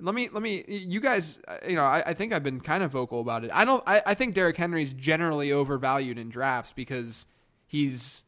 Let 0.00 0.14
me 0.14 0.28
let 0.32 0.42
me 0.42 0.64
you 0.66 1.00
guys 1.00 1.40
uh, 1.46 1.56
you 1.66 1.76
know 1.76 1.84
I, 1.84 2.02
I 2.06 2.14
think 2.14 2.32
I've 2.32 2.42
been 2.42 2.60
kind 2.60 2.82
of 2.82 2.90
vocal 2.90 3.20
about 3.20 3.44
it. 3.44 3.50
I 3.54 3.64
don't 3.64 3.82
I, 3.86 4.02
I 4.06 4.14
think 4.14 4.34
Derrick 4.34 4.56
Henry's 4.56 4.92
generally 4.92 5.52
overvalued 5.52 6.18
in 6.18 6.28
drafts 6.28 6.72
because 6.72 7.26
he's 7.66 8.24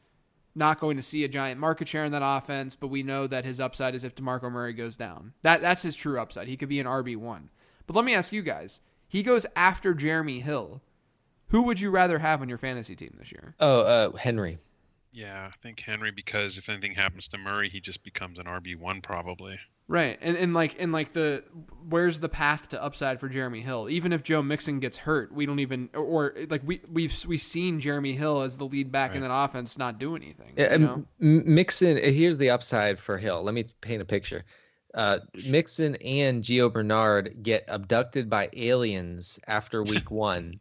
not 0.57 0.80
going 0.80 0.96
to 0.96 1.02
see 1.02 1.24
a 1.24 1.28
giant 1.28 1.61
market 1.61 1.88
share 1.88 2.04
in 2.04 2.12
that 2.12 2.22
offense, 2.24 2.74
but 2.74 2.88
we 2.88 3.02
know 3.02 3.26
that 3.26 3.44
his 3.44 3.61
upside 3.61 3.94
is 3.94 4.04
if 4.04 4.14
DeMarco 4.14 4.50
Murray 4.50 4.72
goes 4.72 4.96
down. 4.96 5.32
That 5.42 5.61
that's 5.61 5.82
his 5.82 5.96
true 5.96 6.18
upside. 6.18 6.48
He 6.48 6.57
could 6.57 6.68
be 6.68 6.80
an 6.80 6.86
RB1. 6.86 7.48
But 7.86 7.96
let 7.96 8.04
me 8.04 8.14
ask 8.14 8.32
you 8.32 8.42
guys. 8.42 8.80
He 9.09 9.22
goes 9.22 9.46
after 9.54 9.94
Jeremy 9.94 10.40
Hill. 10.40 10.82
Who 11.48 11.62
would 11.62 11.80
you 11.80 11.90
rather 11.90 12.18
have 12.18 12.42
on 12.42 12.48
your 12.48 12.59
fantasy 12.59 12.96
team 12.96 13.14
this 13.18 13.30
year? 13.30 13.54
Oh, 13.61 13.80
uh, 13.80 14.16
Henry. 14.16 14.59
Yeah, 15.16 15.48
I 15.50 15.56
think 15.62 15.80
Henry 15.80 16.10
because 16.10 16.58
if 16.58 16.68
anything 16.68 16.92
happens 16.92 17.26
to 17.28 17.38
Murray, 17.38 17.70
he 17.70 17.80
just 17.80 18.04
becomes 18.04 18.38
an 18.38 18.44
RB 18.44 18.78
one 18.78 19.00
probably. 19.00 19.58
Right. 19.88 20.18
And 20.20 20.36
and 20.36 20.52
like 20.52 20.76
and 20.78 20.92
like 20.92 21.14
the 21.14 21.42
where's 21.88 22.20
the 22.20 22.28
path 22.28 22.68
to 22.68 22.82
upside 22.82 23.18
for 23.18 23.30
Jeremy 23.30 23.62
Hill? 23.62 23.88
Even 23.88 24.12
if 24.12 24.22
Joe 24.22 24.42
Mixon 24.42 24.78
gets 24.78 24.98
hurt, 24.98 25.32
we 25.32 25.46
don't 25.46 25.60
even 25.60 25.88
or, 25.94 26.04
or 26.04 26.34
like 26.50 26.60
we 26.66 26.82
we've 26.92 27.16
we've 27.26 27.40
seen 27.40 27.80
Jeremy 27.80 28.12
Hill 28.12 28.42
as 28.42 28.58
the 28.58 28.66
lead 28.66 28.92
back 28.92 29.14
in 29.14 29.22
that 29.22 29.34
offense 29.34 29.78
not 29.78 29.98
do 29.98 30.16
anything. 30.16 30.52
Yeah, 30.54 30.72
you 30.72 30.78
know? 30.80 31.06
Mixon. 31.18 31.96
Here's 31.96 32.36
the 32.36 32.50
upside 32.50 32.98
for 32.98 33.16
Hill. 33.16 33.42
Let 33.42 33.54
me 33.54 33.64
paint 33.80 34.02
a 34.02 34.04
picture. 34.04 34.44
Uh, 34.92 35.20
Mixon 35.46 35.94
and 35.96 36.42
Gio 36.42 36.70
Bernard 36.70 37.42
get 37.42 37.64
abducted 37.68 38.28
by 38.28 38.50
aliens 38.52 39.38
after 39.46 39.82
week 39.82 40.10
one, 40.10 40.60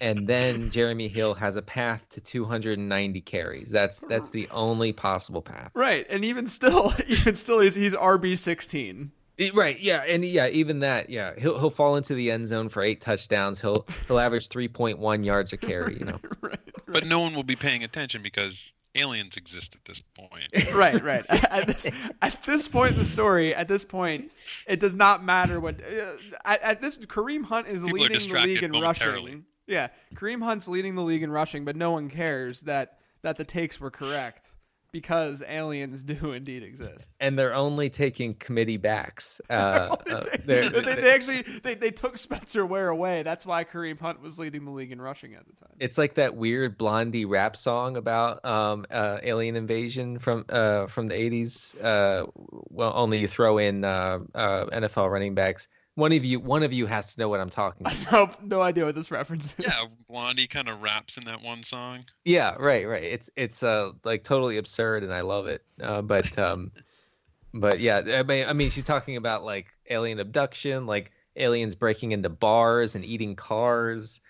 and 0.00 0.26
then 0.26 0.70
Jeremy 0.70 1.08
Hill 1.08 1.34
has 1.34 1.56
a 1.56 1.62
path 1.62 2.06
to 2.10 2.20
290 2.20 3.20
carries. 3.22 3.70
That's 3.70 4.00
that's 4.08 4.30
the 4.30 4.48
only 4.50 4.92
possible 4.92 5.42
path. 5.42 5.70
Right. 5.74 6.06
And 6.08 6.24
even 6.24 6.46
still 6.46 6.92
even 7.08 7.34
still 7.36 7.60
he's 7.60 7.74
he's 7.74 7.94
RB 7.94 8.36
sixteen. 8.36 9.10
E- 9.38 9.50
Right, 9.52 9.78
yeah, 9.78 10.02
and 10.08 10.24
yeah, 10.24 10.48
even 10.48 10.78
that, 10.78 11.10
yeah, 11.10 11.34
he'll 11.38 11.58
he'll 11.58 11.68
fall 11.70 11.96
into 11.96 12.14
the 12.14 12.30
end 12.30 12.46
zone 12.48 12.70
for 12.70 12.82
eight 12.82 13.02
touchdowns. 13.02 13.60
He'll 13.60 13.86
he'll 14.08 14.18
average 14.18 14.48
3.1 14.48 15.24
yards 15.24 15.52
a 15.52 15.58
carry. 15.58 15.98
You 15.98 16.04
know, 16.06 16.20
right. 16.40 16.58
But 16.86 17.04
no 17.06 17.20
one 17.20 17.34
will 17.34 17.42
be 17.42 17.56
paying 17.56 17.84
attention 17.84 18.22
because 18.22 18.72
aliens 18.94 19.36
exist 19.36 19.74
at 19.74 19.84
this 19.84 20.00
point. 20.14 20.72
right, 20.74 21.02
right. 21.02 21.24
At 21.28 21.66
this, 21.66 21.86
at 22.22 22.42
this 22.44 22.66
point 22.66 22.92
in 22.92 22.98
the 22.98 23.04
story, 23.04 23.54
at 23.54 23.68
this 23.68 23.84
point, 23.84 24.30
it 24.66 24.80
does 24.80 24.94
not 24.94 25.22
matter 25.22 25.60
what. 25.60 25.80
Uh, 25.82 26.12
at, 26.46 26.62
at 26.62 26.80
this, 26.80 26.96
Kareem 26.96 27.44
Hunt 27.44 27.68
is 27.68 27.82
People 27.82 27.98
leading 27.98 28.28
the 28.32 28.40
league 28.40 28.62
in 28.62 28.72
rushing. 28.72 29.44
Yeah, 29.66 29.88
Kareem 30.14 30.42
Hunt's 30.42 30.68
leading 30.68 30.94
the 30.94 31.02
league 31.02 31.22
in 31.22 31.30
rushing, 31.30 31.64
but 31.64 31.76
no 31.76 31.90
one 31.92 32.08
cares 32.08 32.62
that 32.62 32.98
that 33.22 33.36
the 33.36 33.44
takes 33.44 33.80
were 33.80 33.90
correct 33.90 34.54
because 34.92 35.42
aliens 35.46 36.04
do 36.04 36.32
indeed 36.32 36.62
exist. 36.62 37.10
and 37.20 37.38
they're 37.38 37.52
only 37.54 37.90
taking 37.90 38.34
committee 38.34 38.76
backs. 38.78 39.40
Uh, 39.50 39.96
uh, 40.10 40.20
they, 40.44 40.68
they, 40.68 40.80
they 40.80 41.10
actually 41.14 41.42
they, 41.62 41.74
they 41.74 41.90
took 41.90 42.18
Spencer 42.18 42.66
Ware 42.66 42.88
away. 42.88 43.22
That's 43.22 43.46
why 43.46 43.64
Kareem 43.64 43.98
Hunt 43.98 44.20
was 44.20 44.38
leading 44.38 44.64
the 44.64 44.70
league 44.70 44.92
in 44.92 45.00
rushing 45.00 45.34
at 45.34 45.46
the 45.46 45.52
time. 45.54 45.74
It's 45.78 45.96
like 45.96 46.14
that 46.14 46.36
weird 46.36 46.76
Blondie 46.76 47.24
rap 47.24 47.56
song 47.56 47.96
about 47.96 48.44
um, 48.44 48.84
uh, 48.90 49.18
alien 49.22 49.56
invasion 49.56 50.18
from 50.18 50.44
uh, 50.48 50.86
from 50.88 51.06
the 51.06 51.14
'80s. 51.14 51.74
Uh, 51.82 52.26
well, 52.70 52.92
only 52.94 53.18
you 53.18 53.28
throw 53.28 53.58
in 53.58 53.84
uh, 53.84 54.18
uh, 54.34 54.66
NFL 54.66 55.10
running 55.10 55.34
backs. 55.34 55.68
One 55.96 56.12
of 56.12 56.24
you, 56.24 56.38
one 56.40 56.62
of 56.62 56.72
you 56.74 56.84
has 56.86 57.14
to 57.14 57.20
know 57.20 57.28
what 57.28 57.40
I'm 57.40 57.50
talking. 57.50 57.86
about. 57.86 58.12
Nope, 58.12 58.36
no 58.42 58.60
idea 58.60 58.84
what 58.84 58.94
this 58.94 59.10
reference 59.10 59.58
is. 59.58 59.64
yeah, 59.64 59.82
Blondie 60.08 60.46
kind 60.46 60.68
of 60.68 60.82
raps 60.82 61.16
in 61.16 61.24
that 61.24 61.42
one 61.42 61.62
song. 61.62 62.04
Yeah, 62.24 62.54
right, 62.58 62.86
right. 62.86 63.02
It's 63.02 63.30
it's 63.34 63.62
uh 63.62 63.92
like 64.04 64.22
totally 64.22 64.58
absurd, 64.58 65.02
and 65.02 65.12
I 65.12 65.22
love 65.22 65.46
it. 65.46 65.62
Uh, 65.82 66.02
but 66.02 66.38
um, 66.38 66.70
but 67.54 67.80
yeah, 67.80 68.02
I 68.06 68.22
mean, 68.22 68.46
I 68.46 68.52
mean, 68.52 68.68
she's 68.70 68.84
talking 68.84 69.16
about 69.16 69.42
like 69.42 69.66
alien 69.88 70.20
abduction, 70.20 70.86
like 70.86 71.12
aliens 71.34 71.74
breaking 71.74 72.12
into 72.12 72.28
bars 72.28 72.94
and 72.94 73.04
eating 73.04 73.34
cars. 73.34 74.20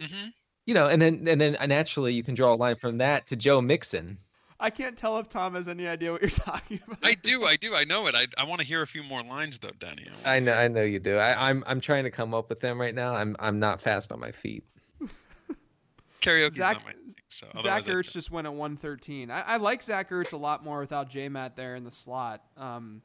hmm 0.00 0.28
You 0.64 0.72
know, 0.72 0.88
and 0.88 1.02
then 1.02 1.28
and 1.28 1.38
then 1.38 1.56
uh, 1.60 1.66
naturally 1.66 2.14
you 2.14 2.22
can 2.22 2.34
draw 2.34 2.54
a 2.54 2.56
line 2.56 2.76
from 2.76 2.98
that 2.98 3.26
to 3.26 3.36
Joe 3.36 3.60
Mixon. 3.60 4.16
I 4.64 4.70
can't 4.70 4.96
tell 4.96 5.18
if 5.18 5.28
Tom 5.28 5.54
has 5.56 5.68
any 5.68 5.86
idea 5.86 6.10
what 6.10 6.22
you're 6.22 6.30
talking 6.30 6.80
about. 6.86 6.98
I 7.02 7.12
do, 7.14 7.44
I 7.44 7.56
do, 7.56 7.74
I 7.74 7.84
know 7.84 8.06
it. 8.06 8.14
I, 8.14 8.26
I 8.38 8.44
want 8.44 8.62
to 8.62 8.66
hear 8.66 8.80
a 8.80 8.86
few 8.86 9.02
more 9.02 9.22
lines 9.22 9.58
though, 9.58 9.72
Danny. 9.78 10.08
I 10.24 10.40
know, 10.40 10.54
I 10.54 10.68
know 10.68 10.80
you 10.82 10.98
do. 10.98 11.18
I, 11.18 11.50
I'm 11.50 11.62
I'm 11.66 11.80
trying 11.82 12.04
to 12.04 12.10
come 12.10 12.32
up 12.32 12.48
with 12.48 12.60
them 12.60 12.80
right 12.80 12.94
now. 12.94 13.14
I'm 13.14 13.36
I'm 13.38 13.58
not 13.58 13.82
fast 13.82 14.10
on 14.10 14.20
my 14.20 14.32
feet. 14.32 14.64
Karaoke's 16.22 16.56
Zach- 16.56 16.82
thing, 16.82 17.14
so 17.28 17.46
Zach 17.60 17.82
otherwise 17.82 18.06
Ertz 18.06 18.12
just 18.12 18.30
went 18.30 18.46
at 18.46 18.54
113. 18.54 19.30
I, 19.30 19.42
I 19.42 19.56
like 19.58 19.82
Zach 19.82 20.08
Ertz 20.08 20.32
a 20.32 20.38
lot 20.38 20.64
more 20.64 20.80
without 20.80 21.10
J 21.10 21.28
Matt 21.28 21.56
there 21.56 21.76
in 21.76 21.84
the 21.84 21.90
slot. 21.90 22.42
Um, 22.56 23.02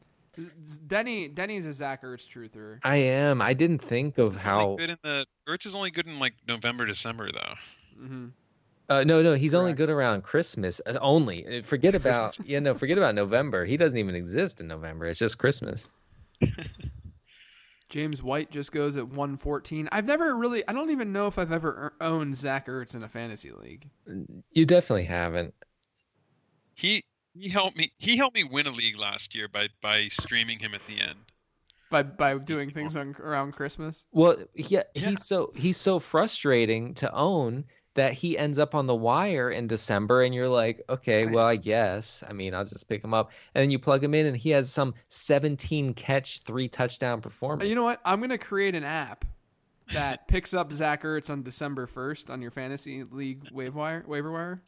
Denny 0.88 1.28
Denny's 1.28 1.66
a 1.66 1.74
Zach 1.74 2.04
Ertz 2.04 2.26
truther. 2.26 2.80
I 2.84 2.96
am. 2.98 3.42
I 3.42 3.54
didn't 3.54 3.80
think 3.80 4.18
of 4.18 4.34
how. 4.34 4.78
good 4.78 4.92
in 4.92 4.98
the 5.04 5.26
Ertz 5.46 5.66
is 5.66 5.76
only 5.76 5.92
good 5.92 6.08
in 6.08 6.20
like 6.20 6.36
November, 6.48 6.86
December 6.86 7.30
though. 7.34 7.56
hmm 8.06 8.28
Uh, 8.90 9.04
no, 9.04 9.22
no, 9.22 9.34
he's 9.36 9.54
only 9.54 9.72
good 9.74 9.90
around 9.90 10.24
Christmas. 10.24 10.82
uh, 10.88 10.98
Only. 11.00 11.60
Uh, 11.60 11.62
Forget 11.64 11.94
about. 11.94 12.38
Yeah, 12.44 12.60
no, 12.60 12.74
forget 12.74 12.98
about 12.98 13.14
November. 13.14 13.64
He 13.64 13.78
doesn't 13.78 13.98
even 14.00 14.16
exist 14.16 14.62
in 14.62 14.68
November. 14.68 15.06
It's 15.06 15.20
just 15.20 15.38
Christmas. 15.38 15.88
James 17.90 18.22
White 18.22 18.52
just 18.52 18.72
goes 18.72 18.96
at 18.98 19.08
114. 19.08 19.90
I've 19.92 20.06
never 20.06 20.36
really. 20.36 20.68
I 20.68 20.74
don't 20.74 20.92
even 20.92 21.12
know 21.12 21.28
if 21.28 21.40
I've 21.40 21.52
ever 21.52 21.94
owned 22.02 22.36
Zach 22.38 22.68
Ertz 22.68 22.96
in 22.96 23.04
a 23.04 23.08
fantasy 23.08 23.52
league. 23.52 23.90
You 24.54 24.66
definitely 24.66 25.06
haven't. 25.06 25.54
He 26.76 27.04
he 27.34 27.50
helped 27.50 27.78
me. 27.78 27.92
He 27.98 28.16
helped 28.16 28.36
me 28.36 28.44
win 28.44 28.68
a 28.68 28.72
league 28.72 28.98
last 28.98 29.34
year 29.36 29.48
by 29.48 29.70
by 29.82 30.08
streaming 30.12 30.60
him 30.60 30.76
at 30.76 30.86
the 30.86 31.00
end. 31.02 31.18
By 31.90 32.04
by 32.04 32.38
doing 32.38 32.70
things 32.70 32.96
on, 32.96 33.16
around 33.20 33.54
Christmas. 33.54 34.06
Well, 34.12 34.38
yeah, 34.54 34.84
Yeah. 34.94 35.10
he's 35.10 35.26
so 35.26 35.52
he's 35.56 35.78
so 35.78 36.00
frustrating 36.00 36.94
to 36.96 37.12
own 37.12 37.66
that 37.96 38.14
he 38.14 38.38
ends 38.38 38.60
up 38.60 38.76
on 38.76 38.86
the 38.88 38.96
wire 38.96 39.50
in 39.50 39.68
December, 39.68 40.22
and 40.22 40.34
you're 40.34 40.48
like, 40.48 40.84
okay, 40.90 41.26
well, 41.26 41.46
I 41.46 41.56
guess. 41.56 42.24
I 42.30 42.34
mean, 42.34 42.54
I'll 42.54 42.66
just 42.66 42.88
pick 42.88 43.04
him 43.04 43.14
up, 43.14 43.32
and 43.56 43.62
then 43.62 43.72
you 43.72 43.80
plug 43.80 44.04
him 44.04 44.14
in, 44.14 44.26
and 44.28 44.38
he 44.38 44.52
has 44.52 44.72
some 44.72 44.94
17 45.10 45.94
catch, 45.96 46.42
three 46.42 46.68
touchdown 46.68 47.20
uh, 47.20 47.22
performance. 47.22 47.68
You 47.68 47.76
know 47.76 47.84
what? 47.84 48.00
I'm 48.06 48.22
gonna 48.22 48.38
create 48.38 48.76
an 48.76 48.84
app 48.84 49.26
that 49.92 50.28
picks 50.28 50.54
up 50.54 50.72
Zach 50.72 51.02
Ertz 51.04 51.30
on 51.30 51.42
December 51.42 51.88
1st 51.88 52.30
on 52.30 52.42
your 52.42 52.52
fantasy 52.52 53.04
league 53.04 53.48
waiver 53.52 53.78
wire. 53.78 54.04
Waiver 54.08 54.32
wire. 54.32 54.62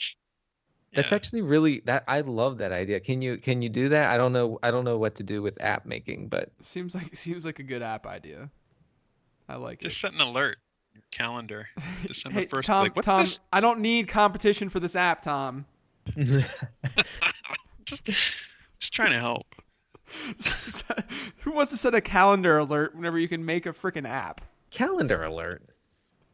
That's 0.94 1.12
Yeah. 1.12 1.16
actually 1.16 1.42
really 1.44 1.82
that 1.86 2.04
I 2.08 2.22
love 2.22 2.58
that 2.58 2.72
idea. 2.72 3.00
Can 3.00 3.22
you 3.22 3.38
can 3.38 3.62
you 3.62 3.70
do 3.70 3.90
that? 3.90 4.10
I 4.10 4.18
don't 4.18 4.34
know. 4.34 4.60
I 4.62 4.72
don't 4.72 4.84
know 4.84 4.98
what 4.98 5.16
to 5.16 5.24
do 5.24 5.42
with 5.42 5.62
app 5.62 5.86
making, 5.86 6.28
but 6.28 6.52
Seems 6.60 6.96
like 6.96 7.16
seems 7.16 7.46
like 7.46 7.60
a 7.60 7.64
good 7.64 7.82
app 7.82 8.06
idea. 8.06 8.50
I 9.48 9.56
like 9.56 9.82
it. 9.82 9.90
Just 9.90 10.02
set 10.02 10.12
an 10.14 10.22
alert. 10.22 10.58
Your 10.94 11.04
calendar. 11.12 11.70
December 12.06 12.40
Hey. 12.40 12.46
Tom, 12.62 12.84
like, 12.84 12.96
Tom, 13.02 13.22
this? 13.22 13.40
I 13.52 13.60
don't 13.60 13.80
need 13.80 14.08
competition 14.08 14.70
for 14.70 14.80
this 14.80 14.96
app, 14.96 15.22
Tom. 15.22 15.66
just 17.86 18.04
just 18.06 18.94
trying 18.94 19.12
to 19.12 19.20
help. 19.20 19.46
Who 21.42 21.52
wants 21.52 21.72
to 21.72 21.78
set 21.78 21.94
a 21.96 22.02
calendar 22.02 22.58
alert 22.58 22.96
whenever 22.96 23.18
you 23.18 23.28
can 23.28 23.46
make 23.46 23.66
a 23.66 23.72
freaking 23.74 24.08
app? 24.08 24.42
calendar 24.72 25.24
alert. 25.24 25.62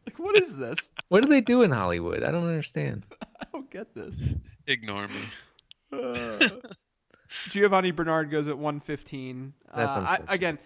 Like, 0.06 0.18
what 0.18 0.36
is 0.36 0.56
this? 0.56 0.90
What 1.08 1.22
do 1.22 1.28
they 1.28 1.40
do 1.40 1.62
in 1.62 1.70
Hollywood? 1.70 2.22
I 2.22 2.30
don't 2.30 2.46
understand. 2.46 3.04
I 3.40 3.46
don't 3.52 3.70
get 3.70 3.94
this. 3.94 4.20
Ignore 4.66 5.08
me. 5.08 5.20
Uh, 5.92 6.48
Giovanni 7.50 7.90
Bernard 7.90 8.30
goes 8.30 8.48
at 8.48 8.56
115. 8.56 9.52
That's 9.74 9.92
Uh, 9.92 10.18
I, 10.28 10.34
again, 10.34 10.58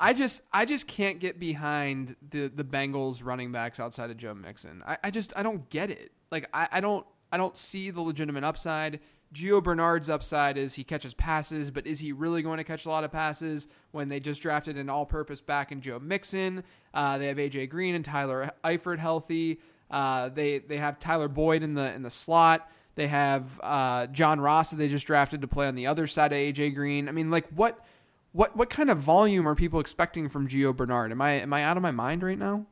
I 0.00 0.12
just 0.12 0.42
I 0.52 0.64
just 0.64 0.86
can't 0.86 1.18
get 1.18 1.38
behind 1.38 2.16
the 2.30 2.48
the 2.48 2.64
Bengals 2.64 3.24
running 3.24 3.52
backs 3.52 3.80
outside 3.80 4.10
of 4.10 4.16
Joe 4.16 4.34
Mixon. 4.34 4.82
I, 4.86 4.98
I 5.04 5.10
just 5.10 5.32
I 5.36 5.42
don't 5.42 5.68
get 5.70 5.90
it. 5.90 6.12
Like 6.30 6.48
I, 6.52 6.68
I 6.72 6.80
don't 6.80 7.06
I 7.32 7.36
don't 7.36 7.56
see 7.56 7.90
the 7.90 8.00
legitimate 8.00 8.44
upside. 8.44 9.00
Gio 9.34 9.62
Bernard's 9.62 10.08
upside 10.08 10.56
is 10.56 10.74
he 10.74 10.84
catches 10.84 11.12
passes, 11.12 11.70
but 11.70 11.86
is 11.86 11.98
he 11.98 12.12
really 12.12 12.40
going 12.40 12.56
to 12.56 12.64
catch 12.64 12.86
a 12.86 12.88
lot 12.88 13.04
of 13.04 13.12
passes 13.12 13.68
when 13.90 14.08
they 14.08 14.20
just 14.20 14.40
drafted 14.40 14.78
an 14.78 14.88
all 14.88 15.04
purpose 15.04 15.42
back 15.42 15.70
in 15.70 15.82
Joe 15.82 15.98
Mixon? 15.98 16.64
Uh, 16.94 17.18
they 17.18 17.26
have 17.26 17.36
AJ 17.36 17.68
Green 17.68 17.94
and 17.94 18.04
Tyler 18.04 18.50
Eifert 18.64 18.98
healthy. 18.98 19.60
Uh, 19.90 20.30
they 20.30 20.58
they 20.58 20.78
have 20.78 20.98
Tyler 20.98 21.28
Boyd 21.28 21.62
in 21.62 21.74
the 21.74 21.92
in 21.92 22.02
the 22.02 22.10
slot. 22.10 22.70
They 22.94 23.06
have 23.06 23.60
uh, 23.62 24.06
John 24.08 24.40
Ross 24.40 24.70
that 24.70 24.76
they 24.76 24.88
just 24.88 25.06
drafted 25.06 25.42
to 25.42 25.48
play 25.48 25.68
on 25.68 25.74
the 25.74 25.86
other 25.86 26.06
side 26.06 26.32
of 26.32 26.38
AJ 26.38 26.74
Green. 26.74 27.08
I 27.08 27.12
mean, 27.12 27.30
like 27.30 27.46
what 27.50 27.84
what 28.32 28.56
what 28.56 28.70
kind 28.70 28.90
of 28.90 28.98
volume 28.98 29.46
are 29.48 29.54
people 29.54 29.80
expecting 29.80 30.28
from 30.28 30.48
Gio 30.48 30.76
Bernard? 30.76 31.12
Am 31.12 31.20
I 31.20 31.32
am 31.32 31.52
I 31.52 31.64
out 31.64 31.76
of 31.76 31.82
my 31.82 31.90
mind 31.90 32.22
right 32.22 32.38
now? 32.38 32.66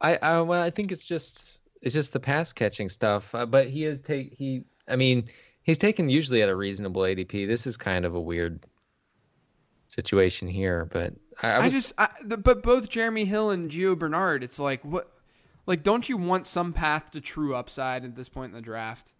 I, 0.00 0.16
I 0.16 0.40
well, 0.40 0.62
I 0.62 0.70
think 0.70 0.92
it's 0.92 1.06
just 1.06 1.58
it's 1.82 1.94
just 1.94 2.12
the 2.12 2.20
pass 2.20 2.52
catching 2.52 2.88
stuff. 2.88 3.34
Uh, 3.34 3.46
but 3.46 3.68
he 3.68 3.84
is 3.84 4.00
take 4.00 4.32
he. 4.32 4.64
I 4.88 4.96
mean, 4.96 5.24
he's 5.62 5.78
taken 5.78 6.08
usually 6.08 6.42
at 6.42 6.48
a 6.48 6.56
reasonable 6.56 7.02
ADP. 7.02 7.46
This 7.46 7.66
is 7.66 7.76
kind 7.76 8.04
of 8.04 8.14
a 8.14 8.20
weird 8.20 8.64
situation 9.88 10.48
here, 10.48 10.88
but 10.92 11.14
I, 11.42 11.50
I, 11.50 11.58
was, 11.58 11.66
I 11.66 11.70
just 11.70 11.92
I, 11.98 12.08
the, 12.24 12.36
but 12.36 12.62
both 12.62 12.88
Jeremy 12.88 13.24
Hill 13.24 13.50
and 13.50 13.70
Gio 13.70 13.98
Bernard, 13.98 14.42
it's 14.42 14.58
like 14.58 14.84
what 14.84 15.12
like 15.66 15.82
don't 15.82 16.08
you 16.08 16.16
want 16.16 16.46
some 16.46 16.72
path 16.72 17.10
to 17.12 17.20
true 17.20 17.54
upside 17.54 18.04
at 18.04 18.16
this 18.16 18.28
point 18.28 18.50
in 18.50 18.56
the 18.56 18.62
draft? 18.62 19.12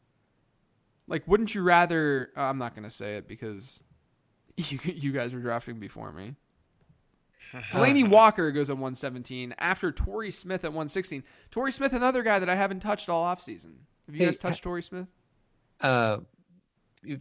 Like 1.08 1.26
wouldn't 1.26 1.54
you 1.54 1.62
rather 1.62 2.30
uh, 2.36 2.42
I'm 2.42 2.58
not 2.58 2.74
going 2.74 2.84
to 2.84 2.90
say 2.90 3.16
it 3.16 3.28
because 3.28 3.82
you 4.56 4.78
you 4.84 5.12
guys 5.12 5.32
were 5.34 5.40
drafting 5.40 5.78
before 5.78 6.12
me. 6.12 6.34
Delanie 7.70 8.08
Walker 8.08 8.50
goes 8.50 8.70
at 8.70 8.76
117 8.76 9.54
after 9.58 9.92
Torrey 9.92 10.30
Smith 10.30 10.64
at 10.64 10.70
116. 10.72 11.22
Torrey 11.50 11.72
Smith, 11.72 11.92
another 11.92 12.22
guy 12.22 12.38
that 12.38 12.48
I 12.48 12.54
haven't 12.56 12.80
touched 12.80 13.08
all 13.08 13.24
offseason. 13.24 13.74
Have 14.06 14.14
you 14.14 14.18
Hey, 14.18 14.26
guys 14.26 14.36
touched 14.36 14.62
Torrey 14.62 14.82
Smith? 14.82 15.06
uh, 15.80 16.18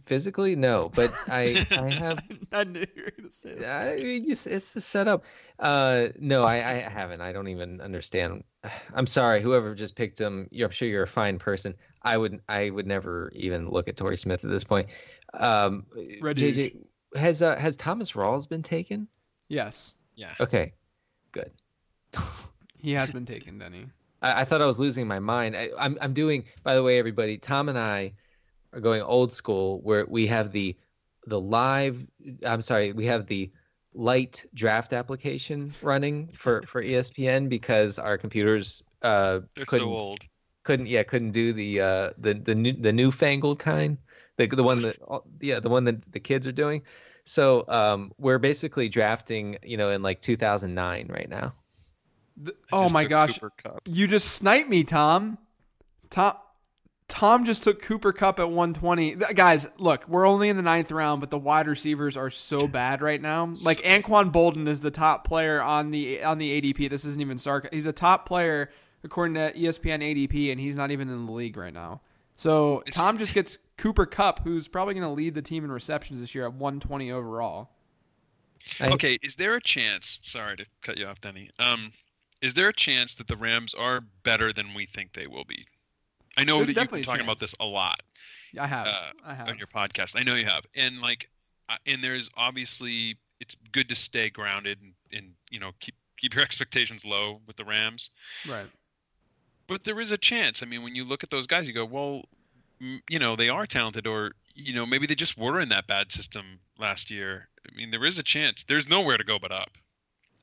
physically 0.02 0.56
no, 0.56 0.90
but 0.94 1.12
I 1.28 1.64
I 1.70 1.90
have 1.90 2.18
I 2.52 2.64
knew 2.64 2.80
you 2.80 3.04
were 3.04 3.10
going 3.12 3.28
to 3.28 3.34
say 3.34 3.54
that. 3.54 3.92
I 3.92 3.96
mean, 3.96 4.30
it's, 4.30 4.46
it's 4.46 4.74
a 4.74 4.80
setup. 4.80 5.24
Uh, 5.58 6.08
no, 6.18 6.42
I, 6.42 6.56
I 6.56 6.88
haven't. 6.88 7.20
I 7.20 7.32
don't 7.32 7.48
even 7.48 7.80
understand. 7.80 8.42
I'm 8.94 9.06
sorry, 9.06 9.42
whoever 9.42 9.74
just 9.74 9.94
picked 9.94 10.20
him. 10.20 10.48
You're, 10.50 10.66
I'm 10.66 10.72
sure 10.72 10.88
you're 10.88 11.04
a 11.04 11.08
fine 11.08 11.38
person. 11.38 11.74
I 12.02 12.16
would, 12.18 12.40
I 12.48 12.70
would 12.70 12.86
never 12.86 13.30
even 13.34 13.68
look 13.70 13.88
at 13.88 13.96
Torrey 13.96 14.16
Smith 14.16 14.44
at 14.44 14.50
this 14.50 14.64
point. 14.64 14.88
Um, 15.34 15.86
Red 16.20 16.36
JJ, 16.36 16.76
has 17.14 17.42
uh, 17.42 17.56
has 17.56 17.76
Thomas 17.76 18.12
Rawls 18.12 18.48
been 18.48 18.62
taken? 18.62 19.08
Yes, 19.48 19.96
Yeah. 20.16 20.34
Okay, 20.40 20.72
good. 21.32 21.50
he 22.78 22.92
has 22.92 23.10
been 23.10 23.26
taken, 23.26 23.58
Denny. 23.58 23.86
I, 24.22 24.40
I 24.40 24.44
thought 24.44 24.60
I 24.62 24.66
was 24.66 24.78
losing 24.78 25.06
my 25.06 25.18
mind. 25.18 25.56
I, 25.56 25.70
I'm 25.78 25.96
I'm 26.00 26.12
doing. 26.14 26.44
By 26.62 26.74
the 26.74 26.82
way, 26.82 26.98
everybody, 26.98 27.38
Tom 27.38 27.68
and 27.68 27.78
I 27.78 28.12
are 28.72 28.80
going 28.80 29.02
old 29.02 29.32
school, 29.32 29.80
where 29.82 30.04
we 30.06 30.26
have 30.26 30.52
the 30.52 30.76
the 31.26 31.40
live. 31.40 32.04
I'm 32.44 32.62
sorry, 32.62 32.92
we 32.92 33.06
have 33.06 33.26
the 33.26 33.50
light 33.94 34.44
draft 34.54 34.92
application 34.92 35.74
running 35.80 36.28
for 36.28 36.62
for 36.62 36.82
ESPN 36.82 37.48
because 37.48 37.98
our 37.98 38.18
computers 38.18 38.82
uh 39.02 39.40
They're 39.54 39.64
couldn't 39.64 39.88
so 39.88 39.94
old. 39.94 40.20
couldn't 40.64 40.86
yeah 40.86 41.02
couldn't 41.02 41.30
do 41.30 41.52
the 41.54 41.80
uh 41.80 42.10
the 42.18 42.34
the 42.34 42.54
new 42.54 42.72
the 42.74 42.92
newfangled 42.92 43.58
kind 43.58 43.96
the 44.36 44.46
the 44.46 44.62
one 44.62 44.82
that 44.82 44.96
yeah 45.40 45.60
the 45.60 45.68
one 45.68 45.84
that 45.84 46.12
the 46.12 46.20
kids 46.20 46.46
are 46.46 46.52
doing. 46.52 46.82
So 47.24 47.64
um 47.68 48.12
we're 48.18 48.38
basically 48.38 48.88
drafting 48.88 49.58
you 49.62 49.76
know 49.76 49.90
in 49.90 50.02
like 50.02 50.20
2009 50.20 51.08
right 51.08 51.28
now. 51.28 51.54
The- 52.36 52.54
oh 52.72 52.88
my 52.88 53.04
gosh, 53.04 53.38
you 53.86 54.06
just 54.06 54.32
sniped 54.32 54.68
me, 54.68 54.84
Tom. 54.84 55.38
Tom. 56.10 56.34
Tom 57.08 57.44
just 57.44 57.62
took 57.62 57.80
Cooper 57.82 58.12
Kupp 58.12 58.40
at 58.40 58.50
120. 58.50 59.14
Guys, 59.34 59.70
look, 59.78 60.08
we're 60.08 60.26
only 60.26 60.48
in 60.48 60.56
the 60.56 60.62
ninth 60.62 60.90
round, 60.90 61.20
but 61.20 61.30
the 61.30 61.38
wide 61.38 61.68
receivers 61.68 62.16
are 62.16 62.30
so 62.30 62.66
bad 62.66 63.00
right 63.00 63.22
now. 63.22 63.52
Like 63.64 63.78
Anquan 63.82 64.32
Boldin 64.32 64.66
is 64.66 64.80
the 64.80 64.90
top 64.90 65.24
player 65.24 65.62
on 65.62 65.92
the 65.92 66.24
on 66.24 66.38
the 66.38 66.60
ADP. 66.60 66.90
This 66.90 67.04
isn't 67.04 67.20
even 67.20 67.36
sarc. 67.36 67.72
He's 67.72 67.86
a 67.86 67.92
top 67.92 68.26
player 68.26 68.70
according 69.04 69.34
to 69.34 69.52
ESPN 69.52 70.02
ADP, 70.02 70.50
and 70.50 70.60
he's 70.60 70.76
not 70.76 70.90
even 70.90 71.08
in 71.08 71.26
the 71.26 71.32
league 71.32 71.56
right 71.56 71.72
now. 71.72 72.00
So 72.34 72.82
Tom 72.90 73.18
just 73.18 73.34
gets 73.34 73.58
Cooper 73.78 74.06
Kupp, 74.06 74.40
who's 74.44 74.68
probably 74.68 74.94
going 74.94 75.04
to 75.04 75.10
lead 75.10 75.34
the 75.34 75.42
team 75.42 75.64
in 75.64 75.70
receptions 75.70 76.20
this 76.20 76.34
year 76.34 76.44
at 76.44 76.52
120 76.52 77.12
overall. 77.12 77.70
Okay, 78.80 79.18
is 79.22 79.34
there 79.36 79.54
a 79.54 79.60
chance? 79.60 80.18
Sorry 80.22 80.56
to 80.56 80.66
cut 80.82 80.98
you 80.98 81.06
off, 81.06 81.20
Denny. 81.20 81.50
Um, 81.58 81.92
is 82.40 82.54
there 82.54 82.68
a 82.68 82.72
chance 82.72 83.14
that 83.14 83.28
the 83.28 83.36
Rams 83.36 83.74
are 83.74 84.00
better 84.22 84.52
than 84.52 84.74
we 84.74 84.86
think 84.86 85.12
they 85.12 85.26
will 85.26 85.44
be? 85.44 85.66
I 86.36 86.44
know 86.44 86.56
There's 86.56 86.74
that 86.74 86.82
you've 86.82 86.90
been 86.90 87.00
a 87.00 87.04
talking 87.04 87.24
about 87.24 87.38
this 87.38 87.54
a 87.60 87.64
lot 87.64 88.00
I 88.58 88.66
have, 88.66 88.86
Uh, 88.86 89.12
I 89.24 89.34
have. 89.34 89.48
on 89.48 89.58
your 89.58 89.68
podcast. 89.68 90.18
I 90.18 90.22
know 90.22 90.34
you 90.34 90.44
have, 90.46 90.64
and 90.74 91.00
like, 91.00 91.28
uh, 91.68 91.76
and 91.86 92.02
there's 92.02 92.28
obviously 92.36 93.16
it's 93.40 93.56
good 93.72 93.88
to 93.88 93.94
stay 93.94 94.30
grounded 94.30 94.78
and, 94.82 94.92
and 95.12 95.32
you 95.50 95.60
know 95.60 95.72
keep 95.80 95.94
keep 96.18 96.34
your 96.34 96.42
expectations 96.44 97.04
low 97.04 97.40
with 97.46 97.56
the 97.56 97.64
Rams. 97.64 98.10
right. 98.48 98.66
But 99.68 99.82
there 99.84 100.00
is 100.00 100.12
a 100.12 100.18
chance. 100.18 100.62
I 100.62 100.66
mean, 100.66 100.82
when 100.84 100.94
you 100.94 101.04
look 101.04 101.24
at 101.24 101.30
those 101.30 101.46
guys, 101.46 101.66
you 101.66 101.72
go, 101.72 101.84
well, 101.84 102.22
you 102.78 103.18
know, 103.18 103.36
they 103.36 103.48
are 103.48 103.66
talented, 103.66 104.06
or 104.06 104.32
you 104.54 104.74
know, 104.74 104.86
maybe 104.86 105.06
they 105.06 105.14
just 105.14 105.36
were 105.38 105.60
in 105.60 105.68
that 105.70 105.86
bad 105.86 106.10
system 106.12 106.60
last 106.78 107.10
year. 107.10 107.48
I 107.70 107.74
mean, 107.76 107.90
there 107.90 108.04
is 108.04 108.18
a 108.18 108.22
chance. 108.22 108.64
There's 108.64 108.88
nowhere 108.88 109.16
to 109.18 109.24
go 109.24 109.38
but 109.38 109.52
up. 109.52 109.70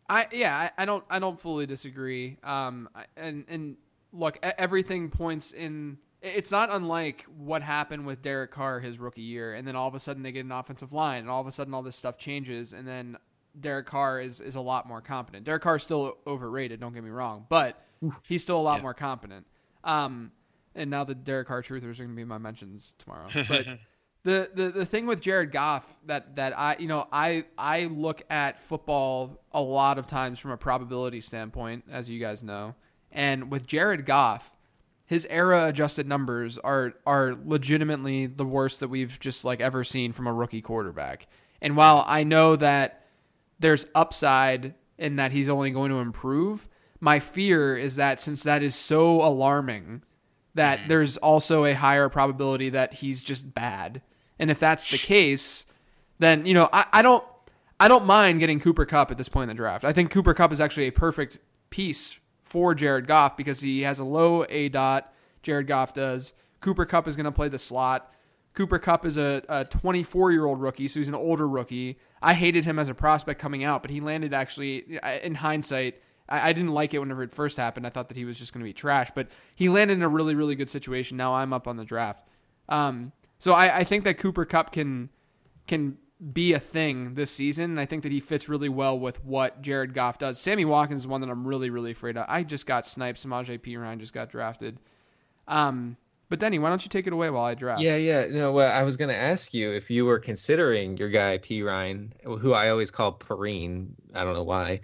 I 0.09 0.27
yeah, 0.31 0.69
I, 0.77 0.83
I 0.83 0.85
don't 0.85 1.03
I 1.09 1.19
don't 1.19 1.39
fully 1.39 1.65
disagree. 1.65 2.37
Um, 2.43 2.89
and 3.15 3.45
and 3.47 3.77
look, 4.11 4.37
everything 4.43 5.09
points 5.09 5.51
in. 5.51 5.97
It's 6.21 6.51
not 6.51 6.69
unlike 6.71 7.25
what 7.37 7.61
happened 7.63 8.05
with 8.05 8.21
Derek 8.21 8.51
Carr 8.51 8.79
his 8.79 8.97
rookie 8.97 9.21
year, 9.21 9.53
and 9.53 9.67
then 9.67 9.75
all 9.75 9.89
of 9.89 9.93
a 9.95 9.99
sudden 9.99 10.23
they 10.23 10.31
get 10.31 10.45
an 10.45 10.51
offensive 10.53 10.93
line, 10.93 11.19
and 11.21 11.29
all 11.29 11.41
of 11.41 11.47
a 11.47 11.51
sudden 11.51 11.73
all 11.73 11.81
this 11.83 11.97
stuff 11.97 12.17
changes, 12.17 12.71
and 12.71 12.87
then 12.87 13.17
Derek 13.59 13.85
Carr 13.87 14.21
is 14.21 14.39
is 14.39 14.55
a 14.55 14.61
lot 14.61 14.87
more 14.87 15.01
competent. 15.01 15.43
Derek 15.45 15.63
Carr 15.63 15.75
is 15.75 15.83
still 15.83 16.17
overrated, 16.25 16.79
don't 16.79 16.93
get 16.93 17.03
me 17.03 17.09
wrong, 17.09 17.45
but 17.49 17.81
he's 18.23 18.41
still 18.41 18.57
a 18.57 18.61
lot 18.61 18.77
Yeah. 18.77 18.81
more 18.83 18.93
competent. 18.93 19.45
Um, 19.83 20.31
and 20.75 20.89
now 20.89 21.03
the 21.03 21.15
Derek 21.15 21.47
Carr 21.47 21.61
truthers 21.61 21.99
are 21.99 22.03
going 22.03 22.09
to 22.09 22.15
be 22.15 22.25
my 22.25 22.37
mentions 22.37 22.95
tomorrow, 22.97 23.29
but. 23.47 23.65
the, 24.23 24.49
the 24.53 24.69
the 24.69 24.85
thing 24.85 25.05
with 25.05 25.19
Jared 25.21 25.51
Goff 25.51 25.85
that 26.05 26.35
that 26.37 26.57
I 26.57 26.77
you 26.79 26.87
know 26.87 27.07
I 27.11 27.45
I 27.57 27.85
look 27.85 28.23
at 28.29 28.61
football 28.61 29.43
a 29.51 29.61
lot 29.61 29.97
of 29.97 30.07
times 30.07 30.39
from 30.39 30.51
a 30.51 30.57
probability 30.57 31.19
standpoint, 31.19 31.85
as 31.91 32.09
you 32.09 32.19
guys 32.19 32.41
know, 32.41 32.75
and 33.11 33.51
with 33.51 33.67
Jared 33.67 34.05
Goff, 34.05 34.55
his 35.05 35.27
era 35.29 35.67
adjusted 35.67 36.07
numbers 36.07 36.57
are 36.57 36.93
are 37.05 37.35
legitimately 37.45 38.27
the 38.27 38.45
worst 38.45 38.79
that 38.79 38.87
we've 38.87 39.19
just 39.19 39.45
like 39.45 39.61
ever 39.61 39.83
seen 39.83 40.13
from 40.13 40.27
a 40.27 40.33
rookie 40.33 40.61
quarterback. 40.61 41.27
And 41.61 41.77
while 41.77 42.03
I 42.07 42.23
know 42.23 42.55
that 42.55 43.07
there's 43.59 43.85
upside 43.95 44.73
in 44.97 45.17
that 45.17 45.31
he's 45.31 45.49
only 45.49 45.71
going 45.71 45.91
to 45.91 45.97
improve, 45.97 46.67
my 46.99 47.19
fear 47.19 47.77
is 47.77 47.95
that 47.95 48.21
since 48.21 48.43
that 48.43 48.63
is 48.63 48.75
so 48.75 49.21
alarming, 49.21 50.03
that 50.55 50.79
mm-hmm. 50.79 50.87
there's 50.89 51.17
also 51.17 51.65
a 51.65 51.73
higher 51.73 52.09
probability 52.09 52.69
that 52.69 52.95
he's 52.95 53.23
just 53.23 53.53
bad. 53.53 54.01
And 54.39 54.51
if 54.51 54.59
that's 54.59 54.89
the 54.91 54.97
case, 54.97 55.65
then 56.19 56.45
you 56.45 56.53
know 56.53 56.69
I, 56.71 56.85
I 56.93 57.01
don't 57.01 57.23
I 57.79 57.87
don't 57.87 58.05
mind 58.05 58.39
getting 58.39 58.59
Cooper 58.59 58.85
Kupp 58.85 59.11
at 59.11 59.17
this 59.17 59.29
point 59.29 59.49
in 59.49 59.55
the 59.55 59.61
draft. 59.61 59.83
I 59.85 59.91
think 59.91 60.11
Cooper 60.11 60.33
Kupp 60.33 60.51
is 60.51 60.61
actually 60.61 60.87
a 60.87 60.91
perfect 60.91 61.39
piece 61.69 62.19
for 62.43 62.75
Jared 62.75 63.07
Goff 63.07 63.35
because 63.35 63.61
he 63.61 63.81
has 63.81 63.99
a 63.99 64.03
low 64.03 64.45
A 64.49 64.69
dot. 64.69 65.13
Jared 65.41 65.67
Goff 65.67 65.93
does. 65.93 66.33
Cooper 66.61 66.85
Kupp 66.85 67.07
is 67.07 67.15
going 67.15 67.25
to 67.25 67.31
play 67.31 67.49
the 67.49 67.59
slot. 67.59 68.13
Cooper 68.53 68.79
Kupp 68.79 69.05
is 69.05 69.17
a, 69.17 69.43
a 69.49 69.65
24 69.65 70.31
year 70.31 70.45
old 70.45 70.61
rookie, 70.61 70.87
so 70.87 70.99
he's 70.99 71.09
an 71.09 71.15
older 71.15 71.47
rookie. 71.47 71.97
I 72.21 72.33
hated 72.35 72.65
him 72.65 72.79
as 72.79 72.87
a 72.87 72.93
prospect 72.93 73.39
coming 73.39 73.63
out, 73.63 73.81
but 73.81 73.91
he 73.91 73.99
landed 73.99 74.33
actually, 74.33 74.99
in 75.23 75.35
hindsight, 75.35 76.01
I, 76.29 76.49
I 76.49 76.53
didn't 76.53 76.73
like 76.73 76.93
it 76.93 76.99
whenever 76.99 77.23
it 77.23 77.31
first 77.31 77.57
happened. 77.57 77.85
I 77.85 77.89
thought 77.89 78.09
that 78.09 78.17
he 78.17 78.25
was 78.25 78.39
just 78.39 78.53
going 78.53 78.61
to 78.61 78.69
be 78.69 78.73
trash, 78.73 79.09
but 79.13 79.27
he 79.55 79.69
landed 79.69 79.93
in 79.93 80.03
a 80.03 80.09
really, 80.09 80.35
really 80.35 80.55
good 80.55 80.69
situation. 80.69 81.17
Now 81.17 81.35
I'm 81.35 81.53
up 81.53 81.67
on 81.67 81.77
the 81.77 81.85
draft. 81.85 82.27
Um, 82.69 83.11
so 83.39 83.53
I, 83.53 83.79
I 83.79 83.83
think 83.83 84.03
that 84.05 84.17
Cooper 84.17 84.45
Kupp 84.45 84.71
can 84.71 85.09
can 85.67 85.97
be 86.31 86.53
a 86.53 86.59
thing 86.59 87.15
this 87.15 87.31
season. 87.31 87.71
And 87.71 87.79
I 87.79 87.85
think 87.85 88.03
that 88.03 88.11
he 88.11 88.19
fits 88.19 88.47
really 88.47 88.69
well 88.69 88.97
with 88.97 89.23
what 89.25 89.61
Jared 89.61 89.93
Goff 89.93 90.19
does. 90.19 90.39
Sammy 90.39 90.65
Watkins 90.65 91.01
is 91.01 91.07
one 91.07 91.21
that 91.21 91.29
I'm 91.29 91.45
really, 91.45 91.69
really 91.69 91.91
afraid 91.91 92.17
of. 92.17 92.25
I 92.29 92.43
just 92.43 92.65
got 92.65 92.85
sniped. 92.85 93.23
Samaje 93.23 93.59
Perine 93.59 93.99
just 93.99 94.13
got 94.13 94.29
drafted. 94.29 94.79
Um, 95.47 95.97
but 96.29 96.39
Denny, 96.39 96.57
why 96.59 96.69
don't 96.69 96.83
you 96.83 96.89
take 96.89 97.05
it 97.07 97.13
away 97.13 97.29
while 97.29 97.43
I 97.43 97.53
draft? 97.53 97.81
Yeah, 97.81 97.97
yeah. 97.97 98.27
No, 98.27 98.53
well, 98.53 98.71
I 98.71 98.83
was 98.83 98.95
going 98.97 99.09
to 99.09 99.15
ask 99.15 99.53
you 99.53 99.71
if 99.71 99.89
you 99.89 100.05
were 100.05 100.19
considering 100.19 100.97
your 100.97 101.09
guy 101.09 101.37
Perine, 101.37 102.11
who 102.23 102.53
I 102.53 102.69
always 102.69 102.89
call 102.89 103.11
Perrine. 103.11 103.93
I 104.13 104.23
don't 104.23 104.33
know 104.33 104.43
why, 104.43 104.79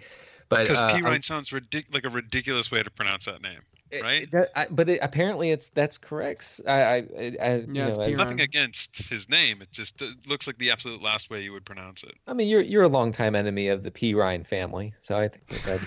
but 0.50 0.62
Because 0.64 0.78
uh, 0.78 0.94
P 0.96 0.98
I 0.98 1.08
Ryan 1.10 1.22
sounds 1.22 1.50
ridic- 1.50 1.92
like 1.94 2.04
a 2.04 2.10
ridiculous 2.10 2.70
way 2.70 2.82
to 2.82 2.90
pronounce 2.90 3.24
that 3.24 3.40
name, 3.40 3.60
it- 3.90 4.02
right? 4.02 4.30
that- 4.32 4.50
I- 4.54 4.66
but 4.70 4.88
it, 4.90 4.98
apparently, 5.02 5.50
it's 5.52 5.68
that's 5.68 5.96
correct. 5.96 6.60
I, 6.66 6.72
I, 6.72 6.96
I, 6.96 7.02
I 7.40 7.54
you 7.56 7.72
Yeah, 7.72 7.86
it's 7.86 7.98
know, 7.98 8.04
P. 8.04 8.12
Nothing 8.12 8.40
against 8.40 8.98
his 8.98 9.28
name. 9.28 9.62
It 9.62 9.72
just 9.72 10.02
it 10.02 10.14
looks 10.26 10.46
like 10.46 10.58
the 10.58 10.70
absolute 10.70 11.00
last 11.00 11.30
way 11.30 11.42
you 11.42 11.52
would 11.52 11.64
pronounce 11.64 12.02
it. 12.02 12.14
I 12.26 12.34
mean, 12.34 12.48
you're 12.48 12.60
you're 12.62 12.82
a 12.82 12.88
longtime 12.88 13.34
enemy 13.34 13.68
of 13.68 13.82
the 13.82 13.90
Perine 13.90 14.46
family, 14.46 14.92
so 15.00 15.16
I 15.16 15.28
think 15.28 15.48
that, 15.48 15.64
that 15.64 15.80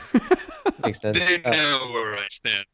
makes 0.84 1.00
sense. 1.00 1.20
They 1.20 1.42
Uh, 1.44 1.52
know 1.52 1.92
where 1.92 2.16
I 2.16 2.28
stand. 2.30 2.66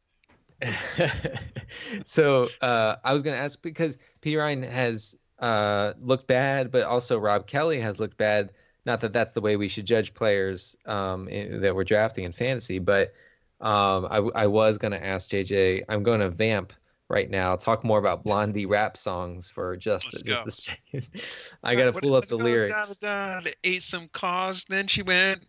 so 2.04 2.48
uh, 2.60 2.96
I 3.04 3.12
was 3.12 3.22
going 3.22 3.36
to 3.36 3.42
ask 3.42 3.60
because 3.62 3.98
Perine 4.22 4.68
has 4.68 5.14
uh, 5.38 5.94
looked 6.00 6.26
bad, 6.26 6.70
but 6.70 6.82
also 6.82 7.18
Rob 7.18 7.46
Kelley 7.46 7.80
has 7.80 7.98
looked 7.98 8.16
bad. 8.18 8.52
Not 8.86 9.00
that 9.00 9.12
that's 9.12 9.32
the 9.32 9.40
way 9.40 9.56
we 9.56 9.68
should 9.68 9.86
judge 9.86 10.14
players 10.14 10.76
um, 10.86 11.28
in, 11.28 11.60
that 11.60 11.74
we're 11.74 11.84
drafting 11.84 12.24
in 12.24 12.32
fantasy, 12.32 12.78
but 12.78 13.12
um, 13.60 14.06
I, 14.10 14.16
I 14.34 14.46
was 14.46 14.78
going 14.78 14.92
to 14.92 15.04
ask 15.04 15.28
JJ. 15.28 15.84
I'm 15.88 16.02
going 16.02 16.20
to 16.20 16.30
vamp 16.30 16.72
right 17.08 17.28
now. 17.28 17.56
Talk 17.56 17.84
more 17.84 17.98
about 17.98 18.24
Blondie 18.24 18.64
rap 18.64 18.96
songs 18.96 19.50
for 19.50 19.76
just 19.76 20.12
Let's 20.12 20.22
just 20.22 20.44
go. 20.44 20.48
a 20.48 20.50
second. 21.02 21.22
I 21.62 21.74
got 21.74 21.92
to 21.92 22.00
pull 22.00 22.14
up 22.14 22.26
the 22.26 22.36
lyrics. 22.36 22.96
Da, 22.96 23.40
da, 23.40 23.50
ate 23.64 23.82
some 23.82 24.08
cars, 24.08 24.64
then 24.68 24.86
she 24.86 25.02
went 25.02 25.44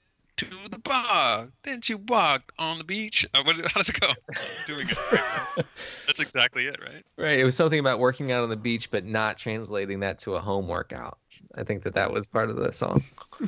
to 0.50 0.70
the 0.70 0.80
bar. 0.80 1.48
Then 1.64 1.82
she 1.82 1.96
walked 1.96 2.52
on 2.60 2.78
the 2.78 2.84
beach. 2.84 3.26
Uh, 3.34 3.44
what, 3.44 3.58
how 3.58 3.80
does 3.80 3.90
it 3.90 4.00
go? 4.00 4.12
Doing 4.66 4.88
it. 4.90 5.12
Right. 5.12 5.66
That's 6.08 6.20
exactly 6.20 6.68
it, 6.68 6.78
right? 6.82 7.04
Right. 7.18 7.40
It 7.40 7.44
was 7.44 7.56
something 7.56 7.80
about 7.80 8.00
working 8.00 8.32
out 8.32 8.44
on 8.44 8.50
the 8.50 8.56
beach, 8.56 8.92
but 8.92 9.06
not 9.06 9.38
translating 9.38 10.00
that 10.02 10.20
to 10.20 10.36
a 10.36 10.40
home 10.40 10.68
workout. 10.68 11.20
I 11.56 11.64
think 11.64 11.84
that 11.84 11.94
that 11.96 12.12
was 12.12 12.26
part 12.26 12.50
of 12.50 12.56
the 12.56 12.72
song. 12.72 13.04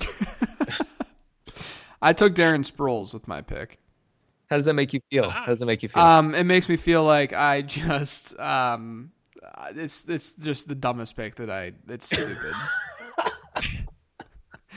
I 2.02 2.14
took 2.14 2.34
Darren 2.36 2.70
Sproles 2.70 3.14
with 3.14 3.28
my 3.28 3.42
pick. 3.42 3.80
How 4.50 4.58
does 4.58 4.66
that 4.66 4.74
make 4.74 4.94
you 4.94 5.00
feel? 5.10 5.30
How 5.30 5.46
does 5.46 5.60
that 5.60 5.66
make 5.66 5.82
you 5.84 5.90
feel? 5.90 6.04
Um, 6.04 6.36
it 6.36 6.44
makes 6.44 6.70
me 6.70 6.76
feel 6.76 7.04
like 7.04 7.34
I 7.34 7.62
just 7.62 8.38
um, 8.40 9.12
it's 9.76 10.08
it's 10.08 10.34
just 10.34 10.68
the 10.68 10.76
dumbest 10.76 11.16
pick 11.16 11.36
that 11.36 11.50
I. 11.50 11.72
It's 11.88 12.06
stupid. 12.06 12.54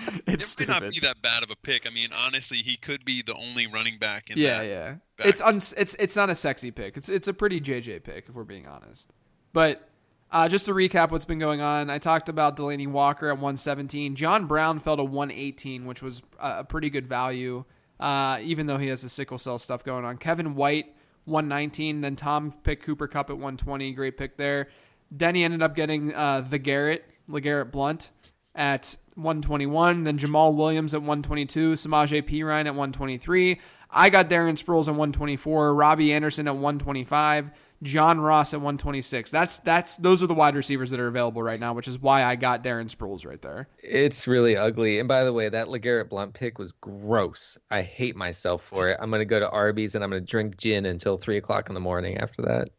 it's 0.27 0.55
It 0.55 0.69
may 0.69 0.75
not 0.81 0.91
be 0.91 1.01
that 1.01 1.21
bad 1.23 1.43
of 1.43 1.51
a 1.51 1.57
pick. 1.57 1.87
I 1.87 1.91
mean, 1.91 2.11
honestly, 2.13 2.59
he 2.59 2.77
could 2.77 3.05
be 3.05 3.23
the 3.23 3.35
only 3.35 3.67
running 3.67 3.99
back 3.99 4.31
in 4.31 4.39
Yeah, 4.39 4.59
that. 4.59 4.67
yeah. 4.69 4.91
back. 5.19 5.27
It's 5.27 5.41
uns- 5.41 5.75
it's 5.77 5.95
it's 5.99 6.17
not 6.17 6.31
a 6.31 6.35
sexy 6.35 6.71
pick. 6.71 6.97
It's 6.97 7.09
it's 7.09 7.29
a 7.29 7.33
pretty 7.35 7.61
JJ 7.61 8.03
pick 8.05 8.29
if 8.29 8.35
we're 8.35 8.45
being 8.45 8.67
honest. 8.67 9.11
But 9.53 9.89
uh, 10.31 10.49
just 10.49 10.67
to 10.67 10.73
recap 10.73 11.11
what's 11.13 11.25
been 11.25 11.39
going 11.39 11.61
on, 11.61 11.89
I 11.89 11.99
talked 11.99 12.29
about 12.29 12.57
Delanie 12.57 12.89
Walker 12.89 13.29
at 13.29 13.35
117. 13.37 14.17
John 14.17 14.47
Brown 14.47 14.81
fell 14.81 14.97
to 14.97 15.05
118, 15.05 15.87
which 15.87 16.03
was 16.03 16.23
a, 16.41 16.59
a 16.59 16.65
pretty 16.65 16.91
good 16.91 17.07
value, 17.07 17.65
uh, 18.01 18.39
even 18.43 18.67
though 18.67 18.77
he 18.79 18.89
has 18.89 19.03
the 19.03 19.09
sickle 19.09 19.39
cell 19.39 19.59
stuff 19.59 19.85
going 19.85 20.05
on. 20.05 20.19
Kevin 20.19 20.55
White 20.57 20.95
119. 21.27 22.01
Then 22.01 22.17
Tom 22.17 22.53
picked 22.65 22.83
Cooper 22.85 23.07
Kupp 23.07 23.31
at 23.31 23.37
120. 23.37 23.93
Great 23.93 24.17
pick 24.19 24.37
there. 24.37 24.69
Denny 25.17 25.45
ended 25.45 25.63
up 25.63 25.75
getting 25.77 26.13
uh, 26.15 26.41
the 26.41 26.59
Garrett, 26.59 27.05
LeGarrette 27.29 27.71
Blunt 27.71 28.11
at 28.57 28.97
121. 29.15 30.05
Then 30.05 30.19
Jamaal 30.19 30.55
Williams 30.55 30.95
at 30.95 31.01
122. 31.01 31.73
Samaje 31.73 32.23
Perine 32.23 32.67
at 32.67 32.75
123. 32.75 33.61
I 33.91 34.11
got 34.11 34.29
Darren 34.29 34.63
Sproles 34.63 34.89
at 34.89 34.95
124. 34.95 35.75
Robbie 35.75 36.13
Anderson 36.13 36.49
at 36.49 36.55
125. 36.55 37.51
John 37.83 38.21
Ross 38.21 38.55
at 38.55 38.61
126. 38.61 39.31
That's 39.31 39.59
that's 39.59 39.97
those 39.97 40.23
are 40.23 40.27
the 40.27 40.35
wide 40.35 40.57
receivers 40.57 40.91
that 40.91 41.01
are 41.01 41.09
available 41.09 41.43
right 41.43 41.61
now, 41.61 41.75
which 41.75 41.89
is 41.89 41.99
why 41.99 42.25
I 42.25 42.35
got 42.37 42.65
Darren 42.65 42.91
Sproles 42.91 43.27
right 43.27 43.41
there. 43.41 43.69
It's 43.79 44.27
really 44.27 44.57
ugly. 44.57 44.99
And 44.99 45.07
by 45.07 45.25
the 45.25 45.33
way, 45.33 45.49
that 45.49 45.69
LeGarrette 45.69 46.09
Blunt 46.09 46.33
pick 46.33 46.59
was 46.59 46.73
gross. 46.73 47.59
I 47.71 47.83
hate 47.83 48.17
myself 48.17 48.63
for 48.65 48.89
it. 48.89 48.99
I'm 49.01 49.11
to 49.11 49.25
go 49.25 49.41
to 49.41 49.51
Arby's 49.51 49.95
and 49.95 50.03
I'm 50.03 50.11
to 50.11 50.21
drink 50.21 50.57
gin 50.57 50.87
until 50.87 51.19
three 51.19 51.37
o'clock 51.37 51.69
in 51.69 51.75
the 51.75 51.81
morning 51.81 52.17
after 52.19 52.43
that. 52.43 52.71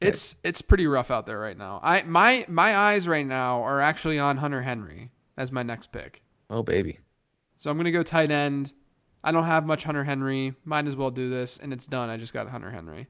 It's 0.00 0.36
it's 0.44 0.62
pretty 0.62 0.86
rough 0.86 1.10
out 1.10 1.26
there 1.26 1.38
right 1.38 1.56
now. 1.56 1.80
I 1.82 2.02
my 2.02 2.44
my 2.48 2.76
eyes 2.76 3.08
right 3.08 3.26
now 3.26 3.62
are 3.62 3.80
actually 3.80 4.18
on 4.18 4.36
Hunter 4.36 4.62
Henry 4.62 5.10
as 5.36 5.50
my 5.50 5.62
next 5.62 5.92
pick. 5.92 6.22
Oh, 6.50 6.62
baby. 6.62 6.98
So 7.56 7.70
I'm 7.70 7.76
gonna 7.76 7.90
go 7.90 8.02
tight 8.02 8.30
end. 8.30 8.72
I 9.24 9.32
don't 9.32 9.44
have 9.44 9.66
much 9.66 9.84
Hunter 9.84 10.04
Henry. 10.04 10.54
Might 10.64 10.86
as 10.86 10.96
well 10.96 11.10
do 11.10 11.28
this, 11.28 11.58
and 11.58 11.72
it's 11.72 11.86
done. 11.86 12.08
I 12.08 12.16
just 12.16 12.32
got 12.32 12.48
Hunter 12.48 12.70
Henry. 12.70 13.08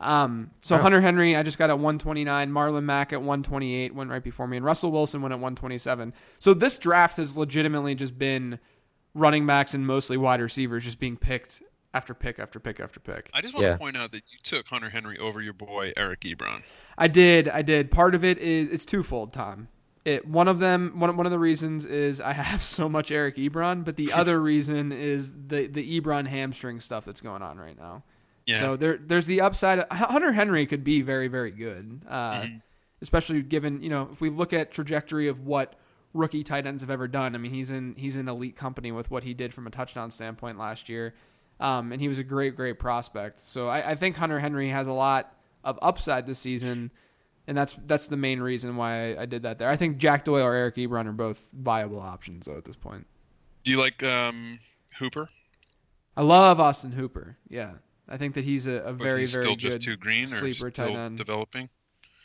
Um, 0.00 0.52
so. 0.62 0.78
Hunter 0.78 1.02
Henry, 1.02 1.36
I 1.36 1.42
just 1.42 1.58
got 1.58 1.68
at 1.68 1.74
129. 1.76 2.50
Marlon 2.50 2.84
Mack 2.84 3.12
at 3.12 3.20
128 3.20 3.94
went 3.94 4.10
right 4.10 4.24
before 4.24 4.46
me, 4.46 4.56
and 4.56 4.64
Russell 4.64 4.90
Wilson 4.90 5.20
went 5.20 5.32
at 5.32 5.36
127. 5.36 6.14
So 6.38 6.54
this 6.54 6.78
draft 6.78 7.18
has 7.18 7.36
legitimately 7.36 7.94
just 7.94 8.18
been 8.18 8.58
running 9.14 9.46
backs 9.46 9.74
and 9.74 9.86
mostly 9.86 10.16
wide 10.16 10.40
receivers 10.40 10.84
just 10.84 10.98
being 10.98 11.18
picked 11.18 11.62
after 11.92 12.14
pick 12.14 12.38
after 12.38 12.60
pick 12.60 12.78
after 12.80 13.00
pick. 13.00 13.30
I 13.34 13.40
just 13.40 13.52
want 13.54 13.66
Yeah. 13.66 13.72
to 13.72 13.78
point 13.78 13.96
out 13.96 14.12
that 14.12 14.22
you 14.30 14.38
took 14.42 14.66
Hunter 14.68 14.90
Henry 14.90 15.18
over 15.18 15.40
your 15.42 15.52
boy 15.52 15.92
Eric 15.96 16.20
Ebron. 16.20 16.62
I 16.96 17.08
did. 17.08 17.48
I 17.48 17.62
did. 17.62 17.90
Part 17.90 18.14
of 18.14 18.24
it 18.24 18.38
is 18.38 18.68
it's 18.68 18.84
twofold, 18.84 19.32
Tom. 19.32 19.68
It 20.04 20.26
one 20.26 20.48
of 20.48 20.60
them 20.60 20.92
one 20.98 21.16
one 21.16 21.26
of 21.26 21.32
the 21.32 21.38
reasons 21.38 21.84
is 21.84 22.20
I 22.20 22.32
have 22.34 22.62
so 22.62 22.88
much 22.88 23.10
Eric 23.10 23.36
Ebron, 23.36 23.84
but 23.84 23.96
the 23.96 24.12
other 24.12 24.40
reason 24.52 24.92
is 24.92 25.32
the 25.48 25.66
the 25.66 26.00
Ebron 26.00 26.26
hamstring 26.28 26.80
stuff 26.80 27.04
that's 27.04 27.20
going 27.20 27.42
on 27.42 27.58
right 27.58 27.76
now. 27.78 28.02
Yeah. 28.46 28.60
So 28.60 28.76
there 28.76 28.96
there's 28.96 29.26
the 29.26 29.40
upside. 29.40 29.84
Hunter 29.92 30.32
Henry 30.32 30.66
could 30.66 30.84
be 30.84 31.02
very 31.02 31.28
very 31.28 31.50
good, 31.50 32.02
uh, 32.08 32.32
Mm-hmm. 32.42 32.56
especially 33.02 33.42
given 33.42 33.82
you 33.82 33.90
know 33.90 34.08
if 34.12 34.20
we 34.20 34.30
look 34.30 34.52
at 34.52 34.70
trajectory 34.72 35.28
of 35.28 35.40
what 35.40 35.74
rookie 36.14 36.42
tight 36.42 36.66
ends 36.66 36.82
have 36.82 36.90
ever 36.90 37.06
done. 37.06 37.34
I 37.34 37.38
mean 37.38 37.52
he's 37.52 37.70
in 37.70 37.94
he's 37.96 38.16
in 38.16 38.28
elite 38.28 38.56
company 38.56 38.90
with 38.92 39.10
what 39.10 39.24
he 39.24 39.34
did 39.34 39.52
from 39.52 39.66
a 39.66 39.70
touchdown 39.70 40.10
standpoint 40.10 40.58
last 40.58 40.88
year, 40.88 41.14
um, 41.60 41.92
and 41.92 42.00
he 42.00 42.08
was 42.08 42.18
a 42.18 42.24
great 42.24 42.56
great 42.56 42.78
prospect. 42.78 43.40
So 43.40 43.68
I, 43.68 43.90
I 43.90 43.94
think 43.94 44.16
Hunter 44.16 44.40
Henry 44.40 44.68
has 44.70 44.86
a 44.86 44.92
lot 44.92 45.34
of 45.62 45.78
upside 45.80 46.26
this 46.26 46.38
season, 46.38 46.90
and 47.46 47.56
that's 47.56 47.76
that's 47.86 48.08
the 48.08 48.16
main 48.16 48.40
reason 48.40 48.76
why 48.76 49.12
I, 49.12 49.22
I 49.22 49.26
did 49.26 49.42
that 49.42 49.58
there. 49.58 49.68
I 49.68 49.76
think 49.76 49.98
Jack 49.98 50.24
Doyle 50.24 50.44
or 50.44 50.54
Eric 50.54 50.76
Ebron 50.76 51.06
are 51.06 51.12
both 51.12 51.48
viable 51.52 52.00
options 52.00 52.46
though 52.46 52.56
at 52.56 52.64
this 52.64 52.76
point. 52.76 53.06
Do 53.62 53.70
you 53.70 53.78
like 53.78 54.02
um, 54.02 54.58
Hooper? 54.98 55.28
I 56.16 56.22
love 56.22 56.58
Austin 56.58 56.92
Hooper. 56.92 57.36
Yeah. 57.48 57.72
I 58.10 58.16
think 58.16 58.34
that 58.34 58.44
he's 58.44 58.66
a, 58.66 58.72
a 58.82 58.92
very, 58.92 59.20
he's 59.20 59.32
very 59.32 59.44
still 59.44 59.54
good 59.54 59.60
just 59.60 59.82
too 59.82 59.96
green 59.96 60.24
or 60.24 60.26
sleeper 60.26 60.70
still 60.70 60.88
tight 60.88 60.96
end. 60.96 61.16
developing? 61.16 61.68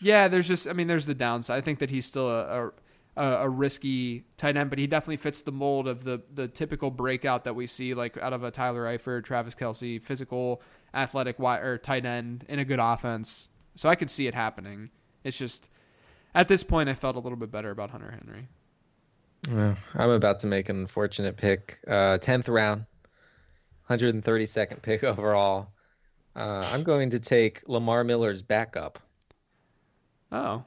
Yeah, 0.02 0.28
there's 0.28 0.48
just 0.48 0.68
I 0.68 0.74
mean 0.74 0.88
there's 0.88 1.06
the 1.06 1.14
downside. 1.14 1.58
I 1.58 1.62
think 1.62 1.80
that 1.80 1.92
he's 1.92 2.06
still 2.06 2.30
a, 2.30 2.68
a 2.68 2.72
a 3.18 3.50
risky 3.50 4.26
tight 4.38 4.58
end, 4.58 4.70
but 4.70 4.78
he 4.80 4.88
definitely 4.88 5.18
fits 5.18 5.42
the 5.42 5.52
mold 5.52 5.88
of 5.88 6.04
the 6.04 6.22
the 6.34 6.48
typical 6.48 6.92
breakout 6.92 7.44
that 7.46 7.56
we 7.56 7.66
see 7.68 7.94
like 7.94 8.18
out 8.18 8.34
of 8.34 8.44
a 8.44 8.52
Tyler 8.52 8.84
Eifert, 8.86 9.24
Travis 9.24 9.56
Kelce, 9.56 10.02
physical, 10.02 10.62
athletic 10.94 11.40
wide 11.40 11.64
or 11.64 11.78
tight 11.78 12.06
end 12.06 12.46
in 12.50 12.60
a 12.60 12.66
good 12.66 12.80
offense. 12.80 13.50
So 13.76 13.90
I 13.90 13.96
could 13.96 14.10
see 14.10 14.28
it 14.28 14.36
happening. 14.36 14.90
It's 15.24 15.38
just 15.38 15.70
at 16.34 16.48
this 16.48 16.64
point 16.64 16.90
I 16.90 16.94
felt 16.94 17.16
a 17.16 17.20
little 17.20 17.38
bit 17.38 17.52
better 17.52 17.72
about 17.72 17.92
Hunter 17.92 18.12
Henry. 18.12 18.48
Well, 19.50 19.78
I'm 19.94 20.10
about 20.10 20.40
to 20.40 20.48
make 20.48 20.70
an 20.70 20.78
unfortunate 20.78 21.38
pick. 21.38 21.80
Uh, 21.88 22.18
10th 22.18 22.50
round, 22.50 22.86
132nd 23.90 24.82
pick 24.82 25.04
overall. 25.04 25.70
Uh, 26.36 26.68
I'm 26.72 26.84
going 26.84 27.12
to 27.12 27.20
take 27.20 27.62
Lamar 27.68 28.04
Miller's 28.04 28.42
backup, 28.42 29.00
Oh, 30.32 30.64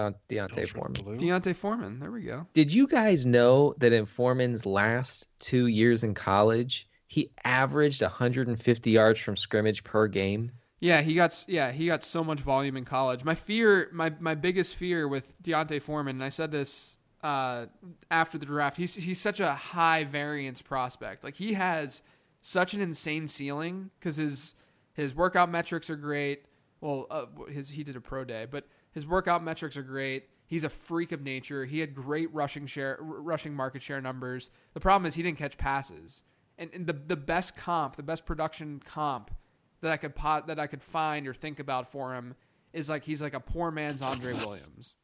Don- 0.00 0.14
Deontay 0.28 0.54
Don't 0.54 0.68
Foreman. 0.70 0.92
blue? 1.04 1.16
D'Onta 1.16 1.54
Foreman. 1.54 1.98
There 1.98 2.10
we 2.10 2.22
go. 2.22 2.46
Did 2.52 2.72
you 2.72 2.86
guys 2.86 3.26
know 3.26 3.74
that 3.78 3.92
in 3.92 4.06
Foreman's 4.06 4.64
last 4.66 5.26
two 5.40 5.66
years 5.66 6.02
in 6.04 6.14
college, 6.14 6.88
he 7.06 7.30
averaged 7.44 8.02
150 8.02 8.90
yards 8.90 9.20
from 9.20 9.36
scrimmage 9.36 9.84
per 9.84 10.06
game? 10.06 10.52
Yeah, 10.80 11.02
he 11.02 11.14
got 11.14 11.44
yeah 11.46 11.72
he 11.72 11.86
got 11.86 12.02
so 12.02 12.24
much 12.24 12.40
volume 12.40 12.76
in 12.76 12.86
college. 12.86 13.22
My 13.24 13.34
fear, 13.34 13.90
my 13.92 14.12
my 14.18 14.34
biggest 14.34 14.76
fear 14.76 15.06
with 15.06 15.40
D'Onta 15.42 15.80
Foreman, 15.80 16.16
and 16.16 16.24
I 16.24 16.30
said 16.30 16.50
this 16.50 16.96
uh, 17.22 17.66
after 18.10 18.38
the 18.38 18.46
draft. 18.46 18.78
He's 18.78 18.94
he's 18.94 19.20
such 19.20 19.40
a 19.40 19.52
high 19.52 20.04
variance 20.04 20.62
prospect. 20.62 21.22
Like 21.22 21.34
he 21.34 21.52
has 21.52 22.00
such 22.40 22.72
an 22.72 22.80
insane 22.80 23.28
ceiling 23.28 23.90
because 23.98 24.16
his 24.16 24.54
his 24.94 25.14
workout 25.14 25.50
metrics 25.50 25.90
are 25.90 25.96
great. 25.96 26.44
Well, 26.80 27.06
uh, 27.10 27.26
his 27.50 27.68
he 27.68 27.84
did 27.84 27.96
a 27.96 28.00
pro 28.00 28.24
day, 28.24 28.46
but 28.50 28.66
his 28.92 29.06
workout 29.06 29.42
metrics 29.42 29.76
are 29.76 29.82
great. 29.82 30.28
He's 30.46 30.64
a 30.64 30.68
freak 30.68 31.12
of 31.12 31.22
nature. 31.22 31.64
He 31.64 31.78
had 31.78 31.94
great 31.94 32.32
rushing 32.34 32.66
share, 32.66 32.98
r- 33.00 33.04
rushing 33.04 33.54
market 33.54 33.82
share 33.82 34.00
numbers. 34.00 34.50
The 34.74 34.80
problem 34.80 35.06
is 35.06 35.14
he 35.14 35.22
didn't 35.22 35.38
catch 35.38 35.56
passes. 35.56 36.22
And, 36.58 36.70
and 36.74 36.86
the 36.86 36.92
the 36.92 37.16
best 37.16 37.56
comp, 37.56 37.96
the 37.96 38.02
best 38.02 38.26
production 38.26 38.82
comp 38.84 39.30
that 39.80 39.92
I 39.92 39.96
could 39.96 40.14
pot, 40.14 40.48
that 40.48 40.58
I 40.58 40.66
could 40.66 40.82
find 40.82 41.26
or 41.26 41.34
think 41.34 41.58
about 41.60 41.90
for 41.90 42.14
him 42.14 42.34
is 42.72 42.88
like 42.88 43.04
he's 43.04 43.22
like 43.22 43.34
a 43.34 43.40
poor 43.40 43.70
man's 43.70 44.02
Andre 44.02 44.34
Williams. 44.34 44.96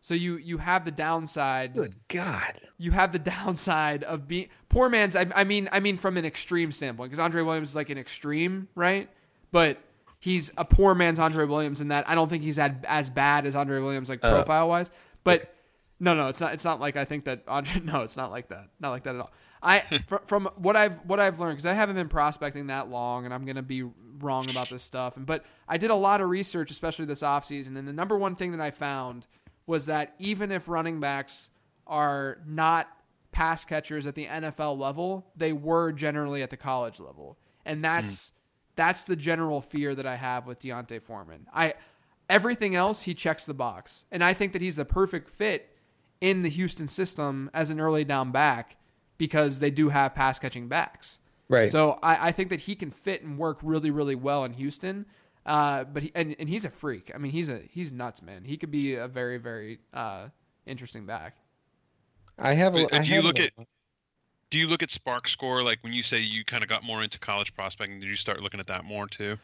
So 0.00 0.14
you 0.14 0.36
you 0.36 0.58
have 0.58 0.84
the 0.84 0.90
downside. 0.90 1.74
Good 1.74 1.96
God. 2.08 2.60
You 2.78 2.90
have 2.90 3.12
the 3.12 3.18
downside 3.36 4.04
of 4.04 4.26
being 4.26 4.48
poor 4.68 4.88
man's. 4.88 5.14
I, 5.14 5.26
I 5.34 5.44
mean 5.44 5.68
I 5.70 5.80
mean 5.80 5.96
from 5.96 6.16
an 6.16 6.24
extreme 6.24 6.72
standpoint 6.72 7.10
because 7.10 7.22
Andre 7.22 7.42
Williams 7.42 7.70
is 7.70 7.76
like 7.76 7.90
an 7.90 7.98
extreme, 7.98 8.68
right? 8.74 9.08
But 9.52 9.78
he's 10.22 10.52
a 10.56 10.64
poor 10.64 10.94
man's 10.94 11.18
Andre 11.18 11.44
Williams 11.46 11.80
in 11.80 11.88
that 11.88 12.08
I 12.08 12.14
don't 12.14 12.28
think 12.28 12.44
he's 12.44 12.56
had 12.56 12.86
as 12.88 13.10
bad 13.10 13.44
as 13.44 13.56
Andre 13.56 13.80
Williams 13.80 14.08
like 14.08 14.24
Uh, 14.24 14.30
profile 14.30 14.68
wise. 14.68 14.92
But 15.24 15.52
no, 15.98 16.14
no, 16.14 16.28
it's 16.28 16.40
not. 16.40 16.54
It's 16.54 16.64
not 16.64 16.78
like 16.80 16.96
I 16.96 17.04
think 17.04 17.24
that 17.24 17.42
Andre. 17.48 17.80
No, 17.84 18.02
it's 18.02 18.16
not 18.16 18.30
like 18.30 18.48
that. 18.48 18.68
Not 18.78 18.90
like 18.90 19.02
that 19.02 19.16
at 19.16 19.20
all. 19.20 19.32
I 19.62 19.80
fr- 20.06 20.16
from 20.26 20.48
what 20.56 20.76
I've 20.76 20.98
what 21.04 21.18
I've 21.18 21.40
learned 21.40 21.54
because 21.54 21.66
I 21.66 21.72
haven't 21.74 21.96
been 21.96 22.08
prospecting 22.08 22.68
that 22.68 22.88
long, 22.88 23.24
and 23.24 23.34
I'm 23.34 23.44
gonna 23.44 23.62
be 23.62 23.82
wrong 24.20 24.48
about 24.48 24.68
this 24.70 24.82
stuff. 24.84 25.16
And 25.16 25.26
but 25.26 25.44
I 25.68 25.76
did 25.76 25.90
a 25.90 25.96
lot 25.96 26.20
of 26.20 26.28
research, 26.30 26.70
especially 26.70 27.04
this 27.06 27.22
offseason, 27.22 27.76
and 27.76 27.88
the 27.88 27.92
number 27.92 28.16
one 28.16 28.36
thing 28.36 28.52
that 28.52 28.60
I 28.60 28.70
found 28.70 29.26
was 29.66 29.86
that 29.86 30.14
even 30.20 30.52
if 30.52 30.68
running 30.68 31.00
backs 31.00 31.50
are 31.86 32.38
not 32.46 32.88
pass 33.32 33.64
catchers 33.64 34.06
at 34.06 34.14
the 34.14 34.26
NFL 34.26 34.78
level, 34.78 35.26
they 35.36 35.52
were 35.52 35.90
generally 35.92 36.42
at 36.42 36.50
the 36.50 36.56
college 36.56 37.00
level, 37.00 37.38
and 37.64 37.84
that's 37.84 38.32
That's 38.76 39.04
the 39.04 39.16
general 39.16 39.60
fear 39.60 39.94
that 39.94 40.06
I 40.06 40.16
have 40.16 40.46
with 40.46 40.58
D'Onta 40.60 41.00
Foreman. 41.00 41.46
I 41.52 41.74
everything 42.30 42.74
else 42.74 43.02
he 43.02 43.14
checks 43.14 43.44
the 43.44 43.54
box, 43.54 44.04
and 44.10 44.22
I 44.24 44.32
think 44.34 44.52
that 44.52 44.62
he's 44.62 44.76
the 44.76 44.84
perfect 44.84 45.28
fit 45.30 45.76
in 46.20 46.42
the 46.42 46.48
Houston 46.48 46.88
system 46.88 47.50
as 47.52 47.70
an 47.70 47.80
early 47.80 48.04
down 48.04 48.30
back 48.32 48.76
because 49.18 49.58
they 49.58 49.70
do 49.70 49.88
have 49.90 50.14
pass 50.14 50.38
catching 50.38 50.68
backs. 50.68 51.18
Right. 51.48 51.68
So 51.68 51.98
I, 52.02 52.28
I 52.28 52.32
think 52.32 52.48
that 52.50 52.60
he 52.60 52.74
can 52.74 52.90
fit 52.90 53.22
and 53.22 53.36
work 53.36 53.58
really, 53.62 53.90
really 53.90 54.14
well 54.14 54.44
in 54.44 54.52
Houston. 54.54 55.04
Uh, 55.44 55.84
but 55.84 56.04
he, 56.04 56.12
and, 56.14 56.34
and 56.38 56.48
he's 56.48 56.64
a 56.64 56.70
freak. 56.70 57.10
I 57.14 57.18
mean, 57.18 57.32
he's 57.32 57.48
a 57.48 57.60
he's 57.68 57.92
nuts, 57.92 58.22
man. 58.22 58.44
He 58.44 58.56
could 58.56 58.70
be 58.70 58.94
a 58.94 59.08
very, 59.08 59.36
very 59.38 59.80
uh, 59.92 60.28
interesting 60.66 61.04
back. 61.04 61.36
I 62.38 62.54
have. 62.54 62.74
A, 62.76 62.84
Uh, 62.86 62.98
I 63.00 63.02
do 63.02 63.08
you 63.10 63.14
have 63.16 63.24
look 63.24 63.38
a- 63.40 63.44
at- 63.46 63.52
Do 64.52 64.58
you 64.58 64.68
look 64.68 64.82
at 64.82 64.90
SPARQ 64.90 65.28
Score 65.28 65.62
like 65.62 65.82
when 65.82 65.94
you 65.94 66.02
say 66.02 66.20
you 66.20 66.44
kind 66.44 66.62
of 66.62 66.68
got 66.68 66.84
more 66.84 67.02
into 67.02 67.18
college 67.18 67.54
prospecting? 67.54 68.00
Did 68.00 68.06
you 68.10 68.16
start 68.16 68.42
looking 68.42 68.60
at 68.60 68.66
that 68.66 68.84
more 68.84 69.06
too? 69.08 69.38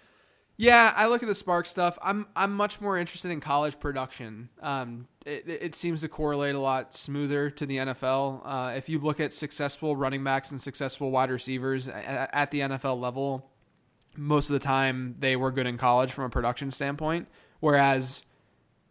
Yeah, 0.59 0.93
I 0.95 1.07
look 1.07 1.23
at 1.23 1.29
the 1.31 1.35
Spark 1.35 1.65
stuff. 1.65 1.97
I'm 2.03 2.27
I'm 2.37 2.53
much 2.53 2.79
more 2.79 2.99
interested 2.99 3.31
in 3.31 3.41
college 3.41 3.81
production. 3.81 4.51
Um, 4.61 5.09
it, 5.25 5.45
it 5.49 5.75
seems 5.75 6.03
to 6.03 6.09
correlate 6.09 6.55
a 6.55 6.59
lot 6.59 6.93
smoother 6.93 7.49
to 7.49 7.65
the 7.65 7.79
NFL. 7.79 8.43
Uh, 8.45 8.75
if 8.77 8.91
you 8.91 8.99
look 8.99 9.19
at 9.19 9.33
successful 9.33 9.97
running 9.97 10.23
backs 10.23 10.51
and 10.51 10.61
successful 10.61 11.11
wide 11.11 11.31
receivers 11.31 11.89
at, 11.89 12.29
at 12.35 12.51
the 12.51 12.61
NFL 12.61 13.01
level, 13.01 13.51
most 14.15 14.51
of 14.51 14.53
the 14.53 14.59
time 14.59 15.15
they 15.19 15.37
were 15.37 15.51
good 15.51 15.67
in 15.67 15.79
college 15.79 16.13
from 16.13 16.25
a 16.25 16.31
production 16.31 16.71
standpoint, 16.71 17.29
whereas 17.61 18.25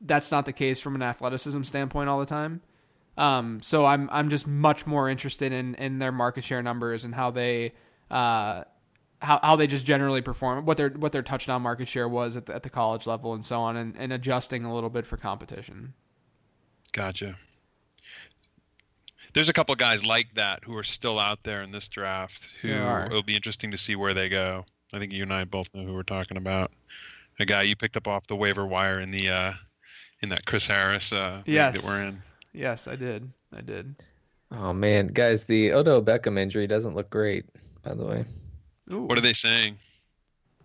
that's 0.02 0.31
not 0.31 0.45
the 0.45 0.53
case 0.53 0.80
from 0.80 0.95
an 0.95 1.03
athleticism 1.03 1.61
standpoint 1.61 2.10
all 2.10 2.19
the 2.19 2.26
time. 2.26 2.61
Um, 3.18 3.61
so 3.64 3.85
I'm 3.85 4.07
I'm 4.11 4.30
just 4.30 4.45
much 4.48 4.85
more 4.85 5.10
interested 5.10 5.52
in 5.52 5.76
in 5.76 5.99
their 5.99 6.11
market 6.11 6.44
share 6.44 6.61
numbers 6.61 7.03
and 7.03 7.15
how 7.15 7.31
they 7.31 7.73
uh, 8.11 8.64
how, 9.22 9.39
how 9.41 9.56
they 9.56 9.65
just 9.68 9.85
generally 9.85 10.22
perform, 10.22 10.65
what 10.65 10.77
their 10.77 10.89
what 10.89 11.11
their 11.11 11.23
touchdown 11.23 11.61
market 11.64 11.88
share 11.88 12.07
was 12.07 12.38
at 12.38 12.45
the, 12.45 12.56
at 12.56 12.64
the 12.64 12.69
college 12.69 13.07
level, 13.07 13.34
and 13.34 13.44
so 13.44 13.60
on, 13.60 13.76
and, 13.76 13.95
and 13.98 14.14
adjusting 14.14 14.65
a 14.65 14.73
little 14.73 14.89
bit 14.91 15.06
for 15.07 15.18
competition. 15.18 15.94
Gotcha. 16.91 17.35
There's 19.34 19.49
a 19.49 19.53
couple 19.53 19.73
of 19.73 19.80
guys 19.80 20.06
like 20.06 20.34
that 20.35 20.64
who 20.64 20.76
are 20.77 20.84
still 20.84 21.19
out 21.19 21.44
there 21.44 21.61
in 21.61 21.72
this 21.72 21.88
draft 21.88 22.49
who 22.61 22.69
it'll 22.69 23.22
be 23.23 23.35
interesting 23.35 23.72
to 23.72 23.77
see 23.77 23.95
where 23.95 24.14
they 24.14 24.30
go. 24.30 24.65
I 24.94 24.99
think 24.99 25.11
you 25.11 25.23
and 25.23 25.34
I 25.34 25.44
both 25.44 25.68
know 25.73 25.84
who 25.84 25.94
we're 25.94 26.03
talking 26.03 26.38
about. 26.38 26.72
A 27.39 27.45
guy 27.45 27.64
you 27.64 27.76
picked 27.76 27.98
up 27.98 28.07
off 28.07 28.26
the 28.27 28.35
waiver 28.35 28.65
wire 28.65 28.99
in 28.99 29.11
the 29.11 29.30
uh, 29.30 29.53
in 30.22 30.30
that 30.30 30.45
Chris 30.45 30.65
Harris 30.65 31.11
uh, 31.14 31.44
Yes. 31.45 31.80
that 31.81 31.88
we're 31.88 32.03
in. 32.07 32.22
Yes, 32.58 32.88
I 32.88 32.96
did. 32.96 33.32
I 33.56 33.62
did. 33.62 33.96
Oh 34.52 34.74
man, 34.74 35.08
guys, 35.08 35.44
the 35.44 35.74
Odell 35.74 36.02
Beckham 36.02 36.40
injury 36.40 36.66
doesn't 36.66 36.96
look 36.96 37.10
great. 37.12 37.46
By 37.84 37.94
the 37.94 38.06
way. 38.06 38.26
Ooh. 38.92 39.02
What 39.04 39.18
are 39.18 39.22
they 39.22 39.34
saying? 39.34 39.78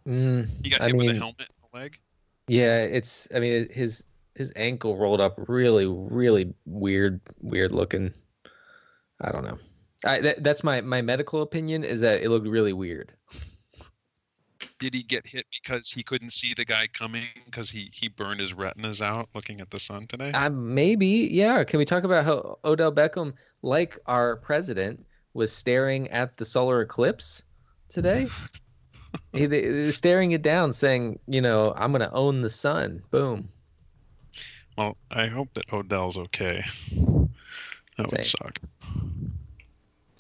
Mm, 0.09 0.49
He 0.65 0.71
got 0.71 0.81
I 0.81 0.87
hit 0.87 0.97
with 0.97 1.07
a 1.07 1.13
mean- 1.13 1.21
helmet 1.21 1.41
in 1.51 1.69
the 1.71 1.79
leg. 1.79 1.99
yeah, 2.49 2.79
it's. 2.85 3.29
I 3.35 3.41
mean, 3.41 3.69
his 3.71 4.03
his 4.35 4.53
ankle 4.57 4.97
rolled 4.97 5.21
up 5.21 5.35
really, 5.49 5.87
really 5.87 6.55
weird, 6.65 7.21
weird 7.41 7.73
looking. 7.73 8.15
I 9.21 9.31
don't 9.31 9.45
know. 9.45 9.59
I, 10.05 10.21
that, 10.21 10.43
that's 10.43 10.65
my 10.65 10.81
my 10.81 11.03
medical 11.03 11.43
opinion 11.43 11.85
is 11.85 12.01
that 12.01 12.23
it 12.23 12.31
looked 12.31 12.49
really 12.49 12.73
weird. 12.73 13.13
Did 14.83 14.95
he 14.95 15.05
get 15.05 15.25
hit 15.25 15.47
because 15.63 15.89
he 15.89 16.03
couldn't 16.03 16.33
see 16.33 16.55
the 16.55 16.65
guy 16.65 16.89
coming 16.93 17.23
because 17.45 17.71
he 17.71 17.89
he 17.95 18.09
burned 18.09 18.41
his 18.41 18.53
retinas 18.53 19.01
out 19.01 19.29
looking 19.33 19.61
at 19.61 19.71
the 19.71 19.79
sun 19.79 20.09
today? 20.09 20.33
Uh, 20.33 20.51
maybe, 20.51 21.07
yeah. 21.31 21.63
Can 21.63 21.79
we 21.79 21.85
talk 21.85 22.03
about 22.03 22.25
how 22.25 22.59
Odell 22.65 22.91
Beckham, 22.91 23.33
like 23.63 23.97
our 24.07 24.39
president, 24.39 25.07
was 25.35 25.53
staring 25.53 26.09
at 26.09 26.37
the 26.37 26.45
solar 26.45 26.81
eclipse 26.81 27.45
today? 27.89 28.27
he, 29.33 29.47
they- 29.47 29.69
they 29.69 29.85
was 29.85 29.97
staring 29.97 30.33
it 30.33 30.43
down, 30.43 30.73
saying, 30.73 31.21
"You 31.29 31.43
know, 31.43 31.73
I'm 31.77 31.93
gonna 31.93 32.11
own 32.13 32.43
the 32.43 32.51
sun." 32.51 33.05
Boom. 33.13 33.49
Well, 34.77 34.97
I 35.13 35.29
hope 35.29 35.51
that 35.55 35.73
Odell's 35.73 36.19
okay. 36.19 36.65
That 36.91 38.11
Same. 38.11 38.19
would 38.19 38.27
suck. 38.27 38.59
I'm 38.83 39.33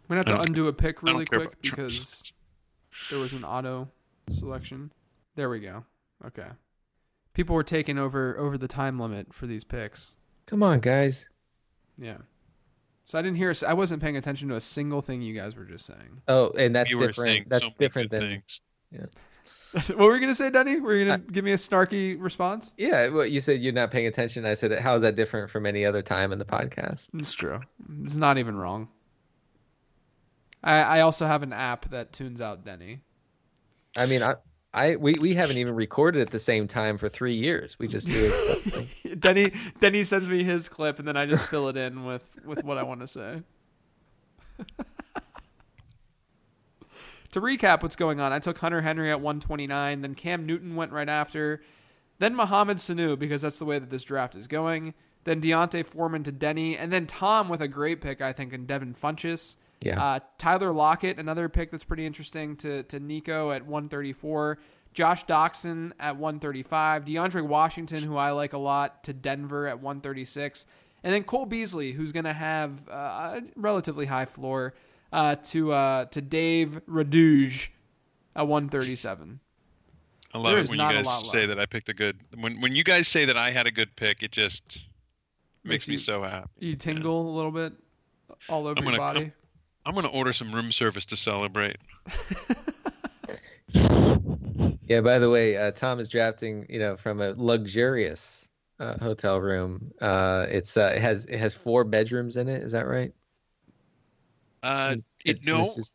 gonna 0.08 0.18
have 0.20 0.26
to 0.26 0.40
undo 0.40 0.68
a 0.68 0.72
pick 0.72 1.02
really 1.02 1.24
quick 1.24 1.60
because 1.62 2.32
there 3.10 3.18
was 3.18 3.32
an 3.32 3.42
auto 3.42 3.88
selection. 4.28 4.92
There 5.34 5.48
we 5.48 5.60
go. 5.60 5.84
Okay. 6.26 6.48
People 7.34 7.54
were 7.54 7.64
taking 7.64 7.98
over 7.98 8.36
over 8.38 8.58
the 8.58 8.68
time 8.68 8.98
limit 8.98 9.32
for 9.32 9.46
these 9.46 9.64
picks. 9.64 10.16
Come 10.46 10.62
on, 10.62 10.80
guys. 10.80 11.28
Yeah. 11.96 12.18
So 13.04 13.18
I 13.18 13.22
didn't 13.22 13.36
hear. 13.36 13.52
I 13.66 13.74
wasn't 13.74 14.02
paying 14.02 14.16
attention 14.16 14.48
to 14.48 14.56
a 14.56 14.60
single 14.60 15.02
thing 15.02 15.22
you 15.22 15.34
guys 15.34 15.56
were 15.56 15.64
just 15.64 15.86
saying. 15.86 16.22
Oh, 16.28 16.50
and 16.50 16.74
that's 16.74 16.90
you 16.90 16.98
different. 16.98 17.48
That's 17.48 17.64
so 17.64 17.70
different 17.78 18.10
than 18.10 18.20
things. 18.20 18.60
Yeah. 18.90 19.06
what 19.72 19.98
were 19.98 20.14
you 20.14 20.20
gonna 20.20 20.34
say, 20.34 20.50
Denny? 20.50 20.78
Were 20.78 20.94
you 20.94 21.06
gonna 21.06 21.18
give 21.18 21.44
me 21.44 21.52
a 21.52 21.56
snarky 21.56 22.20
response? 22.20 22.74
yeah. 22.76 23.08
Well, 23.08 23.24
you 23.24 23.40
said 23.40 23.62
you're 23.62 23.72
not 23.72 23.90
paying 23.90 24.06
attention. 24.06 24.44
I 24.44 24.54
said, 24.54 24.78
"How 24.78 24.94
is 24.94 25.02
that 25.02 25.16
different 25.16 25.50
from 25.50 25.64
any 25.64 25.86
other 25.86 26.02
time 26.02 26.32
in 26.32 26.38
the 26.38 26.44
podcast?" 26.44 27.08
It's 27.14 27.32
true. 27.32 27.60
It's 28.02 28.16
not 28.16 28.36
even 28.36 28.56
wrong. 28.56 28.88
I, 30.62 30.82
I 30.82 31.00
also 31.00 31.26
have 31.26 31.42
an 31.42 31.52
app 31.52 31.90
that 31.90 32.12
tunes 32.12 32.40
out 32.40 32.64
Denny. 32.64 33.00
I 33.96 34.06
mean, 34.06 34.22
I, 34.22 34.36
I, 34.74 34.96
we, 34.96 35.14
we 35.14 35.34
haven't 35.34 35.58
even 35.58 35.74
recorded 35.74 36.22
at 36.22 36.30
the 36.30 36.38
same 36.38 36.66
time 36.66 36.96
for 36.96 37.08
three 37.08 37.34
years. 37.34 37.78
We 37.78 37.88
just 37.88 38.06
do 38.06 38.30
it. 38.32 39.20
Denny 39.20 39.52
Denny 39.80 40.02
sends 40.02 40.28
me 40.28 40.42
his 40.42 40.68
clip 40.68 40.98
and 40.98 41.06
then 41.06 41.16
I 41.16 41.26
just 41.26 41.48
fill 41.50 41.68
it 41.68 41.76
in 41.76 42.04
with 42.04 42.38
with 42.44 42.64
what 42.64 42.78
I 42.78 42.82
want 42.82 43.00
to 43.00 43.06
say. 43.06 43.42
to 47.32 47.40
recap 47.40 47.82
what's 47.82 47.96
going 47.96 48.20
on, 48.20 48.32
I 48.32 48.38
took 48.38 48.58
Hunter 48.58 48.80
Henry 48.80 49.10
at 49.10 49.20
129, 49.20 50.00
then 50.00 50.14
Cam 50.14 50.46
Newton 50.46 50.74
went 50.74 50.92
right 50.92 51.08
after, 51.08 51.60
then 52.18 52.34
Mohamed 52.34 52.78
Sanu 52.78 53.18
because 53.18 53.42
that's 53.42 53.58
the 53.58 53.66
way 53.66 53.78
that 53.78 53.90
this 53.90 54.04
draft 54.04 54.34
is 54.34 54.46
going, 54.46 54.94
then 55.24 55.40
D'Onta 55.40 55.84
Foreman 55.84 56.22
to 56.24 56.32
Denny, 56.32 56.78
and 56.78 56.90
then 56.92 57.06
Tom 57.06 57.50
with 57.50 57.60
a 57.60 57.68
great 57.68 58.00
pick 58.00 58.22
I 58.22 58.32
think 58.32 58.54
in 58.54 58.64
Devin 58.64 58.94
Funchess. 58.94 59.56
Yeah. 59.82 60.02
Uh, 60.02 60.20
Tyler 60.38 60.72
Lockett, 60.72 61.18
another 61.18 61.48
pick 61.48 61.70
that's 61.70 61.84
pretty 61.84 62.06
interesting 62.06 62.56
to 62.56 62.82
to 62.84 63.00
Nico 63.00 63.50
at 63.50 63.62
134. 63.66 64.58
Josh 64.94 65.24
Doctson 65.24 65.92
at 65.98 66.16
135. 66.16 67.04
DeAndre 67.06 67.42
Washington, 67.46 68.02
who 68.02 68.16
I 68.16 68.30
like 68.32 68.52
a 68.52 68.58
lot, 68.58 69.02
to 69.04 69.12
Denver 69.14 69.66
at 69.66 69.76
136. 69.80 70.66
And 71.02 71.12
then 71.14 71.24
Cole 71.24 71.46
Beasley, 71.46 71.92
who's 71.92 72.12
going 72.12 72.26
to 72.26 72.32
have 72.34 72.88
uh, 72.90 72.92
a 72.92 73.42
relatively 73.56 74.04
high 74.06 74.26
floor, 74.26 74.74
uh, 75.12 75.36
to 75.36 75.72
uh, 75.72 76.04
to 76.06 76.20
Dave 76.20 76.80
Raduge 76.88 77.68
at 78.36 78.46
137. 78.46 79.40
I 80.34 80.38
love 80.38 80.46
There 80.46 80.58
it 80.58 80.62
is 80.62 80.70
when 80.70 80.78
you 80.78 80.84
guys 80.86 81.30
say 81.30 81.40
left. 81.40 81.48
that 81.48 81.58
I 81.58 81.66
picked 81.66 81.88
a 81.88 81.94
good. 81.94 82.18
When 82.38 82.60
when 82.60 82.74
you 82.76 82.84
guys 82.84 83.08
say 83.08 83.24
that 83.24 83.36
I 83.36 83.50
had 83.50 83.66
a 83.66 83.70
good 83.72 83.94
pick, 83.96 84.22
it 84.22 84.30
just 84.30 84.62
Makes 85.64 85.86
makes, 85.86 85.88
me 85.88 85.96
so 85.98 86.22
happy. 86.22 86.48
You 86.58 86.74
tingle 86.74 87.28
a 87.30 87.34
little 87.34 87.50
bit 87.50 87.72
all 88.48 88.66
over 88.66 88.78
I'm 88.78 88.84
your 88.84 88.92
gonna- 88.92 88.98
body. 88.98 89.20
I'm 89.24 89.32
gonna 89.94 90.08
order 90.08 90.32
some 90.32 90.52
room 90.54 90.70
service 90.72 91.04
to 91.06 91.16
celebrate. 91.16 91.76
Yeah. 94.88 95.00
By 95.00 95.18
the 95.18 95.30
way, 95.30 95.56
uh, 95.56 95.70
Tom 95.70 96.00
is 96.00 96.08
drafting, 96.10 96.66
you 96.68 96.78
know, 96.78 96.96
from 96.96 97.20
a 97.22 97.32
luxurious 97.36 98.46
uh, 98.78 98.98
hotel 98.98 99.40
room. 99.40 99.90
Uh, 100.00 100.44
it's 100.50 100.76
uh, 100.76 100.92
it 100.94 101.00
has 101.00 101.24
it 101.26 101.38
has 101.38 101.54
four 101.54 101.84
bedrooms 101.84 102.36
in 102.36 102.48
it. 102.48 102.62
Is 102.62 102.72
that 102.72 102.86
right? 102.86 103.12
Uh, 104.62 104.88
And 104.90 105.04
it, 105.24 105.42
no, 105.44 105.62
just- 105.62 105.94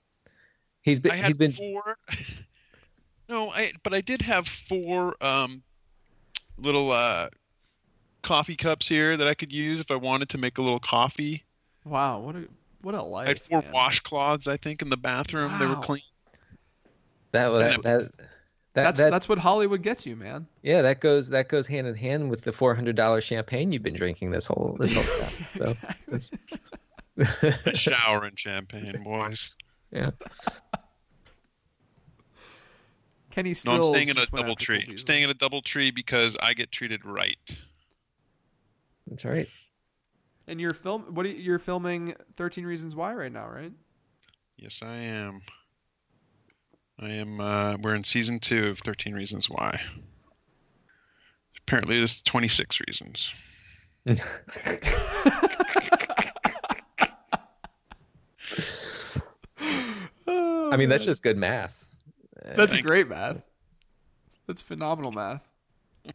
he's 0.81 0.99
been 0.99 1.11
I 1.11 1.15
had 1.17 1.27
he's 1.27 1.37
been 1.37 1.51
four. 1.51 1.97
no, 3.29 3.51
I 3.51 3.73
but 3.83 3.93
I 3.93 4.01
did 4.01 4.21
have 4.23 4.47
four 4.47 5.21
um 5.23 5.61
little 6.57 6.91
uh 6.91 7.29
coffee 8.23 8.55
cups 8.55 8.87
here 8.87 9.15
that 9.15 9.27
I 9.27 9.35
could 9.35 9.51
use 9.51 9.79
if 9.79 9.91
I 9.91 9.95
wanted 9.95 10.29
to 10.29 10.37
make 10.39 10.57
a 10.57 10.61
little 10.63 10.79
coffee. 10.79 11.43
Wow, 11.85 12.19
what 12.19 12.35
a 12.35 12.47
what 12.87 12.95
a 12.95 13.03
life. 13.03 13.25
I 13.25 13.27
had 13.31 13.41
four 13.41 13.61
man. 13.61 13.73
washcloths, 13.73 14.47
I 14.47 14.55
think, 14.55 14.81
in 14.81 14.89
the 14.89 14.95
bathroom. 14.95 15.59
They 15.59 15.65
were 15.65 15.75
clean. 15.75 16.01
that 17.33 17.49
that 17.49 17.83
that. 17.83 18.11
That, 18.73 18.83
That's 18.83 18.99
that, 18.99 19.09
that's 19.09 19.27
what 19.27 19.39
Hollywood 19.39 19.81
gets 19.81 20.05
you, 20.05 20.15
man. 20.15 20.45
yeah, 20.61 20.83
that 20.83 21.01
goes 21.01 21.29
that 21.29 21.49
goes 21.49 21.65
hand 21.65 21.87
in 21.87 21.95
hand 21.95 22.29
with 22.29 22.43
the 22.43 22.51
four 22.51 22.75
hundred 22.75 22.95
dollar 22.95 23.21
champagne 23.21 23.71
you've 23.71 23.81
been 23.81 23.95
drinking 23.95 24.29
this 24.29 24.45
whole 24.45 24.77
this 24.79 24.93
whole 24.93 25.65
time. 25.65 26.21
So 27.17 27.73
shower 27.73 28.23
and 28.25 28.37
champagne, 28.39 29.01
boys. 29.03 29.55
yeah, 29.91 30.11
Kenny 33.31 33.55
still. 33.55 33.77
No, 33.77 33.79
I'm 33.79 33.93
staying 33.93 34.09
in 34.09 34.17
a 34.19 34.27
double 34.27 34.55
tree. 34.55 34.85
I'm 34.87 34.97
staying 34.99 35.23
in 35.23 35.31
a 35.31 35.33
double 35.33 35.63
tree 35.63 35.89
because 35.89 36.37
I 36.39 36.53
get 36.53 36.71
treated 36.71 37.03
right. 37.03 37.37
that's 39.07 39.25
right. 39.25 39.49
And 40.47 40.61
you're 40.61 40.73
film. 40.73 41.13
What 41.13 41.25
are 41.25 41.29
you, 41.29 41.35
you're 41.35 41.59
filming? 41.59 42.15
Thirteen 42.35 42.65
Reasons 42.65 42.95
Why 42.95 43.13
right 43.13 43.31
now, 43.31 43.49
right? 43.49 43.71
Yes, 44.57 44.81
I 44.81 44.95
am. 44.95 45.41
I 46.99 47.09
am. 47.09 47.39
Uh, 47.39 47.77
we're 47.77 47.95
in 47.95 48.03
season 48.03 48.39
two 48.39 48.67
of 48.67 48.79
Thirteen 48.79 49.13
Reasons 49.13 49.49
Why. 49.49 49.79
Apparently, 51.67 51.97
there's 51.97 52.21
26 52.21 52.79
reasons. 52.87 53.29
I 60.27 60.75
mean, 60.77 60.89
that's 60.89 61.05
just 61.05 61.23
good 61.23 61.37
math. 61.37 61.73
That's 62.55 62.73
Thank- 62.73 62.85
great, 62.85 63.07
math. 63.07 63.41
That's 64.47 64.61
phenomenal 64.61 65.11
math. 65.11 65.45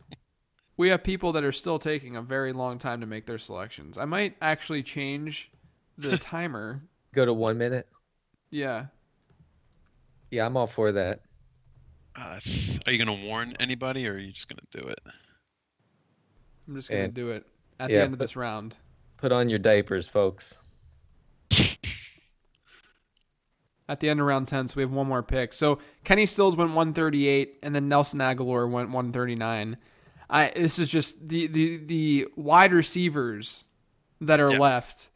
we 0.77 0.89
have 0.89 1.03
people 1.03 1.33
that 1.33 1.45
are 1.45 1.53
still 1.53 1.79
taking 1.79 2.17
a 2.17 2.23
very 2.23 2.53
long 2.53 2.79
time 2.79 3.01
to 3.01 3.07
make 3.07 3.27
their 3.27 3.39
selections. 3.39 3.99
I 3.99 4.05
might 4.05 4.37
actually 4.41 4.83
change 4.83 5.51
the 5.99 6.17
timer. 6.19 6.83
Go 7.15 7.25
to 7.25 7.33
one 7.33 7.59
minute. 7.59 7.87
Yeah. 8.51 8.87
Yeah, 10.31 10.47
I'm 10.47 10.57
all 10.57 10.67
for 10.67 10.93
that. 10.93 11.21
Uh, 12.17 12.39
are 12.87 12.93
you 12.93 12.99
gonna 12.99 13.25
warn 13.27 13.55
anybody, 13.61 14.07
or 14.07 14.15
are 14.15 14.19
you 14.19 14.33
just 14.33 14.49
gonna 14.49 14.61
do 14.71 14.89
it? 14.89 14.99
I'm 16.69 16.75
just 16.77 16.89
going 16.91 17.01
to 17.01 17.05
And- 17.07 17.15
do 17.15 17.31
it 17.31 17.45
at 17.81 17.91
yeah, 17.91 17.97
the 17.99 18.03
end 18.05 18.13
of 18.13 18.19
this 18.19 18.37
round. 18.37 18.77
Put 19.17 19.33
on 19.33 19.49
your 19.49 19.59
diapers, 19.59 20.07
folks. 20.09 20.55
At 23.89 24.01
the 24.01 24.09
end 24.09 24.21
of 24.21 24.27
round 24.27 24.49
10, 24.49 24.69
so 24.69 24.77
we 24.77 24.83
have 24.83 24.93
one 24.93 25.09
more 25.09 25.23
pick. 25.23 25.53
So 25.53 25.79
Kenny 26.05 26.25
Stills 26.25 26.57
went 26.57 26.71
138, 26.71 27.59
and 27.63 27.75
then 27.75 27.89
Nelson 27.89 28.21
Agholor 28.21 28.71
went 28.71 28.89
139. 28.91 29.77
I 30.33 30.51
this 30.57 30.79
is 30.79 30.89
just 30.89 31.29
the 31.29 31.47
the 31.47 31.77
the 31.77 32.27
wide 32.37 32.73
receivers 32.73 33.67
that 34.21 34.41
are 34.41 34.51
Yeah. 34.53 34.59
left. 34.59 35.09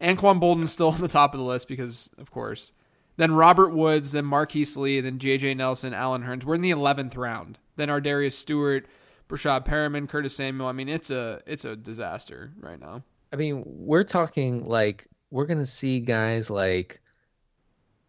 Anquan 0.00 0.40
Boldin's 0.40 0.72
still 0.72 0.88
on 0.90 1.00
the 1.00 1.08
top 1.08 1.34
of 1.34 1.38
the 1.40 1.44
list 1.44 1.68
because, 1.68 2.08
of 2.16 2.30
course. 2.30 2.72
Then 3.18 3.32
Robert 3.32 3.74
Woods, 3.74 4.12
then 4.12 4.24
Marquise 4.24 4.74
Lee, 4.78 5.00
then 5.02 5.18
J.J. 5.18 5.52
Nelson, 5.54 5.92
Allen 5.92 6.22
Hurns. 6.22 6.44
We're 6.44 6.54
in 6.54 6.62
the 6.62 6.70
eleventh 6.70 7.16
round. 7.16 7.58
Then 7.76 7.88
Ardarius 7.88 8.32
Stewart, 8.32 8.86
Breshad 9.28 9.66
Perriman, 9.66 10.08
Curtis 10.08 10.34
Samuel. 10.36 10.68
I 10.68 10.72
mean, 10.72 10.88
it's 10.88 11.10
a 11.10 11.42
it's 11.46 11.64
a 11.66 11.76
disaster 11.76 12.52
right 12.60 12.80
now. 12.80 13.02
I 13.32 13.36
mean, 13.36 13.62
we're 13.66 14.04
talking 14.04 14.64
like 14.64 15.06
we're 15.30 15.46
gonna 15.46 15.66
see 15.66 16.00
guys 16.00 16.48
like 16.48 17.00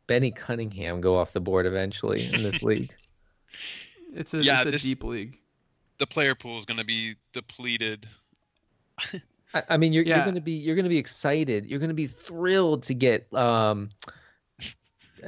Benny 0.07 0.31
Cunningham 0.31 1.01
go 1.01 1.17
off 1.17 1.33
the 1.33 1.41
board 1.41 1.65
eventually 1.65 2.25
in 2.33 2.43
this 2.43 2.61
league. 2.63 2.93
It's 4.13 4.33
a 4.33 4.43
Yeah, 4.43 4.59
it's 4.59 4.67
a 4.67 4.71
this- 4.71 4.83
deep 4.83 5.03
league. 5.03 5.37
The 6.01 6.07
player 6.07 6.33
pool 6.33 6.57
is 6.57 6.65
gonna 6.65 6.83
be 6.83 7.13
depleted. 7.31 8.07
I, 9.53 9.61
I 9.69 9.77
mean, 9.77 9.93
you're, 9.93 10.03
Yeah. 10.03 10.15
you're 10.15 10.25
gonna 10.25 10.41
be 10.41 10.53
you're 10.53 10.75
gonna 10.75 10.89
be 10.89 10.97
excited. 10.97 11.67
You're 11.67 11.77
gonna 11.79 11.93
be 11.93 12.07
thrilled 12.07 12.81
to 12.83 12.95
get 12.95 13.31
um 13.35 13.91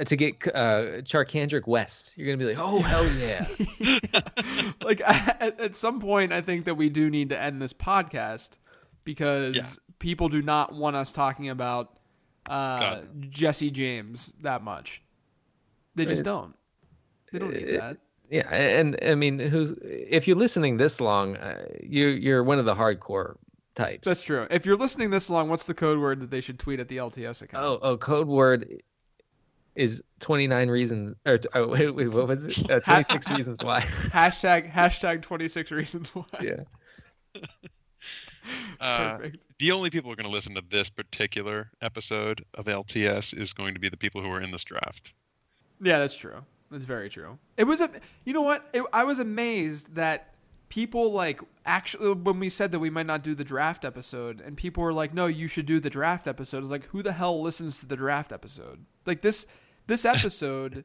to 0.04 0.16
get 0.16 0.34
uh 0.52 1.02
Charcandrick 1.02 1.68
West. 1.68 2.14
You're 2.16 2.26
gonna 2.26 2.38
be 2.44 2.52
like, 2.52 2.58
oh 2.58 2.80
hell 2.82 3.08
yeah. 3.12 3.46
like 4.82 5.00
at, 5.06 5.60
at 5.60 5.74
some 5.76 6.00
point 6.00 6.32
i 6.32 6.40
think 6.40 6.64
that 6.64 6.74
we 6.74 6.88
do 6.88 7.08
need 7.08 7.28
to 7.28 7.40
end 7.40 7.62
this 7.62 7.72
podcast 7.72 8.58
because 9.04 9.54
Yeah. 9.54 9.66
people 10.00 10.28
do 10.28 10.42
not 10.42 10.74
want 10.74 10.96
us 10.96 11.12
talking 11.12 11.48
about 11.50 11.96
uh, 12.46 12.80
God. 12.80 13.30
jesse 13.30 13.70
james 13.70 14.34
that 14.42 14.62
much 14.64 15.02
they 15.94 16.04
just 16.04 16.22
It- 16.22 16.24
don't 16.24 16.56
they 17.32 17.38
don't 17.38 17.52
need 17.54 17.62
it- 17.68 17.80
that 17.80 17.98
Yeah, 18.30 18.52
and 18.52 18.98
I 19.02 19.14
mean, 19.14 19.38
who's 19.38 19.72
if 19.82 20.26
you're 20.26 20.36
listening 20.36 20.76
this 20.76 21.00
long, 21.00 21.36
uh, 21.36 21.66
you 21.82 22.08
you're 22.08 22.42
one 22.42 22.58
of 22.58 22.64
the 22.64 22.74
hardcore 22.74 23.36
types. 23.74 24.04
that's 24.04 24.22
true 24.22 24.46
if 24.50 24.64
you're 24.64 24.76
listening 24.76 25.10
this 25.10 25.28
long 25.28 25.48
what's 25.48 25.64
the 25.66 25.74
code 25.74 25.98
word 25.98 26.20
that 26.20 26.30
they 26.30 26.40
should 26.40 26.58
tweet 26.58 26.78
at 26.80 26.88
the 26.88 26.96
lts 26.96 27.42
account 27.42 27.64
Oh, 27.64 27.78
oh, 27.82 27.96
code 27.96 28.28
word 28.28 28.82
is 29.74 30.02
29 30.20 30.68
reasons 30.68 31.16
or 31.26 31.40
oh, 31.54 31.66
wait, 31.70 31.90
wait, 31.94 32.08
what 32.08 32.28
was 32.28 32.44
it? 32.44 32.70
Uh, 32.70 32.80
26 32.80 33.30
reasons 33.32 33.64
why. 33.64 33.80
hashtag 34.10 34.70
hashtag 34.70 35.22
26 35.22 35.70
reasons 35.72 36.14
why 36.14 36.24
yeah. 36.40 36.62
Uh, 38.78 39.16
perfect 39.16 39.44
the 39.58 39.72
only 39.72 39.88
people 39.88 40.08
who 40.08 40.12
are 40.12 40.16
going 40.16 40.28
to 40.28 40.34
listen 40.34 40.54
to 40.54 40.62
this 40.70 40.90
particular 40.90 41.70
episode 41.80 42.44
of 42.54 42.66
LTS 42.66 43.36
is 43.36 43.54
going 43.54 43.72
to 43.72 43.80
be 43.80 43.88
the 43.88 43.96
people 43.96 44.20
who 44.20 44.30
are 44.30 44.42
in 44.42 44.50
this 44.50 44.62
draft. 44.64 45.14
Yeah, 45.80 45.98
that's 45.98 46.16
true. 46.16 46.44
That's 46.70 46.84
very 46.84 47.08
true. 47.08 47.38
It 47.56 47.64
was 47.64 47.80
a, 47.80 47.90
you 48.24 48.32
know 48.32 48.42
what? 48.42 48.68
It, 48.72 48.82
I 48.92 49.04
was 49.04 49.18
amazed 49.18 49.94
that 49.94 50.34
people 50.68 51.12
like 51.12 51.40
actually 51.64 52.12
when 52.14 52.40
we 52.40 52.48
said 52.48 52.72
that 52.72 52.80
we 52.80 52.90
might 52.90 53.06
not 53.06 53.22
do 53.22 53.34
the 53.34 53.44
draft 53.44 53.84
episode, 53.84 54.40
and 54.40 54.56
people 54.56 54.82
were 54.82 54.92
like, 54.92 55.14
"No, 55.14 55.26
you 55.26 55.46
should 55.46 55.66
do 55.66 55.80
the 55.80 55.90
draft 55.90 56.26
episode." 56.26 56.62
It's 56.62 56.70
like, 56.70 56.86
who 56.86 57.02
the 57.02 57.12
hell 57.12 57.40
listens 57.40 57.80
to 57.80 57.86
the 57.86 57.96
draft 57.96 58.32
episode? 58.32 58.84
Like 59.06 59.22
this, 59.22 59.46
this 59.86 60.04
episode 60.04 60.84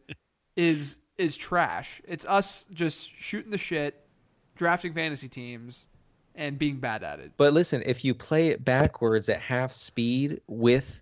is 0.56 0.98
is 1.18 1.38
trash. 1.38 2.02
It's 2.08 2.26
us 2.26 2.66
just 2.74 3.12
shooting 3.18 3.52
the 3.52 3.58
shit, 3.58 4.08
drafting 4.56 4.94
fantasy 4.94 5.28
teams, 5.28 5.88
and 6.36 6.58
being 6.58 6.78
bad 6.78 7.04
at 7.04 7.20
it. 7.20 7.34
But 7.38 7.54
listen, 7.54 7.84
if 7.86 8.06
you 8.06 8.14
play 8.14 8.48
it 8.48 8.64
backwards 8.64 9.28
at 9.28 9.40
half 9.40 9.72
speed 9.74 10.42
with, 10.48 11.02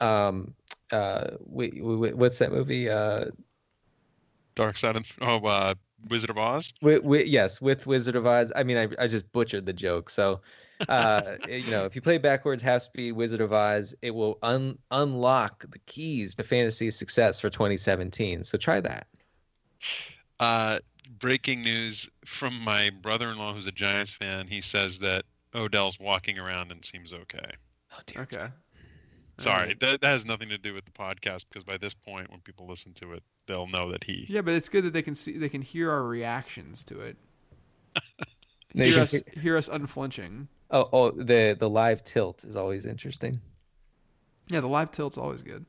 um, 0.00 0.54
uh, 0.90 1.32
wait, 1.40 1.74
wait, 1.76 2.16
what's 2.16 2.38
that 2.38 2.52
movie? 2.52 2.90
Uh, 2.90 3.26
Dark 4.54 4.76
Side 4.76 4.96
of 4.96 5.06
oh, 5.20 5.44
uh, 5.46 5.74
Wizard 6.08 6.30
of 6.30 6.38
Oz. 6.38 6.72
with, 6.82 7.02
with, 7.02 7.26
yes, 7.26 7.60
with 7.60 7.86
Wizard 7.86 8.16
of 8.16 8.26
Oz. 8.26 8.52
I 8.56 8.62
mean, 8.62 8.76
I, 8.76 8.88
I 8.98 9.06
just 9.06 9.30
butchered 9.32 9.66
the 9.66 9.72
joke. 9.72 10.10
So, 10.10 10.40
uh, 10.88 11.36
you 11.48 11.70
know, 11.70 11.84
if 11.84 11.94
you 11.94 12.02
play 12.02 12.18
backwards 12.18 12.62
half 12.62 12.82
speed 12.82 13.12
Wizard 13.12 13.40
of 13.40 13.52
Oz, 13.52 13.94
it 14.02 14.10
will 14.10 14.38
un- 14.42 14.78
unlock 14.90 15.64
the 15.70 15.78
keys 15.80 16.34
to 16.36 16.42
fantasy 16.42 16.90
success 16.90 17.40
for 17.40 17.50
2017. 17.50 18.44
So 18.44 18.58
try 18.58 18.80
that. 18.80 19.06
Uh, 20.40 20.78
breaking 21.18 21.62
news 21.62 22.08
from 22.24 22.58
my 22.58 22.90
brother-in-law, 22.90 23.54
who's 23.54 23.66
a 23.66 23.72
Giants 23.72 24.12
fan. 24.12 24.46
He 24.48 24.60
says 24.60 24.98
that 24.98 25.24
Odell's 25.54 26.00
walking 26.00 26.38
around 26.38 26.72
and 26.72 26.84
seems 26.84 27.12
okay. 27.12 27.52
Oh, 27.92 28.00
dear. 28.06 28.22
Okay. 28.22 28.48
Sorry, 29.38 29.60
Alright. 29.60 29.80
that, 29.80 30.00
that 30.00 30.06
has 30.08 30.26
nothing 30.26 30.48
to 30.50 30.58
do 30.58 30.74
with 30.74 30.84
the 30.84 30.90
podcast 30.90 31.46
because 31.48 31.64
by 31.64 31.76
this 31.76 31.94
point, 31.94 32.30
when 32.30 32.40
people 32.40 32.66
listen 32.66 32.92
to 32.94 33.12
it, 33.14 33.22
they'll 33.52 33.66
know 33.66 33.92
that 33.92 34.04
he. 34.04 34.26
Yeah, 34.28 34.40
but 34.40 34.54
it's 34.54 34.68
good 34.68 34.84
that 34.84 34.92
they 34.92 35.02
can 35.02 35.14
see 35.14 35.36
they 35.36 35.48
can 35.48 35.62
hear 35.62 35.90
our 35.90 36.02
reactions 36.02 36.84
to 36.84 37.00
it. 37.00 37.16
Hear 38.74 38.92
can 38.92 39.02
us 39.02 39.22
hear 39.34 39.56
us 39.58 39.68
unflinching. 39.68 40.48
Oh, 40.70 40.88
oh, 40.94 41.10
the 41.10 41.54
the 41.58 41.68
live 41.68 42.02
tilt 42.02 42.42
is 42.42 42.56
always 42.56 42.86
interesting. 42.86 43.38
Yeah, 44.48 44.60
the 44.60 44.68
live 44.68 44.90
tilt's 44.90 45.18
always 45.18 45.42
good. 45.42 45.66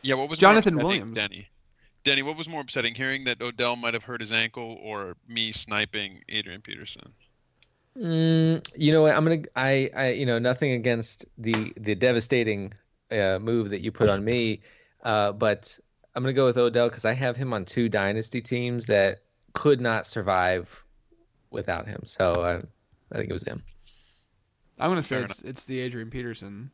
Yeah, 0.00 0.14
what 0.14 0.30
was 0.30 0.38
Jonathan 0.38 0.76
more 0.76 0.84
Williams. 0.84 1.16
Denny? 1.18 1.48
Denny, 2.02 2.22
what 2.22 2.38
was 2.38 2.48
more 2.48 2.62
upsetting, 2.62 2.94
hearing 2.94 3.24
that 3.24 3.42
Odell 3.42 3.76
might 3.76 3.92
have 3.92 4.04
hurt 4.04 4.22
his 4.22 4.32
ankle 4.32 4.78
or 4.82 5.16
me 5.28 5.52
sniping 5.52 6.22
Adrian 6.30 6.62
Peterson? 6.62 7.12
Mm, 7.98 8.66
you 8.74 8.92
know 8.92 9.02
what? 9.02 9.14
I'm 9.14 9.24
gonna. 9.24 9.42
I. 9.54 9.90
I. 9.94 10.08
You 10.12 10.24
know, 10.24 10.38
nothing 10.38 10.72
against 10.72 11.26
the 11.36 11.74
the 11.76 11.94
devastating 11.94 12.72
uh, 13.10 13.38
move 13.38 13.68
that 13.68 13.82
you 13.82 13.92
put 13.92 14.08
on 14.08 14.24
me, 14.24 14.60
uh, 15.02 15.32
but 15.32 15.78
I'm 16.14 16.22
gonna 16.22 16.32
go 16.32 16.46
with 16.46 16.58
Odell 16.58 16.88
because 16.88 17.04
I 17.04 17.12
have 17.12 17.36
him 17.36 17.52
on 17.52 17.64
two 17.64 17.88
dynasty 17.88 18.40
teams 18.40 18.86
that 18.86 19.20
could 19.52 19.80
not 19.80 20.06
survive 20.06 20.84
without 21.50 21.86
him. 21.86 22.02
So 22.06 22.32
uh, 22.32 22.62
I 23.12 23.16
think 23.16 23.30
it 23.30 23.32
was 23.32 23.44
him. 23.44 23.62
I'm 24.78 24.90
gonna 24.90 25.02
say 25.02 25.16
Fair 25.16 25.24
it's 25.24 25.42
it's 25.42 25.64
the 25.66 25.78
Adrian 25.80 26.10
Peterson. 26.10 26.70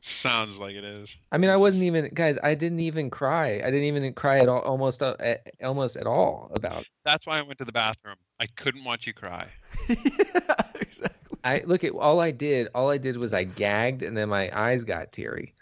Sounds 0.00 0.58
like 0.58 0.74
it 0.74 0.84
is. 0.84 1.16
I 1.32 1.38
mean, 1.38 1.48
I 1.48 1.56
wasn't 1.56 1.84
even 1.84 2.10
guys. 2.12 2.36
I 2.42 2.54
didn't 2.54 2.80
even 2.80 3.10
cry. 3.10 3.62
I 3.64 3.70
didn't 3.70 3.84
even 3.84 4.12
cry 4.12 4.38
at 4.38 4.48
all. 4.48 4.60
Almost. 4.60 5.02
Uh, 5.02 5.16
at, 5.18 5.50
almost 5.62 5.96
at 5.96 6.06
all 6.06 6.50
about. 6.54 6.84
That's 7.04 7.26
why 7.26 7.38
I 7.38 7.42
went 7.42 7.58
to 7.58 7.64
the 7.64 7.72
bathroom. 7.72 8.16
I 8.38 8.46
couldn't 8.46 8.84
watch 8.84 9.06
you 9.06 9.14
cry. 9.14 9.48
exactly. 9.88 11.38
I 11.42 11.62
look 11.64 11.84
at 11.84 11.92
all 11.92 12.20
I 12.20 12.30
did. 12.30 12.68
All 12.74 12.90
I 12.90 12.98
did 12.98 13.16
was 13.16 13.32
I 13.32 13.44
gagged 13.44 14.02
and 14.02 14.16
then 14.16 14.28
my 14.28 14.50
eyes 14.58 14.84
got 14.84 15.12
teary, 15.12 15.54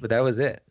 but 0.00 0.10
that 0.10 0.20
was 0.20 0.38
it. 0.38 0.62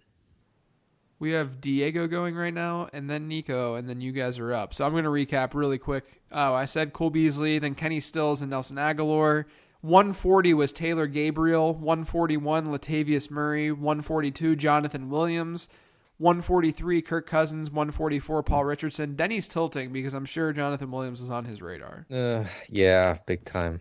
We 1.17 1.31
have 1.31 1.61
Diego 1.61 2.07
going 2.07 2.35
right 2.35 2.53
now, 2.53 2.89
and 2.91 3.09
then 3.09 3.27
Nico, 3.27 3.75
and 3.75 3.87
then 3.87 4.01
you 4.01 4.11
guys 4.11 4.37
are 4.37 4.51
up. 4.53 4.73
So 4.73 4.85
I'm 4.85 4.93
gonna 4.93 5.09
recap 5.09 5.53
really 5.53 5.77
quick. 5.77 6.21
Oh, 6.31 6.53
I 6.53 6.65
said 6.65 6.91
Cole 6.91 7.09
Beasley, 7.09 7.57
then 7.57 7.73
Kenny 7.73 7.99
Stills 8.01 8.41
and 8.41 8.49
Nelson 8.51 8.77
Agholor. 8.77 9.45
140 9.81 10.53
was 10.55 10.73
Taylor 10.73 11.05
Gabriel. 11.07 11.73
141 11.75 12.67
Latavius 12.67 13.29
Murray. 13.29 13.71
142 13.71 14.55
Jonathan 14.55 15.09
Williams. 15.09 15.69
143 16.17 17.01
Kirk 17.03 17.27
Cousins. 17.27 17.69
144 17.69 18.41
Paul 18.41 18.65
Richardson. 18.65 19.15
Denny's 19.15 19.47
tilting 19.47 19.93
because 19.93 20.15
I'm 20.15 20.25
sure 20.25 20.51
Jonathan 20.53 20.89
Williams 20.89 21.21
was 21.21 21.29
on 21.29 21.45
his 21.45 21.61
radar. 21.61 22.07
Uh, 22.11 22.45
yeah, 22.67 23.19
big 23.27 23.45
time. 23.45 23.79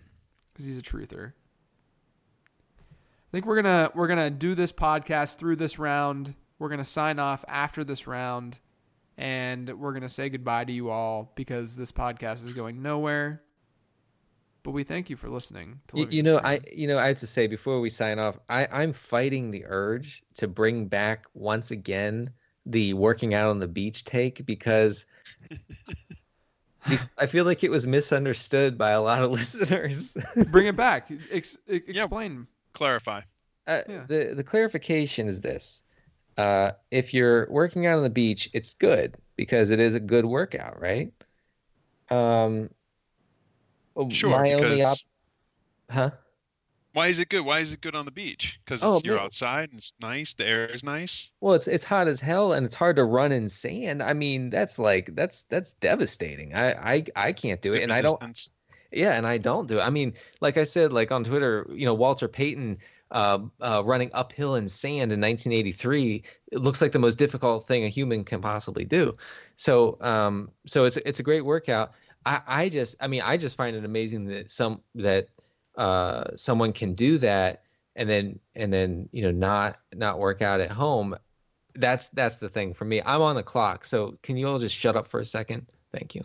because 0.52 0.66
he's 0.66 0.78
a 0.78 0.82
truther. 0.82 1.32
I 2.81 3.31
think 3.32 3.47
we're 3.47 3.56
gonna 3.56 3.90
we're 3.94 4.06
gonna 4.06 4.31
do 4.31 4.55
this 4.55 4.73
podcast 4.73 5.39
through 5.39 5.56
this 5.56 5.78
round. 5.78 6.35
We're 6.65 6.70
gonna 6.70 6.82
sign 6.82 7.19
off 7.19 7.45
after 7.47 7.85
this 7.85 8.07
round, 8.07 8.59
and 9.19 9.78
we're 9.78 9.93
gonna 9.93 10.09
say 10.09 10.31
goodbye 10.31 10.65
to 10.65 10.73
you 10.73 10.89
all 10.89 11.31
because 11.35 11.77
this 11.77 11.93
podcast 11.93 12.43
is 12.43 12.55
going 12.55 12.81
nowhere. 12.81 13.43
But 14.62 14.70
we 14.70 14.82
thank 14.82 15.11
you 15.11 15.16
for 15.16 15.28
listening. 15.28 15.81
To 15.89 15.99
You, 15.99 16.09
you 16.09 16.23
know, 16.23 16.39
Stream. 16.39 16.53
I 16.53 16.61
you 16.73 16.86
know, 16.86 16.99
I 16.99 17.09
have 17.09 17.19
to 17.19 17.27
say 17.27 17.49
before 17.49 17.82
we 17.82 17.91
sign 17.91 18.19
off, 18.19 18.39
I 18.49 18.66
I'm 18.73 18.95
fighting 18.95 19.51
the 19.51 19.66
urge 19.66 20.23
to 20.36 20.49
bring 20.49 20.86
back 20.86 21.27
once 21.35 21.70
again 21.70 22.31
the 22.65 22.95
working 22.95 23.35
out 23.35 23.51
on 23.51 23.59
the 23.59 23.69
beach 23.69 24.07
take 24.07 24.47
because 24.47 25.05
I 27.19 27.27
feel 27.27 27.45
like 27.45 27.62
it 27.62 27.70
was 27.70 27.86
misunderstood 27.86 28.78
by 28.78 28.93
a 28.93 29.03
lot 29.03 29.23
of 29.23 29.31
listeners. 29.32 30.16
bring 30.47 30.66
it 30.69 30.77
back. 30.77 31.11
Ex- 31.31 31.59
explain. 31.66 32.47
Clarify. 32.73 33.20
Uh, 33.66 33.82
Yeah. 33.86 34.05
The 34.09 34.32
the 34.35 34.43
clarification 34.43 35.28
is 35.28 35.43
this: 35.43 35.82
uh, 36.36 36.73
if 36.90 37.15
you're 37.15 37.48
working 37.51 37.86
out 37.86 37.97
on 37.97 38.02
the 38.02 38.11
beach, 38.11 38.48
it's 38.52 38.74
good 38.74 39.16
because 39.36 39.70
it 39.70 39.81
is 39.81 39.94
a 39.94 40.01
good 40.01 40.24
workout, 40.24 40.81
right? 40.81 41.12
Um, 42.11 42.70
Sure, 44.11 44.43
because- 44.43 44.81
op- 44.81 44.98
huh? 45.90 46.11
Why 46.94 47.09
is 47.09 47.19
it 47.19 47.28
good? 47.28 47.40
Why 47.40 47.59
is 47.59 47.73
it 47.73 47.81
good 47.81 47.97
on 47.97 48.05
the 48.05 48.12
beach? 48.12 48.61
Because 48.65 48.81
Oh, 48.82 49.01
you're 49.05 49.16
man. 49.16 49.24
outside 49.24 49.70
and 49.70 49.78
it's 49.81 49.93
nice. 50.01 50.32
The 50.35 50.47
air 50.47 50.66
is 50.66 50.85
nice. 50.85 51.28
Well, 51.40 51.55
it's 51.55 51.66
it's 51.66 51.82
hot 51.82 52.06
as 52.06 52.20
hell 52.20 52.52
and 52.52 52.65
it's 52.65 52.74
hard 52.77 52.94
to 52.97 53.05
run 53.05 53.32
in 53.32 53.48
sand. 53.48 54.01
I 54.01 54.12
mean, 54.12 54.48
that's 54.48 54.78
like 54.78 55.15
that's 55.16 55.43
that's 55.48 55.73
devastating. 55.74 56.55
I 56.55 56.94
I 56.94 57.05
I 57.16 57.32
can't 57.32 57.61
do 57.61 57.73
it, 57.73 57.78
Good 57.78 57.82
and 57.85 57.93
I 57.93 58.01
don't. 58.02 58.48
Yeah, 58.93 59.15
and 59.16 59.27
I 59.27 59.39
don't 59.39 59.66
do 59.66 59.78
it. 59.78 59.82
I 59.82 59.90
mean, 59.90 60.15
like 60.40 60.56
I 60.56 60.62
said, 60.62 60.93
like 60.93 61.11
on 61.11 61.24
Twitter, 61.24 61.66
you 61.73 61.85
know, 61.85 61.94
Walter 61.94 62.28
Payton 62.28 62.78
uh, 63.15 63.39
uh, 63.61 63.82
running 63.85 64.11
uphill 64.12 64.57
in 64.57 64.69
sand 64.69 65.12
in 65.12 65.20
1983. 65.20 66.23
It 66.53 66.59
looks 66.59 66.82
like 66.82 66.93
the 66.93 66.99
most 66.99 67.16
difficult 67.16 67.66
thing 67.66 67.85
a 67.85 67.89
human 67.89 68.24
can 68.24 68.43
possibly 68.43 68.85
do. 68.85 69.16
So, 69.57 69.97
um, 70.01 70.51
so 70.66 70.85
it's 70.85 70.99
it's 70.99 71.20
a 71.20 71.23
great 71.23 71.45
workout. 71.45 71.93
I 72.27 72.41
I 72.47 72.69
just, 72.69 72.97
I 73.01 73.07
mean, 73.07 73.23
I 73.23 73.36
just 73.36 73.57
find 73.57 73.77
it 73.77 73.85
amazing 73.85 74.27
that 74.27 74.51
some 74.51 74.82
that 74.97 75.28
uh, 75.77 76.36
someone 76.36 76.73
can 76.73 76.95
do 76.95 77.19
that 77.19 77.62
and 77.97 78.11
then 78.11 78.41
and 78.55 78.73
then 78.73 79.09
you 79.12 79.23
know 79.23 79.31
not 79.31 79.78
not 79.95 80.19
work 80.19 80.43
out 80.43 80.61
at 80.61 80.70
home. 80.70 81.16
That's 81.77 82.09
that's 82.09 82.36
the 82.36 82.49
thing 82.49 82.74
for 82.74 82.85
me. 82.85 83.01
I'm 83.01 83.23
on 83.23 83.36
the 83.36 83.43
clock, 83.43 83.85
so 83.85 84.19
can 84.23 84.36
you 84.36 84.49
all 84.49 84.59
just 84.59 84.74
shut 84.74 84.97
up 84.97 85.09
for 85.09 85.20
a 85.20 85.27
second? 85.27 85.66
Thank 85.93 86.15
you. 86.15 86.24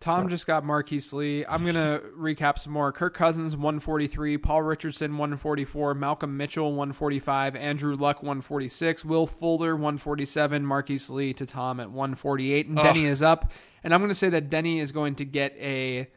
Tom 0.00 0.24
So- 0.26 0.28
just 0.28 0.46
got 0.46 0.64
Marquise 0.64 1.12
Lee. 1.12 1.44
I'm 1.46 1.66
gonna 1.66 2.00
recap 2.16 2.58
some 2.58 2.72
more. 2.72 2.92
Kirk 2.92 3.14
Cousins 3.14 3.56
143, 3.56 4.38
Paul 4.38 4.62
Richardson 4.62 5.18
144, 5.18 5.94
Malcolm 5.94 6.36
Mitchell 6.36 6.72
145, 6.74 7.56
Andrew 7.56 7.96
Luck 7.96 8.22
146, 8.22 9.04
Will 9.04 9.26
Fuller 9.26 9.74
147, 9.74 10.64
Marquise 10.64 11.10
Lee 11.10 11.32
to 11.32 11.44
Tom 11.46 11.80
at 11.80 11.90
148, 11.90 12.68
and 12.68 12.78
Ugh. 12.78 12.84
Denny 12.84 13.06
is 13.06 13.22
up. 13.22 13.50
And 13.82 13.92
I'm 13.92 14.00
gonna 14.00 14.14
say 14.14 14.28
that 14.30 14.50
Denny 14.50 14.78
is 14.78 14.92
going 14.92 15.16
to 15.16 15.24
get 15.24 15.56
a. 15.58 16.08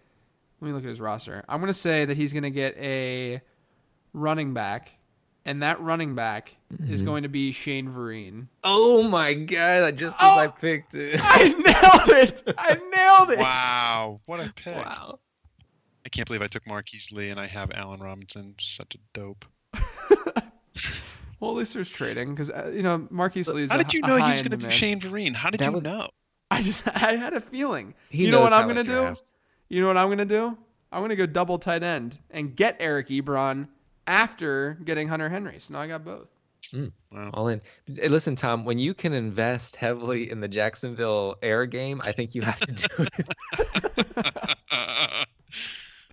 Let 0.62 0.68
me 0.68 0.74
look 0.74 0.84
at 0.84 0.90
his 0.90 1.02
roster. 1.02 1.44
I'm 1.50 1.60
gonna 1.60 1.74
say 1.74 2.06
that 2.06 2.16
he's 2.18 2.34
gonna 2.34 2.52
get 2.52 2.78
a 2.78 3.42
running 4.14 4.54
back, 4.54 4.92
and 5.46 5.64
that 5.64 5.80
running 5.82 6.16
back 6.16 6.56
is 6.88 7.02
Mhm. 7.02 7.06
going 7.06 7.24
to 7.24 7.30
be 7.30 7.52
Shane 7.52 7.90
Vereen. 7.90 8.48
Oh 8.64 9.04
my 9.04 9.34
god! 9.34 9.84
I 9.84 9.92
just 9.92 10.16
oh, 10.22 10.40
I 10.40 10.48
picked 10.48 10.94
it. 10.96 11.20
I 11.24 11.44
nailed 11.50 12.20
it! 12.22 12.44
I 12.58 12.74
nailed 12.76 13.32
it! 13.32 13.40
Wow, 13.40 14.22
what 14.26 14.40
a 14.40 14.52
pick! 14.56 14.76
wow. 14.76 15.20
I 16.06 16.10
can't 16.10 16.28
believe 16.28 16.42
I 16.42 16.48
took 16.48 16.66
Marquise 16.68 17.12
Lee 17.12 17.30
and 17.30 17.40
I 17.40 17.48
have 17.48 17.72
Allen 17.74 18.00
Robinson. 18.00 18.56
Such 18.60 18.96
a 18.96 19.00
dope. 19.14 19.46
Well, 21.40 21.52
at 21.52 21.58
least 21.58 21.74
there's 21.74 21.90
trading 21.90 22.30
because 22.36 22.52
uh, 22.52 22.72
you 22.72 22.84
know 22.84 23.08
Marquise 23.10 23.48
Lee's. 23.48 23.72
How 23.72 23.80
a- 23.80 23.84
did 23.84 23.96
you 23.96 24.02
know 24.02 24.16
he 24.18 24.32
was 24.32 24.42
going 24.44 24.52
to 24.52 24.58
end 24.58 24.62
do. 24.62 24.70
Shane 24.70 25.02
Vereen? 25.02 25.34
How 25.36 25.50
did 25.50 25.60
That 25.60 25.66
you 25.66 25.72
was- 25.72 25.84
know? 25.84 26.10
I 26.52 26.62
just 26.62 26.88
I 27.04 27.16
had 27.16 27.34
a 27.34 27.42
feeling. 27.42 27.96
He 28.10 28.26
you 28.26 28.32
know 28.32 28.42
what 28.42 28.54
I'm 28.54 28.68
gonna 28.68 28.84
do? 28.84 29.16
You 29.68 29.82
know 29.82 29.88
what 29.88 29.98
I'm 29.98 30.10
gonna 30.10 30.24
do? 30.26 30.56
I'm 30.92 31.02
gonna 31.02 31.16
go 31.16 31.26
double 31.26 31.58
tight 31.58 31.82
end 31.82 32.20
and 32.30 32.56
get 32.56 32.76
Eric 32.80 33.08
Ebron 33.08 33.70
after 34.08 34.78
getting 34.84 35.08
Hunter 35.08 35.30
Henry. 35.30 35.60
So 35.60 35.74
now 35.74 35.82
I 35.82 35.88
got 35.88 36.04
both. 36.06 36.28
Wow. 37.12 37.32
All 37.34 37.48
in. 37.50 37.62
Hey, 37.88 38.08
listen, 38.08 38.36
Tom. 38.36 38.64
When 38.66 38.80
you 38.80 38.94
can 38.94 39.14
invest 39.14 39.76
heavily 39.76 40.30
in 40.30 40.40
the 40.40 40.48
Jacksonville 40.48 41.36
Air 41.42 41.66
game, 41.66 42.02
I 42.06 42.12
think 42.12 42.34
you 42.36 42.42
have 42.44 42.60
to 42.60 42.74
do 42.74 42.88
it. 43.00 43.28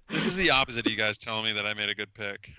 this 0.08 0.26
is 0.26 0.36
the 0.36 0.50
opposite 0.50 0.86
of 0.86 0.90
you 0.90 0.96
guys 0.98 1.18
telling 1.18 1.44
me 1.44 1.52
that 1.52 1.66
I 1.66 1.74
made 1.74 1.90
a 1.90 1.94
good 1.94 2.12
pick. 2.14 2.50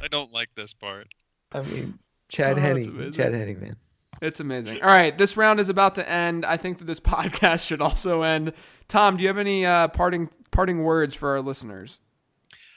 I 0.00 0.08
don't 0.10 0.32
like 0.32 0.50
this 0.54 0.72
part. 0.72 1.08
I 1.52 1.62
mean, 1.62 1.98
Chad 2.28 2.58
Oh, 2.58 2.60
Henne. 2.60 3.12
Chad 3.12 3.32
Henne, 3.34 3.58
man. 3.60 3.76
It's 4.20 4.38
amazing. 4.40 4.80
All 4.82 4.88
right, 4.88 5.16
this 5.16 5.36
round 5.36 5.58
is 5.58 5.68
about 5.68 5.96
to 5.96 6.08
end. 6.08 6.44
I 6.44 6.56
think 6.56 6.78
that 6.78 6.84
this 6.84 7.00
podcast 7.14 7.66
should 7.66 7.80
also 7.82 8.22
end. 8.22 8.52
Tom, 8.88 9.16
do 9.16 9.22
you 9.22 9.28
have 9.28 9.38
any 9.38 9.66
uh, 9.66 9.88
parting 9.88 10.28
parting 10.50 10.84
words 10.84 11.14
for 11.14 11.30
our 11.30 11.40
listeners? 11.40 12.00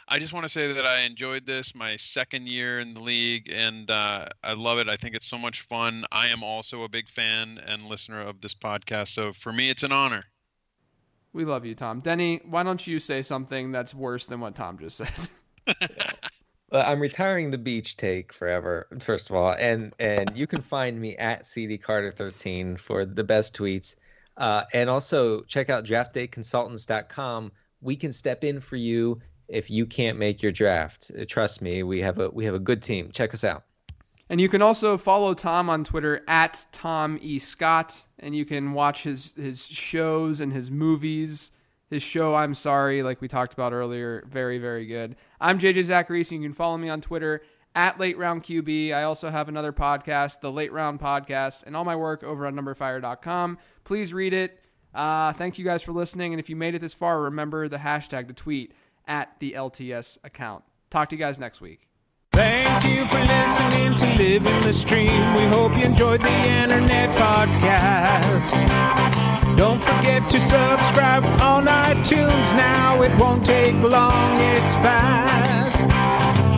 I 0.08 0.20
just 0.20 0.34
want 0.34 0.44
to 0.46 0.50
say 0.50 0.72
that 0.72 0.86
I 0.86 1.02
enjoyed 1.02 1.48
this 1.48 1.74
my 1.74 1.98
second 1.98 2.48
year 2.48 2.80
in 2.80 2.94
the 2.94 3.00
league, 3.00 3.52
and 3.52 3.90
uh, 3.90 4.28
I 4.44 4.54
love 4.54 4.78
it. 4.78 4.88
I 4.88 4.98
think 4.98 5.16
it's 5.16 5.28
so 5.28 5.38
much 5.38 5.62
fun. 5.62 6.06
I 6.12 6.28
am 6.28 6.44
also 6.44 6.84
a 6.84 6.90
big 6.90 7.10
fan 7.10 7.60
and 7.66 7.84
listener 7.84 8.22
of 8.22 8.40
this 8.40 8.54
podcast, 8.54 9.10
so 9.10 9.34
for 9.34 9.52
me, 9.52 9.72
it's 9.72 9.82
an 9.82 9.92
honor. 9.92 10.24
We 11.34 11.44
love 11.44 11.66
you, 11.66 11.74
Tom. 11.74 12.02
Denny, 12.02 12.40
why 12.46 12.62
don't 12.62 12.86
you 12.86 13.00
say 13.00 13.24
something 13.24 13.72
that's 13.72 13.96
worse 13.96 14.28
than 14.28 14.40
what 14.40 14.56
Tom 14.56 14.78
just 14.78 14.98
said? 14.98 15.30
I'm 16.72 17.00
retiring 17.00 17.50
the 17.50 17.58
beach 17.58 17.98
take 17.98 18.32
forever. 18.32 18.88
First 19.00 19.32
of 19.32 19.36
all, 19.36 19.56
and 19.58 19.92
and 19.98 20.32
you 20.36 20.46
can 20.46 20.62
find 20.62 21.02
me 21.02 21.18
at 21.18 21.48
CD 21.48 21.80
Carter 21.80 22.12
13 22.12 22.78
for 22.78 23.06
the 23.06 23.24
best 23.24 23.58
tweets, 23.58 23.96
uh, 24.38 24.66
and 24.72 24.88
also 24.88 25.42
check 25.42 25.72
out 25.72 25.84
draftdayconsultants.com. 25.84 27.52
We 27.82 27.96
can 27.96 28.14
step 28.14 28.44
in 28.44 28.60
for 28.60 28.76
you 28.76 29.20
if 29.48 29.70
you 29.70 29.86
can't 29.86 30.18
make 30.18 30.42
your 30.42 30.52
draft. 30.52 31.12
Uh, 31.20 31.26
Trust 31.28 31.62
me, 31.62 31.84
we 31.84 32.02
have 32.02 32.20
a 32.20 32.30
we 32.30 32.46
have 32.46 32.56
a 32.56 32.60
good 32.60 32.82
team. 32.82 33.12
Check 33.12 33.34
us 33.34 33.44
out. 33.44 33.64
And 34.30 34.42
you 34.42 34.50
can 34.50 34.62
also 34.64 34.98
follow 34.98 35.36
Tom 35.36 35.70
on 35.70 35.84
Twitter 35.84 36.24
at 36.28 36.66
Tom 36.72 37.20
E. 37.22 37.38
Scott, 37.38 38.06
and 38.20 38.36
you 38.36 38.44
can 38.46 38.74
watch 38.74 39.04
his 39.04 39.34
his 39.34 39.68
shows 39.68 40.42
and 40.42 40.52
his 40.52 40.72
movies. 40.72 41.52
His 41.92 42.02
show, 42.02 42.34
I'm 42.34 42.56
sorry, 42.56 43.04
like 43.04 43.22
we 43.22 43.28
talked 43.28 43.54
about 43.54 43.72
earlier, 43.72 44.26
very 44.28 44.58
very 44.58 44.88
good. 44.88 45.16
I'm 45.40 45.60
JJ 45.60 45.86
Zachariason. 45.86 46.32
and 46.32 46.44
You 46.44 46.50
can 46.50 46.56
follow 46.56 46.78
me 46.78 46.90
on 46.90 47.00
Twitter 47.02 47.44
at 47.76 48.00
Late 48.00 48.18
Round 48.18 48.42
QB. 48.42 48.92
I 48.94 49.04
also 49.04 49.30
have 49.30 49.48
another 49.50 49.72
podcast, 49.72 50.40
the 50.42 50.52
Late 50.52 50.72
Round 50.74 51.00
Podcast, 51.00 51.64
and 51.68 51.76
all 51.76 51.86
my 51.86 51.96
work 51.96 52.24
over 52.24 52.48
on 52.48 52.56
NumberFire.com. 52.56 53.60
Please 53.84 54.14
read 54.14 54.34
it. 54.34 54.60
Uh, 54.96 55.34
thank 55.34 55.60
you 55.60 55.66
guys 55.66 55.84
for 55.84 55.92
listening, 55.92 56.34
and 56.34 56.40
if 56.40 56.50
you 56.50 56.56
made 56.56 56.74
it 56.74 56.80
this 56.80 56.94
far, 56.94 57.22
remember 57.22 57.68
the 57.68 57.78
hashtag 57.78 58.28
to 58.30 58.34
tweet 58.34 58.74
at 59.08 59.40
the 59.40 59.54
LTS 59.54 60.18
account. 60.24 60.64
Talk 60.90 61.10
to 61.10 61.16
you 61.16 61.20
guys 61.20 61.40
next 61.40 61.62
week. 61.62 61.88
Thank 62.32 62.84
you 62.86 63.06
for 63.06 63.20
listening 63.20 63.96
to 63.96 64.18
Living 64.22 64.62
the 64.62 64.74
Stream. 64.74 65.34
We 65.36 65.44
hope 65.46 65.78
you 65.78 65.86
enjoyed 65.86 66.22
the 66.22 66.38
internet 66.62 67.10
podcast. 67.18 68.56
Don't 69.56 69.82
forget 69.82 70.30
to 70.32 70.42
subscribe 70.42 71.24
on 71.42 71.66
iTunes 71.66 72.56
now. 72.56 73.02
It 73.02 73.18
won't 73.18 73.46
take 73.46 73.76
long, 73.76 74.40
it's 74.42 74.74
fast. 74.76 75.80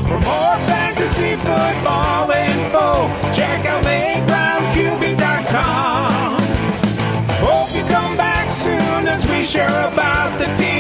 For 0.07 0.19
more 0.19 0.57
fantasy 0.65 1.35
football 1.35 2.31
info, 2.31 3.07
check 3.33 3.65
out 3.65 3.77
Hope 7.39 7.73
you 7.75 7.83
come 7.83 8.17
back 8.17 8.49
soon 8.49 9.07
as 9.07 9.27
we 9.27 9.43
share 9.43 9.67
about 9.91 10.37
the 10.39 10.45
team. 10.55 10.76